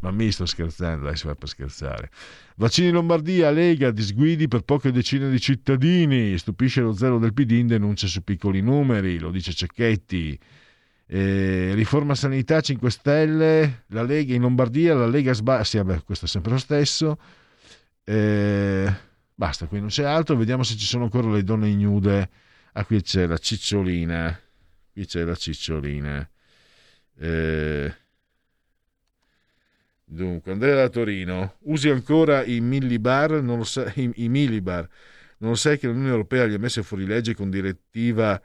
Mammi 0.00 0.30
sto 0.30 0.46
scherzando, 0.46 1.06
dai 1.06 1.16
si 1.16 1.26
va 1.26 1.34
per 1.34 1.48
scherzare. 1.48 2.10
Vaccini 2.56 2.90
Lombardia, 2.90 3.50
Lega, 3.50 3.90
disguidi 3.90 4.48
per 4.48 4.62
poche 4.62 4.92
decine 4.92 5.30
di 5.30 5.40
cittadini, 5.40 6.36
stupisce 6.38 6.80
lo 6.80 6.92
zero 6.92 7.18
del 7.18 7.32
PD 7.32 7.52
in 7.52 7.66
denuncia 7.66 8.06
su 8.06 8.22
piccoli 8.22 8.60
numeri, 8.60 9.18
lo 9.18 9.30
dice 9.30 9.52
Cecchetti. 9.52 10.38
Eh, 11.08 11.72
riforma 11.74 12.14
sanità 12.14 12.60
5 12.60 12.90
Stelle, 12.90 13.84
la 13.88 14.02
Lega 14.02 14.34
in 14.34 14.42
Lombardia, 14.42 14.94
la 14.94 15.06
Lega 15.06 15.32
sbaglia, 15.32 15.64
sì 15.64 15.76
vabbè 15.76 16.02
questo 16.02 16.24
è 16.24 16.28
sempre 16.28 16.52
lo 16.52 16.58
stesso. 16.58 17.18
Eh, 18.04 18.92
Basta, 19.38 19.66
qui 19.66 19.80
non 19.80 19.88
c'è 19.88 20.04
altro. 20.04 20.34
Vediamo 20.34 20.62
se 20.62 20.76
ci 20.76 20.86
sono 20.86 21.04
ancora 21.04 21.30
le 21.30 21.44
donne 21.44 21.68
ignude. 21.68 22.30
Ah, 22.72 22.84
qui 22.86 23.02
c'è 23.02 23.26
la 23.26 23.36
cicciolina. 23.36 24.40
Qui 24.92 25.04
c'è 25.04 25.24
la 25.24 25.34
cicciolina. 25.34 26.28
Eh... 27.18 27.94
Dunque, 30.08 30.52
Andrea 30.52 30.74
da 30.74 30.88
Torino. 30.88 31.56
Usi 31.62 31.88
ancora 31.88 32.44
i 32.44 32.60
millibar? 32.60 33.42
Non 33.42 33.58
lo 33.58 33.64
sai, 33.64 33.92
i, 33.96 34.10
i 34.24 34.28
millibar. 34.28 34.88
Non 35.38 35.50
lo 35.50 35.56
sai 35.56 35.78
che 35.78 35.86
l'Unione 35.88 36.10
Europea 36.10 36.46
li 36.46 36.54
ha 36.54 36.58
messi 36.58 36.82
fuori 36.82 37.04
legge 37.04 37.34
con 37.34 37.50
direttiva 37.50 38.40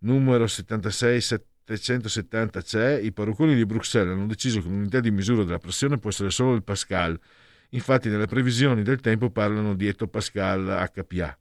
numero 0.00 0.46
76 0.46 1.20
770 1.20 2.62
CE? 2.62 3.00
I 3.02 3.12
parrucconi 3.12 3.54
di 3.54 3.64
Bruxelles 3.66 4.12
hanno 4.12 4.26
deciso 4.26 4.60
che 4.60 4.68
l'unità 4.68 5.00
di 5.00 5.10
misura 5.10 5.42
della 5.42 5.58
pressione 5.58 5.98
può 5.98 6.10
essere 6.10 6.30
solo 6.30 6.54
il 6.54 6.62
Pascal 6.62 7.18
Infatti 7.70 8.08
nelle 8.08 8.26
previsioni 8.26 8.82
del 8.82 9.00
tempo 9.00 9.30
parlano 9.30 9.74
di 9.74 9.88
ettopascal 9.88 10.88
HPA. 10.94 11.36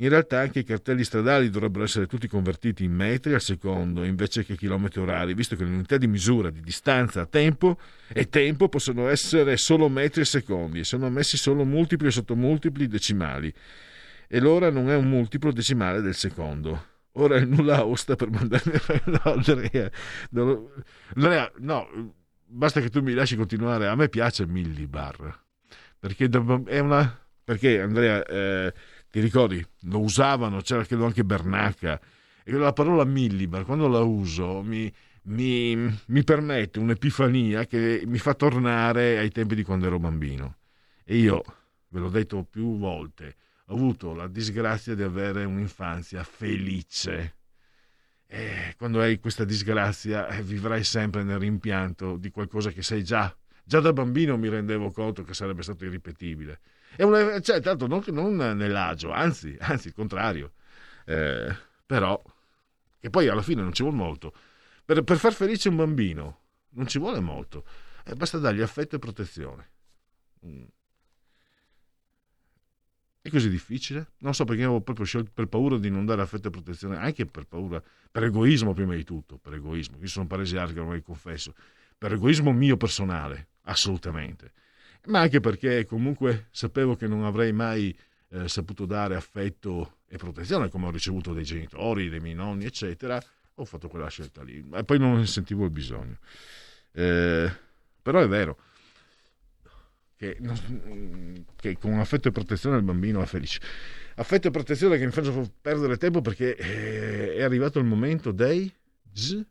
In 0.00 0.08
realtà 0.10 0.38
anche 0.38 0.60
i 0.60 0.64
cartelli 0.64 1.02
stradali 1.02 1.50
dovrebbero 1.50 1.84
essere 1.84 2.06
tutti 2.06 2.28
convertiti 2.28 2.84
in 2.84 2.92
metri 2.92 3.34
al 3.34 3.40
secondo 3.40 4.04
invece 4.04 4.44
che 4.44 4.56
chilometri 4.56 5.00
orari, 5.00 5.34
visto 5.34 5.56
che 5.56 5.64
le 5.64 5.70
unità 5.70 5.96
di 5.96 6.06
misura 6.06 6.50
di 6.50 6.60
distanza 6.60 7.22
a 7.22 7.26
tempo 7.26 7.78
e 8.12 8.28
tempo 8.28 8.68
possono 8.68 9.08
essere 9.08 9.56
solo 9.56 9.88
metri 9.88 10.20
e 10.20 10.24
secondi 10.24 10.80
e 10.80 10.84
sono 10.84 11.06
ammessi 11.06 11.36
solo 11.36 11.64
multipli 11.64 12.06
e 12.06 12.10
sottomultipli 12.12 12.86
decimali. 12.86 13.52
E 14.28 14.40
l'ora 14.40 14.70
non 14.70 14.88
è 14.88 14.94
un 14.94 15.08
multiplo 15.08 15.50
decimale 15.50 16.00
del 16.00 16.14
secondo. 16.14 16.96
Ora 17.12 17.36
il 17.36 17.48
nulla 17.48 17.84
osta 17.84 18.14
per 18.14 18.30
mandarmi... 18.30 18.72
no, 19.06 19.20
Andrea, 19.24 19.90
no, 20.30 20.70
Andrea, 21.14 21.50
no, 21.58 22.14
basta 22.44 22.80
che 22.80 22.90
tu 22.90 23.02
mi 23.02 23.14
lasci 23.14 23.34
continuare. 23.34 23.88
A 23.88 23.96
me 23.96 24.08
piace 24.08 24.46
Millibar 24.46 25.46
perché 25.98 26.28
è 26.66 26.78
una. 26.78 27.26
Perché 27.42 27.80
Andrea, 27.80 28.22
eh, 28.24 28.72
ti 29.10 29.20
ricordi, 29.20 29.64
lo 29.82 30.00
usavano, 30.00 30.60
c'era 30.60 30.84
credo 30.84 31.04
anche 31.04 31.24
Bernacca. 31.24 32.00
E 32.44 32.52
la 32.52 32.72
parola 32.72 33.04
Millibar, 33.04 33.64
quando 33.64 33.88
la 33.88 34.00
uso, 34.00 34.62
mi, 34.62 34.92
mi, 35.24 35.76
mi 36.06 36.24
permette 36.24 36.78
un'epifania 36.78 37.66
che 37.66 38.02
mi 38.06 38.18
fa 38.18 38.34
tornare 38.34 39.18
ai 39.18 39.30
tempi 39.30 39.54
di 39.54 39.62
quando 39.62 39.86
ero 39.86 39.98
bambino. 39.98 40.56
E 41.04 41.16
io, 41.16 41.42
ve 41.88 42.00
l'ho 42.00 42.08
detto 42.08 42.44
più 42.44 42.78
volte, 42.78 43.36
ho 43.66 43.74
avuto 43.74 44.14
la 44.14 44.28
disgrazia 44.28 44.94
di 44.94 45.02
avere 45.02 45.44
un'infanzia 45.44 46.22
felice. 46.22 47.36
E 48.26 48.74
quando 48.76 49.00
hai 49.00 49.18
questa 49.18 49.44
disgrazia 49.44 50.28
eh, 50.28 50.42
vivrai 50.42 50.84
sempre 50.84 51.22
nel 51.22 51.38
rimpianto 51.38 52.16
di 52.16 52.30
qualcosa 52.30 52.70
che 52.70 52.82
sei 52.82 53.02
già. 53.02 53.34
Già 53.64 53.80
da 53.80 53.92
bambino 53.92 54.36
mi 54.36 54.48
rendevo 54.48 54.90
conto 54.90 55.22
che 55.22 55.34
sarebbe 55.34 55.62
stato 55.62 55.84
irripetibile. 55.84 56.60
Una, 56.98 57.40
cioè, 57.40 57.60
tanto 57.60 57.86
non, 57.86 58.02
non 58.08 58.36
nell'agio, 58.56 59.12
anzi, 59.12 59.56
anzi, 59.60 59.88
il 59.88 59.94
contrario. 59.94 60.52
Eh, 61.04 61.54
però, 61.86 62.20
che 62.98 63.10
poi 63.10 63.28
alla 63.28 63.42
fine 63.42 63.62
non 63.62 63.72
ci 63.72 63.82
vuole 63.82 63.96
molto. 63.96 64.32
Per, 64.84 65.02
per 65.02 65.18
far 65.18 65.32
felice 65.32 65.68
un 65.68 65.76
bambino 65.76 66.40
non 66.70 66.86
ci 66.86 66.98
vuole 66.98 67.20
molto. 67.20 67.64
Eh, 68.04 68.14
basta 68.14 68.38
dargli 68.38 68.62
affetto 68.62 68.96
e 68.96 68.98
protezione. 68.98 69.70
Mm. 70.46 70.64
È 73.20 73.30
così 73.30 73.50
difficile? 73.50 74.12
Non 74.18 74.32
so 74.32 74.44
perché 74.44 74.62
avevo 74.62 74.80
proprio 74.80 75.04
scelto 75.04 75.30
per 75.34 75.46
paura 75.48 75.76
di 75.76 75.90
non 75.90 76.06
dare 76.06 76.22
affetto 76.22 76.48
e 76.48 76.50
protezione, 76.50 76.96
anche 76.96 77.26
per 77.26 77.44
paura, 77.44 77.82
per 78.10 78.24
egoismo 78.24 78.72
prima 78.72 78.94
di 78.94 79.04
tutto, 79.04 79.36
per 79.36 79.54
egoismo. 79.54 79.98
Io 80.00 80.06
sono 80.06 80.26
paresiarchico, 80.26 80.80
ormai 80.80 81.02
confesso, 81.02 81.54
per 81.98 82.12
egoismo 82.12 82.52
mio 82.52 82.76
personale, 82.76 83.48
assolutamente. 83.62 84.52
Ma 85.06 85.20
anche 85.20 85.40
perché 85.40 85.86
comunque 85.86 86.48
sapevo 86.50 86.96
che 86.96 87.06
non 87.06 87.24
avrei 87.24 87.52
mai 87.52 87.96
eh, 88.30 88.48
saputo 88.48 88.84
dare 88.84 89.16
affetto 89.16 89.98
e 90.08 90.16
protezione 90.16 90.68
come 90.68 90.86
ho 90.86 90.90
ricevuto 90.90 91.32
dai 91.32 91.44
genitori, 91.44 92.08
dai 92.08 92.20
miei 92.20 92.34
nonni, 92.34 92.64
eccetera. 92.64 93.22
Ho 93.54 93.64
fatto 93.64 93.88
quella 93.88 94.08
scelta 94.08 94.42
lì, 94.42 94.64
e 94.72 94.84
poi 94.84 94.98
non 94.98 95.18
ne 95.18 95.26
sentivo 95.26 95.64
il 95.64 95.70
bisogno. 95.70 96.18
Eh, 96.92 97.50
però 98.02 98.20
è 98.20 98.28
vero, 98.28 98.56
che, 100.16 100.36
che, 101.56 101.78
con 101.78 101.98
affetto 101.98 102.28
e 102.28 102.32
protezione 102.32 102.76
il 102.76 102.82
bambino 102.82 103.22
è 103.22 103.26
felice. 103.26 103.60
Affetto 104.16 104.48
e 104.48 104.50
protezione 104.50 104.98
che 104.98 105.04
mi 105.04 105.12
fanno 105.12 105.52
perdere 105.60 105.96
tempo 105.96 106.20
perché 106.20 106.56
eh, 106.56 107.34
è 107.34 107.42
arrivato 107.42 107.78
il 107.78 107.84
momento 107.84 108.32
dei 108.32 108.72
Z, 109.12 109.44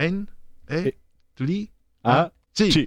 N, 0.00 0.24
E, 0.66 0.96
T, 1.34 1.68
A, 2.02 2.32
C. 2.52 2.86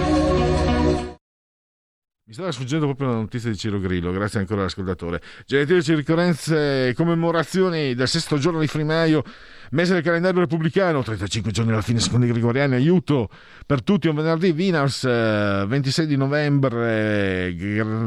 Mi 2.31 2.37
stava 2.37 2.53
sfuggendo 2.53 2.85
proprio 2.85 3.09
la 3.09 3.15
notizia 3.15 3.49
di 3.49 3.57
Ciro 3.57 3.77
Grillo, 3.77 4.09
grazie 4.13 4.39
ancora 4.39 4.61
all'ascoltatore. 4.61 5.21
Genetici, 5.45 5.93
ricorrenze 5.93 6.87
e 6.87 6.93
commemorazioni 6.93 7.93
del 7.93 8.07
sesto 8.07 8.37
giorno 8.37 8.61
di 8.61 8.67
Frimaio, 8.67 9.21
mese 9.71 9.95
del 9.95 10.01
calendario 10.01 10.39
repubblicano, 10.39 11.03
35 11.03 11.51
giorni 11.51 11.73
alla 11.73 11.81
fine 11.81 11.99
secondo 11.99 12.25
i 12.25 12.29
gregoriani, 12.29 12.75
aiuto 12.75 13.29
per 13.65 13.83
tutti, 13.83 14.07
un 14.07 14.15
venerdì, 14.15 14.53
Vinars, 14.53 15.03
26 15.03 16.07
di 16.07 16.15
novembre, 16.15 17.53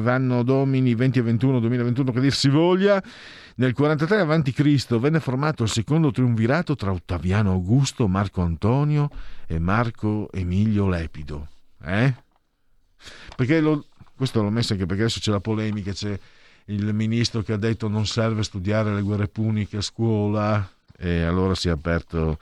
anno 0.06 0.42
domini 0.42 0.94
20 0.94 1.18
e 1.18 1.22
21, 1.22 1.60
2021, 1.60 2.12
che 2.12 2.20
dir 2.20 2.32
si 2.32 2.48
voglia. 2.48 3.04
Nel 3.56 3.74
43 3.74 4.20
a.C. 4.20 4.98
venne 4.98 5.20
formato 5.20 5.64
il 5.64 5.68
secondo 5.68 6.10
triunvirato 6.10 6.74
tra 6.76 6.90
Ottaviano 6.90 7.50
Augusto, 7.50 8.08
Marco 8.08 8.40
Antonio 8.40 9.10
e 9.46 9.58
Marco 9.58 10.32
Emilio 10.32 10.88
Lepido. 10.88 11.46
Eh? 11.84 12.14
Perché 13.36 13.60
lo, 13.60 13.84
questo 14.16 14.42
l'ho 14.42 14.50
messo 14.50 14.72
anche 14.72 14.86
perché 14.86 15.02
adesso 15.02 15.20
c'è 15.20 15.30
la 15.30 15.40
polemica, 15.40 15.92
c'è 15.92 16.18
il 16.66 16.94
ministro 16.94 17.42
che 17.42 17.52
ha 17.52 17.56
detto 17.56 17.88
non 17.88 18.06
serve 18.06 18.42
studiare 18.42 18.94
le 18.94 19.02
guerre 19.02 19.28
puniche 19.28 19.78
a 19.78 19.80
scuola 19.82 20.66
e 20.96 21.22
allora 21.22 21.54
si 21.54 21.68
è 21.68 21.70
aperto. 21.70 22.38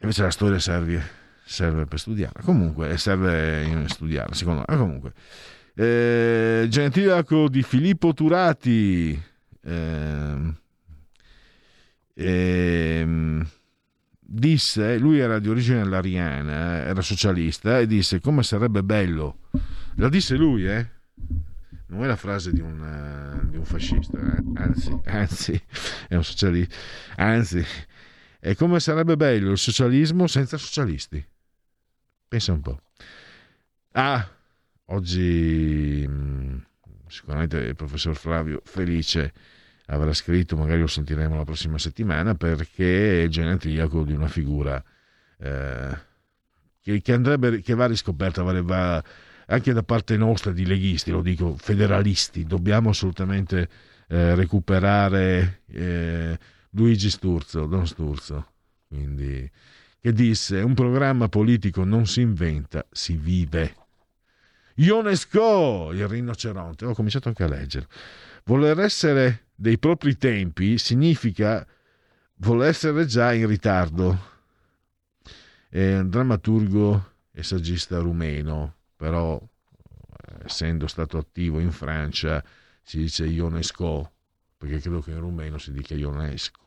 Invece 0.00 0.22
la 0.22 0.30
storia 0.30 0.58
serve, 0.58 1.02
serve 1.44 1.86
per 1.86 1.98
studiare. 1.98 2.42
Comunque 2.42 2.96
serve 2.98 3.84
studiare 3.88 4.34
secondo 4.34 4.64
me. 4.66 4.76
Comunque. 4.76 5.12
Eh, 5.74 6.66
genetiliaco 6.68 7.48
di 7.48 7.62
Filippo 7.62 8.14
Turati. 8.14 9.20
Eh, 9.60 10.54
eh, 12.14 13.46
disse 14.20 14.98
lui 14.98 15.18
era 15.18 15.38
di 15.38 15.48
origine 15.48 15.84
lariana 15.84 16.84
era 16.84 17.00
socialista 17.00 17.78
e 17.78 17.86
disse 17.86 18.20
come 18.20 18.42
sarebbe 18.42 18.82
bello 18.82 19.38
la 19.98 20.08
disse 20.08 20.36
lui, 20.36 20.66
eh? 20.66 20.86
Non 21.86 22.04
è 22.04 22.06
la 22.06 22.16
frase 22.16 22.52
di 22.52 22.60
un, 22.60 22.80
uh, 22.80 23.48
di 23.48 23.56
un 23.56 23.64
fascista, 23.64 24.18
eh? 24.18 24.42
anzi, 24.54 25.00
anzi, 25.04 25.62
è 26.08 26.14
un 26.14 26.24
socialista. 26.24 26.76
Anzi, 27.16 27.64
è 28.38 28.54
come 28.54 28.78
sarebbe 28.78 29.16
bello 29.16 29.50
il 29.50 29.58
socialismo 29.58 30.26
senza 30.26 30.56
socialisti. 30.56 31.24
Pensa 32.28 32.52
un 32.52 32.60
po'. 32.60 32.80
Ah, 33.92 34.28
oggi 34.86 36.04
mm, 36.06 36.58
sicuramente 37.08 37.56
il 37.56 37.74
professor 37.74 38.14
Flavio 38.14 38.60
Felice 38.64 39.32
avrà 39.86 40.12
scritto, 40.12 40.56
magari 40.56 40.80
lo 40.80 40.86
sentiremo 40.86 41.36
la 41.36 41.44
prossima 41.44 41.78
settimana, 41.78 42.34
perché 42.34 43.24
è 43.24 43.28
genetriaco 43.28 44.04
di 44.04 44.12
una 44.12 44.28
figura 44.28 44.82
eh, 45.38 45.98
che, 46.82 47.00
che, 47.00 47.12
andrebbe, 47.12 47.62
che 47.62 47.74
va 47.74 47.86
riscoperta, 47.86 48.42
va, 48.42 48.62
va 48.62 49.04
anche 49.50 49.72
da 49.72 49.82
parte 49.82 50.16
nostra 50.16 50.52
di 50.52 50.66
leghisti, 50.66 51.10
lo 51.10 51.22
dico, 51.22 51.56
federalisti, 51.56 52.44
dobbiamo 52.44 52.90
assolutamente 52.90 53.68
eh, 54.08 54.34
recuperare 54.34 55.62
eh, 55.66 56.38
Luigi 56.70 57.08
Sturzo, 57.08 57.64
Don 57.66 57.86
Sturzo, 57.86 58.52
quindi, 58.86 59.50
che 60.00 60.12
disse 60.12 60.60
un 60.60 60.74
programma 60.74 61.28
politico 61.28 61.84
non 61.84 62.06
si 62.06 62.20
inventa, 62.20 62.84
si 62.90 63.16
vive. 63.16 63.74
Ionesco, 64.74 65.92
il 65.92 66.06
rinoceronte, 66.06 66.84
ho 66.84 66.94
cominciato 66.94 67.28
anche 67.28 67.42
a 67.42 67.48
leggere. 67.48 67.86
Voler 68.44 68.78
essere 68.80 69.46
dei 69.54 69.78
propri 69.78 70.16
tempi 70.18 70.76
significa 70.78 71.66
voler 72.36 72.68
essere 72.68 73.06
già 73.06 73.32
in 73.32 73.46
ritardo. 73.46 74.36
È 75.70 75.98
un 75.98 76.08
drammaturgo 76.10 77.12
e 77.32 77.42
saggista 77.42 77.98
rumeno, 77.98 78.77
però 78.98 79.40
eh, 79.40 80.44
essendo 80.44 80.88
stato 80.88 81.18
attivo 81.18 81.60
in 81.60 81.70
Francia 81.70 82.44
si 82.82 82.98
dice 82.98 83.26
Ionesco, 83.26 84.10
perché 84.58 84.80
credo 84.80 85.00
che 85.00 85.12
in 85.12 85.20
rumeno 85.20 85.56
si 85.56 85.72
dica 85.72 85.94
Ionesco. 85.94 86.66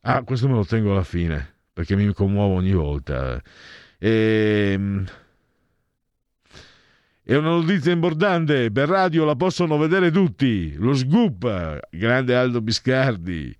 Ah, 0.00 0.22
questo 0.24 0.48
me 0.48 0.54
lo 0.54 0.64
tengo 0.64 0.90
alla 0.92 1.04
fine, 1.04 1.54
perché 1.72 1.94
mi 1.94 2.12
commuovo 2.12 2.54
ogni 2.54 2.72
volta. 2.72 3.40
E... 3.98 4.70
Ehm, 4.72 5.06
è 7.22 7.34
una 7.34 7.50
notizia 7.50 7.92
imbordante, 7.92 8.70
per 8.70 8.88
radio 8.88 9.24
la 9.24 9.34
possono 9.34 9.76
vedere 9.78 10.10
tutti. 10.10 10.74
Lo 10.74 10.94
scoop, 10.94 11.80
grande 11.90 12.36
Aldo 12.36 12.60
Biscardi. 12.60 13.56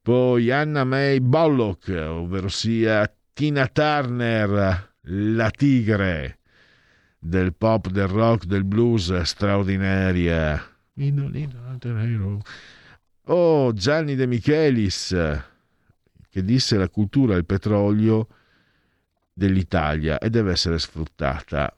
Poi 0.00 0.50
Anna 0.50 0.84
May 0.84 1.20
Bollock, 1.20 1.88
ovvero 1.88 2.48
sia 2.48 3.12
Tina 3.32 3.66
Turner, 3.66 4.92
la 5.00 5.50
tigre 5.50 6.39
del 7.22 7.54
pop, 7.54 7.88
del 7.90 8.08
rock, 8.08 8.46
del 8.46 8.64
blues 8.64 9.20
straordinaria. 9.20 10.60
Oh, 13.24 13.72
Gianni 13.74 14.16
De 14.16 14.26
Michelis, 14.26 15.14
che 16.30 16.44
disse 16.44 16.76
la 16.76 16.88
cultura 16.88 17.34
è 17.34 17.36
il 17.36 17.44
petrolio 17.44 18.26
dell'Italia 19.32 20.18
e 20.18 20.30
deve 20.30 20.52
essere 20.52 20.78
sfruttata. 20.78 21.76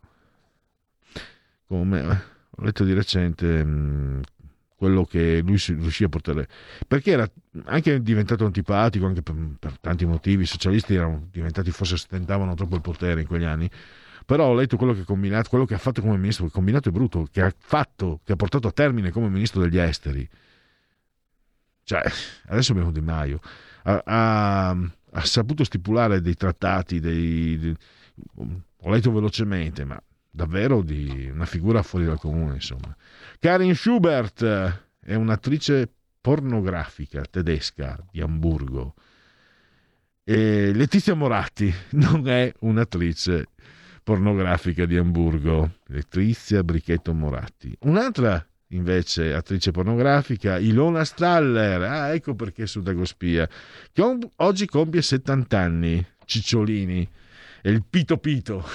Come 1.66 2.30
ho 2.50 2.62
letto 2.62 2.84
di 2.84 2.92
recente 2.92 3.64
mm, 3.64 4.20
quello 4.76 5.04
che 5.04 5.40
lui 5.40 5.56
riuscì 5.66 6.04
a 6.04 6.08
portare 6.08 6.48
perché 6.86 7.12
era 7.12 7.30
anche 7.64 8.02
diventato 8.02 8.44
antipatico 8.44 9.06
anche 9.06 9.22
per, 9.22 9.34
per 9.58 9.78
tanti 9.78 10.04
motivi 10.04 10.42
i 10.42 10.46
socialisti 10.46 10.94
erano 10.94 11.28
diventati 11.30 11.70
forse 11.70 11.96
stentavano 11.96 12.54
troppo 12.54 12.74
il 12.74 12.80
potere 12.80 13.20
in 13.20 13.26
quegli 13.26 13.44
anni 13.44 13.70
però 14.24 14.48
ho 14.48 14.54
letto 14.54 14.76
quello 14.76 14.94
che 14.94 15.00
ha 15.00 15.04
combinato, 15.04 15.48
quello 15.48 15.64
che 15.64 15.74
ha 15.74 15.78
fatto 15.78 16.00
come 16.00 16.16
ministro, 16.16 16.44
il 16.44 16.50
combinato 16.52 16.88
è 16.88 16.92
brutto, 16.92 17.26
che 17.30 17.42
ha 17.42 17.54
fatto, 17.56 18.20
che 18.24 18.32
ha 18.32 18.36
portato 18.36 18.68
a 18.68 18.72
termine 18.72 19.10
come 19.10 19.28
ministro 19.28 19.60
degli 19.62 19.78
esteri. 19.78 20.28
Cioè, 21.84 22.02
adesso 22.46 22.72
abbiamo 22.72 22.92
Di 22.92 23.00
Maio. 23.00 23.40
Ha, 23.84 24.02
ha, 24.04 24.70
ha 24.70 25.24
saputo 25.24 25.64
stipulare 25.64 26.20
dei 26.20 26.34
trattati, 26.34 27.00
dei, 27.00 27.58
dei- 27.58 27.76
ho 28.84 28.90
letto 28.90 29.12
velocemente, 29.12 29.84
ma 29.84 30.00
davvero 30.30 30.82
di 30.82 31.30
una 31.32 31.46
figura 31.46 31.82
fuori 31.82 32.04
dal 32.04 32.18
comune, 32.18 32.54
insomma. 32.54 32.94
Karin 33.38 33.74
Schubert 33.74 34.44
è 35.00 35.14
un'attrice 35.14 35.90
pornografica 36.20 37.22
tedesca 37.28 37.98
di 38.10 38.20
Amburgo. 38.20 38.94
E 40.24 40.72
Letizia 40.72 41.14
Moratti 41.14 41.72
non 41.90 42.28
è 42.28 42.52
un'attrice 42.60 43.46
pornografica 44.02 44.84
di 44.84 44.96
Amburgo, 44.96 45.78
Letizia 45.86 46.62
Brichetto 46.62 47.14
Moratti. 47.14 47.76
Un'altra 47.82 48.44
invece 48.68 49.32
attrice 49.32 49.70
pornografica, 49.70 50.58
Ilona 50.58 51.04
Staller, 51.04 51.82
ah, 51.82 52.14
ecco 52.14 52.34
perché 52.34 52.66
su 52.66 52.80
Dagospia, 52.80 53.48
che 53.92 54.18
oggi 54.36 54.66
compie 54.66 55.02
70 55.02 55.58
anni, 55.58 56.06
Cicciolini, 56.24 57.08
e 57.62 57.70
il 57.70 57.84
Pito 57.88 58.16
Pito. 58.18 58.66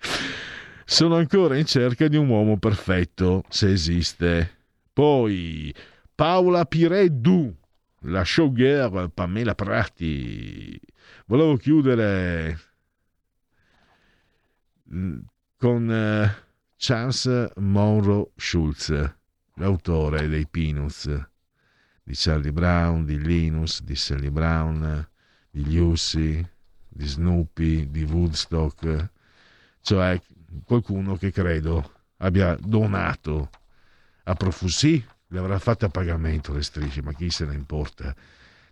Sono 0.84 1.16
ancora 1.16 1.56
in 1.56 1.66
cerca 1.66 2.08
di 2.08 2.16
un 2.16 2.28
uomo 2.28 2.58
perfetto, 2.58 3.44
se 3.48 3.70
esiste. 3.70 4.58
Poi 4.92 5.72
Paola 6.14 6.64
Pireddu, 6.64 7.54
la 8.04 8.24
showgirl 8.24 9.10
Pamela 9.12 9.54
Prati. 9.54 10.78
Volevo 11.26 11.56
chiudere 11.56 12.58
con 15.56 15.90
eh, 15.90 16.34
Charles 16.76 17.52
Monroe 17.56 18.30
Schulz, 18.36 19.14
l'autore 19.54 20.28
dei 20.28 20.46
Peanuts, 20.46 21.06
di 22.02 22.14
Charlie 22.16 22.52
Brown, 22.52 23.04
di 23.04 23.20
Linus, 23.20 23.82
di 23.82 23.94
Sally 23.94 24.30
Brown, 24.30 25.08
di 25.50 25.72
Lucy, 25.72 26.44
di 26.88 27.06
Snoopy, 27.06 27.90
di 27.90 28.02
Woodstock, 28.02 29.10
cioè 29.80 30.20
qualcuno 30.64 31.16
che 31.16 31.30
credo 31.30 31.98
abbia 32.18 32.56
donato 32.56 33.50
a 34.24 34.34
profusi, 34.34 35.04
le 35.28 35.38
avrà 35.38 35.58
fatte 35.58 35.84
a 35.84 35.88
pagamento 35.88 36.52
le 36.52 36.62
strisce, 36.62 37.02
ma 37.02 37.12
chi 37.12 37.30
se 37.30 37.46
ne 37.46 37.54
importa? 37.54 38.14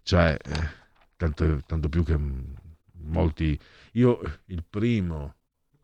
Cioè, 0.02 0.36
eh, 0.42 0.68
tanto, 1.16 1.62
tanto 1.64 1.88
più 1.88 2.02
che 2.02 2.16
mm, 2.16 2.40
molti... 3.04 3.58
Io 3.92 4.20
il 4.46 4.64
primo 4.68 5.36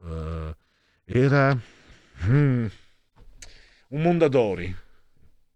eh, 0.05 0.57
era 1.05 1.55
mm, 2.27 2.67
un 3.89 4.03
Mondadori 4.03 4.75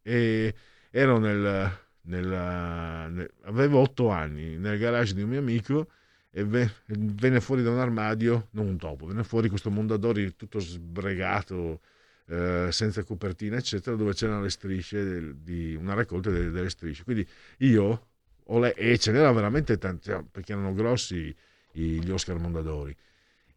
e 0.02 0.54
ero 0.90 1.18
nel, 1.18 1.70
nella- 2.02 3.08
nel- 3.08 3.30
avevo 3.44 3.80
otto 3.80 4.08
anni 4.10 4.56
nel 4.58 4.78
garage 4.78 5.14
di 5.14 5.22
un 5.22 5.28
mio 5.30 5.38
amico 5.40 5.88
e 6.30 6.44
ve- 6.44 6.70
venne 6.86 7.40
fuori 7.40 7.62
da 7.62 7.70
un 7.70 7.78
armadio, 7.78 8.48
non 8.52 8.66
un 8.66 8.76
topo, 8.78 9.06
venne 9.06 9.24
fuori 9.24 9.48
questo 9.48 9.70
Mondadori 9.70 10.36
tutto 10.36 10.60
sbregato, 10.60 11.80
eh, 12.26 12.68
senza 12.70 13.02
copertina, 13.02 13.56
eccetera, 13.56 13.96
dove 13.96 14.12
c'erano 14.14 14.42
le 14.42 14.50
strisce, 14.50 15.02
del- 15.04 15.36
di 15.36 15.74
una 15.74 15.94
raccolta 15.94 16.30
delle, 16.30 16.50
delle 16.50 16.68
strisce. 16.70 17.04
Quindi 17.04 17.26
io, 17.58 18.06
ho 18.44 18.58
le- 18.60 18.74
e 18.74 18.98
ce 18.98 19.10
n'erano 19.12 19.34
veramente 19.34 19.78
tanti, 19.78 20.12
perché 20.30 20.52
erano 20.52 20.74
grossi 20.74 21.34
gli 21.72 22.10
Oscar 22.10 22.38
Mondadori, 22.38 22.94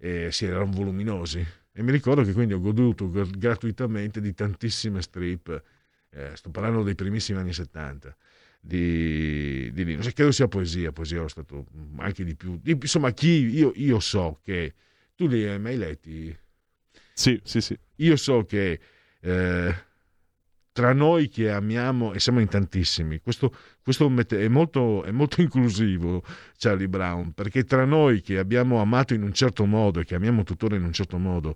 e 0.03 0.31
sì, 0.31 0.45
erano 0.45 0.71
voluminosi. 0.71 1.45
E 1.71 1.83
mi 1.83 1.91
ricordo 1.91 2.23
che 2.23 2.33
quindi 2.33 2.53
ho 2.53 2.59
goduto 2.59 3.09
gr- 3.09 3.37
gratuitamente 3.37 4.19
di 4.19 4.33
tantissime 4.33 5.01
strip, 5.01 5.63
eh, 6.09 6.35
sto 6.35 6.49
parlando 6.49 6.81
dei 6.83 6.95
primissimi 6.95 7.37
anni 7.39 7.53
70 7.53 8.15
di, 8.59 9.71
di 9.71 9.85
Linus. 9.85 10.07
E 10.07 10.13
credo 10.13 10.31
sia 10.31 10.47
poesia, 10.47 10.91
poesia 10.91 11.17
ero 11.19 11.27
stato 11.27 11.65
anche 11.97 12.23
di 12.23 12.35
più. 12.35 12.57
di- 12.61 12.71
insomma, 12.71 13.11
chi 13.11 13.45
io, 13.47 13.71
io 13.75 13.99
so 13.99 14.39
che 14.43 14.73
tu 15.15 15.27
li 15.27 15.45
hai 15.47 15.59
mai 15.59 15.77
letti? 15.77 16.35
Sì, 17.13 17.39
sì, 17.43 17.61
sì. 17.61 17.77
Io 17.97 18.15
so 18.15 18.45
che 18.45 18.79
eh, 19.21 19.75
tra 20.71 20.93
noi 20.93 21.27
che 21.27 21.51
amiamo, 21.51 22.13
e 22.13 22.19
siamo 22.19 22.39
in 22.39 22.47
tantissimi, 22.47 23.19
questo, 23.19 23.53
questo 23.81 24.11
è, 24.29 24.47
molto, 24.47 25.03
è 25.03 25.11
molto 25.11 25.41
inclusivo 25.41 26.23
Charlie 26.57 26.87
Brown, 26.87 27.33
perché 27.33 27.63
tra 27.63 27.85
noi 27.85 28.21
che 28.21 28.37
abbiamo 28.37 28.79
amato 28.79 29.13
in 29.13 29.23
un 29.23 29.33
certo 29.33 29.65
modo 29.65 29.99
e 29.99 30.05
che 30.05 30.15
amiamo 30.15 30.43
tuttora 30.43 30.75
in 30.75 30.83
un 30.83 30.93
certo 30.93 31.17
modo 31.17 31.55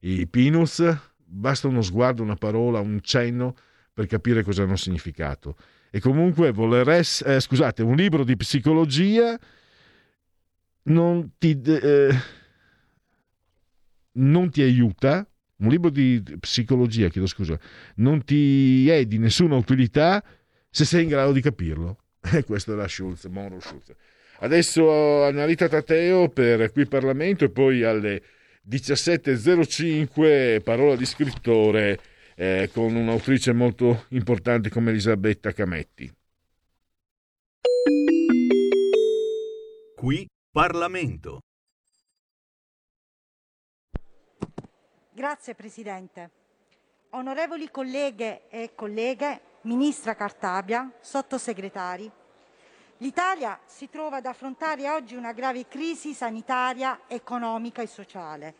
i 0.00 0.26
Peanuts, 0.26 1.12
basta 1.24 1.68
uno 1.68 1.82
sguardo, 1.82 2.22
una 2.22 2.36
parola, 2.36 2.80
un 2.80 3.00
cenno 3.02 3.56
per 3.92 4.06
capire 4.06 4.42
cosa 4.42 4.62
hanno 4.62 4.76
significato. 4.76 5.56
E 5.90 6.00
comunque 6.00 6.52
voler 6.52 6.88
ess- 6.88 7.22
eh, 7.26 7.40
scusate, 7.40 7.82
un 7.82 7.94
libro 7.94 8.24
di 8.24 8.36
psicologia 8.36 9.38
non 10.84 11.32
ti, 11.38 11.60
eh, 11.60 12.14
non 14.12 14.50
ti 14.50 14.62
aiuta, 14.62 15.26
un 15.62 15.68
libro 15.68 15.90
di 15.90 16.22
psicologia, 16.40 17.08
chiedo 17.08 17.26
scusa, 17.26 17.58
non 17.96 18.24
ti 18.24 18.88
è 18.88 19.04
di 19.06 19.18
nessuna 19.18 19.56
utilità 19.56 20.22
se 20.68 20.84
sei 20.84 21.04
in 21.04 21.08
grado 21.08 21.32
di 21.32 21.40
capirlo. 21.40 21.98
E 22.32 22.44
questo 22.44 22.72
era 22.72 22.86
Schulz, 22.86 23.24
Monroe 23.26 23.60
Schulz. 23.60 23.92
Adesso 24.40 25.24
Annalita 25.24 25.68
Tateo 25.68 26.28
per 26.28 26.70
qui 26.72 26.86
Parlamento 26.86 27.44
e 27.44 27.50
poi 27.50 27.84
alle 27.84 28.22
17.05 28.68 30.62
parola 30.62 30.96
di 30.96 31.04
scrittore 31.04 31.98
eh, 32.34 32.70
con 32.72 32.94
un'autrice 32.94 33.52
molto 33.52 34.06
importante 34.10 34.68
come 34.70 34.90
Elisabetta 34.90 35.52
Cametti. 35.52 36.12
Qui 39.94 40.26
Parlamento. 40.50 41.40
Grazie 45.14 45.54
Presidente. 45.54 46.30
Onorevoli 47.10 47.70
colleghe 47.70 48.48
e 48.48 48.74
colleghe, 48.74 49.58
Ministra 49.62 50.14
Cartabia, 50.14 50.90
sottosegretari, 51.00 52.10
l'Italia 52.96 53.60
si 53.66 53.90
trova 53.90 54.16
ad 54.16 54.24
affrontare 54.24 54.88
oggi 54.88 55.14
una 55.14 55.32
grave 55.32 55.68
crisi 55.68 56.14
sanitaria, 56.14 57.02
economica 57.08 57.82
e 57.82 57.88
sociale 57.88 58.54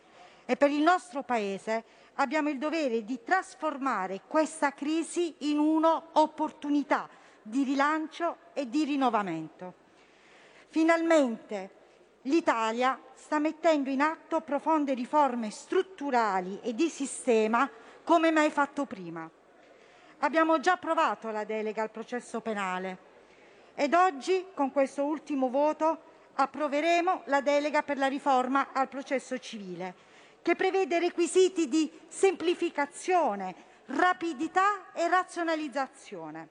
e 0.45 0.55
per 0.55 0.69
il 0.69 0.83
nostro 0.83 1.23
Paese 1.23 1.83
abbiamo 2.15 2.49
il 2.49 2.59
dovere 2.59 3.03
di 3.03 3.23
trasformare 3.23 4.21
questa 4.27 4.73
crisi 4.73 5.33
in 5.49 5.57
un'opportunità 5.57 7.09
di 7.41 7.63
rilancio 7.63 8.37
e 8.53 8.69
di 8.69 8.83
rinnovamento. 8.83 9.73
Finalmente 10.67 11.81
l'Italia 12.23 12.99
sta 13.13 13.39
mettendo 13.39 13.89
in 13.89 14.01
atto 14.01 14.41
profonde 14.41 14.93
riforme 14.93 15.49
strutturali 15.49 16.59
e 16.61 16.73
di 16.73 16.89
sistema 16.89 17.69
come 18.03 18.31
mai 18.31 18.49
fatto 18.51 18.85
prima. 18.85 19.29
Abbiamo 20.19 20.59
già 20.59 20.73
approvato 20.73 21.31
la 21.31 21.43
delega 21.43 21.81
al 21.81 21.91
processo 21.91 22.39
penale 22.41 23.11
ed 23.75 23.93
oggi, 23.93 24.45
con 24.53 24.71
questo 24.71 25.03
ultimo 25.03 25.49
voto, 25.49 26.11
approveremo 26.35 27.23
la 27.25 27.41
delega 27.41 27.83
per 27.83 27.97
la 27.97 28.07
riforma 28.07 28.69
al 28.71 28.87
processo 28.87 29.37
civile, 29.37 30.11
che 30.41 30.55
prevede 30.55 30.99
requisiti 30.99 31.67
di 31.67 31.91
semplificazione, 32.07 33.55
rapidità 33.87 34.91
e 34.93 35.07
razionalizzazione. 35.07 36.49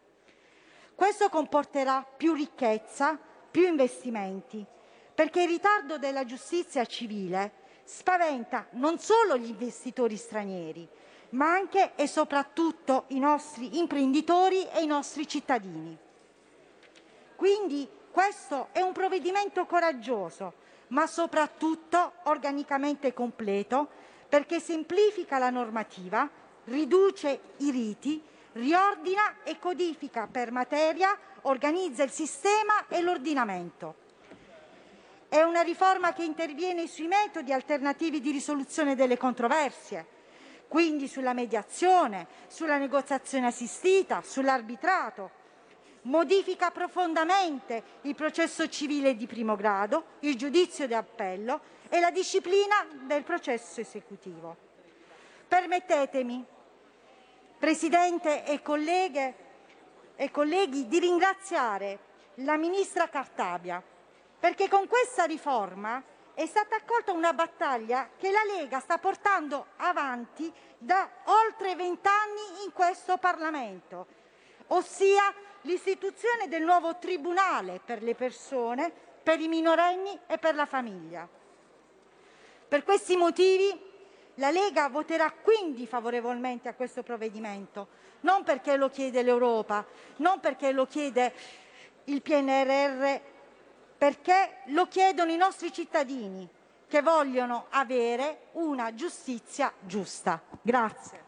Questo 0.95 1.29
comporterà 1.29 2.05
più 2.05 2.33
ricchezza, 2.35 3.19
più 3.51 3.67
investimenti, 3.67 4.65
perché 5.15 5.43
il 5.43 5.49
ritardo 5.49 5.99
della 5.99 6.25
giustizia 6.25 6.85
civile 6.85 7.61
spaventa 7.85 8.67
non 8.73 8.99
solo 8.99 9.37
gli 9.37 9.49
investitori 9.49 10.17
stranieri, 10.17 10.89
ma 11.31 11.53
anche 11.53 11.93
e 11.95 12.07
soprattutto 12.07 13.05
i 13.09 13.19
nostri 13.19 13.79
imprenditori 13.79 14.67
e 14.69 14.83
i 14.83 14.87
nostri 14.87 15.27
cittadini. 15.27 15.97
Quindi 17.37 17.89
questo 18.11 18.69
è 18.73 18.81
un 18.81 18.93
provvedimento 18.93 19.67
coraggioso, 19.67 20.55
ma 20.89 21.07
soprattutto 21.07 22.13
organicamente 22.25 23.13
completo, 23.13 23.89
perché 24.29 24.61
semplifica 24.61 25.39
la 25.39 25.51
normativa, 25.51 26.29
riduce 26.65 27.41
i 27.59 27.71
riti, 27.71 28.23
riordina 28.53 29.43
e 29.43 29.59
codifica 29.59 30.29
per 30.31 30.53
materia, 30.53 31.19
organizza 31.43 32.03
il 32.03 32.11
sistema 32.11 32.87
e 32.89 33.01
l'ordinamento. 33.01 34.02
È 35.33 35.41
una 35.41 35.63
riforma 35.63 36.13
che 36.13 36.25
interviene 36.25 36.87
sui 36.87 37.07
metodi 37.07 37.55
alternativi 37.55 38.21
di 38.21 38.33
risoluzione 38.33 38.95
delle 38.95 39.17
controversie, 39.17 40.05
quindi 40.69 41.09
sulla 41.09 41.33
mediazione, 41.33 42.27
sulla 42.49 42.77
negoziazione 42.77 43.47
assistita, 43.47 44.21
sull'arbitrato. 44.23 45.31
Modifica 46.03 46.71
profondamente 46.71 47.83
il 48.03 48.15
processo 48.15 48.69
civile 48.69 49.17
di 49.17 49.27
primo 49.27 49.57
grado, 49.57 50.19
il 50.19 50.37
giudizio 50.37 50.87
di 50.87 50.93
appello 50.93 51.63
e 51.89 51.99
la 51.99 52.11
disciplina 52.11 52.87
del 53.07 53.23
processo 53.23 53.81
esecutivo. 53.81 54.55
Permettetemi, 55.49 56.45
Presidente 57.59 58.45
e 58.45 58.61
colleghe, 58.61 59.35
e 60.15 60.31
colleghi 60.31 60.89
di 60.89 60.99
ringraziare 60.99 61.99
la 62.35 62.59
ministra 62.59 63.09
Cartabia 63.09 63.83
perché 64.43 64.67
con 64.67 64.89
questa 64.89 65.23
riforma 65.23 66.03
è 66.35 66.47
stata 66.47 66.75
accolta 66.75 67.13
una 67.13 67.33
battaglia 67.33 68.09
che 68.19 68.33
la 68.33 68.43
Lega 68.43 68.81
sta 68.81 68.99
portando 68.99 69.67
avanti 69.77 70.53
da 70.79 71.09
oltre 71.27 71.77
vent'anni 71.77 72.65
in 72.65 72.73
questo 72.73 73.19
Parlamento, 73.19 74.05
ossia 74.67 75.33
l'istituzione 75.61 76.49
del 76.49 76.65
nuovo 76.65 76.97
tribunale 76.97 77.81
per 77.85 78.03
le 78.03 78.17
persone, 78.17 78.93
per 79.23 79.39
i 79.39 79.47
minorenni 79.47 80.19
e 80.27 80.39
per 80.39 80.57
la 80.57 80.67
famiglia. 80.67 81.29
Per 82.67 82.83
questi 82.83 83.15
motivi 83.15 83.91
la 84.37 84.51
Lega 84.51 84.89
voterà 84.89 85.31
quindi 85.31 85.87
favorevolmente 85.87 86.69
a 86.69 86.75
questo 86.75 87.05
provvedimento, 87.05 87.87
non 88.23 88.43
perché 88.43 88.75
lo 88.75 88.91
chiede 88.91 89.23
l'Europa, 89.23 89.87
non 90.17 90.41
perché 90.41 90.73
lo 90.73 90.85
chiede 90.85 91.33
il 92.07 92.21
PNRR, 92.21 93.31
perché 94.03 94.65
lo 94.71 94.89
chiedono 94.89 95.31
i 95.31 95.37
nostri 95.37 95.73
cittadini 95.73 96.49
che 96.89 97.03
vogliono 97.03 97.67
avere 97.71 98.49
una 98.55 98.93
giustizia 98.97 99.73
giusta. 99.79 100.43
Grazie. 100.61 101.23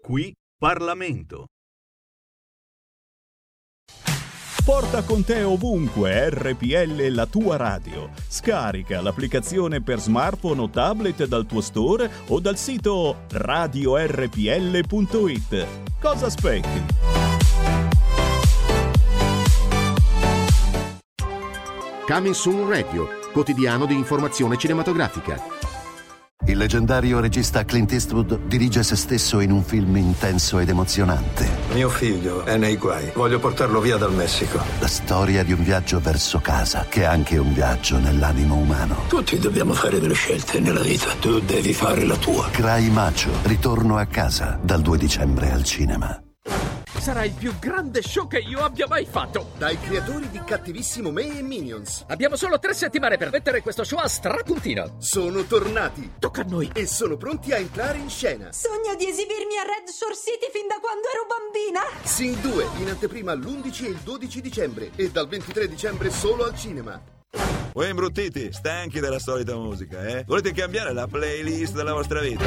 Qui 0.00 0.34
Parlamento. 0.56 1.48
Porta 4.64 5.04
con 5.04 5.22
te 5.22 5.42
ovunque 5.42 6.30
RPL 6.30 7.08
la 7.12 7.26
tua 7.26 7.58
radio. 7.58 8.08
Scarica 8.26 9.02
l'applicazione 9.02 9.82
per 9.82 10.00
smartphone 10.00 10.62
o 10.62 10.70
tablet 10.70 11.26
dal 11.26 11.44
tuo 11.44 11.60
store 11.60 12.10
o 12.28 12.40
dal 12.40 12.56
sito 12.56 13.26
radiorpl.it. 13.28 14.06
Cosa 16.00 16.24
aspetti? 16.24 17.21
Coming 22.06 22.34
Soon 22.34 22.68
Radio, 22.68 23.06
quotidiano 23.32 23.86
di 23.86 23.94
informazione 23.94 24.56
cinematografica. 24.56 25.40
Il 26.44 26.56
leggendario 26.56 27.20
regista 27.20 27.64
Clint 27.64 27.92
Eastwood 27.92 28.46
dirige 28.46 28.82
se 28.82 28.96
stesso 28.96 29.38
in 29.38 29.52
un 29.52 29.62
film 29.62 29.94
intenso 29.96 30.58
ed 30.58 30.68
emozionante. 30.68 31.48
Mio 31.72 31.88
figlio 31.88 32.44
è 32.44 32.56
nei 32.56 32.76
guai. 32.76 33.12
Voglio 33.14 33.38
portarlo 33.38 33.78
via 33.78 33.96
dal 33.96 34.12
Messico. 34.12 34.60
La 34.80 34.88
storia 34.88 35.44
di 35.44 35.52
un 35.52 35.62
viaggio 35.62 36.00
verso 36.00 36.40
casa, 36.40 36.86
che 36.88 37.02
è 37.02 37.04
anche 37.04 37.38
un 37.38 37.54
viaggio 37.54 37.98
nell'animo 37.98 38.56
umano. 38.56 39.04
Tutti 39.06 39.38
dobbiamo 39.38 39.72
fare 39.72 40.00
delle 40.00 40.14
scelte 40.14 40.58
nella 40.58 40.82
vita. 40.82 41.12
Tu 41.20 41.38
devi 41.38 41.72
fare 41.72 42.04
la 42.04 42.16
tua. 42.16 42.48
Cry 42.50 42.90
Macho, 42.90 43.30
ritorno 43.44 43.96
a 43.96 44.06
casa, 44.06 44.58
dal 44.60 44.82
2 44.82 44.98
dicembre 44.98 45.52
al 45.52 45.62
cinema. 45.62 46.20
Sarà 46.98 47.24
il 47.24 47.32
più 47.32 47.58
grande 47.58 48.00
show 48.02 48.28
che 48.28 48.38
io 48.38 48.60
abbia 48.60 48.86
mai 48.86 49.06
fatto! 49.06 49.52
Dai 49.58 49.78
creatori 49.80 50.30
di 50.30 50.40
Cattivissimo 50.44 51.10
Me 51.10 51.38
e 51.38 51.42
Minions. 51.42 52.04
Abbiamo 52.08 52.36
solo 52.36 52.58
tre 52.58 52.74
settimane 52.74 53.16
per 53.16 53.30
mettere 53.30 53.60
questo 53.60 53.82
show 53.82 53.98
a 53.98 54.06
strapuntino. 54.06 54.96
Sono 54.98 55.42
tornati. 55.44 56.12
Tocca 56.18 56.42
a 56.42 56.44
noi. 56.44 56.70
E 56.74 56.86
sono 56.86 57.16
pronti 57.16 57.52
a 57.52 57.56
entrare 57.56 57.98
in 57.98 58.08
scena. 58.08 58.52
Sogno 58.52 58.94
di 58.94 59.08
esibirmi 59.08 59.56
a 59.58 59.62
Red 59.62 59.88
Shore 59.88 60.14
City 60.14 60.50
fin 60.52 60.68
da 60.68 60.78
quando 60.80 61.08
ero 61.12 61.26
bambina. 61.26 61.80
Sing 62.04 62.36
2 62.36 62.80
in 62.80 62.88
anteprima 62.88 63.34
l'11 63.34 63.84
e 63.84 63.88
il 63.88 63.98
12 63.98 64.40
dicembre 64.40 64.90
e 64.94 65.10
dal 65.10 65.26
23 65.26 65.68
dicembre 65.68 66.10
solo 66.10 66.44
al 66.44 66.56
cinema. 66.56 67.21
Voi 67.72 67.88
imbruttiti, 67.88 68.52
stanchi 68.52 69.00
della 69.00 69.18
solita 69.18 69.56
musica, 69.56 70.06
eh? 70.06 70.24
Volete 70.26 70.52
cambiare 70.52 70.92
la 70.92 71.06
playlist 71.06 71.72
della 71.72 71.94
vostra 71.94 72.20
vita? 72.20 72.44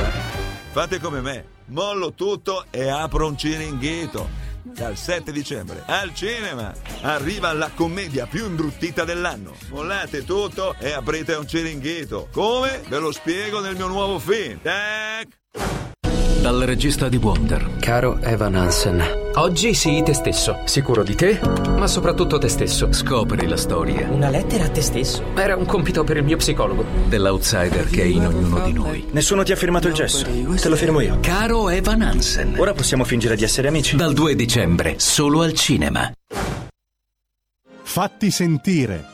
Fate 0.71 0.99
come 0.99 1.19
me, 1.19 1.45
mollo 1.67 2.13
tutto 2.13 2.65
e 2.69 2.89
apro 2.89 3.25
un 3.27 3.35
ciringhito. 3.35 4.43
Dal 4.61 4.95
7 4.95 5.31
dicembre 5.31 5.81
al 5.87 6.13
cinema 6.13 6.73
arriva 7.01 7.53
la 7.53 7.71
commedia 7.73 8.27
più 8.27 8.45
imbruttita 8.45 9.03
dell'anno. 9.03 9.55
Mollate 9.69 10.23
tutto 10.25 10.75
e 10.77 10.91
aprite 10.91 11.33
un 11.33 11.47
ciringhito. 11.47 12.27
Come? 12.31 12.81
Ve 12.87 12.99
lo 12.99 13.11
spiego 13.11 13.61
nel 13.61 13.75
mio 13.75 13.87
nuovo 13.87 14.19
film. 14.19 14.61
Tac! 14.61 15.85
Dal 16.45 16.61
regista 16.61 17.09
di 17.09 17.17
Wonder. 17.17 17.71
Caro 17.79 18.19
Evan 18.21 18.53
Hansen, 18.53 19.03
oggi 19.33 19.73
sii 19.73 20.03
te 20.03 20.13
stesso, 20.13 20.61
sicuro 20.65 21.01
di 21.01 21.15
te, 21.15 21.39
ma 21.75 21.87
soprattutto 21.87 22.37
te 22.37 22.49
stesso. 22.49 22.93
Scopri 22.93 23.47
la 23.47 23.57
storia. 23.57 24.07
Una 24.11 24.29
lettera 24.29 24.65
a 24.65 24.69
te 24.69 24.81
stesso. 24.81 25.23
Era 25.35 25.55
un 25.55 25.65
compito 25.65 26.03
per 26.03 26.17
il 26.17 26.23
mio 26.23 26.37
psicologo. 26.37 26.85
Dell'outsider 27.07 27.89
che 27.89 28.03
è 28.03 28.05
in 28.05 28.27
ognuno 28.27 28.63
di 28.63 28.73
noi. 28.73 29.07
Nessuno 29.09 29.41
ti 29.41 29.53
ha 29.53 29.55
firmato 29.55 29.87
il 29.87 29.95
gesso. 29.95 30.23
Te 30.23 30.69
lo 30.69 30.75
firmo 30.75 30.99
io. 30.99 31.17
Caro 31.19 31.67
Evan 31.69 32.03
Hansen. 32.03 32.53
Ora 32.59 32.73
possiamo 32.73 33.05
fingere 33.05 33.35
di 33.35 33.43
essere 33.43 33.69
amici. 33.69 33.95
Dal 33.95 34.13
2 34.13 34.35
dicembre, 34.35 34.99
solo 34.99 35.41
al 35.41 35.53
cinema. 35.53 36.11
Fatti 37.81 38.29
sentire 38.29 39.13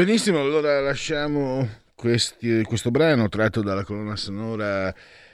Benissimo, 0.00 0.40
allora 0.40 0.80
lasciamo 0.80 1.68
questi- 1.94 2.62
questo 2.62 2.90
brano 2.90 3.28
tratto 3.28 3.60
dalla 3.60 3.84
colonna 3.84 4.16
sonora 4.16 4.90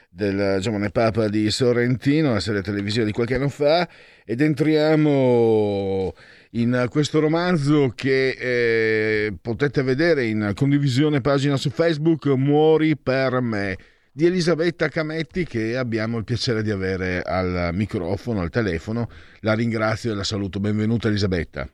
del 0.09 0.59
giovane 0.61 0.91
Papa 0.91 1.29
di 1.29 1.53
Sorrentino, 1.53 2.33
la 2.33 2.41
serie 2.41 2.63
televisiva 2.63 3.05
di 3.05 3.13
qualche 3.13 3.37
anno 3.37 3.49
fa, 3.49 3.89
ed 4.25 4.41
entriamo 4.41 6.13
in 6.51 6.87
questo 6.91 7.21
romanzo 7.21 7.93
che 7.95 8.31
eh, 8.31 9.35
potete 9.41 9.85
vedere 9.85 10.27
in 10.27 10.51
condivisione 10.57 11.21
pagina 11.21 11.57
su 11.57 11.71
Facebook, 11.71 12.27
Muori 12.27 12.97
per 12.97 13.41
me, 13.41 13.77
di 14.11 14.27
Elisabetta 14.27 14.89
Cametti 14.89 15.45
che 15.45 15.77
abbiamo 15.77 16.19
il 16.19 16.25
piacere 16.25 16.65
di 16.65 16.73
avere 16.73 17.23
al 17.23 17.71
microfono, 17.73 18.41
al 18.41 18.51
telefono. 18.51 19.09
La 19.43 19.53
ringrazio 19.53 20.11
e 20.11 20.17
la 20.17 20.25
saluto. 20.25 20.59
Benvenuta 20.59 21.07
Elisabetta. 21.07 21.69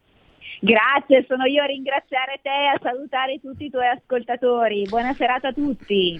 Grazie, 0.64 1.24
sono 1.26 1.44
io 1.44 1.60
a 1.60 1.66
ringraziare 1.66 2.38
te 2.40 2.48
e 2.48 2.66
a 2.68 2.78
salutare 2.80 3.40
tutti 3.40 3.64
i 3.64 3.70
tuoi 3.70 3.88
ascoltatori. 3.88 4.86
Buona 4.88 5.12
serata 5.12 5.48
a 5.48 5.52
tutti. 5.52 6.16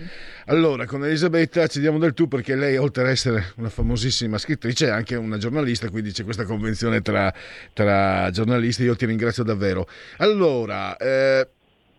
Allora, 0.46 0.84
con 0.84 1.04
Elisabetta 1.04 1.68
ci 1.68 1.78
diamo 1.78 1.98
del 1.98 2.12
tu 2.12 2.26
perché 2.26 2.56
lei, 2.56 2.76
oltre 2.76 3.04
ad 3.04 3.10
essere 3.10 3.52
una 3.58 3.68
famosissima 3.68 4.38
scrittrice, 4.38 4.86
è 4.86 4.90
anche 4.90 5.14
una 5.14 5.38
giornalista, 5.38 5.90
quindi 5.90 6.10
c'è 6.10 6.24
questa 6.24 6.44
convenzione 6.44 7.02
tra, 7.02 7.32
tra 7.72 8.30
giornalisti. 8.32 8.82
Io 8.82 8.96
ti 8.96 9.06
ringrazio 9.06 9.44
davvero. 9.44 9.86
Allora, 10.16 10.96
eh, 10.96 11.46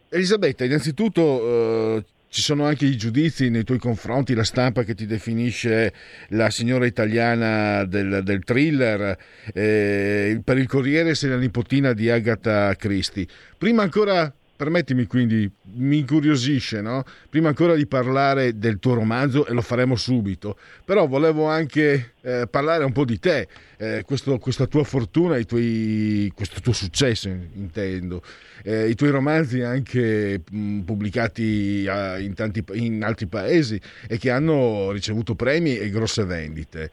Elisabetta, 0.10 0.65
innanzitutto 0.65 1.95
eh, 1.95 2.06
ci 2.34 2.41
sono 2.41 2.65
anche 2.65 2.88
i 2.88 2.97
giudizi 2.97 3.51
nei 3.51 3.64
tuoi 3.64 3.77
confronti, 3.77 4.34
la 4.34 4.43
stampa 4.43 4.81
che 4.81 4.95
ti 4.95 5.05
definisce 5.05 5.93
la 6.30 6.49
signora 6.49 6.88
italiana 6.88 7.85
del, 7.85 8.22
del 8.23 8.43
thriller. 8.43 9.15
eh, 9.53 10.41
per 10.43 10.57
il 10.57 10.68
Corriere 10.68 11.14
sei 11.14 11.30
la 11.30 11.38
nipotina 11.38 11.93
di 11.93 12.10
Agatha 12.10 12.73
Christie. 12.76 13.27
Prima 13.55 13.84
ancora 13.84 14.34
Permettimi 14.56 15.06
quindi, 15.08 15.50
mi 15.76 15.98
incuriosisce, 15.98 16.80
no? 16.80 17.04
prima 17.28 17.48
ancora 17.50 17.74
di 17.74 17.88
parlare 17.88 18.58
del 18.60 18.78
tuo 18.78 18.94
romanzo, 18.94 19.48
e 19.48 19.52
lo 19.54 19.62
faremo 19.62 19.96
subito, 19.96 20.58
però 20.86 21.08
volevo 21.08 21.46
anche 21.48 22.12
eh, 22.26 22.48
parlare 22.50 22.86
un 22.86 22.94
po' 22.94 23.04
di 23.04 23.20
te, 23.20 23.48
eh, 23.78 24.04
questo- 24.06 24.38
questa 24.38 24.66
tua 24.68 24.84
fortuna, 24.86 25.38
tuoi- 25.42 26.32
questo 26.34 26.62
tuo 26.62 26.72
successo 26.74 27.28
intendo, 27.28 28.22
Eh, 28.66 28.88
i 28.88 28.96
tuoi 28.96 29.10
romanzi 29.10 29.60
anche 29.62 30.42
mh, 30.50 30.80
pubblicati 30.82 31.86
a- 31.90 32.18
in, 32.18 32.34
tanti, 32.34 32.64
in 32.76 33.04
altri 33.04 33.26
paesi 33.26 33.78
e 34.08 34.18
che 34.18 34.30
hanno 34.30 34.92
ricevuto 34.92 35.36
premi 35.36 35.76
e 35.78 35.90
grosse 35.90 36.24
vendite. 36.24 36.90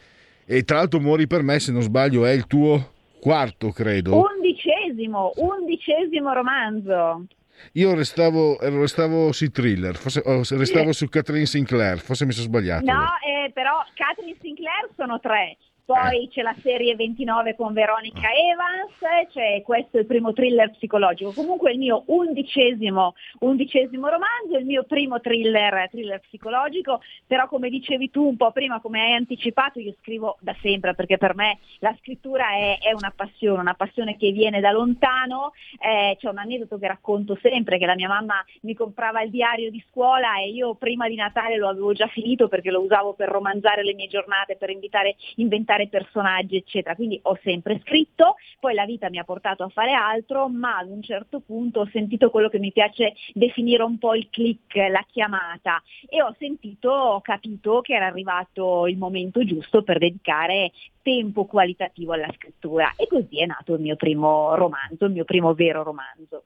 E 0.47 0.65
tra 0.65 0.78
l'altro 0.78 0.99
Muori 0.99 1.28
per 1.28 1.43
me, 1.45 1.61
se 1.61 1.70
non 1.70 1.82
sbaglio, 1.82 2.24
è 2.27 2.32
il 2.32 2.49
tuo 2.49 2.93
quarto, 3.20 3.70
credo. 3.70 4.16
Undicesimo, 4.19 5.31
undicesimo 5.37 6.32
romanzo. 6.32 7.27
Io 7.73 7.95
restavo, 7.95 8.59
ero- 8.61 8.81
restavo 8.81 9.32
sui 9.32 9.51
thriller, 9.51 9.97
forse, 9.97 10.23
oh, 10.24 10.43
restavo 10.51 10.93
Sì. 10.93 11.05
su 11.05 11.09
Catherine 11.09 11.47
Sinclair, 11.47 11.99
forse 11.99 12.24
mi 12.27 12.32
sono 12.32 12.47
sbagliato. 12.47 12.85
No, 12.85 13.07
eh, 13.24 13.51
però 13.53 13.82
Catherine 13.95 14.37
Sinclair 14.41 14.89
sono 14.97 15.20
tre. 15.20 15.57
Poi 15.90 16.28
c'è 16.30 16.42
la 16.42 16.54
serie 16.62 16.94
29 16.94 17.56
con 17.56 17.72
Veronica 17.72 18.28
Evans, 18.30 19.28
c'è 19.32 19.60
questo 19.62 19.96
è 19.96 20.00
il 20.00 20.06
primo 20.06 20.32
thriller 20.32 20.70
psicologico. 20.70 21.32
Comunque 21.32 21.72
il 21.72 21.78
mio 21.78 22.04
undicesimo, 22.06 23.14
undicesimo 23.40 24.06
romanzo, 24.06 24.56
il 24.56 24.66
mio 24.66 24.84
primo 24.84 25.18
thriller, 25.18 25.88
thriller 25.90 26.20
psicologico, 26.20 27.00
però 27.26 27.48
come 27.48 27.70
dicevi 27.70 28.08
tu 28.08 28.24
un 28.24 28.36
po' 28.36 28.52
prima, 28.52 28.80
come 28.80 29.00
hai 29.00 29.14
anticipato, 29.14 29.80
io 29.80 29.92
scrivo 30.00 30.36
da 30.38 30.54
sempre 30.62 30.94
perché 30.94 31.18
per 31.18 31.34
me 31.34 31.58
la 31.80 31.92
scrittura 31.98 32.52
è, 32.52 32.78
è 32.78 32.92
una 32.92 33.12
passione, 33.12 33.60
una 33.60 33.74
passione 33.74 34.16
che 34.16 34.30
viene 34.30 34.60
da 34.60 34.70
lontano. 34.70 35.50
Eh, 35.80 36.14
c'è 36.20 36.28
un 36.28 36.38
aneddoto 36.38 36.78
che 36.78 36.86
racconto 36.86 37.36
sempre, 37.42 37.78
che 37.78 37.86
la 37.86 37.96
mia 37.96 38.06
mamma 38.06 38.44
mi 38.60 38.74
comprava 38.74 39.22
il 39.22 39.30
diario 39.30 39.72
di 39.72 39.84
scuola 39.90 40.38
e 40.38 40.50
io 40.50 40.76
prima 40.76 41.08
di 41.08 41.16
Natale 41.16 41.56
lo 41.56 41.68
avevo 41.68 41.92
già 41.94 42.06
finito 42.06 42.46
perché 42.46 42.70
lo 42.70 42.80
usavo 42.80 43.14
per 43.14 43.28
romanzare 43.28 43.82
le 43.82 43.94
mie 43.94 44.06
giornate, 44.06 44.54
per 44.54 44.70
invitare, 44.70 45.16
inventare 45.34 45.78
personaggi, 45.89 46.57
eccetera. 46.57 46.94
Quindi 46.94 47.19
ho 47.23 47.39
sempre 47.43 47.81
scritto, 47.85 48.36
poi 48.59 48.74
la 48.74 48.85
vita 48.85 49.09
mi 49.09 49.19
ha 49.19 49.24
portato 49.24 49.62
a 49.62 49.69
fare 49.69 49.93
altro, 49.93 50.48
ma 50.48 50.78
ad 50.78 50.89
un 50.89 51.02
certo 51.02 51.40
punto 51.40 51.81
ho 51.81 51.89
sentito 51.93 52.31
quello 52.31 52.48
che 52.48 52.59
mi 52.59 52.73
piace 52.73 53.15
definire 53.32 53.82
un 53.82 53.98
po' 53.98 54.15
il 54.15 54.28
click, 54.31 54.74
la 54.77 55.05
chiamata 55.11 55.82
e 56.09 56.23
ho 56.23 56.35
sentito, 56.39 56.90
ho 56.90 57.20
capito 57.20 57.81
che 57.81 57.94
era 57.94 58.07
arrivato 58.07 58.86
il 58.86 58.97
momento 58.97 59.44
giusto 59.44 59.82
per 59.82 59.98
dedicare 59.98 60.73
tempo 61.02 61.47
qualitativo 61.47 62.12
alla 62.12 62.31
scrittura 62.36 62.93
e 62.97 63.07
così 63.07 63.40
è 63.40 63.47
nato 63.47 63.74
il 63.74 63.81
mio 63.81 63.97
primo 63.97 64.55
romanzo, 64.55 65.07
il 65.07 65.12
mio 65.12 65.24
primo 65.24 65.55
vero 65.55 65.82
romanzo. 65.82 66.44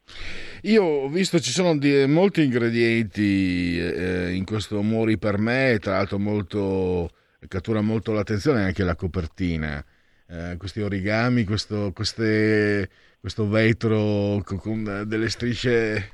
Io 0.63 0.83
ho 0.83 1.09
visto 1.09 1.39
ci 1.41 1.51
sono 1.51 1.77
di- 1.77 2.07
molti 2.07 2.43
ingredienti 2.43 3.79
eh, 3.79 4.33
in 4.33 4.45
questo 4.45 4.81
Muori 4.83 5.19
per 5.19 5.39
me, 5.39 5.79
tra 5.81 5.93
l'altro 5.93 6.19
molto, 6.19 7.11
cattura 7.49 7.81
molto 7.81 8.13
l'attenzione 8.13 8.63
anche 8.63 8.83
la 8.85 8.95
copertina, 8.97 9.85
Eh, 10.27 10.57
questi 10.57 10.81
origami, 10.81 11.45
questo, 11.45 11.93
queste- 11.93 12.89
questo 13.21 13.47
vetro 13.47 14.41
co- 14.43 14.57
con 14.57 15.05
delle 15.07 15.29
strisce 15.29 16.11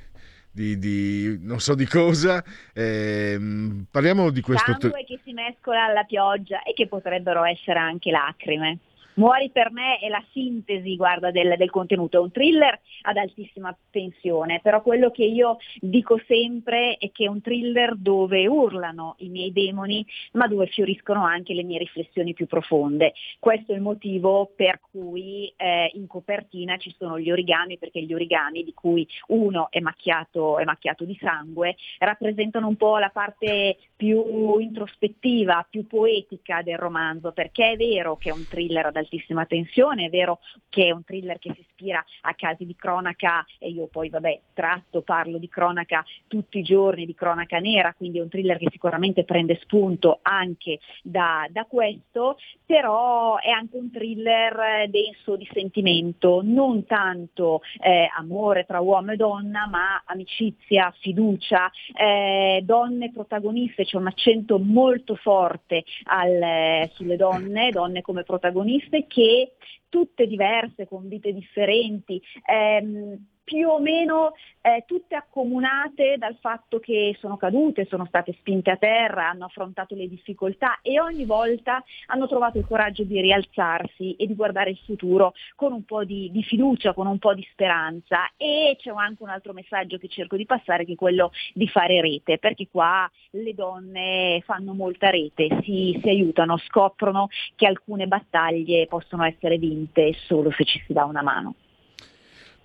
di, 0.51 0.77
di- 0.77 1.37
non 1.39 1.61
so 1.61 1.75
di 1.75 1.85
cosa. 1.85 2.43
Ehm, 2.73 3.85
parliamo 3.89 4.29
di 4.29 4.41
questo... 4.41 4.75
Sangue 4.77 5.05
che 5.05 5.17
si 5.23 5.31
mescola 5.31 5.85
alla 5.85 6.03
pioggia 6.03 6.61
e 6.63 6.73
che 6.73 6.87
potrebbero 6.87 7.45
essere 7.45 7.79
anche 7.79 8.11
lacrime. 8.11 8.79
Muori 9.21 9.51
per 9.51 9.71
me 9.71 9.99
è 9.99 10.07
la 10.07 10.23
sintesi, 10.31 10.95
guarda, 10.95 11.29
del, 11.29 11.53
del 11.55 11.69
contenuto, 11.69 12.17
è 12.17 12.19
un 12.19 12.31
thriller 12.31 12.79
ad 13.03 13.17
altissima 13.17 13.75
tensione, 13.91 14.61
però 14.63 14.81
quello 14.81 15.11
che 15.11 15.23
io 15.23 15.57
dico 15.79 16.19
sempre 16.25 16.97
è 16.97 17.11
che 17.11 17.25
è 17.25 17.27
un 17.27 17.39
thriller 17.39 17.95
dove 17.97 18.47
urlano 18.47 19.13
i 19.19 19.29
miei 19.29 19.51
demoni, 19.51 20.03
ma 20.31 20.47
dove 20.47 20.65
fioriscono 20.65 21.23
anche 21.23 21.53
le 21.53 21.61
mie 21.61 21.77
riflessioni 21.77 22.33
più 22.33 22.47
profonde. 22.47 23.13
Questo 23.37 23.73
è 23.73 23.75
il 23.75 23.81
motivo 23.81 24.53
per 24.55 24.79
cui 24.89 25.53
eh, 25.55 25.91
in 25.93 26.07
copertina 26.07 26.77
ci 26.77 26.91
sono 26.97 27.19
gli 27.19 27.29
origami, 27.29 27.77
perché 27.77 28.01
gli 28.01 28.15
origami, 28.15 28.63
di 28.63 28.73
cui 28.73 29.07
uno 29.27 29.67
è 29.69 29.81
macchiato, 29.81 30.57
è 30.57 30.63
macchiato 30.63 31.03
di 31.05 31.15
sangue, 31.21 31.75
rappresentano 31.99 32.67
un 32.67 32.75
po' 32.75 32.97
la 32.97 33.09
parte 33.09 33.77
più 33.95 34.57
introspettiva, 34.57 35.67
più 35.69 35.85
poetica 35.85 36.63
del 36.63 36.79
romanzo, 36.79 37.33
perché 37.33 37.73
è 37.73 37.77
vero 37.77 38.17
che 38.17 38.29
è 38.29 38.33
un 38.33 38.47
thriller 38.49 38.87
ad 38.87 38.95
altissima 38.95 39.09
tensione, 39.47 40.05
è 40.05 40.09
vero 40.09 40.39
che 40.69 40.87
è 40.87 40.91
un 40.91 41.03
thriller 41.03 41.39
che 41.39 41.51
si 41.53 41.61
ispira 41.61 42.03
a 42.21 42.33
casi 42.33 42.65
di 42.65 42.75
cronaca 42.75 43.45
e 43.59 43.69
io 43.69 43.87
poi 43.87 44.09
vabbè 44.09 44.39
tratto, 44.53 45.01
parlo 45.01 45.37
di 45.37 45.49
cronaca 45.49 46.03
tutti 46.27 46.59
i 46.59 46.63
giorni, 46.63 47.05
di 47.05 47.15
cronaca 47.15 47.59
nera, 47.59 47.93
quindi 47.93 48.19
è 48.19 48.21
un 48.21 48.29
thriller 48.29 48.57
che 48.57 48.67
sicuramente 48.71 49.23
prende 49.23 49.59
spunto 49.61 50.19
anche 50.21 50.79
da, 51.01 51.47
da 51.49 51.65
questo, 51.65 52.37
però 52.65 53.37
è 53.37 53.49
anche 53.49 53.77
un 53.77 53.91
thriller 53.91 54.59
eh, 54.59 54.87
denso 54.87 55.35
di 55.35 55.47
sentimento, 55.51 56.41
non 56.43 56.85
tanto 56.85 57.61
eh, 57.79 58.09
amore 58.17 58.65
tra 58.65 58.79
uomo 58.79 59.11
e 59.11 59.15
donna, 59.15 59.67
ma 59.67 60.03
amicizia, 60.05 60.93
fiducia, 60.99 61.71
eh, 61.93 62.61
donne 62.63 63.11
protagoniste, 63.11 63.85
c'è 63.85 63.97
un 63.97 64.07
accento 64.07 64.59
molto 64.59 65.15
forte 65.15 65.83
al- 66.05 66.41
eh, 66.41 66.91
sulle 66.93 67.15
donne, 67.15 67.71
donne 67.71 68.01
come 68.01 68.23
protagoniste 68.23 68.90
che 69.07 69.53
tutte 69.89 70.25
diverse, 70.27 70.87
con 70.87 71.07
vite 71.07 71.33
differenti, 71.33 72.21
ehm, 72.45 73.17
più 73.43 73.67
o 73.67 73.79
meno 73.79 74.33
eh, 74.61 74.83
tutte 74.85 75.15
accomunate 75.15 76.17
dal 76.17 76.37
fatto 76.39 76.79
che 76.79 77.15
sono 77.19 77.37
cadute, 77.37 77.85
sono 77.85 78.05
state 78.05 78.33
spinte 78.39 78.71
a 78.71 78.77
terra, 78.77 79.29
hanno 79.29 79.45
affrontato 79.45 79.95
le 79.95 80.07
difficoltà 80.07 80.79
e 80.81 80.99
ogni 80.99 81.25
volta 81.25 81.83
hanno 82.07 82.27
trovato 82.27 82.57
il 82.57 82.65
coraggio 82.65 83.03
di 83.03 83.19
rialzarsi 83.19 84.15
e 84.15 84.27
di 84.27 84.35
guardare 84.35 84.69
il 84.69 84.79
futuro 84.85 85.33
con 85.55 85.73
un 85.73 85.83
po' 85.83 86.03
di, 86.03 86.29
di 86.31 86.43
fiducia, 86.43 86.93
con 86.93 87.07
un 87.07 87.19
po' 87.19 87.33
di 87.33 87.47
speranza. 87.51 88.31
E 88.37 88.75
c'è 88.79 88.91
anche 88.95 89.23
un 89.23 89.29
altro 89.29 89.53
messaggio 89.53 89.97
che 89.97 90.07
cerco 90.07 90.35
di 90.35 90.45
passare 90.45 90.85
che 90.85 90.93
è 90.93 90.95
quello 90.95 91.31
di 91.53 91.67
fare 91.67 92.01
rete, 92.01 92.37
perché 92.37 92.67
qua 92.69 93.09
le 93.31 93.53
donne 93.53 94.41
fanno 94.45 94.73
molta 94.73 95.09
rete, 95.09 95.61
si, 95.63 95.99
si 96.01 96.09
aiutano, 96.09 96.57
scoprono 96.57 97.27
che 97.55 97.65
alcune 97.65 98.07
battaglie 98.07 98.87
possono 98.87 99.23
essere 99.23 99.57
vinte 99.57 100.13
solo 100.25 100.51
se 100.51 100.63
ci 100.65 100.81
si 100.85 100.93
dà 100.93 101.05
una 101.05 101.21
mano. 101.21 101.55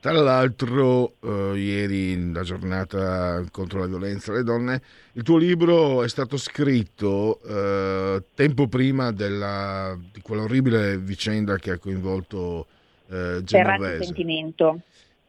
Tra 0.06 0.22
l'altro, 0.22 1.16
eh, 1.20 1.58
ieri, 1.58 2.30
la 2.32 2.42
giornata 2.42 3.44
contro 3.50 3.80
la 3.80 3.86
violenza 3.86 4.30
alle 4.30 4.44
donne, 4.44 4.80
il 5.14 5.24
tuo 5.24 5.36
libro 5.36 6.04
è 6.04 6.08
stato 6.08 6.36
scritto 6.36 7.40
eh, 7.42 8.22
tempo 8.32 8.68
prima 8.68 9.10
della, 9.10 9.98
di 10.12 10.20
quell'orribile 10.20 10.96
vicenda 10.98 11.56
che 11.56 11.72
ha 11.72 11.78
coinvolto 11.78 12.68
eh, 13.10 13.40
Genovese. 13.42 14.04
sentimento. 14.04 14.82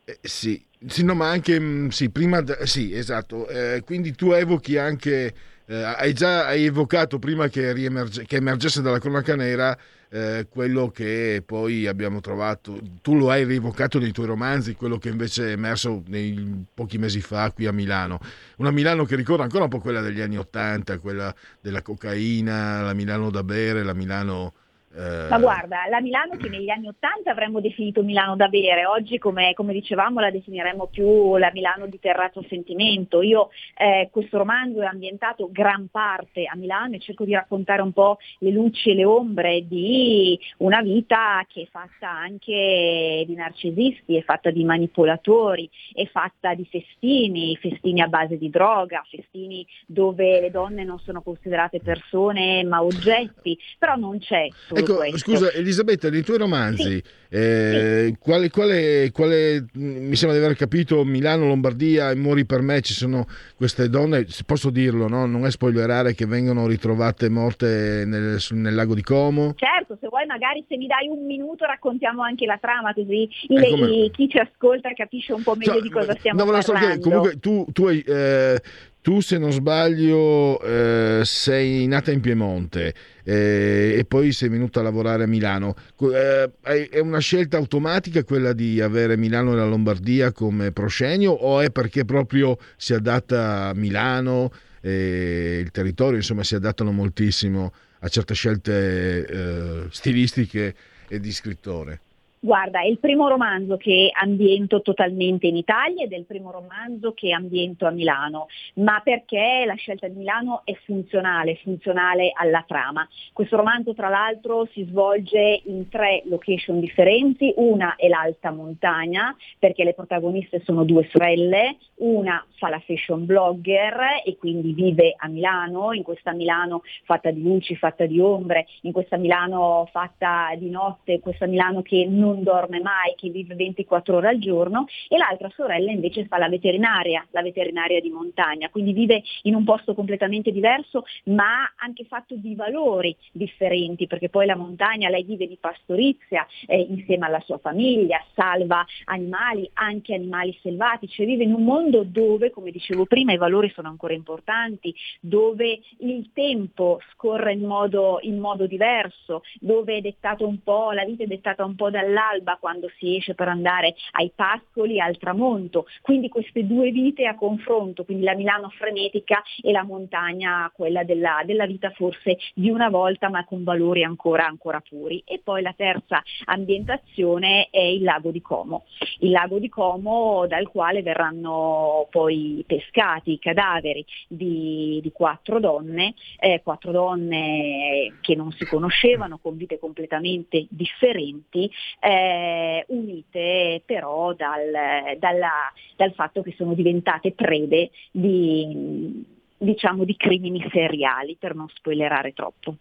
Eh, 0.06 0.20
sì. 0.22 0.64
sì, 0.86 1.04
no, 1.04 1.16
ma 1.16 1.28
anche 1.28 1.60
mh, 1.60 1.88
sì, 1.88 2.12
prima, 2.12 2.42
de- 2.42 2.68
sì, 2.68 2.94
esatto. 2.94 3.48
Eh, 3.48 3.82
quindi 3.84 4.14
tu 4.14 4.30
evochi 4.30 4.78
anche, 4.78 5.34
eh, 5.66 5.76
hai 5.76 6.14
già 6.14 6.46
hai 6.46 6.66
evocato 6.66 7.18
prima 7.18 7.48
che, 7.48 7.74
riemerge- 7.74 8.28
che 8.28 8.36
emergesse 8.36 8.84
dalla 8.84 9.00
cronaca 9.00 9.36
nera 9.36 9.76
eh, 10.10 10.48
quello 10.50 10.90
che 10.90 11.44
poi 11.46 11.88
abbiamo 11.88 12.20
trovato, 12.22 12.80
tu 13.02 13.16
lo 13.16 13.30
hai 13.30 13.44
rievocato 13.44 14.00
nei 14.00 14.12
tuoi 14.12 14.28
romanzi, 14.28 14.76
quello 14.76 14.98
che 14.98 15.10
invece 15.10 15.50
è 15.50 15.52
emerso 15.52 16.04
nei, 16.08 16.66
pochi 16.74 16.98
mesi 16.98 17.22
fa 17.22 17.52
qui 17.52 17.66
a 17.66 17.72
Milano. 17.72 18.20
Una 18.58 18.72
Milano 18.72 19.06
che 19.06 19.16
ricorda 19.16 19.44
ancora 19.44 19.66
un 19.66 19.70
po' 19.70 19.80
quella 19.80 20.02
degli 20.02 20.22
anni 20.22 20.38
Ottanta, 20.38 21.00
quella 21.00 21.34
della 21.60 21.82
cocaina, 21.82 22.82
la 22.82 22.94
Milano 22.94 23.30
da 23.30 23.44
bere, 23.44 23.84
la 23.84 23.94
Milano... 23.94 24.54
eh, 24.98 25.28
Ma 25.30 25.38
guarda, 25.38 25.86
la 25.90 26.02
Milano 26.02 26.36
che 26.38 26.50
negli 26.50 26.70
anni 26.70 26.88
Ottanta 26.88 27.30
avremmo 27.30 27.62
definito 27.62 28.02
Milano 28.02 28.36
da 28.36 28.48
bere, 28.48 28.88
oggi 28.88 29.20
come, 29.20 29.54
come 29.54 29.72
dicevamo 29.72 30.20
la 30.20 30.32
definiremmo 30.32 30.88
più 30.88 31.38
la 31.38 31.52
Milano 31.54 31.86
di 31.86 32.00
terrazzo 32.00 32.44
sentimento. 32.50 33.22
Io 33.22 33.50
eh, 33.78 34.10
questo 34.12 34.40
romanzo 34.40 34.82
è 34.82 34.86
ambientato 34.86 35.50
gran 35.52 35.88
parte 35.92 36.46
a 36.46 36.56
Milano 36.56 36.96
e 36.96 37.00
cerco 37.00 37.26
di 37.26 37.34
raccontare 37.34 37.84
un 37.84 37.92
po' 37.92 38.18
le 38.40 38.50
luci 38.50 38.90
e 38.90 38.96
le 38.96 39.06
ombre 39.06 39.68
di 39.68 40.40
una 40.58 40.82
vita 40.82 41.46
che 41.48 41.62
è 41.62 41.68
fatta 41.70 42.10
anche 42.10 43.24
di 43.28 43.36
narcisisti, 43.36 44.18
è 44.18 44.24
fatta 44.24 44.50
di 44.50 44.64
manipolatori, 44.64 45.70
è 45.94 46.08
fatta 46.08 46.56
di 46.56 46.66
festini, 46.66 47.56
festini 47.58 48.02
a 48.02 48.08
base 48.08 48.38
di 48.38 48.50
droga, 48.50 49.06
festini 49.08 49.64
dove 49.86 50.40
le 50.42 50.50
donne 50.50 50.84
non 50.84 50.98
sono 51.00 51.22
considerate 51.22 51.80
persone 51.82 52.64
ma 52.64 52.82
oggetti, 52.82 53.56
però 53.78 53.96
non 53.96 54.18
c'è 54.18 54.48
solo 54.68 54.86
Ecco, 54.94 55.18
scusa 55.18 55.52
Elisabetta, 55.52 56.10
nei 56.10 56.24
tuoi 56.24 56.38
romanzi, 56.38 57.02
eh, 57.30 58.16
quale, 58.20 58.50
quale- 58.50 59.12
quale- 59.12 59.66
mi 59.74 60.16
sembra 60.16 60.38
di 60.38 60.44
aver 60.44 60.56
capito, 60.58 61.04
Milano, 61.04 61.46
Lombardia 61.48 62.12
e 62.12 62.16
Muori 62.16 62.46
per 62.46 62.62
me, 62.62 62.82
ci 62.82 62.94
sono 62.94 63.26
queste 63.56 63.90
donne, 63.90 64.26
posso 64.46 64.70
dirlo, 64.70 65.08
no? 65.08 65.26
non 65.26 65.46
è 65.46 65.52
spoilerare, 65.52 66.14
che 66.14 66.26
vengono 66.26 66.68
ritrovate 66.68 67.30
morte 67.30 68.04
nel, 68.06 68.40
sul- 68.40 68.58
nel 68.58 68.76
lago 68.76 68.94
di 68.96 69.02
Como? 69.04 69.54
Certo, 69.56 69.98
se 70.00 70.08
vuoi 70.08 70.26
magari 70.26 70.64
se 70.68 70.78
mi 70.78 70.88
dai 70.88 71.08
un 71.08 71.26
minuto 71.26 71.66
raccontiamo 71.66 72.22
anche 72.24 72.46
la 72.46 72.58
trama 72.60 72.94
così 72.94 73.28
il- 73.50 73.58
Eh, 73.64 73.70
come- 73.70 74.10
chi 74.12 74.30
ci 74.30 74.38
ascolta 74.38 74.92
capisce 74.94 75.34
un 75.34 75.44
po' 75.44 75.56
meglio 75.56 75.82
di 75.82 75.90
cosa 75.90 76.16
stiamo 76.18 76.40
No, 76.44 76.46
parlando. 76.52 76.74
chiedere, 76.80 77.00
comunque 77.00 77.40
tu, 77.40 77.66
tu 77.72 77.86
hai, 77.88 78.00
eh, 78.08 78.62
tu, 79.08 79.22
se 79.22 79.38
non 79.38 79.54
sbaglio, 79.54 80.60
eh, 80.60 81.22
sei 81.24 81.88
nata 81.88 82.12
in 82.12 82.20
Piemonte 82.20 82.94
eh, 83.24 83.96
e 83.98 84.04
poi 84.06 84.34
sei 84.34 84.50
venuta 84.50 84.82
a 84.82 84.84
lavorare 84.84 85.24
a 85.24 85.28
Milano. 85.28 85.76
Eh, 86.14 86.90
è 86.90 87.00
una 87.00 87.20
scelta 87.20 87.56
automatica 87.56 88.26
quella 88.26 88.52
di 88.52 88.82
avere 88.82 89.16
Milano 89.16 89.54
e 89.54 89.56
la 89.56 89.66
Lombardia 89.66 90.34
come 90.34 90.74
proscenio 90.74 91.32
o 91.32 91.62
è 91.62 91.70
perché 91.72 92.04
proprio 92.04 92.58
si 92.76 92.94
adatta 92.94 93.68
a 93.70 93.74
Milano 93.74 94.52
e 94.82 95.60
il 95.64 95.72
territorio, 95.72 96.18
insomma, 96.18 96.44
si 96.44 96.56
adattano 96.56 96.92
moltissimo 96.92 97.72
a 98.00 98.10
certe 98.10 98.34
scelte 98.34 99.26
eh, 99.26 99.84
stilistiche 99.90 100.76
e 101.08 101.22
di 101.22 101.32
scrittore? 101.32 102.02
Guarda, 102.48 102.80
è 102.80 102.86
il 102.86 102.98
primo 102.98 103.28
romanzo 103.28 103.76
che 103.76 104.10
ambiento 104.14 104.82
totalmente 104.82 105.48
in 105.48 105.58
Italia 105.58 106.06
ed 106.06 106.14
è 106.14 106.16
il 106.16 106.24
primo 106.24 106.50
romanzo 106.50 107.12
che 107.12 107.34
ambiento 107.34 107.86
a 107.86 107.90
Milano, 107.90 108.48
ma 108.76 109.02
perché 109.04 109.64
la 109.66 109.74
scelta 109.74 110.08
di 110.08 110.16
Milano 110.16 110.62
è 110.64 110.74
funzionale, 110.86 111.60
funzionale 111.62 112.32
alla 112.34 112.64
trama. 112.66 113.06
Questo 113.34 113.58
romanzo 113.58 113.94
tra 113.94 114.08
l'altro 114.08 114.66
si 114.72 114.86
svolge 114.86 115.60
in 115.66 115.90
tre 115.90 116.22
location 116.28 116.80
differenti, 116.80 117.52
una 117.58 117.96
è 117.98 118.08
l'alta 118.08 118.52
montagna 118.52 119.36
perché 119.60 119.84
le 119.84 119.94
protagoniste 119.94 120.62
sono 120.64 120.86
due 120.86 121.06
sorelle, 121.12 121.76
una 121.96 122.42
fa 122.56 122.70
la 122.70 122.80
fashion 122.80 123.26
blogger 123.26 124.22
e 124.24 124.38
quindi 124.38 124.72
vive 124.72 125.16
a 125.18 125.28
Milano, 125.28 125.92
in 125.92 126.04
questa 126.04 126.32
Milano 126.32 126.82
fatta 127.04 127.30
di 127.30 127.42
luci, 127.42 127.76
fatta 127.76 128.06
di 128.06 128.22
ombre, 128.22 128.68
in 128.84 128.94
questa 128.94 129.18
Milano 129.18 129.86
fatta 129.92 130.56
di 130.58 130.70
notte, 130.70 131.20
questa 131.20 131.46
Milano 131.46 131.82
che 131.82 132.06
non 132.10 132.37
dorme 132.44 132.80
mai, 132.80 133.14
che 133.16 133.30
vive 133.30 133.56
24 133.56 134.18
ore 134.18 134.30
al 134.30 134.40
giorno 134.40 134.86
e 135.08 135.18
l'altra 135.18 135.50
sorella 135.56 135.92
invece 135.92 136.26
fa 136.26 136.38
la 136.38 136.50
veterinaria, 136.50 137.26
la 137.32 137.42
veterinaria 137.42 138.00
di 138.00 138.10
montagna, 138.10 138.70
quindi 138.70 138.94
vive 138.94 139.24
in 139.44 139.56
un 139.56 139.64
posto 139.64 139.94
completamente 139.94 140.52
diverso 140.52 141.04
ma 141.26 141.72
anche 141.78 142.06
fatto 142.06 142.36
di 142.36 142.56
valori 142.56 143.16
differenti 143.32 144.08
perché 144.08 144.30
poi 144.30 144.46
la 144.46 144.56
montagna 144.56 145.10
lei 145.10 145.24
vive 145.24 145.48
di 145.48 145.58
pastorizia 145.60 146.46
eh, 146.66 146.80
insieme 146.80 147.26
alla 147.26 147.42
sua 147.42 147.58
famiglia, 147.58 148.24
salva 148.34 148.86
animali, 149.06 149.70
anche 149.74 150.14
animali 150.14 150.58
selvatici, 150.62 151.26
vive 151.26 151.44
in 151.44 151.54
un 151.54 151.64
mondo 151.64 152.04
dove, 152.04 152.52
come 152.52 152.72
dicevo 152.72 153.06
prima, 153.06 153.34
i 153.34 153.38
valori 153.38 153.72
sono 153.74 153.90
ancora 153.90 154.14
importanti, 154.14 154.94
dove 155.20 155.80
il 156.00 156.32
tempo 156.34 157.00
scorre 157.14 157.54
in 157.54 157.66
modo, 157.66 158.20
in 158.22 158.40
modo 158.40 158.66
diverso, 158.66 159.44
dove 159.60 159.98
è 159.98 160.02
dettato 160.02 160.48
un 160.48 160.62
po', 160.64 160.92
la 160.92 161.06
vita 161.06 161.24
è 161.24 161.28
dettata 161.28 161.66
un 161.66 161.76
po' 161.76 161.90
dall'alba 162.18 162.58
quando 162.60 162.90
si 162.98 163.16
esce 163.16 163.36
per 163.36 163.48
andare 163.48 163.96
ai 164.14 164.32
pascoli, 164.34 165.00
al 165.00 165.18
tramonto, 165.18 165.86
quindi 166.02 166.30
queste 166.30 166.66
due 166.66 166.90
vite 166.90 167.26
a 167.26 167.36
confronto, 167.36 168.04
quindi 168.04 168.24
la 168.24 168.34
Milano 168.34 168.70
frenetica 168.70 169.44
e 169.62 169.72
la 169.72 169.84
montagna, 169.84 170.72
quella 170.74 171.04
della, 171.04 171.44
della 171.46 171.68
vita 171.68 171.92
forse 171.92 172.38
di 172.56 172.70
una 172.70 172.90
volta 172.90 173.30
ma 173.30 173.46
con 173.46 173.64
valori 173.64 174.04
ancora, 174.04 174.46
ancora 174.48 174.82
puri. 174.82 175.22
E 175.26 175.40
poi 175.44 175.62
la 175.62 175.74
terza 175.76 176.22
ambientazione 176.46 177.68
è 177.70 177.82
il 177.82 178.04
lago 178.04 178.32
di 178.32 178.42
Como, 178.42 178.86
il 179.20 179.32
lago 179.32 179.60
di 179.60 179.70
Como 179.70 180.48
dal 180.48 180.68
quale 180.70 181.04
verranno 181.04 182.08
poi 182.10 182.64
pescati 182.66 183.34
i 183.34 183.40
cadaveri 183.40 184.06
di, 184.28 185.00
di 185.02 185.12
quattro 185.12 185.60
donne, 185.60 186.16
eh, 186.40 186.62
quattro 186.64 186.92
donne 186.92 188.18
che 188.22 188.36
non 188.36 188.52
si 188.52 188.66
conoscevano, 188.66 189.38
con 189.38 189.56
vite 189.56 189.80
completamente 189.80 190.66
differenti, 190.70 191.70
eh, 192.08 192.86
unite 192.88 193.82
però 193.86 194.34
dal, 194.34 195.18
dalla- 195.20 195.72
dal 195.96 196.14
fatto 196.14 196.42
che 196.42 196.54
sono 196.58 196.74
diventate 196.74 197.34
prede 197.34 197.92
di, 198.12 199.26
diciamo, 199.58 200.06
di 200.06 200.16
crimini 200.16 200.66
seriali, 200.72 201.36
per 201.38 201.54
non 201.54 201.68
spoilerare 201.68 202.32
troppo. 202.34 202.76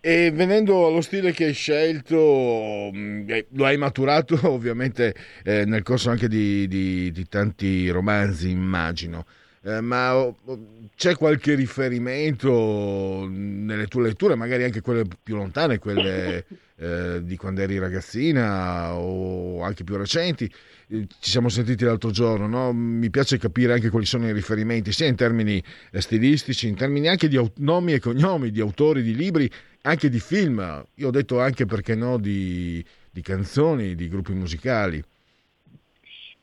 E 0.00 0.30
venendo 0.30 0.86
allo 0.86 1.00
stile 1.00 1.32
che 1.32 1.46
hai 1.46 1.52
scelto, 1.52 2.90
mh, 2.92 3.24
eh, 3.28 3.46
lo 3.52 3.64
hai 3.66 3.76
maturato 3.76 4.38
ovviamente 4.48 5.14
eh, 5.44 5.64
nel 5.64 5.82
corso 5.82 6.10
anche 6.10 6.28
di, 6.28 6.66
di- 6.68 7.10
di 7.10 7.28
tanti 7.28 7.88
romanzi, 7.90 8.50
immagino. 8.50 9.26
Eh, 9.68 9.82
ma 9.82 10.16
oh, 10.16 10.34
oh, 10.46 10.58
c'è 10.96 11.14
qualche 11.14 11.54
riferimento 11.54 13.28
nelle 13.30 13.86
tue 13.86 14.02
letture, 14.02 14.34
magari 14.34 14.64
anche 14.64 14.80
quelle 14.80 15.04
più 15.22 15.36
lontane, 15.36 15.78
quelle 15.78 16.46
eh, 16.76 17.20
di 17.22 17.36
quando 17.36 17.60
eri 17.60 17.78
ragazzina 17.78 18.94
o 18.94 19.60
anche 19.62 19.84
più 19.84 19.98
recenti? 19.98 20.50
Eh, 20.88 21.06
Ci 21.06 21.30
siamo 21.30 21.50
sentiti 21.50 21.84
l'altro 21.84 22.10
giorno, 22.10 22.46
no? 22.46 22.72
mi 22.72 23.10
piace 23.10 23.36
capire 23.36 23.74
anche 23.74 23.90
quali 23.90 24.06
sono 24.06 24.26
i 24.26 24.32
riferimenti, 24.32 24.90
sia 24.90 25.06
in 25.06 25.16
termini 25.16 25.62
eh, 25.90 26.00
stilistici, 26.00 26.66
in 26.66 26.74
termini 26.74 27.08
anche 27.08 27.28
di 27.28 27.38
nomi 27.56 27.92
e 27.92 28.00
cognomi, 28.00 28.50
di 28.50 28.60
autori 28.60 29.02
di 29.02 29.14
libri, 29.14 29.50
anche 29.82 30.08
di 30.08 30.18
film. 30.18 30.82
Io 30.94 31.08
ho 31.08 31.10
detto 31.10 31.40
anche 31.40 31.66
perché 31.66 31.94
no 31.94 32.16
di, 32.16 32.82
di 33.10 33.20
canzoni, 33.20 33.94
di 33.94 34.08
gruppi 34.08 34.32
musicali. 34.32 35.04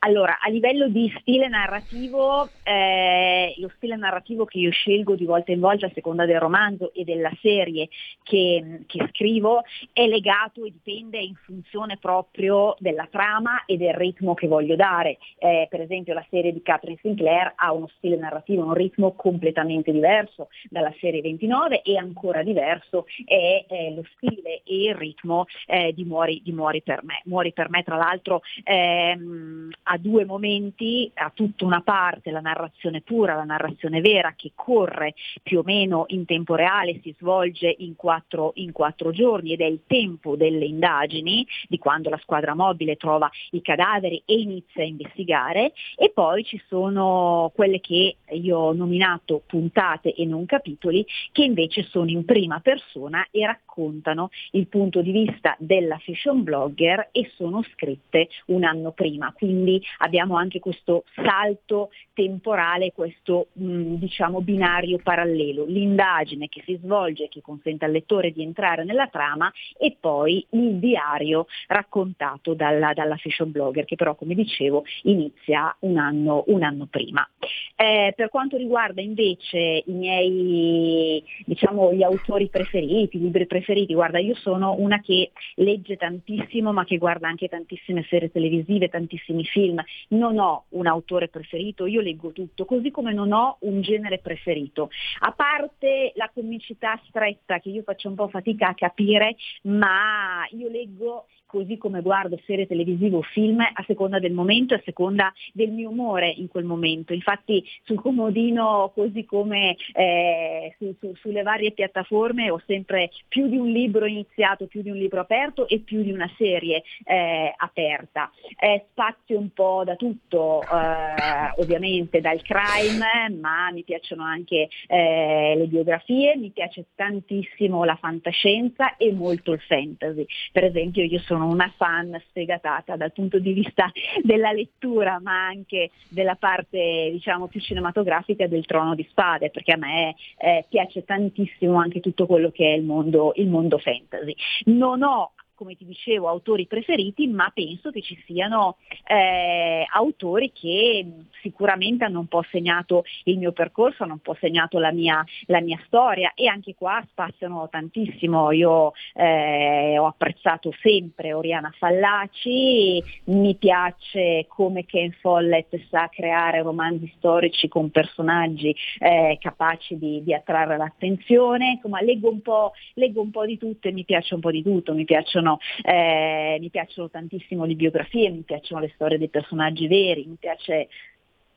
Allora, 0.00 0.38
a 0.40 0.50
livello 0.50 0.88
di 0.88 1.12
stile 1.20 1.48
narrativo, 1.48 2.48
eh, 2.62 3.54
lo 3.56 3.70
stile 3.76 3.96
narrativo 3.96 4.44
che 4.44 4.58
io 4.58 4.70
scelgo 4.70 5.16
di 5.16 5.24
volta 5.24 5.52
in 5.52 5.60
volta 5.60 5.86
a 5.86 5.90
seconda 5.94 6.26
del 6.26 6.38
romanzo 6.38 6.92
e 6.92 7.02
della 7.04 7.32
serie 7.40 7.88
che, 8.22 8.82
che 8.86 9.08
scrivo 9.12 9.62
è 9.92 10.06
legato 10.06 10.64
e 10.64 10.70
dipende 10.70 11.18
in 11.18 11.34
funzione 11.34 11.96
proprio 11.96 12.76
della 12.78 13.08
trama 13.10 13.64
e 13.64 13.76
del 13.76 13.94
ritmo 13.94 14.34
che 14.34 14.46
voglio 14.46 14.76
dare. 14.76 15.18
Eh, 15.38 15.66
per 15.68 15.80
esempio 15.80 16.14
la 16.14 16.24
serie 16.30 16.52
di 16.52 16.62
Catherine 16.62 16.98
Sinclair 17.00 17.54
ha 17.56 17.72
uno 17.72 17.88
stile 17.96 18.16
narrativo, 18.16 18.64
un 18.64 18.74
ritmo 18.74 19.12
completamente 19.12 19.92
diverso 19.92 20.48
dalla 20.68 20.94
serie 21.00 21.20
29 21.20 21.82
e 21.82 21.96
ancora 21.96 22.42
diverso 22.42 23.06
è 23.24 23.64
eh, 23.66 23.94
lo 23.94 24.04
stile 24.16 24.62
e 24.64 24.84
il 24.84 24.94
ritmo 24.94 25.46
eh, 25.66 25.92
di, 25.92 26.04
Muori, 26.04 26.42
di 26.44 26.52
Muori 26.52 26.82
per 26.82 27.02
me. 27.02 27.22
Muori 27.24 27.52
per 27.52 27.70
me 27.70 27.82
tra 27.82 27.96
l'altro 27.96 28.42
ehm, 28.62 29.70
ha 29.88 29.98
due 29.98 30.24
momenti, 30.24 31.10
ha 31.14 31.30
tutta 31.32 31.64
una 31.64 31.80
parte, 31.80 32.30
la 32.30 32.40
narrazione 32.40 33.02
pura, 33.02 33.34
la 33.34 33.44
narrazione 33.44 34.00
vera 34.00 34.34
che 34.36 34.52
corre 34.54 35.14
più 35.42 35.58
o 35.58 35.62
meno 35.64 36.04
in 36.08 36.24
tempo 36.24 36.54
reale, 36.54 37.00
si 37.02 37.14
svolge 37.18 37.74
in 37.78 37.94
quattro, 37.94 38.52
in 38.56 38.72
quattro 38.72 39.12
giorni 39.12 39.52
ed 39.52 39.60
è 39.60 39.66
il 39.66 39.82
tempo 39.86 40.36
delle 40.36 40.64
indagini, 40.64 41.46
di 41.68 41.78
quando 41.78 42.10
la 42.10 42.18
squadra 42.18 42.54
mobile 42.54 42.96
trova 42.96 43.30
i 43.50 43.62
cadaveri 43.62 44.22
e 44.24 44.38
inizia 44.38 44.82
a 44.82 44.86
investigare 44.86 45.72
e 45.96 46.10
poi 46.10 46.44
ci 46.44 46.60
sono 46.66 47.52
quelle 47.54 47.80
che 47.80 48.16
io 48.30 48.58
ho 48.58 48.72
nominato 48.72 49.42
puntate 49.46 50.14
e 50.14 50.24
non 50.24 50.46
capitoli 50.46 51.06
che 51.32 51.44
invece 51.44 51.84
sono 51.84 52.10
in 52.10 52.24
prima 52.24 52.60
persona 52.60 53.26
e 53.30 53.46
raccontano 53.46 54.30
il 54.52 54.66
punto 54.66 55.00
di 55.00 55.12
vista 55.12 55.54
della 55.58 55.98
fashion 55.98 56.42
blogger 56.42 57.10
e 57.12 57.30
sono 57.36 57.62
scritte 57.72 58.28
un 58.46 58.64
anno 58.64 58.90
prima. 58.90 59.32
Quindi 59.32 59.75
abbiamo 59.98 60.36
anche 60.36 60.60
questo 60.60 61.04
salto 61.14 61.90
temporale, 62.12 62.92
questo 62.92 63.48
mh, 63.52 63.94
diciamo 63.94 64.40
binario 64.40 64.98
parallelo, 65.02 65.64
l'indagine 65.64 66.48
che 66.48 66.62
si 66.64 66.78
svolge, 66.82 67.28
che 67.28 67.40
consente 67.40 67.84
al 67.84 67.92
lettore 67.92 68.32
di 68.32 68.42
entrare 68.42 68.84
nella 68.84 69.08
trama 69.08 69.52
e 69.78 69.96
poi 69.98 70.44
il 70.50 70.76
diario 70.76 71.46
raccontato 71.66 72.54
dalla, 72.54 72.92
dalla 72.92 73.16
fashion 73.16 73.50
blogger 73.50 73.84
che 73.84 73.96
però 73.96 74.14
come 74.14 74.34
dicevo 74.34 74.84
inizia 75.02 75.74
un 75.80 75.98
anno, 75.98 76.44
un 76.48 76.62
anno 76.62 76.86
prima. 76.86 77.28
Eh, 77.76 78.14
per 78.16 78.30
quanto 78.30 78.56
riguarda 78.56 79.00
invece 79.02 79.82
i 79.84 79.92
miei, 79.92 81.22
diciamo, 81.44 81.92
gli 81.92 82.02
autori 82.02 82.48
preferiti, 82.48 83.16
i 83.16 83.20
libri 83.20 83.46
preferiti, 83.46 83.92
guarda, 83.92 84.18
io 84.18 84.34
sono 84.34 84.74
una 84.78 85.00
che 85.00 85.30
legge 85.56 85.96
tantissimo 85.96 86.72
ma 86.72 86.84
che 86.84 86.96
guarda 86.96 87.28
anche 87.28 87.48
tantissime 87.48 88.04
serie 88.08 88.30
televisive, 88.30 88.88
tantissimi 88.88 89.44
film. 89.44 89.65
Non 90.08 90.38
ho 90.38 90.64
un 90.70 90.86
autore 90.86 91.28
preferito, 91.28 91.86
io 91.86 92.00
leggo 92.00 92.32
tutto, 92.32 92.64
così 92.64 92.90
come 92.90 93.12
non 93.12 93.32
ho 93.32 93.56
un 93.60 93.80
genere 93.80 94.18
preferito. 94.18 94.90
A 95.20 95.32
parte 95.32 96.12
la 96.14 96.30
comicità 96.32 97.00
stretta 97.08 97.58
che 97.58 97.70
io 97.70 97.82
faccio 97.82 98.08
un 98.08 98.14
po' 98.14 98.28
fatica 98.28 98.68
a 98.68 98.74
capire, 98.74 99.36
ma 99.62 100.46
io 100.50 100.68
leggo 100.68 101.26
così 101.46 101.78
come 101.78 102.02
guardo 102.02 102.38
serie 102.44 102.66
televisive 102.66 103.16
o 103.16 103.22
film 103.22 103.60
a 103.60 103.84
seconda 103.86 104.18
del 104.18 104.32
momento, 104.32 104.74
a 104.74 104.82
seconda 104.84 105.32
del 105.52 105.70
mio 105.70 105.90
umore 105.90 106.28
in 106.28 106.48
quel 106.48 106.64
momento. 106.64 107.12
Infatti 107.12 107.64
sul 107.84 108.00
comodino, 108.00 108.90
così 108.94 109.24
come 109.24 109.76
eh, 109.92 110.74
su, 110.78 110.94
su, 110.98 111.14
sulle 111.14 111.42
varie 111.42 111.72
piattaforme, 111.72 112.50
ho 112.50 112.60
sempre 112.66 113.10
più 113.28 113.48
di 113.48 113.56
un 113.56 113.68
libro 113.68 114.06
iniziato, 114.06 114.66
più 114.66 114.82
di 114.82 114.90
un 114.90 114.96
libro 114.96 115.20
aperto 115.20 115.68
e 115.68 115.78
più 115.80 116.02
di 116.02 116.12
una 116.12 116.30
serie 116.36 116.82
eh, 117.04 117.52
aperta. 117.56 118.30
Eh, 118.58 118.86
spazio 118.90 119.38
un 119.38 119.50
po' 119.50 119.82
da 119.84 119.96
tutto, 119.96 120.62
eh, 120.62 121.60
ovviamente 121.60 122.20
dal 122.20 122.42
crime, 122.42 123.34
ma 123.40 123.70
mi 123.70 123.84
piacciono 123.84 124.24
anche 124.24 124.68
eh, 124.88 125.54
le 125.56 125.66
biografie, 125.66 126.36
mi 126.36 126.50
piace 126.50 126.86
tantissimo 126.94 127.84
la 127.84 127.96
fantascienza 127.96 128.96
e 128.96 129.12
molto 129.12 129.52
il 129.52 129.60
fantasy. 129.60 130.26
Per 130.52 130.64
esempio 130.64 131.04
io 131.04 131.20
sono 131.20 131.35
sono 131.36 131.48
una 131.48 131.70
fan 131.76 132.18
sfegatata 132.30 132.96
dal 132.96 133.12
punto 133.12 133.38
di 133.38 133.52
vista 133.52 133.92
della 134.22 134.52
lettura, 134.52 135.20
ma 135.22 135.46
anche 135.46 135.90
della 136.08 136.34
parte 136.34 137.10
diciamo 137.12 137.46
più 137.46 137.60
cinematografica 137.60 138.46
del 138.46 138.64
Trono 138.64 138.94
di 138.94 139.06
Spade, 139.10 139.50
perché 139.50 139.72
a 139.72 139.76
me 139.76 140.14
eh, 140.38 140.64
piace 140.68 141.04
tantissimo 141.04 141.76
anche 141.76 142.00
tutto 142.00 142.26
quello 142.26 142.50
che 142.50 142.72
è 142.72 142.76
il 142.76 142.84
mondo, 142.84 143.32
il 143.36 143.48
mondo 143.48 143.76
fantasy. 143.76 144.34
Non 144.64 145.02
ho 145.02 145.32
come 145.56 145.74
ti 145.74 145.84
dicevo, 145.84 146.28
autori 146.28 146.66
preferiti, 146.66 147.26
ma 147.26 147.50
penso 147.52 147.90
che 147.90 148.02
ci 148.02 148.16
siano 148.26 148.76
eh, 149.04 149.84
autori 149.92 150.52
che 150.52 151.04
sicuramente 151.40 152.04
hanno 152.04 152.20
un 152.20 152.26
po' 152.26 152.44
segnato 152.50 153.04
il 153.24 153.38
mio 153.38 153.52
percorso, 153.52 154.04
hanno 154.04 154.14
un 154.14 154.20
po' 154.20 154.36
segnato 154.38 154.78
la 154.78 154.92
mia, 154.92 155.24
la 155.46 155.60
mia 155.60 155.80
storia 155.86 156.32
e 156.34 156.46
anche 156.46 156.74
qua 156.74 157.02
spaziano 157.10 157.68
tantissimo. 157.68 158.52
Io 158.52 158.92
eh, 159.14 159.98
ho 159.98 160.06
apprezzato 160.06 160.72
sempre 160.80 161.32
Oriana 161.32 161.72
Fallaci, 161.76 163.02
mi 163.24 163.54
piace 163.56 164.46
come 164.48 164.84
Ken 164.84 165.12
Follett 165.20 165.74
sa 165.88 166.08
creare 166.08 166.62
romanzi 166.62 167.12
storici 167.16 167.68
con 167.68 167.90
personaggi 167.90 168.74
eh, 168.98 169.38
capaci 169.40 169.96
di, 169.98 170.22
di, 170.22 170.34
attrarre 170.34 170.76
l'attenzione, 170.76 171.72
insomma 171.72 172.00
leggo 172.00 172.30
un, 172.30 172.42
po', 172.42 172.72
leggo 172.94 173.20
un 173.22 173.30
po' 173.30 173.46
di 173.46 173.56
tutto 173.56 173.88
e 173.88 173.92
mi 173.92 174.04
piace 174.04 174.34
un 174.34 174.40
po' 174.40 174.50
di 174.50 174.62
tutto, 174.62 174.94
mi 174.94 175.04
piacciono 175.04 175.45
piacciono, 175.46 175.58
eh, 175.82 176.58
mi 176.60 176.70
piacciono 176.70 177.08
tantissimo 177.08 177.64
le 177.64 177.74
biografie, 177.74 178.30
mi 178.30 178.42
piacciono 178.42 178.80
le 178.80 178.90
storie 178.94 179.18
dei 179.18 179.28
personaggi 179.28 179.86
veri, 179.86 180.26
mi 180.26 180.36
piace 180.38 180.88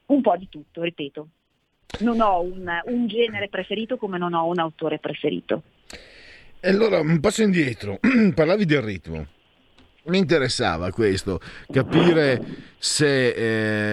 un 0.07 0.21
po' 0.21 0.37
di 0.37 0.47
tutto, 0.49 0.83
ripeto. 0.83 1.27
Non 2.01 2.21
ho 2.21 2.41
un, 2.41 2.67
un 2.85 3.07
genere 3.07 3.49
preferito 3.49 3.97
come 3.97 4.19
non 4.19 4.33
ho 4.33 4.45
un 4.45 4.59
autore 4.59 4.99
preferito. 4.99 5.63
E 6.59 6.69
allora 6.69 6.99
un 6.99 7.19
passo 7.19 7.41
indietro, 7.41 7.99
parlavi 8.35 8.65
del 8.65 8.81
ritmo. 8.81 9.27
Mi 10.03 10.17
interessava 10.17 10.91
questo, 10.91 11.39
capire 11.71 12.41
se 12.77 13.29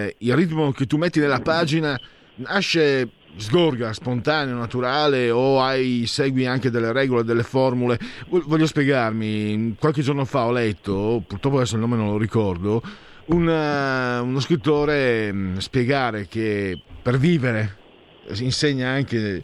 eh, 0.05 0.15
il 0.19 0.33
ritmo 0.35 0.71
che 0.71 0.85
tu 0.85 0.97
metti 0.97 1.19
nella 1.19 1.41
pagina 1.41 1.99
nasce 2.35 3.09
sgorga, 3.37 3.93
spontaneo, 3.93 4.55
naturale 4.55 5.29
o 5.29 5.61
hai, 5.61 6.05
segui 6.07 6.45
anche 6.45 6.69
delle 6.69 6.91
regole, 6.91 7.23
delle 7.23 7.43
formule? 7.43 7.99
Voglio 8.29 8.65
spiegarmi, 8.65 9.75
qualche 9.79 10.01
giorno 10.01 10.25
fa 10.25 10.45
ho 10.45 10.51
letto, 10.51 11.23
purtroppo 11.25 11.57
adesso 11.57 11.75
il 11.75 11.81
nome 11.81 11.95
non 11.95 12.07
lo 12.09 12.17
ricordo, 12.17 12.81
una, 13.27 14.21
uno 14.21 14.39
scrittore 14.39 15.31
mm, 15.31 15.57
spiegare 15.57 16.27
che 16.27 16.79
per 17.01 17.17
vivere 17.17 17.75
insegna 18.39 18.89
anche 18.89 19.41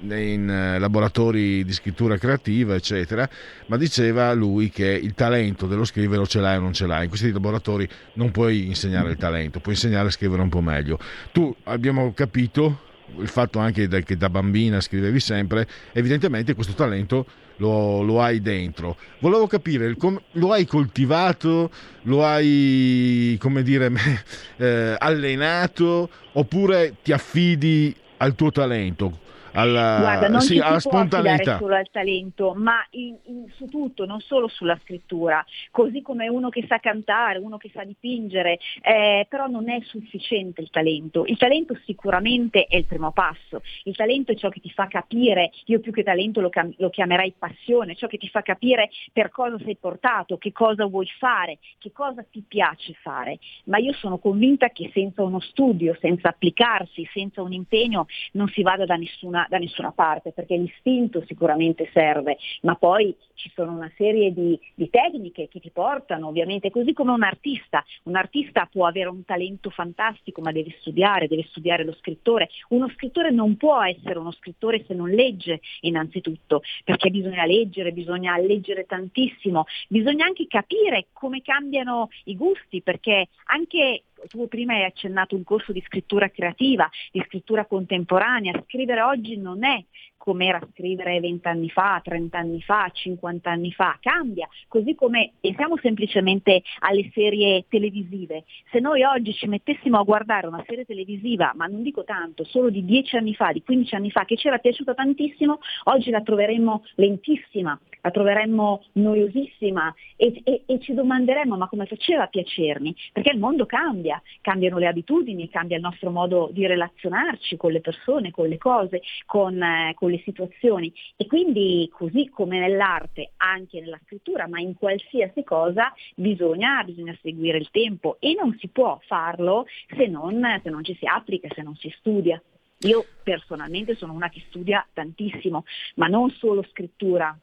in 0.00 0.50
eh, 0.50 0.78
laboratori 0.78 1.64
di 1.64 1.72
scrittura 1.72 2.18
creativa, 2.18 2.74
eccetera, 2.74 3.28
ma 3.66 3.76
diceva 3.76 4.32
lui 4.32 4.68
che 4.68 4.86
il 4.86 5.14
talento 5.14 5.66
dello 5.66 5.84
scrivere 5.84 6.20
o 6.20 6.26
ce 6.26 6.40
l'hai 6.40 6.58
o 6.58 6.60
non 6.60 6.72
ce 6.72 6.86
l'hai. 6.86 7.04
In 7.04 7.08
questi 7.08 7.32
laboratori 7.32 7.88
non 8.14 8.30
puoi 8.30 8.66
insegnare 8.66 9.10
il 9.10 9.16
talento, 9.16 9.60
puoi 9.60 9.74
insegnare 9.74 10.08
a 10.08 10.10
scrivere 10.10 10.42
un 10.42 10.48
po' 10.48 10.60
meglio. 10.60 10.98
Tu 11.32 11.54
abbiamo 11.64 12.12
capito 12.12 12.92
il 13.18 13.28
fatto 13.28 13.58
anche 13.58 13.88
che 14.02 14.16
da 14.16 14.28
bambina 14.28 14.80
scrivevi 14.80 15.20
sempre, 15.20 15.66
evidentemente 15.92 16.54
questo 16.54 16.74
talento 16.74 17.26
lo, 17.56 18.02
lo 18.02 18.20
hai 18.20 18.40
dentro. 18.40 18.96
Volevo 19.20 19.46
capire, 19.46 19.94
lo 20.32 20.52
hai 20.52 20.66
coltivato, 20.66 21.70
lo 22.02 22.24
hai, 22.24 23.36
come 23.40 23.62
dire, 23.62 23.92
eh, 24.56 24.96
allenato 24.98 26.08
oppure 26.32 26.96
ti 27.02 27.12
affidi 27.12 27.94
al 28.18 28.34
tuo 28.34 28.50
talento? 28.50 29.20
Alla, 29.54 29.98
Guarda, 30.00 30.28
non 30.28 30.40
sì, 30.40 30.58
alla 30.58 30.80
spontaneità. 30.80 31.58
solo 31.58 31.74
al 31.76 31.88
talento, 31.90 32.54
ma 32.54 32.84
in, 32.90 33.16
in, 33.26 33.46
su 33.54 33.66
tutto, 33.66 34.04
non 34.04 34.20
solo 34.20 34.48
sulla 34.48 34.78
scrittura, 34.82 35.44
così 35.70 36.02
come 36.02 36.28
uno 36.28 36.48
che 36.48 36.64
sa 36.68 36.78
cantare, 36.78 37.38
uno 37.38 37.56
che 37.56 37.70
sa 37.72 37.84
dipingere, 37.84 38.58
eh, 38.82 39.26
però 39.28 39.46
non 39.46 39.70
è 39.70 39.80
sufficiente 39.82 40.60
il 40.60 40.70
talento. 40.70 41.24
Il 41.26 41.38
talento 41.38 41.78
sicuramente 41.84 42.66
è 42.66 42.76
il 42.76 42.84
primo 42.84 43.12
passo, 43.12 43.62
il 43.84 43.94
talento 43.94 44.32
è 44.32 44.36
ciò 44.36 44.48
che 44.48 44.60
ti 44.60 44.70
fa 44.70 44.86
capire, 44.88 45.50
io 45.66 45.80
più 45.80 45.92
che 45.92 46.02
talento 46.02 46.40
lo, 46.40 46.50
lo 46.76 46.90
chiamerei 46.90 47.34
passione, 47.38 47.94
ciò 47.94 48.06
che 48.08 48.18
ti 48.18 48.28
fa 48.28 48.42
capire 48.42 48.90
per 49.12 49.30
cosa 49.30 49.56
sei 49.64 49.76
portato, 49.76 50.36
che 50.36 50.52
cosa 50.52 50.84
vuoi 50.86 51.08
fare, 51.18 51.58
che 51.78 51.92
cosa 51.92 52.24
ti 52.28 52.42
piace 52.46 52.94
fare, 53.00 53.38
ma 53.64 53.78
io 53.78 53.92
sono 53.92 54.18
convinta 54.18 54.68
che 54.70 54.90
senza 54.92 55.22
uno 55.22 55.40
studio, 55.40 55.96
senza 56.00 56.28
applicarsi, 56.28 57.08
senza 57.12 57.40
un 57.42 57.52
impegno 57.52 58.06
non 58.32 58.48
si 58.48 58.62
vada 58.62 58.84
da 58.84 58.96
nessuna 58.96 59.43
da 59.48 59.58
nessuna 59.58 59.92
parte, 59.92 60.32
perché 60.32 60.56
l'istinto 60.56 61.22
sicuramente 61.26 61.88
serve, 61.92 62.36
ma 62.62 62.74
poi 62.76 63.14
ci 63.34 63.50
sono 63.54 63.72
una 63.72 63.90
serie 63.96 64.32
di, 64.32 64.58
di 64.74 64.88
tecniche 64.90 65.48
che 65.48 65.60
ti 65.60 65.70
portano, 65.70 66.28
ovviamente, 66.28 66.70
così 66.70 66.92
come 66.92 67.12
un 67.12 67.22
artista. 67.22 67.84
Un 68.04 68.16
artista 68.16 68.68
può 68.70 68.86
avere 68.86 69.08
un 69.08 69.24
talento 69.24 69.70
fantastico, 69.70 70.40
ma 70.40 70.52
deve 70.52 70.76
studiare, 70.80 71.28
deve 71.28 71.46
studiare 71.48 71.84
lo 71.84 71.94
scrittore. 71.94 72.48
Uno 72.68 72.88
scrittore 72.90 73.30
non 73.30 73.56
può 73.56 73.82
essere 73.82 74.18
uno 74.18 74.32
scrittore 74.32 74.84
se 74.86 74.94
non 74.94 75.10
legge 75.10 75.60
innanzitutto, 75.80 76.62
perché 76.84 77.10
bisogna 77.10 77.44
leggere, 77.44 77.92
bisogna 77.92 78.36
leggere 78.38 78.84
tantissimo, 78.84 79.64
bisogna 79.88 80.26
anche 80.26 80.46
capire 80.46 81.06
come 81.12 81.42
cambiano 81.42 82.08
i 82.24 82.36
gusti, 82.36 82.82
perché 82.82 83.28
anche 83.46 84.02
tu 84.28 84.48
prima 84.48 84.74
hai 84.74 84.84
accennato 84.84 85.34
un 85.36 85.44
corso 85.44 85.72
di 85.72 85.82
scrittura 85.86 86.28
creativa, 86.28 86.88
di 87.10 87.22
scrittura 87.26 87.66
contemporanea, 87.66 88.62
scrivere 88.66 89.02
oggi 89.02 89.36
non 89.36 89.64
è 89.64 89.82
come 90.24 90.46
era 90.46 90.66
scrivere 90.72 91.20
vent'anni 91.20 91.68
fa, 91.68 92.00
trent'anni 92.02 92.62
fa, 92.62 92.88
cinquant'anni 92.90 93.70
fa, 93.72 93.98
cambia, 94.00 94.48
così 94.68 94.94
come 94.94 95.32
pensiamo 95.38 95.76
semplicemente 95.76 96.62
alle 96.78 97.10
serie 97.12 97.66
televisive. 97.68 98.44
Se 98.70 98.80
noi 98.80 99.02
oggi 99.02 99.34
ci 99.34 99.46
mettessimo 99.46 99.98
a 99.98 100.02
guardare 100.02 100.46
una 100.46 100.64
serie 100.66 100.86
televisiva, 100.86 101.52
ma 101.54 101.66
non 101.66 101.82
dico 101.82 102.04
tanto, 102.04 102.42
solo 102.44 102.70
di 102.70 102.86
dieci 102.86 103.18
anni 103.18 103.34
fa, 103.34 103.52
di 103.52 103.62
quindici 103.62 103.96
anni 103.96 104.10
fa, 104.10 104.24
che 104.24 104.38
ci 104.38 104.48
era 104.48 104.56
piaciuta 104.56 104.94
tantissimo, 104.94 105.58
oggi 105.84 106.08
la 106.08 106.22
troveremmo 106.22 106.84
lentissima, 106.94 107.78
la 108.00 108.10
troveremmo 108.10 108.82
noiosissima 108.92 109.94
e, 110.16 110.40
e, 110.42 110.62
e 110.64 110.80
ci 110.80 110.94
domanderemmo 110.94 111.56
ma 111.56 111.68
come 111.68 111.84
faceva 111.84 112.22
a 112.22 112.28
piacermi? 112.28 112.96
Perché 113.12 113.30
il 113.30 113.38
mondo 113.38 113.66
cambia, 113.66 114.22
cambiano 114.40 114.78
le 114.78 114.86
abitudini, 114.86 115.50
cambia 115.50 115.76
il 115.76 115.82
nostro 115.82 116.10
modo 116.10 116.48
di 116.50 116.66
relazionarci 116.66 117.58
con 117.58 117.72
le 117.72 117.80
persone, 117.82 118.30
con 118.30 118.48
le 118.48 118.56
cose, 118.56 119.02
con, 119.26 119.62
eh, 119.62 119.92
con 119.94 120.12
le 120.14 120.22
situazioni. 120.24 120.92
E 121.16 121.26
quindi 121.26 121.88
così 121.92 122.28
come 122.28 122.58
nell'arte, 122.58 123.32
anche 123.36 123.80
nella 123.80 124.00
scrittura, 124.04 124.46
ma 124.46 124.60
in 124.60 124.74
qualsiasi 124.74 125.42
cosa 125.44 125.92
bisogna, 126.14 126.82
bisogna 126.84 127.16
seguire 127.20 127.58
il 127.58 127.70
tempo. 127.70 128.16
E 128.20 128.34
non 128.34 128.56
si 128.58 128.68
può 128.68 128.98
farlo 129.06 129.66
se 129.96 130.06
non, 130.06 130.60
se 130.62 130.70
non 130.70 130.84
ci 130.84 130.96
si 130.96 131.06
applica, 131.06 131.48
se 131.54 131.62
non 131.62 131.74
si 131.76 131.92
studia. 131.98 132.40
Io 132.80 133.04
personalmente 133.22 133.94
sono 133.94 134.12
una 134.12 134.28
che 134.28 134.42
studia 134.48 134.86
tantissimo, 134.92 135.64
ma 135.96 136.06
non 136.06 136.30
solo 136.30 136.62
scrittura, 136.70 137.36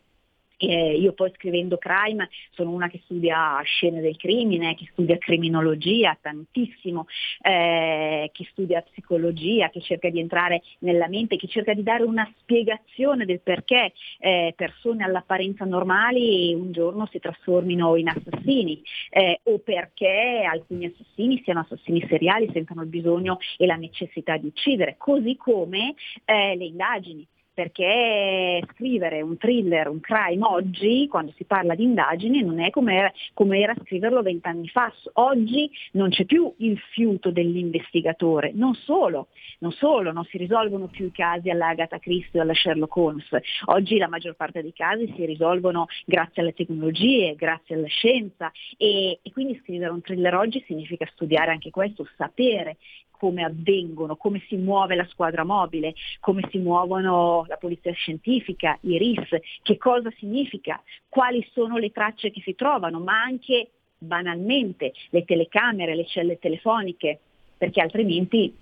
eh, 0.67 0.95
io 0.95 1.14
poi 1.14 1.31
scrivendo 1.35 1.77
crime 1.77 2.30
sono 2.51 2.72
una 2.72 2.88
che 2.88 3.01
studia 3.03 3.59
scene 3.64 4.01
del 4.01 4.17
crimine, 4.17 4.75
che 4.75 4.88
studia 4.91 5.17
criminologia 5.17 6.17
tantissimo, 6.19 7.07
eh, 7.41 8.30
che 8.31 8.48
studia 8.51 8.81
psicologia, 8.81 9.69
che 9.69 9.81
cerca 9.81 10.09
di 10.09 10.19
entrare 10.19 10.61
nella 10.80 11.07
mente, 11.07 11.38
che 11.38 11.48
cerca 11.48 11.73
di 11.73 11.83
dare 11.83 12.03
una 12.03 12.30
spiegazione 12.40 13.25
del 13.25 13.41
perché 13.41 13.93
eh, 14.19 14.53
persone 14.56 15.03
all'apparenza 15.03 15.65
normali 15.65 16.53
un 16.53 16.72
giorno 16.72 17.07
si 17.11 17.19
trasformino 17.19 17.95
in 17.95 18.09
assassini 18.09 18.81
eh, 19.09 19.40
o 19.43 19.59
perché 19.59 20.45
alcuni 20.49 20.85
assassini 20.85 21.41
siano 21.43 21.61
assassini 21.61 22.06
seriali, 22.07 22.49
sentano 22.53 22.81
il 22.81 22.90
bisogno 22.90 23.38
e 23.57 23.65
la 23.65 23.75
necessità 23.75 24.38
di 24.38 24.48
uccidere, 24.48 24.95
così 24.98 25.35
come 25.35 25.95
eh, 26.25 26.56
le 26.56 26.65
indagini 26.65 27.27
perché 27.61 28.64
scrivere 28.73 29.22
un 29.22 29.38
thriller, 29.38 29.88
un 29.88 29.99
crime 29.99 30.43
oggi, 30.43 31.07
quando 31.07 31.31
si 31.35 31.43
parla 31.43 31.75
di 31.75 31.83
indagini, 31.83 32.41
non 32.41 32.59
è 32.59 32.72
come 32.72 32.95
era, 32.95 33.14
come 33.35 33.59
era 33.59 33.75
scriverlo 33.83 34.23
vent'anni 34.23 34.67
fa. 34.67 34.91
Oggi 35.14 35.69
non 35.91 36.09
c'è 36.09 36.25
più 36.25 36.51
il 36.57 36.80
fiuto 36.91 37.30
dell'investigatore, 37.30 38.51
non 38.56 38.73
solo, 38.73 39.27
non 39.59 39.72
solo, 39.73 40.11
non 40.11 40.25
si 40.25 40.38
risolvono 40.38 40.88
più 40.88 41.06
i 41.06 41.11
casi 41.11 41.51
alla 41.51 41.67
Agatha 41.67 41.99
Christie 41.99 42.40
o 42.40 42.43
alla 42.43 42.56
Sherlock 42.56 42.95
Holmes. 42.95 43.27
Oggi 43.65 43.98
la 43.98 44.07
maggior 44.07 44.35
parte 44.35 44.64
dei 44.64 44.73
casi 44.73 45.14
si 45.15 45.23
risolvono 45.25 45.85
grazie 46.06 46.41
alle 46.41 46.53
tecnologie, 46.53 47.35
grazie 47.35 47.75
alla 47.75 47.88
scienza 47.88 48.51
e, 48.75 49.19
e 49.22 49.31
quindi 49.31 49.59
scrivere 49.61 49.91
un 49.91 50.01
thriller 50.01 50.33
oggi 50.33 50.64
significa 50.65 51.07
studiare 51.14 51.51
anche 51.51 51.69
questo, 51.69 52.07
sapere 52.17 52.77
come 53.22 53.43
avvengono, 53.43 54.16
come 54.16 54.41
si 54.48 54.56
muove 54.56 54.95
la 54.95 55.06
squadra 55.11 55.43
mobile, 55.43 55.93
come 56.19 56.41
si 56.50 56.58
muovono 56.58 57.45
la 57.48 57.58
polizia 57.58 57.91
scientifica, 57.91 58.75
i 58.82 58.98
RIS, 58.98 59.40
che 59.61 59.77
cosa 59.77 60.11
significa, 60.17 60.82
quali 61.08 61.48
sono 61.53 61.77
le 61.77 61.91
tracce 61.91 62.32
che 62.32 62.41
si 62.43 62.56
trovano, 62.56 63.00
ma 63.00 63.22
anche 63.22 63.69
banalmente 63.95 64.93
le 65.11 65.24
telecamere, 65.24 65.93
le 65.93 66.08
celle 66.08 66.40
telefoniche, 66.40 67.19
perché 67.59 67.80
altrimenti 67.80 68.56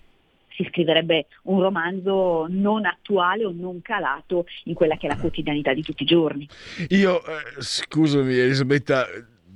si 0.49 0.67
scriverebbe 0.69 1.27
un 1.43 1.61
romanzo 1.61 2.47
non 2.49 2.85
attuale 2.85 3.45
o 3.45 3.53
non 3.55 3.81
calato 3.81 4.45
in 4.65 4.73
quella 4.73 4.97
che 4.97 5.07
è 5.07 5.09
la 5.09 5.17
quotidianità 5.17 5.73
di 5.73 5.83
tutti 5.83 6.03
i 6.03 6.05
giorni. 6.05 6.49
Io, 6.89 7.25
eh, 7.25 7.61
scusami 7.61 8.35
Elisabetta, 8.35 9.07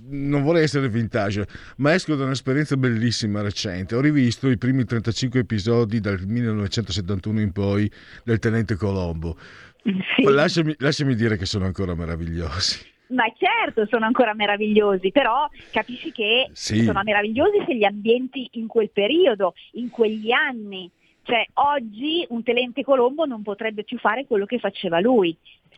non 0.09 0.43
vorrei 0.43 0.63
essere 0.63 0.89
vintage, 0.89 1.47
ma 1.77 1.93
esco 1.93 2.15
da 2.15 2.25
un'esperienza 2.25 2.75
bellissima 2.77 3.41
recente. 3.41 3.95
Ho 3.95 4.01
rivisto 4.01 4.49
i 4.49 4.57
primi 4.57 4.83
35 4.85 5.39
episodi 5.41 5.99
dal 5.99 6.19
1971 6.25 7.39
in 7.41 7.51
poi 7.51 7.89
del 8.23 8.39
Tenente 8.39 8.75
Colombo. 8.75 9.37
Sì. 10.15 10.23
Lasciami, 10.23 10.75
lasciami 10.77 11.15
dire 11.15 11.37
che 11.37 11.45
sono 11.45 11.65
ancora 11.65 11.93
meravigliosi. 11.95 12.91
Ma 13.07 13.25
certo, 13.37 13.85
sono 13.89 14.05
ancora 14.05 14.33
meravigliosi, 14.33 15.11
però 15.11 15.47
capisci 15.71 16.11
che 16.11 16.49
Sì. 16.53 16.83
sono 16.83 17.01
meravigliosi 17.03 17.63
se 17.67 17.73
li 17.73 17.85
ambienti 17.85 18.49
in 18.53 18.67
quel 18.67 18.89
periodo, 18.91 19.53
in 19.73 19.89
quegli 19.89 20.31
anni. 20.31 20.89
Cioè, 21.21 21.45
oggi 21.53 22.25
un 22.29 22.43
Tenente 22.43 22.83
Colombo 22.83 23.25
non 23.25 23.43
potrebbe 23.43 23.83
più 23.83 23.97
fare 23.99 24.25
quello 24.25 24.45
che 24.45 24.57
faceva 24.57 24.99
lui, 24.99 25.35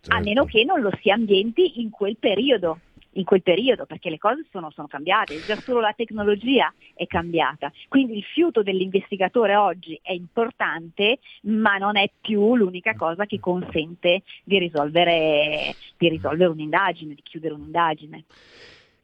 a 0.07 0.19
meno 0.19 0.45
che 0.45 0.63
non 0.63 0.81
lo 0.81 0.91
si 1.01 1.09
ambienti 1.09 1.81
in 1.81 1.89
quel 1.89 2.15
periodo 2.17 2.79
in 3.15 3.23
quel 3.23 3.41
periodo, 3.41 3.85
perché 3.85 4.09
le 4.09 4.17
cose 4.17 4.45
sono, 4.51 4.71
sono 4.71 4.87
cambiate, 4.87 5.41
già 5.45 5.55
solo 5.57 5.79
la 5.79 5.93
tecnologia 5.95 6.73
è 6.93 7.05
cambiata. 7.05 7.71
Quindi 7.87 8.17
il 8.17 8.23
fiuto 8.23 8.63
dell'investigatore 8.63 9.55
oggi 9.55 9.99
è 10.01 10.11
importante, 10.11 11.19
ma 11.43 11.77
non 11.77 11.97
è 11.97 12.09
più 12.21 12.55
l'unica 12.55 12.95
cosa 12.95 13.25
che 13.25 13.39
consente 13.39 14.23
di 14.43 14.59
risolvere, 14.59 15.75
di 15.97 16.09
risolvere 16.09 16.49
un'indagine, 16.49 17.13
di 17.13 17.21
chiudere 17.23 17.53
un'indagine. 17.53 18.25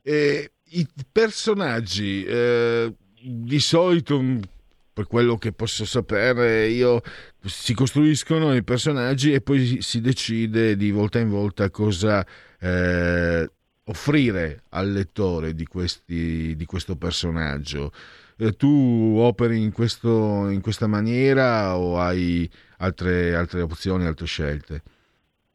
Eh, 0.02 0.52
I 0.70 0.88
personaggi, 1.12 2.24
eh, 2.24 2.94
di 3.22 3.60
solito, 3.60 4.20
mh, 4.20 4.40
per 4.94 5.08
quello 5.08 5.38
che 5.38 5.54
posso 5.54 5.86
sapere, 5.86 6.68
io 6.68 7.02
si 7.46 7.74
costruiscono 7.74 8.54
i 8.54 8.64
personaggi 8.64 9.32
e 9.32 9.42
poi 9.42 9.82
si 9.82 10.02
decide 10.02 10.76
di 10.76 10.92
volta 10.92 11.20
in 11.20 11.30
volta 11.30 11.70
cosa 11.70 12.26
eh, 12.60 13.50
offrire 13.86 14.64
al 14.70 14.92
lettore 14.92 15.54
di, 15.56 15.66
questi, 15.66 16.56
di 16.56 16.66
questo 16.66 16.96
personaggio. 16.96 17.92
Eh, 18.38 18.56
tu 18.56 19.16
operi 19.18 19.62
in, 19.62 19.72
questo, 19.72 20.50
in 20.50 20.62
questa 20.62 20.88
maniera 20.88 21.78
o 21.78 22.00
hai 22.00 22.50
altre, 22.78 23.36
altre 23.36 23.62
opzioni, 23.62 24.06
altre 24.06 24.26
scelte? 24.26 24.82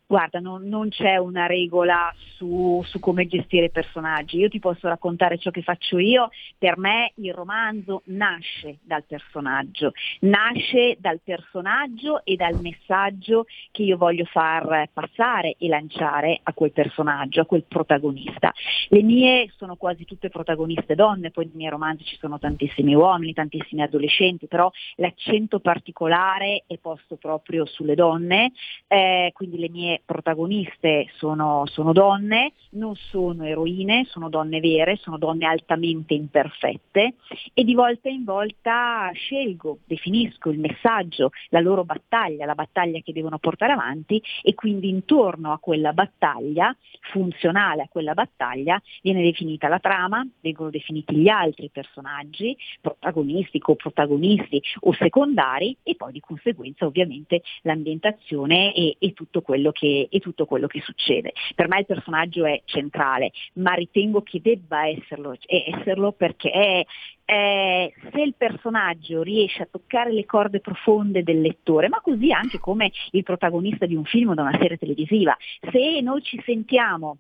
Guarda, 0.08 0.38
non, 0.38 0.68
non 0.68 0.88
c'è 0.88 1.16
una 1.16 1.46
regola 1.46 2.14
su, 2.36 2.80
su 2.86 3.00
come 3.00 3.26
gestire 3.26 3.66
i 3.66 3.70
personaggi. 3.70 4.38
Io 4.38 4.48
ti 4.48 4.60
posso 4.60 4.86
raccontare 4.86 5.36
ciò 5.36 5.50
che 5.50 5.62
faccio 5.62 5.98
io. 5.98 6.28
Per 6.56 6.78
me 6.78 7.10
il 7.16 7.34
romanzo 7.34 8.02
nasce 8.06 8.78
dal 8.82 9.02
personaggio, 9.04 9.90
nasce 10.20 10.96
dal 11.00 11.20
personaggio 11.24 12.24
e 12.24 12.36
dal 12.36 12.60
messaggio 12.60 13.46
che 13.72 13.82
io 13.82 13.96
voglio 13.96 14.26
far 14.26 14.88
passare 14.92 15.56
e 15.58 15.66
lanciare 15.66 16.38
a 16.40 16.52
quel 16.52 16.70
personaggio, 16.70 17.40
a 17.40 17.46
quel 17.46 17.64
protagonista. 17.64 18.52
Le 18.90 19.02
mie 19.02 19.50
sono 19.56 19.74
quasi 19.74 20.04
tutte 20.04 20.28
protagoniste 20.28 20.94
donne, 20.94 21.32
poi 21.32 21.46
nei 21.46 21.56
miei 21.56 21.70
romanzi 21.70 22.04
ci 22.04 22.16
sono 22.16 22.38
tantissimi 22.38 22.94
uomini, 22.94 23.32
tantissimi 23.32 23.82
adolescenti, 23.82 24.46
però 24.46 24.70
l'accento 24.96 25.58
particolare 25.58 26.62
è 26.68 26.78
posto 26.78 27.16
proprio 27.16 27.66
sulle 27.66 27.96
donne, 27.96 28.52
eh, 28.86 29.30
quindi 29.34 29.58
le 29.58 29.68
mie 29.68 29.95
protagoniste 30.04 31.06
sono, 31.16 31.64
sono 31.66 31.92
donne, 31.92 32.52
non 32.70 32.94
sono 32.94 33.44
eroine, 33.44 34.04
sono 34.06 34.28
donne 34.28 34.60
vere, 34.60 34.96
sono 34.96 35.18
donne 35.18 35.46
altamente 35.46 36.14
imperfette 36.14 37.14
e 37.52 37.64
di 37.64 37.74
volta 37.74 38.08
in 38.08 38.24
volta 38.24 39.10
scelgo, 39.12 39.78
definisco 39.84 40.50
il 40.50 40.58
messaggio, 40.58 41.30
la 41.50 41.60
loro 41.60 41.84
battaglia, 41.84 42.46
la 42.46 42.54
battaglia 42.54 43.00
che 43.00 43.12
devono 43.12 43.38
portare 43.38 43.72
avanti 43.72 44.22
e 44.42 44.54
quindi 44.54 44.88
intorno 44.88 45.52
a 45.52 45.58
quella 45.58 45.92
battaglia, 45.92 46.74
funzionale 47.12 47.82
a 47.82 47.88
quella 47.88 48.14
battaglia, 48.14 48.80
viene 49.02 49.22
definita 49.22 49.68
la 49.68 49.78
trama, 49.78 50.26
vengono 50.40 50.70
definiti 50.70 51.16
gli 51.16 51.28
altri 51.28 51.70
personaggi, 51.70 52.56
protagonisti, 52.80 53.58
coprotagonisti 53.58 54.62
o 54.80 54.92
secondari 54.92 55.76
e 55.82 55.94
poi 55.96 56.12
di 56.12 56.20
conseguenza 56.20 56.86
ovviamente 56.86 57.42
l'ambientazione 57.62 58.74
e, 58.74 58.96
e 58.98 59.12
tutto 59.12 59.40
quello 59.40 59.72
che, 59.72 59.85
e 60.10 60.18
tutto 60.20 60.46
quello 60.46 60.66
che 60.66 60.80
succede. 60.80 61.32
Per 61.54 61.68
me 61.68 61.80
il 61.80 61.86
personaggio 61.86 62.44
è 62.44 62.62
centrale, 62.64 63.32
ma 63.54 63.74
ritengo 63.74 64.22
che 64.22 64.40
debba 64.40 64.86
esserlo, 64.86 65.36
esserlo 65.46 66.12
perché 66.12 66.86
eh, 67.24 67.92
se 68.12 68.20
il 68.20 68.34
personaggio 68.36 69.22
riesce 69.22 69.62
a 69.62 69.68
toccare 69.70 70.12
le 70.12 70.24
corde 70.24 70.60
profonde 70.60 71.22
del 71.22 71.40
lettore, 71.40 71.88
ma 71.88 72.00
così 72.00 72.30
anche 72.32 72.58
come 72.58 72.92
il 73.10 73.22
protagonista 73.22 73.84
di 73.86 73.96
un 73.96 74.04
film 74.04 74.30
o 74.30 74.34
di 74.34 74.40
una 74.40 74.56
serie 74.58 74.76
televisiva, 74.76 75.36
se 75.72 76.00
noi 76.00 76.22
ci 76.22 76.40
sentiamo 76.44 77.18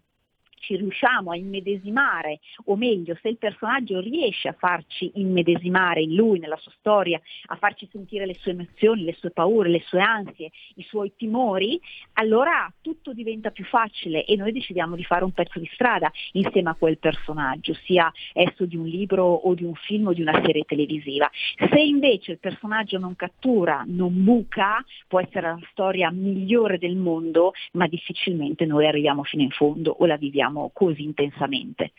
ci 0.58 0.76
riusciamo 0.76 1.30
a 1.30 1.36
immedesimare, 1.36 2.40
o 2.64 2.76
meglio, 2.76 3.16
se 3.20 3.28
il 3.28 3.36
personaggio 3.36 4.00
riesce 4.00 4.48
a 4.48 4.56
farci 4.58 5.10
immedesimare 5.14 6.02
in 6.02 6.14
lui, 6.14 6.38
nella 6.38 6.56
sua 6.56 6.72
storia, 6.78 7.20
a 7.46 7.56
farci 7.56 7.88
sentire 7.90 8.26
le 8.26 8.34
sue 8.34 8.52
emozioni, 8.52 9.04
le 9.04 9.14
sue 9.14 9.30
paure, 9.30 9.68
le 9.68 9.82
sue 9.86 10.00
ansie, 10.00 10.50
i 10.76 10.82
suoi 10.82 11.12
timori, 11.16 11.80
allora 12.14 12.72
tutto 12.80 13.12
diventa 13.12 13.50
più 13.50 13.64
facile 13.64 14.24
e 14.24 14.36
noi 14.36 14.52
decidiamo 14.52 14.96
di 14.96 15.04
fare 15.04 15.24
un 15.24 15.32
pezzo 15.32 15.58
di 15.58 15.68
strada 15.72 16.10
insieme 16.32 16.70
a 16.70 16.74
quel 16.74 16.98
personaggio, 16.98 17.74
sia 17.84 18.10
esso 18.32 18.64
di 18.64 18.76
un 18.76 18.86
libro 18.86 19.24
o 19.24 19.54
di 19.54 19.64
un 19.64 19.74
film 19.74 20.08
o 20.08 20.12
di 20.12 20.22
una 20.22 20.40
serie 20.44 20.64
televisiva. 20.64 21.30
Se 21.56 21.80
invece 21.80 22.32
il 22.32 22.38
personaggio 22.38 22.98
non 22.98 23.14
cattura, 23.14 23.84
non 23.86 24.24
buca, 24.24 24.84
può 25.06 25.20
essere 25.20 25.48
la 25.48 25.60
storia 25.70 26.10
migliore 26.10 26.78
del 26.78 26.96
mondo, 26.96 27.52
ma 27.72 27.86
difficilmente 27.86 28.64
noi 28.64 28.86
arriviamo 28.86 29.22
fino 29.22 29.42
in 29.42 29.50
fondo 29.50 29.94
o 29.98 30.06
la 30.06 30.16
viviamo 30.16 30.45
così 30.72 31.02
intensamente. 31.02 31.92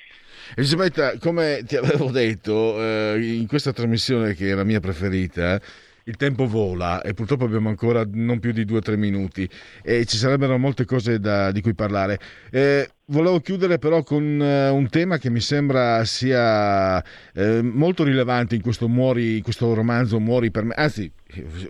Elisabetta, 0.55 1.17
come 1.17 1.63
ti 1.65 1.75
avevo 1.75 2.09
detto 2.09 2.81
eh, 2.81 3.19
in 3.19 3.47
questa 3.47 3.73
trasmissione 3.73 4.33
che 4.33 4.51
è 4.51 4.53
la 4.53 4.63
mia 4.63 4.79
preferita, 4.79 5.59
il 6.07 6.15
tempo 6.15 6.47
vola 6.47 7.01
e 7.01 7.13
purtroppo 7.13 7.43
abbiamo 7.43 7.69
ancora 7.69 8.03
non 8.09 8.39
più 8.39 8.51
di 8.51 8.65
due 8.65 8.77
o 8.77 8.81
tre 8.81 8.95
minuti 8.95 9.47
e 9.83 10.05
ci 10.05 10.17
sarebbero 10.17 10.57
molte 10.57 10.85
cose 10.85 11.19
da, 11.19 11.51
di 11.51 11.61
cui 11.61 11.73
parlare. 11.73 12.17
Eh, 12.49 12.89
volevo 13.07 13.39
chiudere 13.41 13.77
però 13.77 14.03
con 14.03 14.23
uh, 14.23 14.73
un 14.73 14.87
tema 14.89 15.17
che 15.17 15.29
mi 15.29 15.41
sembra 15.41 16.03
sia 16.05 17.03
eh, 17.33 17.61
molto 17.61 18.03
rilevante 18.03 18.55
in 18.55 18.61
questo, 18.61 18.87
muori, 18.87 19.41
questo 19.41 19.73
romanzo 19.73 20.19
Muori 20.19 20.49
per 20.49 20.63
me, 20.63 20.73
anzi 20.75 21.11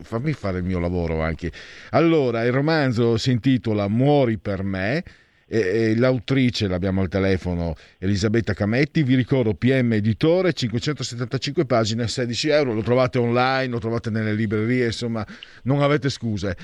fammi 0.01 0.33
fare 0.33 0.59
il 0.59 0.63
mio 0.63 0.79
lavoro 0.79 1.21
anche. 1.21 1.51
Allora, 1.91 2.43
il 2.43 2.51
romanzo 2.51 3.17
si 3.17 3.31
intitola 3.31 3.87
Muori 3.87 4.37
per 4.37 4.63
me 4.63 5.03
e, 5.47 5.59
e 5.59 5.95
l'autrice 5.95 6.67
l'abbiamo 6.67 7.01
al 7.01 7.07
telefono 7.07 7.75
Elisabetta 7.97 8.53
Cametti 8.53 9.03
vi 9.03 9.15
ricordo 9.15 9.53
PM 9.53 9.93
Editore 9.93 10.53
575 10.53 11.65
pagine 11.65 12.07
16 12.07 12.49
euro 12.49 12.73
lo 12.73 12.81
trovate 12.81 13.17
online 13.17 13.71
lo 13.71 13.79
trovate 13.79 14.09
nelle 14.09 14.33
librerie 14.33 14.85
insomma 14.85 15.25
non 15.63 15.81
avete 15.81 16.09
scuse. 16.09 16.55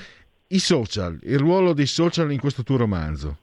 I 0.48 0.58
social 0.58 1.18
il 1.22 1.38
ruolo 1.38 1.72
dei 1.72 1.86
social 1.86 2.30
in 2.30 2.38
questo 2.38 2.62
tuo 2.62 2.76
romanzo? 2.76 3.38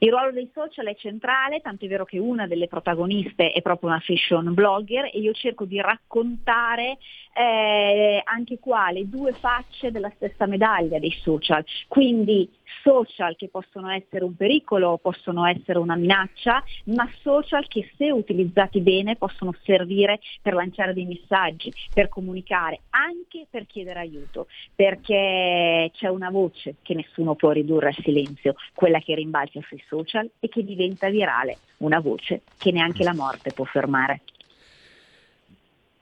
Il 0.00 0.10
ruolo 0.10 0.30
dei 0.30 0.48
social 0.54 0.86
è 0.86 0.94
centrale, 0.94 1.60
tanto 1.60 1.84
è 1.84 1.88
vero 1.88 2.04
che 2.04 2.18
una 2.18 2.46
delle 2.46 2.68
protagoniste 2.68 3.50
è 3.50 3.62
proprio 3.62 3.90
una 3.90 3.98
fashion 3.98 4.54
blogger 4.54 5.06
e 5.06 5.18
io 5.18 5.32
cerco 5.32 5.64
di 5.64 5.80
raccontare 5.80 6.98
eh, 7.38 8.20
anche 8.24 8.58
qua 8.58 8.90
le 8.90 9.08
due 9.08 9.32
facce 9.32 9.92
della 9.92 10.10
stessa 10.16 10.46
medaglia 10.46 10.98
dei 10.98 11.16
social. 11.22 11.64
Quindi 11.86 12.50
social 12.82 13.36
che 13.36 13.48
possono 13.48 13.90
essere 13.90 14.24
un 14.24 14.34
pericolo, 14.34 14.98
possono 15.00 15.46
essere 15.46 15.78
una 15.78 15.94
minaccia, 15.94 16.62
ma 16.86 17.08
social 17.22 17.68
che 17.68 17.90
se 17.96 18.10
utilizzati 18.10 18.80
bene 18.80 19.14
possono 19.14 19.54
servire 19.62 20.18
per 20.42 20.54
lanciare 20.54 20.92
dei 20.92 21.06
messaggi, 21.06 21.72
per 21.94 22.08
comunicare, 22.08 22.80
anche 22.90 23.46
per 23.48 23.66
chiedere 23.66 24.00
aiuto, 24.00 24.48
perché 24.74 25.90
c'è 25.94 26.08
una 26.08 26.30
voce 26.30 26.76
che 26.82 26.94
nessuno 26.94 27.36
può 27.36 27.52
ridurre 27.52 27.88
al 27.88 28.02
silenzio, 28.02 28.54
quella 28.74 28.98
che 28.98 29.14
rimbalza 29.14 29.60
sui 29.62 29.82
social 29.86 30.28
e 30.40 30.48
che 30.48 30.64
diventa 30.64 31.08
virale, 31.08 31.58
una 31.78 32.00
voce 32.00 32.42
che 32.58 32.72
neanche 32.72 33.04
la 33.04 33.14
morte 33.14 33.52
può 33.52 33.64
fermare. 33.64 34.22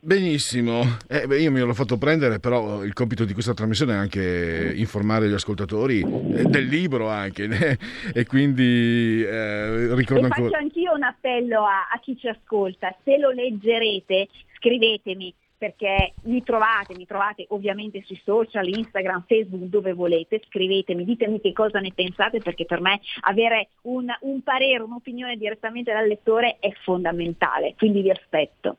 Benissimo, 0.06 0.82
eh, 1.08 1.26
beh, 1.26 1.40
io 1.40 1.50
mi 1.50 1.58
ero 1.58 1.74
fatto 1.74 1.98
prendere, 1.98 2.38
però 2.38 2.84
il 2.84 2.92
compito 2.92 3.24
di 3.24 3.32
questa 3.32 3.54
trasmissione 3.54 3.92
è 3.92 3.96
anche 3.96 4.72
informare 4.76 5.28
gli 5.28 5.32
ascoltatori 5.32 5.98
eh, 5.98 6.44
del 6.44 6.66
libro 6.66 7.08
anche, 7.08 7.48
eh, 7.50 7.78
e 8.14 8.24
quindi 8.24 9.24
eh, 9.24 9.92
ricordo 9.96 10.22
e 10.22 10.30
ancora... 10.30 10.48
Faccio 10.48 10.62
anch'io 10.62 10.92
un 10.92 11.02
appello 11.02 11.64
a, 11.64 11.88
a 11.92 11.98
chi 11.98 12.16
ci 12.16 12.28
ascolta, 12.28 12.94
se 13.02 13.18
lo 13.18 13.32
leggerete 13.32 14.28
scrivetemi 14.58 15.34
perché 15.58 16.12
mi 16.22 16.40
trovate, 16.44 16.94
mi 16.94 17.04
trovate 17.04 17.46
ovviamente 17.48 18.00
sui 18.04 18.20
social, 18.22 18.68
Instagram, 18.68 19.24
Facebook, 19.26 19.64
dove 19.64 19.92
volete, 19.92 20.40
scrivetemi, 20.46 21.04
ditemi 21.04 21.40
che 21.40 21.52
cosa 21.52 21.80
ne 21.80 21.90
pensate 21.92 22.38
perché 22.38 22.64
per 22.64 22.80
me 22.80 23.00
avere 23.22 23.70
un, 23.82 24.06
un 24.20 24.42
parere, 24.44 24.84
un'opinione 24.84 25.36
direttamente 25.36 25.92
dal 25.92 26.06
lettore 26.06 26.58
è 26.60 26.70
fondamentale, 26.84 27.74
quindi 27.76 28.02
vi 28.02 28.10
aspetto. 28.10 28.76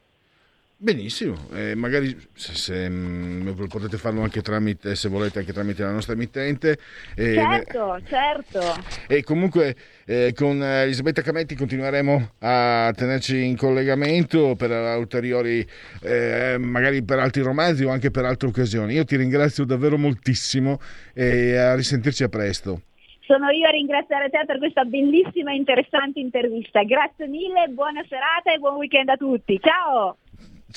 Benissimo, 0.79 1.35
eh, 1.55 1.73
magari 1.73 2.15
se, 2.33 2.53
se, 2.53 2.87
mh, 2.87 3.65
potete 3.67 3.97
farlo 3.97 4.21
anche 4.21 4.43
tramite, 4.43 4.93
se 4.93 5.09
volete, 5.09 5.39
anche 5.39 5.51
tramite 5.51 5.81
la 5.81 5.91
nostra 5.91 6.13
emittente. 6.13 6.77
Eh, 7.15 7.33
certo, 7.33 7.99
certo. 8.05 8.59
E 9.07 9.23
comunque 9.23 9.75
eh, 10.05 10.33
con 10.35 10.61
Elisabetta 10.61 11.23
Cametti 11.23 11.55
continueremo 11.55 12.33
a 12.41 12.93
tenerci 12.95 13.43
in 13.43 13.57
collegamento 13.57 14.53
per 14.55 14.69
ulteriori, 14.99 15.65
eh, 16.03 16.57
magari 16.59 17.03
per 17.03 17.17
altri 17.17 17.41
romanzi 17.41 17.83
o 17.83 17.89
anche 17.89 18.11
per 18.11 18.25
altre 18.25 18.49
occasioni. 18.49 18.93
Io 18.93 19.03
ti 19.03 19.15
ringrazio 19.15 19.65
davvero 19.65 19.97
moltissimo 19.97 20.79
e 21.15 21.57
a 21.57 21.73
risentirci 21.73 22.21
a 22.21 22.29
presto. 22.29 22.81
Sono 23.21 23.49
io 23.49 23.67
a 23.67 23.71
ringraziare 23.71 24.29
te 24.29 24.43
per 24.45 24.59
questa 24.59 24.83
bellissima 24.85 25.51
e 25.51 25.55
interessante 25.55 26.19
intervista. 26.19 26.83
Grazie 26.83 27.25
mille, 27.25 27.67
buona 27.69 28.05
serata 28.07 28.53
e 28.53 28.59
buon 28.59 28.75
weekend 28.75 29.09
a 29.09 29.17
tutti. 29.17 29.59
Ciao! 29.59 30.17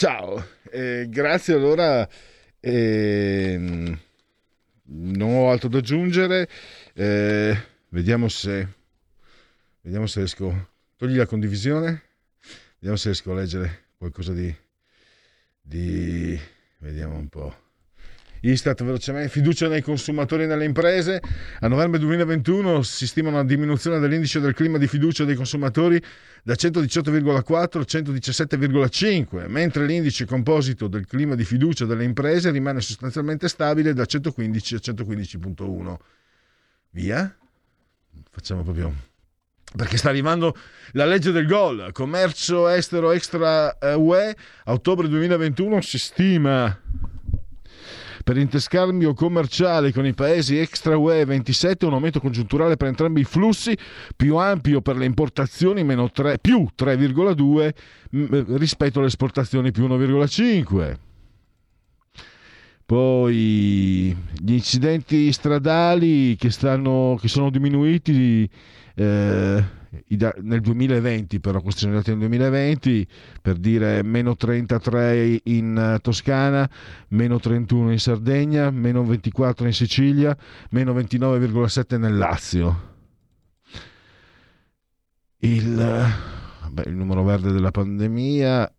Ciao, 0.01 0.43
eh, 0.71 1.09
grazie 1.11 1.53
allora. 1.53 2.09
Eh, 2.59 3.99
non 4.85 5.29
ho 5.29 5.51
altro 5.51 5.69
da 5.69 5.77
aggiungere. 5.77 6.49
Eh, 6.95 7.55
vediamo 7.91 8.31
se. 8.31 8.67
Vediamo 9.83 10.07
se 10.07 10.21
riesco. 10.21 10.71
Togli 10.97 11.19
la 11.19 11.27
condivisione. 11.27 12.03
Vediamo 12.77 12.97
se 12.97 13.09
riesco 13.09 13.33
a 13.33 13.35
leggere 13.35 13.89
qualcosa 13.99 14.33
di. 14.33 14.57
di 15.61 16.41
vediamo 16.79 17.19
un 17.19 17.29
po'. 17.29 17.60
Istat 18.43 18.83
velocemente, 18.83 19.29
fiducia 19.29 19.69
nei 19.69 19.83
consumatori 19.83 20.45
e 20.45 20.47
nelle 20.47 20.65
imprese. 20.65 21.21
A 21.61 21.69
novembre 21.69 21.99
2021 22.01 22.83
si 22.83 23.07
stima 23.07 23.29
una 23.29 23.45
diminuzione 23.45 23.99
dell'indice 23.99 24.41
del 24.41 24.55
clima 24.55 24.79
di 24.79 24.87
fiducia 24.87 25.25
dei 25.25 25.35
consumatori 25.35 26.03
da 26.43 26.55
118,4 26.55 27.53
a 27.53 27.67
117,5, 27.67 29.49
mentre 29.49 29.85
l'indice 29.85 30.25
composito 30.25 30.89
del 30.89 31.07
clima 31.07 31.35
di 31.35 31.45
fiducia 31.45 31.85
delle 31.85 32.05
imprese 32.05 32.51
rimane 32.51 32.81
sostanzialmente 32.81 33.49
stabile 33.49 33.93
da 33.93 34.07
115 34.07 34.75
a 34.75 34.79
115,1. 34.79 35.97
Via? 36.93 37.37
Facciamo 38.31 38.63
proprio 38.63 39.09
perché 39.77 39.97
sta 39.99 40.09
arrivando 40.09 40.57
la 40.93 41.05
legge 41.05 41.31
del 41.31 41.47
gol, 41.47 41.91
commercio 41.93 42.69
estero 42.69 43.13
extra 43.13 43.77
UE, 43.81 44.37
a 44.65 44.73
ottobre 44.73 45.07
2021 45.07 45.81
si 45.81 45.99
stima 45.99 46.77
per 48.23 48.37
interscambio 48.37 49.15
commerciale 49.15 49.93
con 49.93 50.07
i 50.07 50.15
paesi 50.15 50.59
extra 50.59 50.97
UE 50.97 51.25
27 51.25 51.87
un 51.87 51.95
aumento 51.95 52.21
congiunturale 52.21 52.77
per 52.77 52.89
entrambi 52.89 53.21
i 53.21 53.25
flussi 53.25 53.77
più 54.17 54.37
ampio 54.37 54.81
per 54.81 54.97
le 54.97 55.05
importazioni 55.05 55.85
meno 55.85 56.11
3, 56.11 56.39
più 56.39 56.67
3,2 56.77 58.57
rispetto 58.59 58.99
alle 58.99 59.09
esportazioni 59.09 59.71
più 59.73 59.87
1,5 59.87 60.97
poi 62.91 64.17
gli 64.41 64.53
incidenti 64.53 65.31
stradali 65.31 66.35
che, 66.35 66.51
stanno, 66.51 67.17
che 67.21 67.29
sono 67.29 67.49
diminuiti 67.49 68.51
eh, 68.97 69.65
nel 70.43 70.61
2020 70.61 71.41
però 71.41 71.61
questi 71.61 71.81
sono 71.81 71.95
dati 71.95 72.11
nel 72.11 72.21
2020 72.21 73.07
per 73.43 73.57
dire 73.57 74.03
meno 74.03 74.37
33 74.37 75.41
in 75.45 75.99
Toscana 76.01 76.71
meno 77.09 77.41
31 77.41 77.91
in 77.93 77.99
Sardegna 77.99 78.71
meno 78.71 79.05
24 79.05 79.67
in 79.67 79.73
Sicilia 79.73 80.37
meno 80.71 80.93
29,7 80.93 81.99
nel 81.99 82.17
Lazio. 82.17 82.89
Il, 85.43 86.07
beh, 86.71 86.83
il 86.87 86.95
numero 86.95 87.25
verde 87.25 87.51
della 87.51 87.71
pandemia 87.71 88.71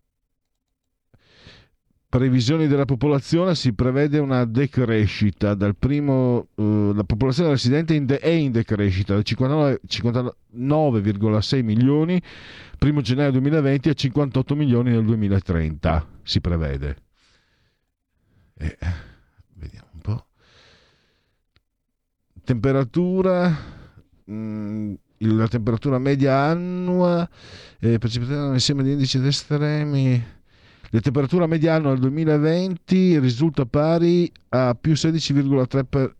previsioni 2.12 2.66
della 2.66 2.84
popolazione 2.84 3.54
si 3.54 3.72
prevede 3.72 4.18
una 4.18 4.44
decrescita. 4.44 5.54
Dal 5.54 5.74
primo 5.74 6.48
eh, 6.56 6.92
la 6.94 7.04
popolazione 7.04 7.48
residente 7.48 7.94
in 7.94 8.04
de- 8.04 8.18
è 8.18 8.28
in 8.28 8.52
decrescita 8.52 9.14
da 9.14 9.22
59, 9.22 9.80
59,6 9.86 11.64
milioni 11.64 12.22
primo 12.76 13.00
gennaio 13.00 13.30
2020 13.30 13.88
a 13.88 13.94
58 13.94 14.54
milioni 14.54 14.90
nel 14.90 15.06
2030 15.06 16.06
si 16.22 16.42
prevede. 16.42 16.96
Eh, 18.58 18.76
vediamo 19.54 19.88
un 19.94 20.00
po' 20.00 20.26
temperatura 22.44 23.56
mh, 24.24 24.34
mm, 24.34 24.94
la 25.16 25.48
temperatura 25.48 25.98
media 25.98 26.36
annua 26.36 27.26
eh, 27.80 27.96
precipitazione 27.96 28.52
insieme 28.52 28.82
di 28.82 28.92
indici 28.92 29.18
estremi 29.24 30.40
la 30.94 31.00
temperatura 31.00 31.46
media 31.46 31.74
annuale 31.74 31.98
del 31.98 32.10
2020 32.10 33.18
risulta 33.18 33.64
pari 33.64 34.30
a 34.50 34.76
più 34.78 34.92
16,3 34.92 35.84
per, 35.88 36.14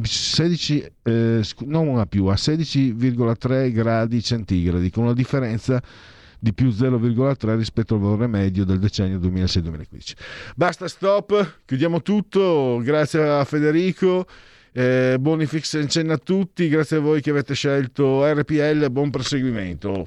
16, 0.00 0.92
eh, 1.02 1.42
non 1.66 1.98
a 1.98 2.06
più, 2.06 2.26
a 2.26 2.34
16,3 2.34 3.72
gradi 3.72 4.22
centigradi, 4.22 4.90
con 4.90 5.04
una 5.04 5.12
differenza 5.12 5.82
di 6.38 6.52
più 6.52 6.68
0,3 6.68 7.56
rispetto 7.56 7.94
al 7.94 8.00
valore 8.00 8.28
medio 8.28 8.64
del 8.64 8.78
decennio 8.78 9.18
2006-2015. 9.18 10.12
Basta, 10.54 10.86
stop, 10.86 11.62
chiudiamo 11.64 12.00
tutto, 12.00 12.80
grazie 12.82 13.28
a 13.28 13.44
Federico. 13.44 14.26
Eh, 14.70 15.16
buoni 15.18 15.46
fix 15.46 15.74
in 15.74 15.88
cenno 15.88 16.12
a 16.12 16.18
tutti, 16.18 16.68
grazie 16.68 16.98
a 16.98 17.00
voi 17.00 17.20
che 17.20 17.30
avete 17.30 17.54
scelto 17.54 18.24
RPL, 18.24 18.88
buon 18.88 19.10
proseguimento. 19.10 20.06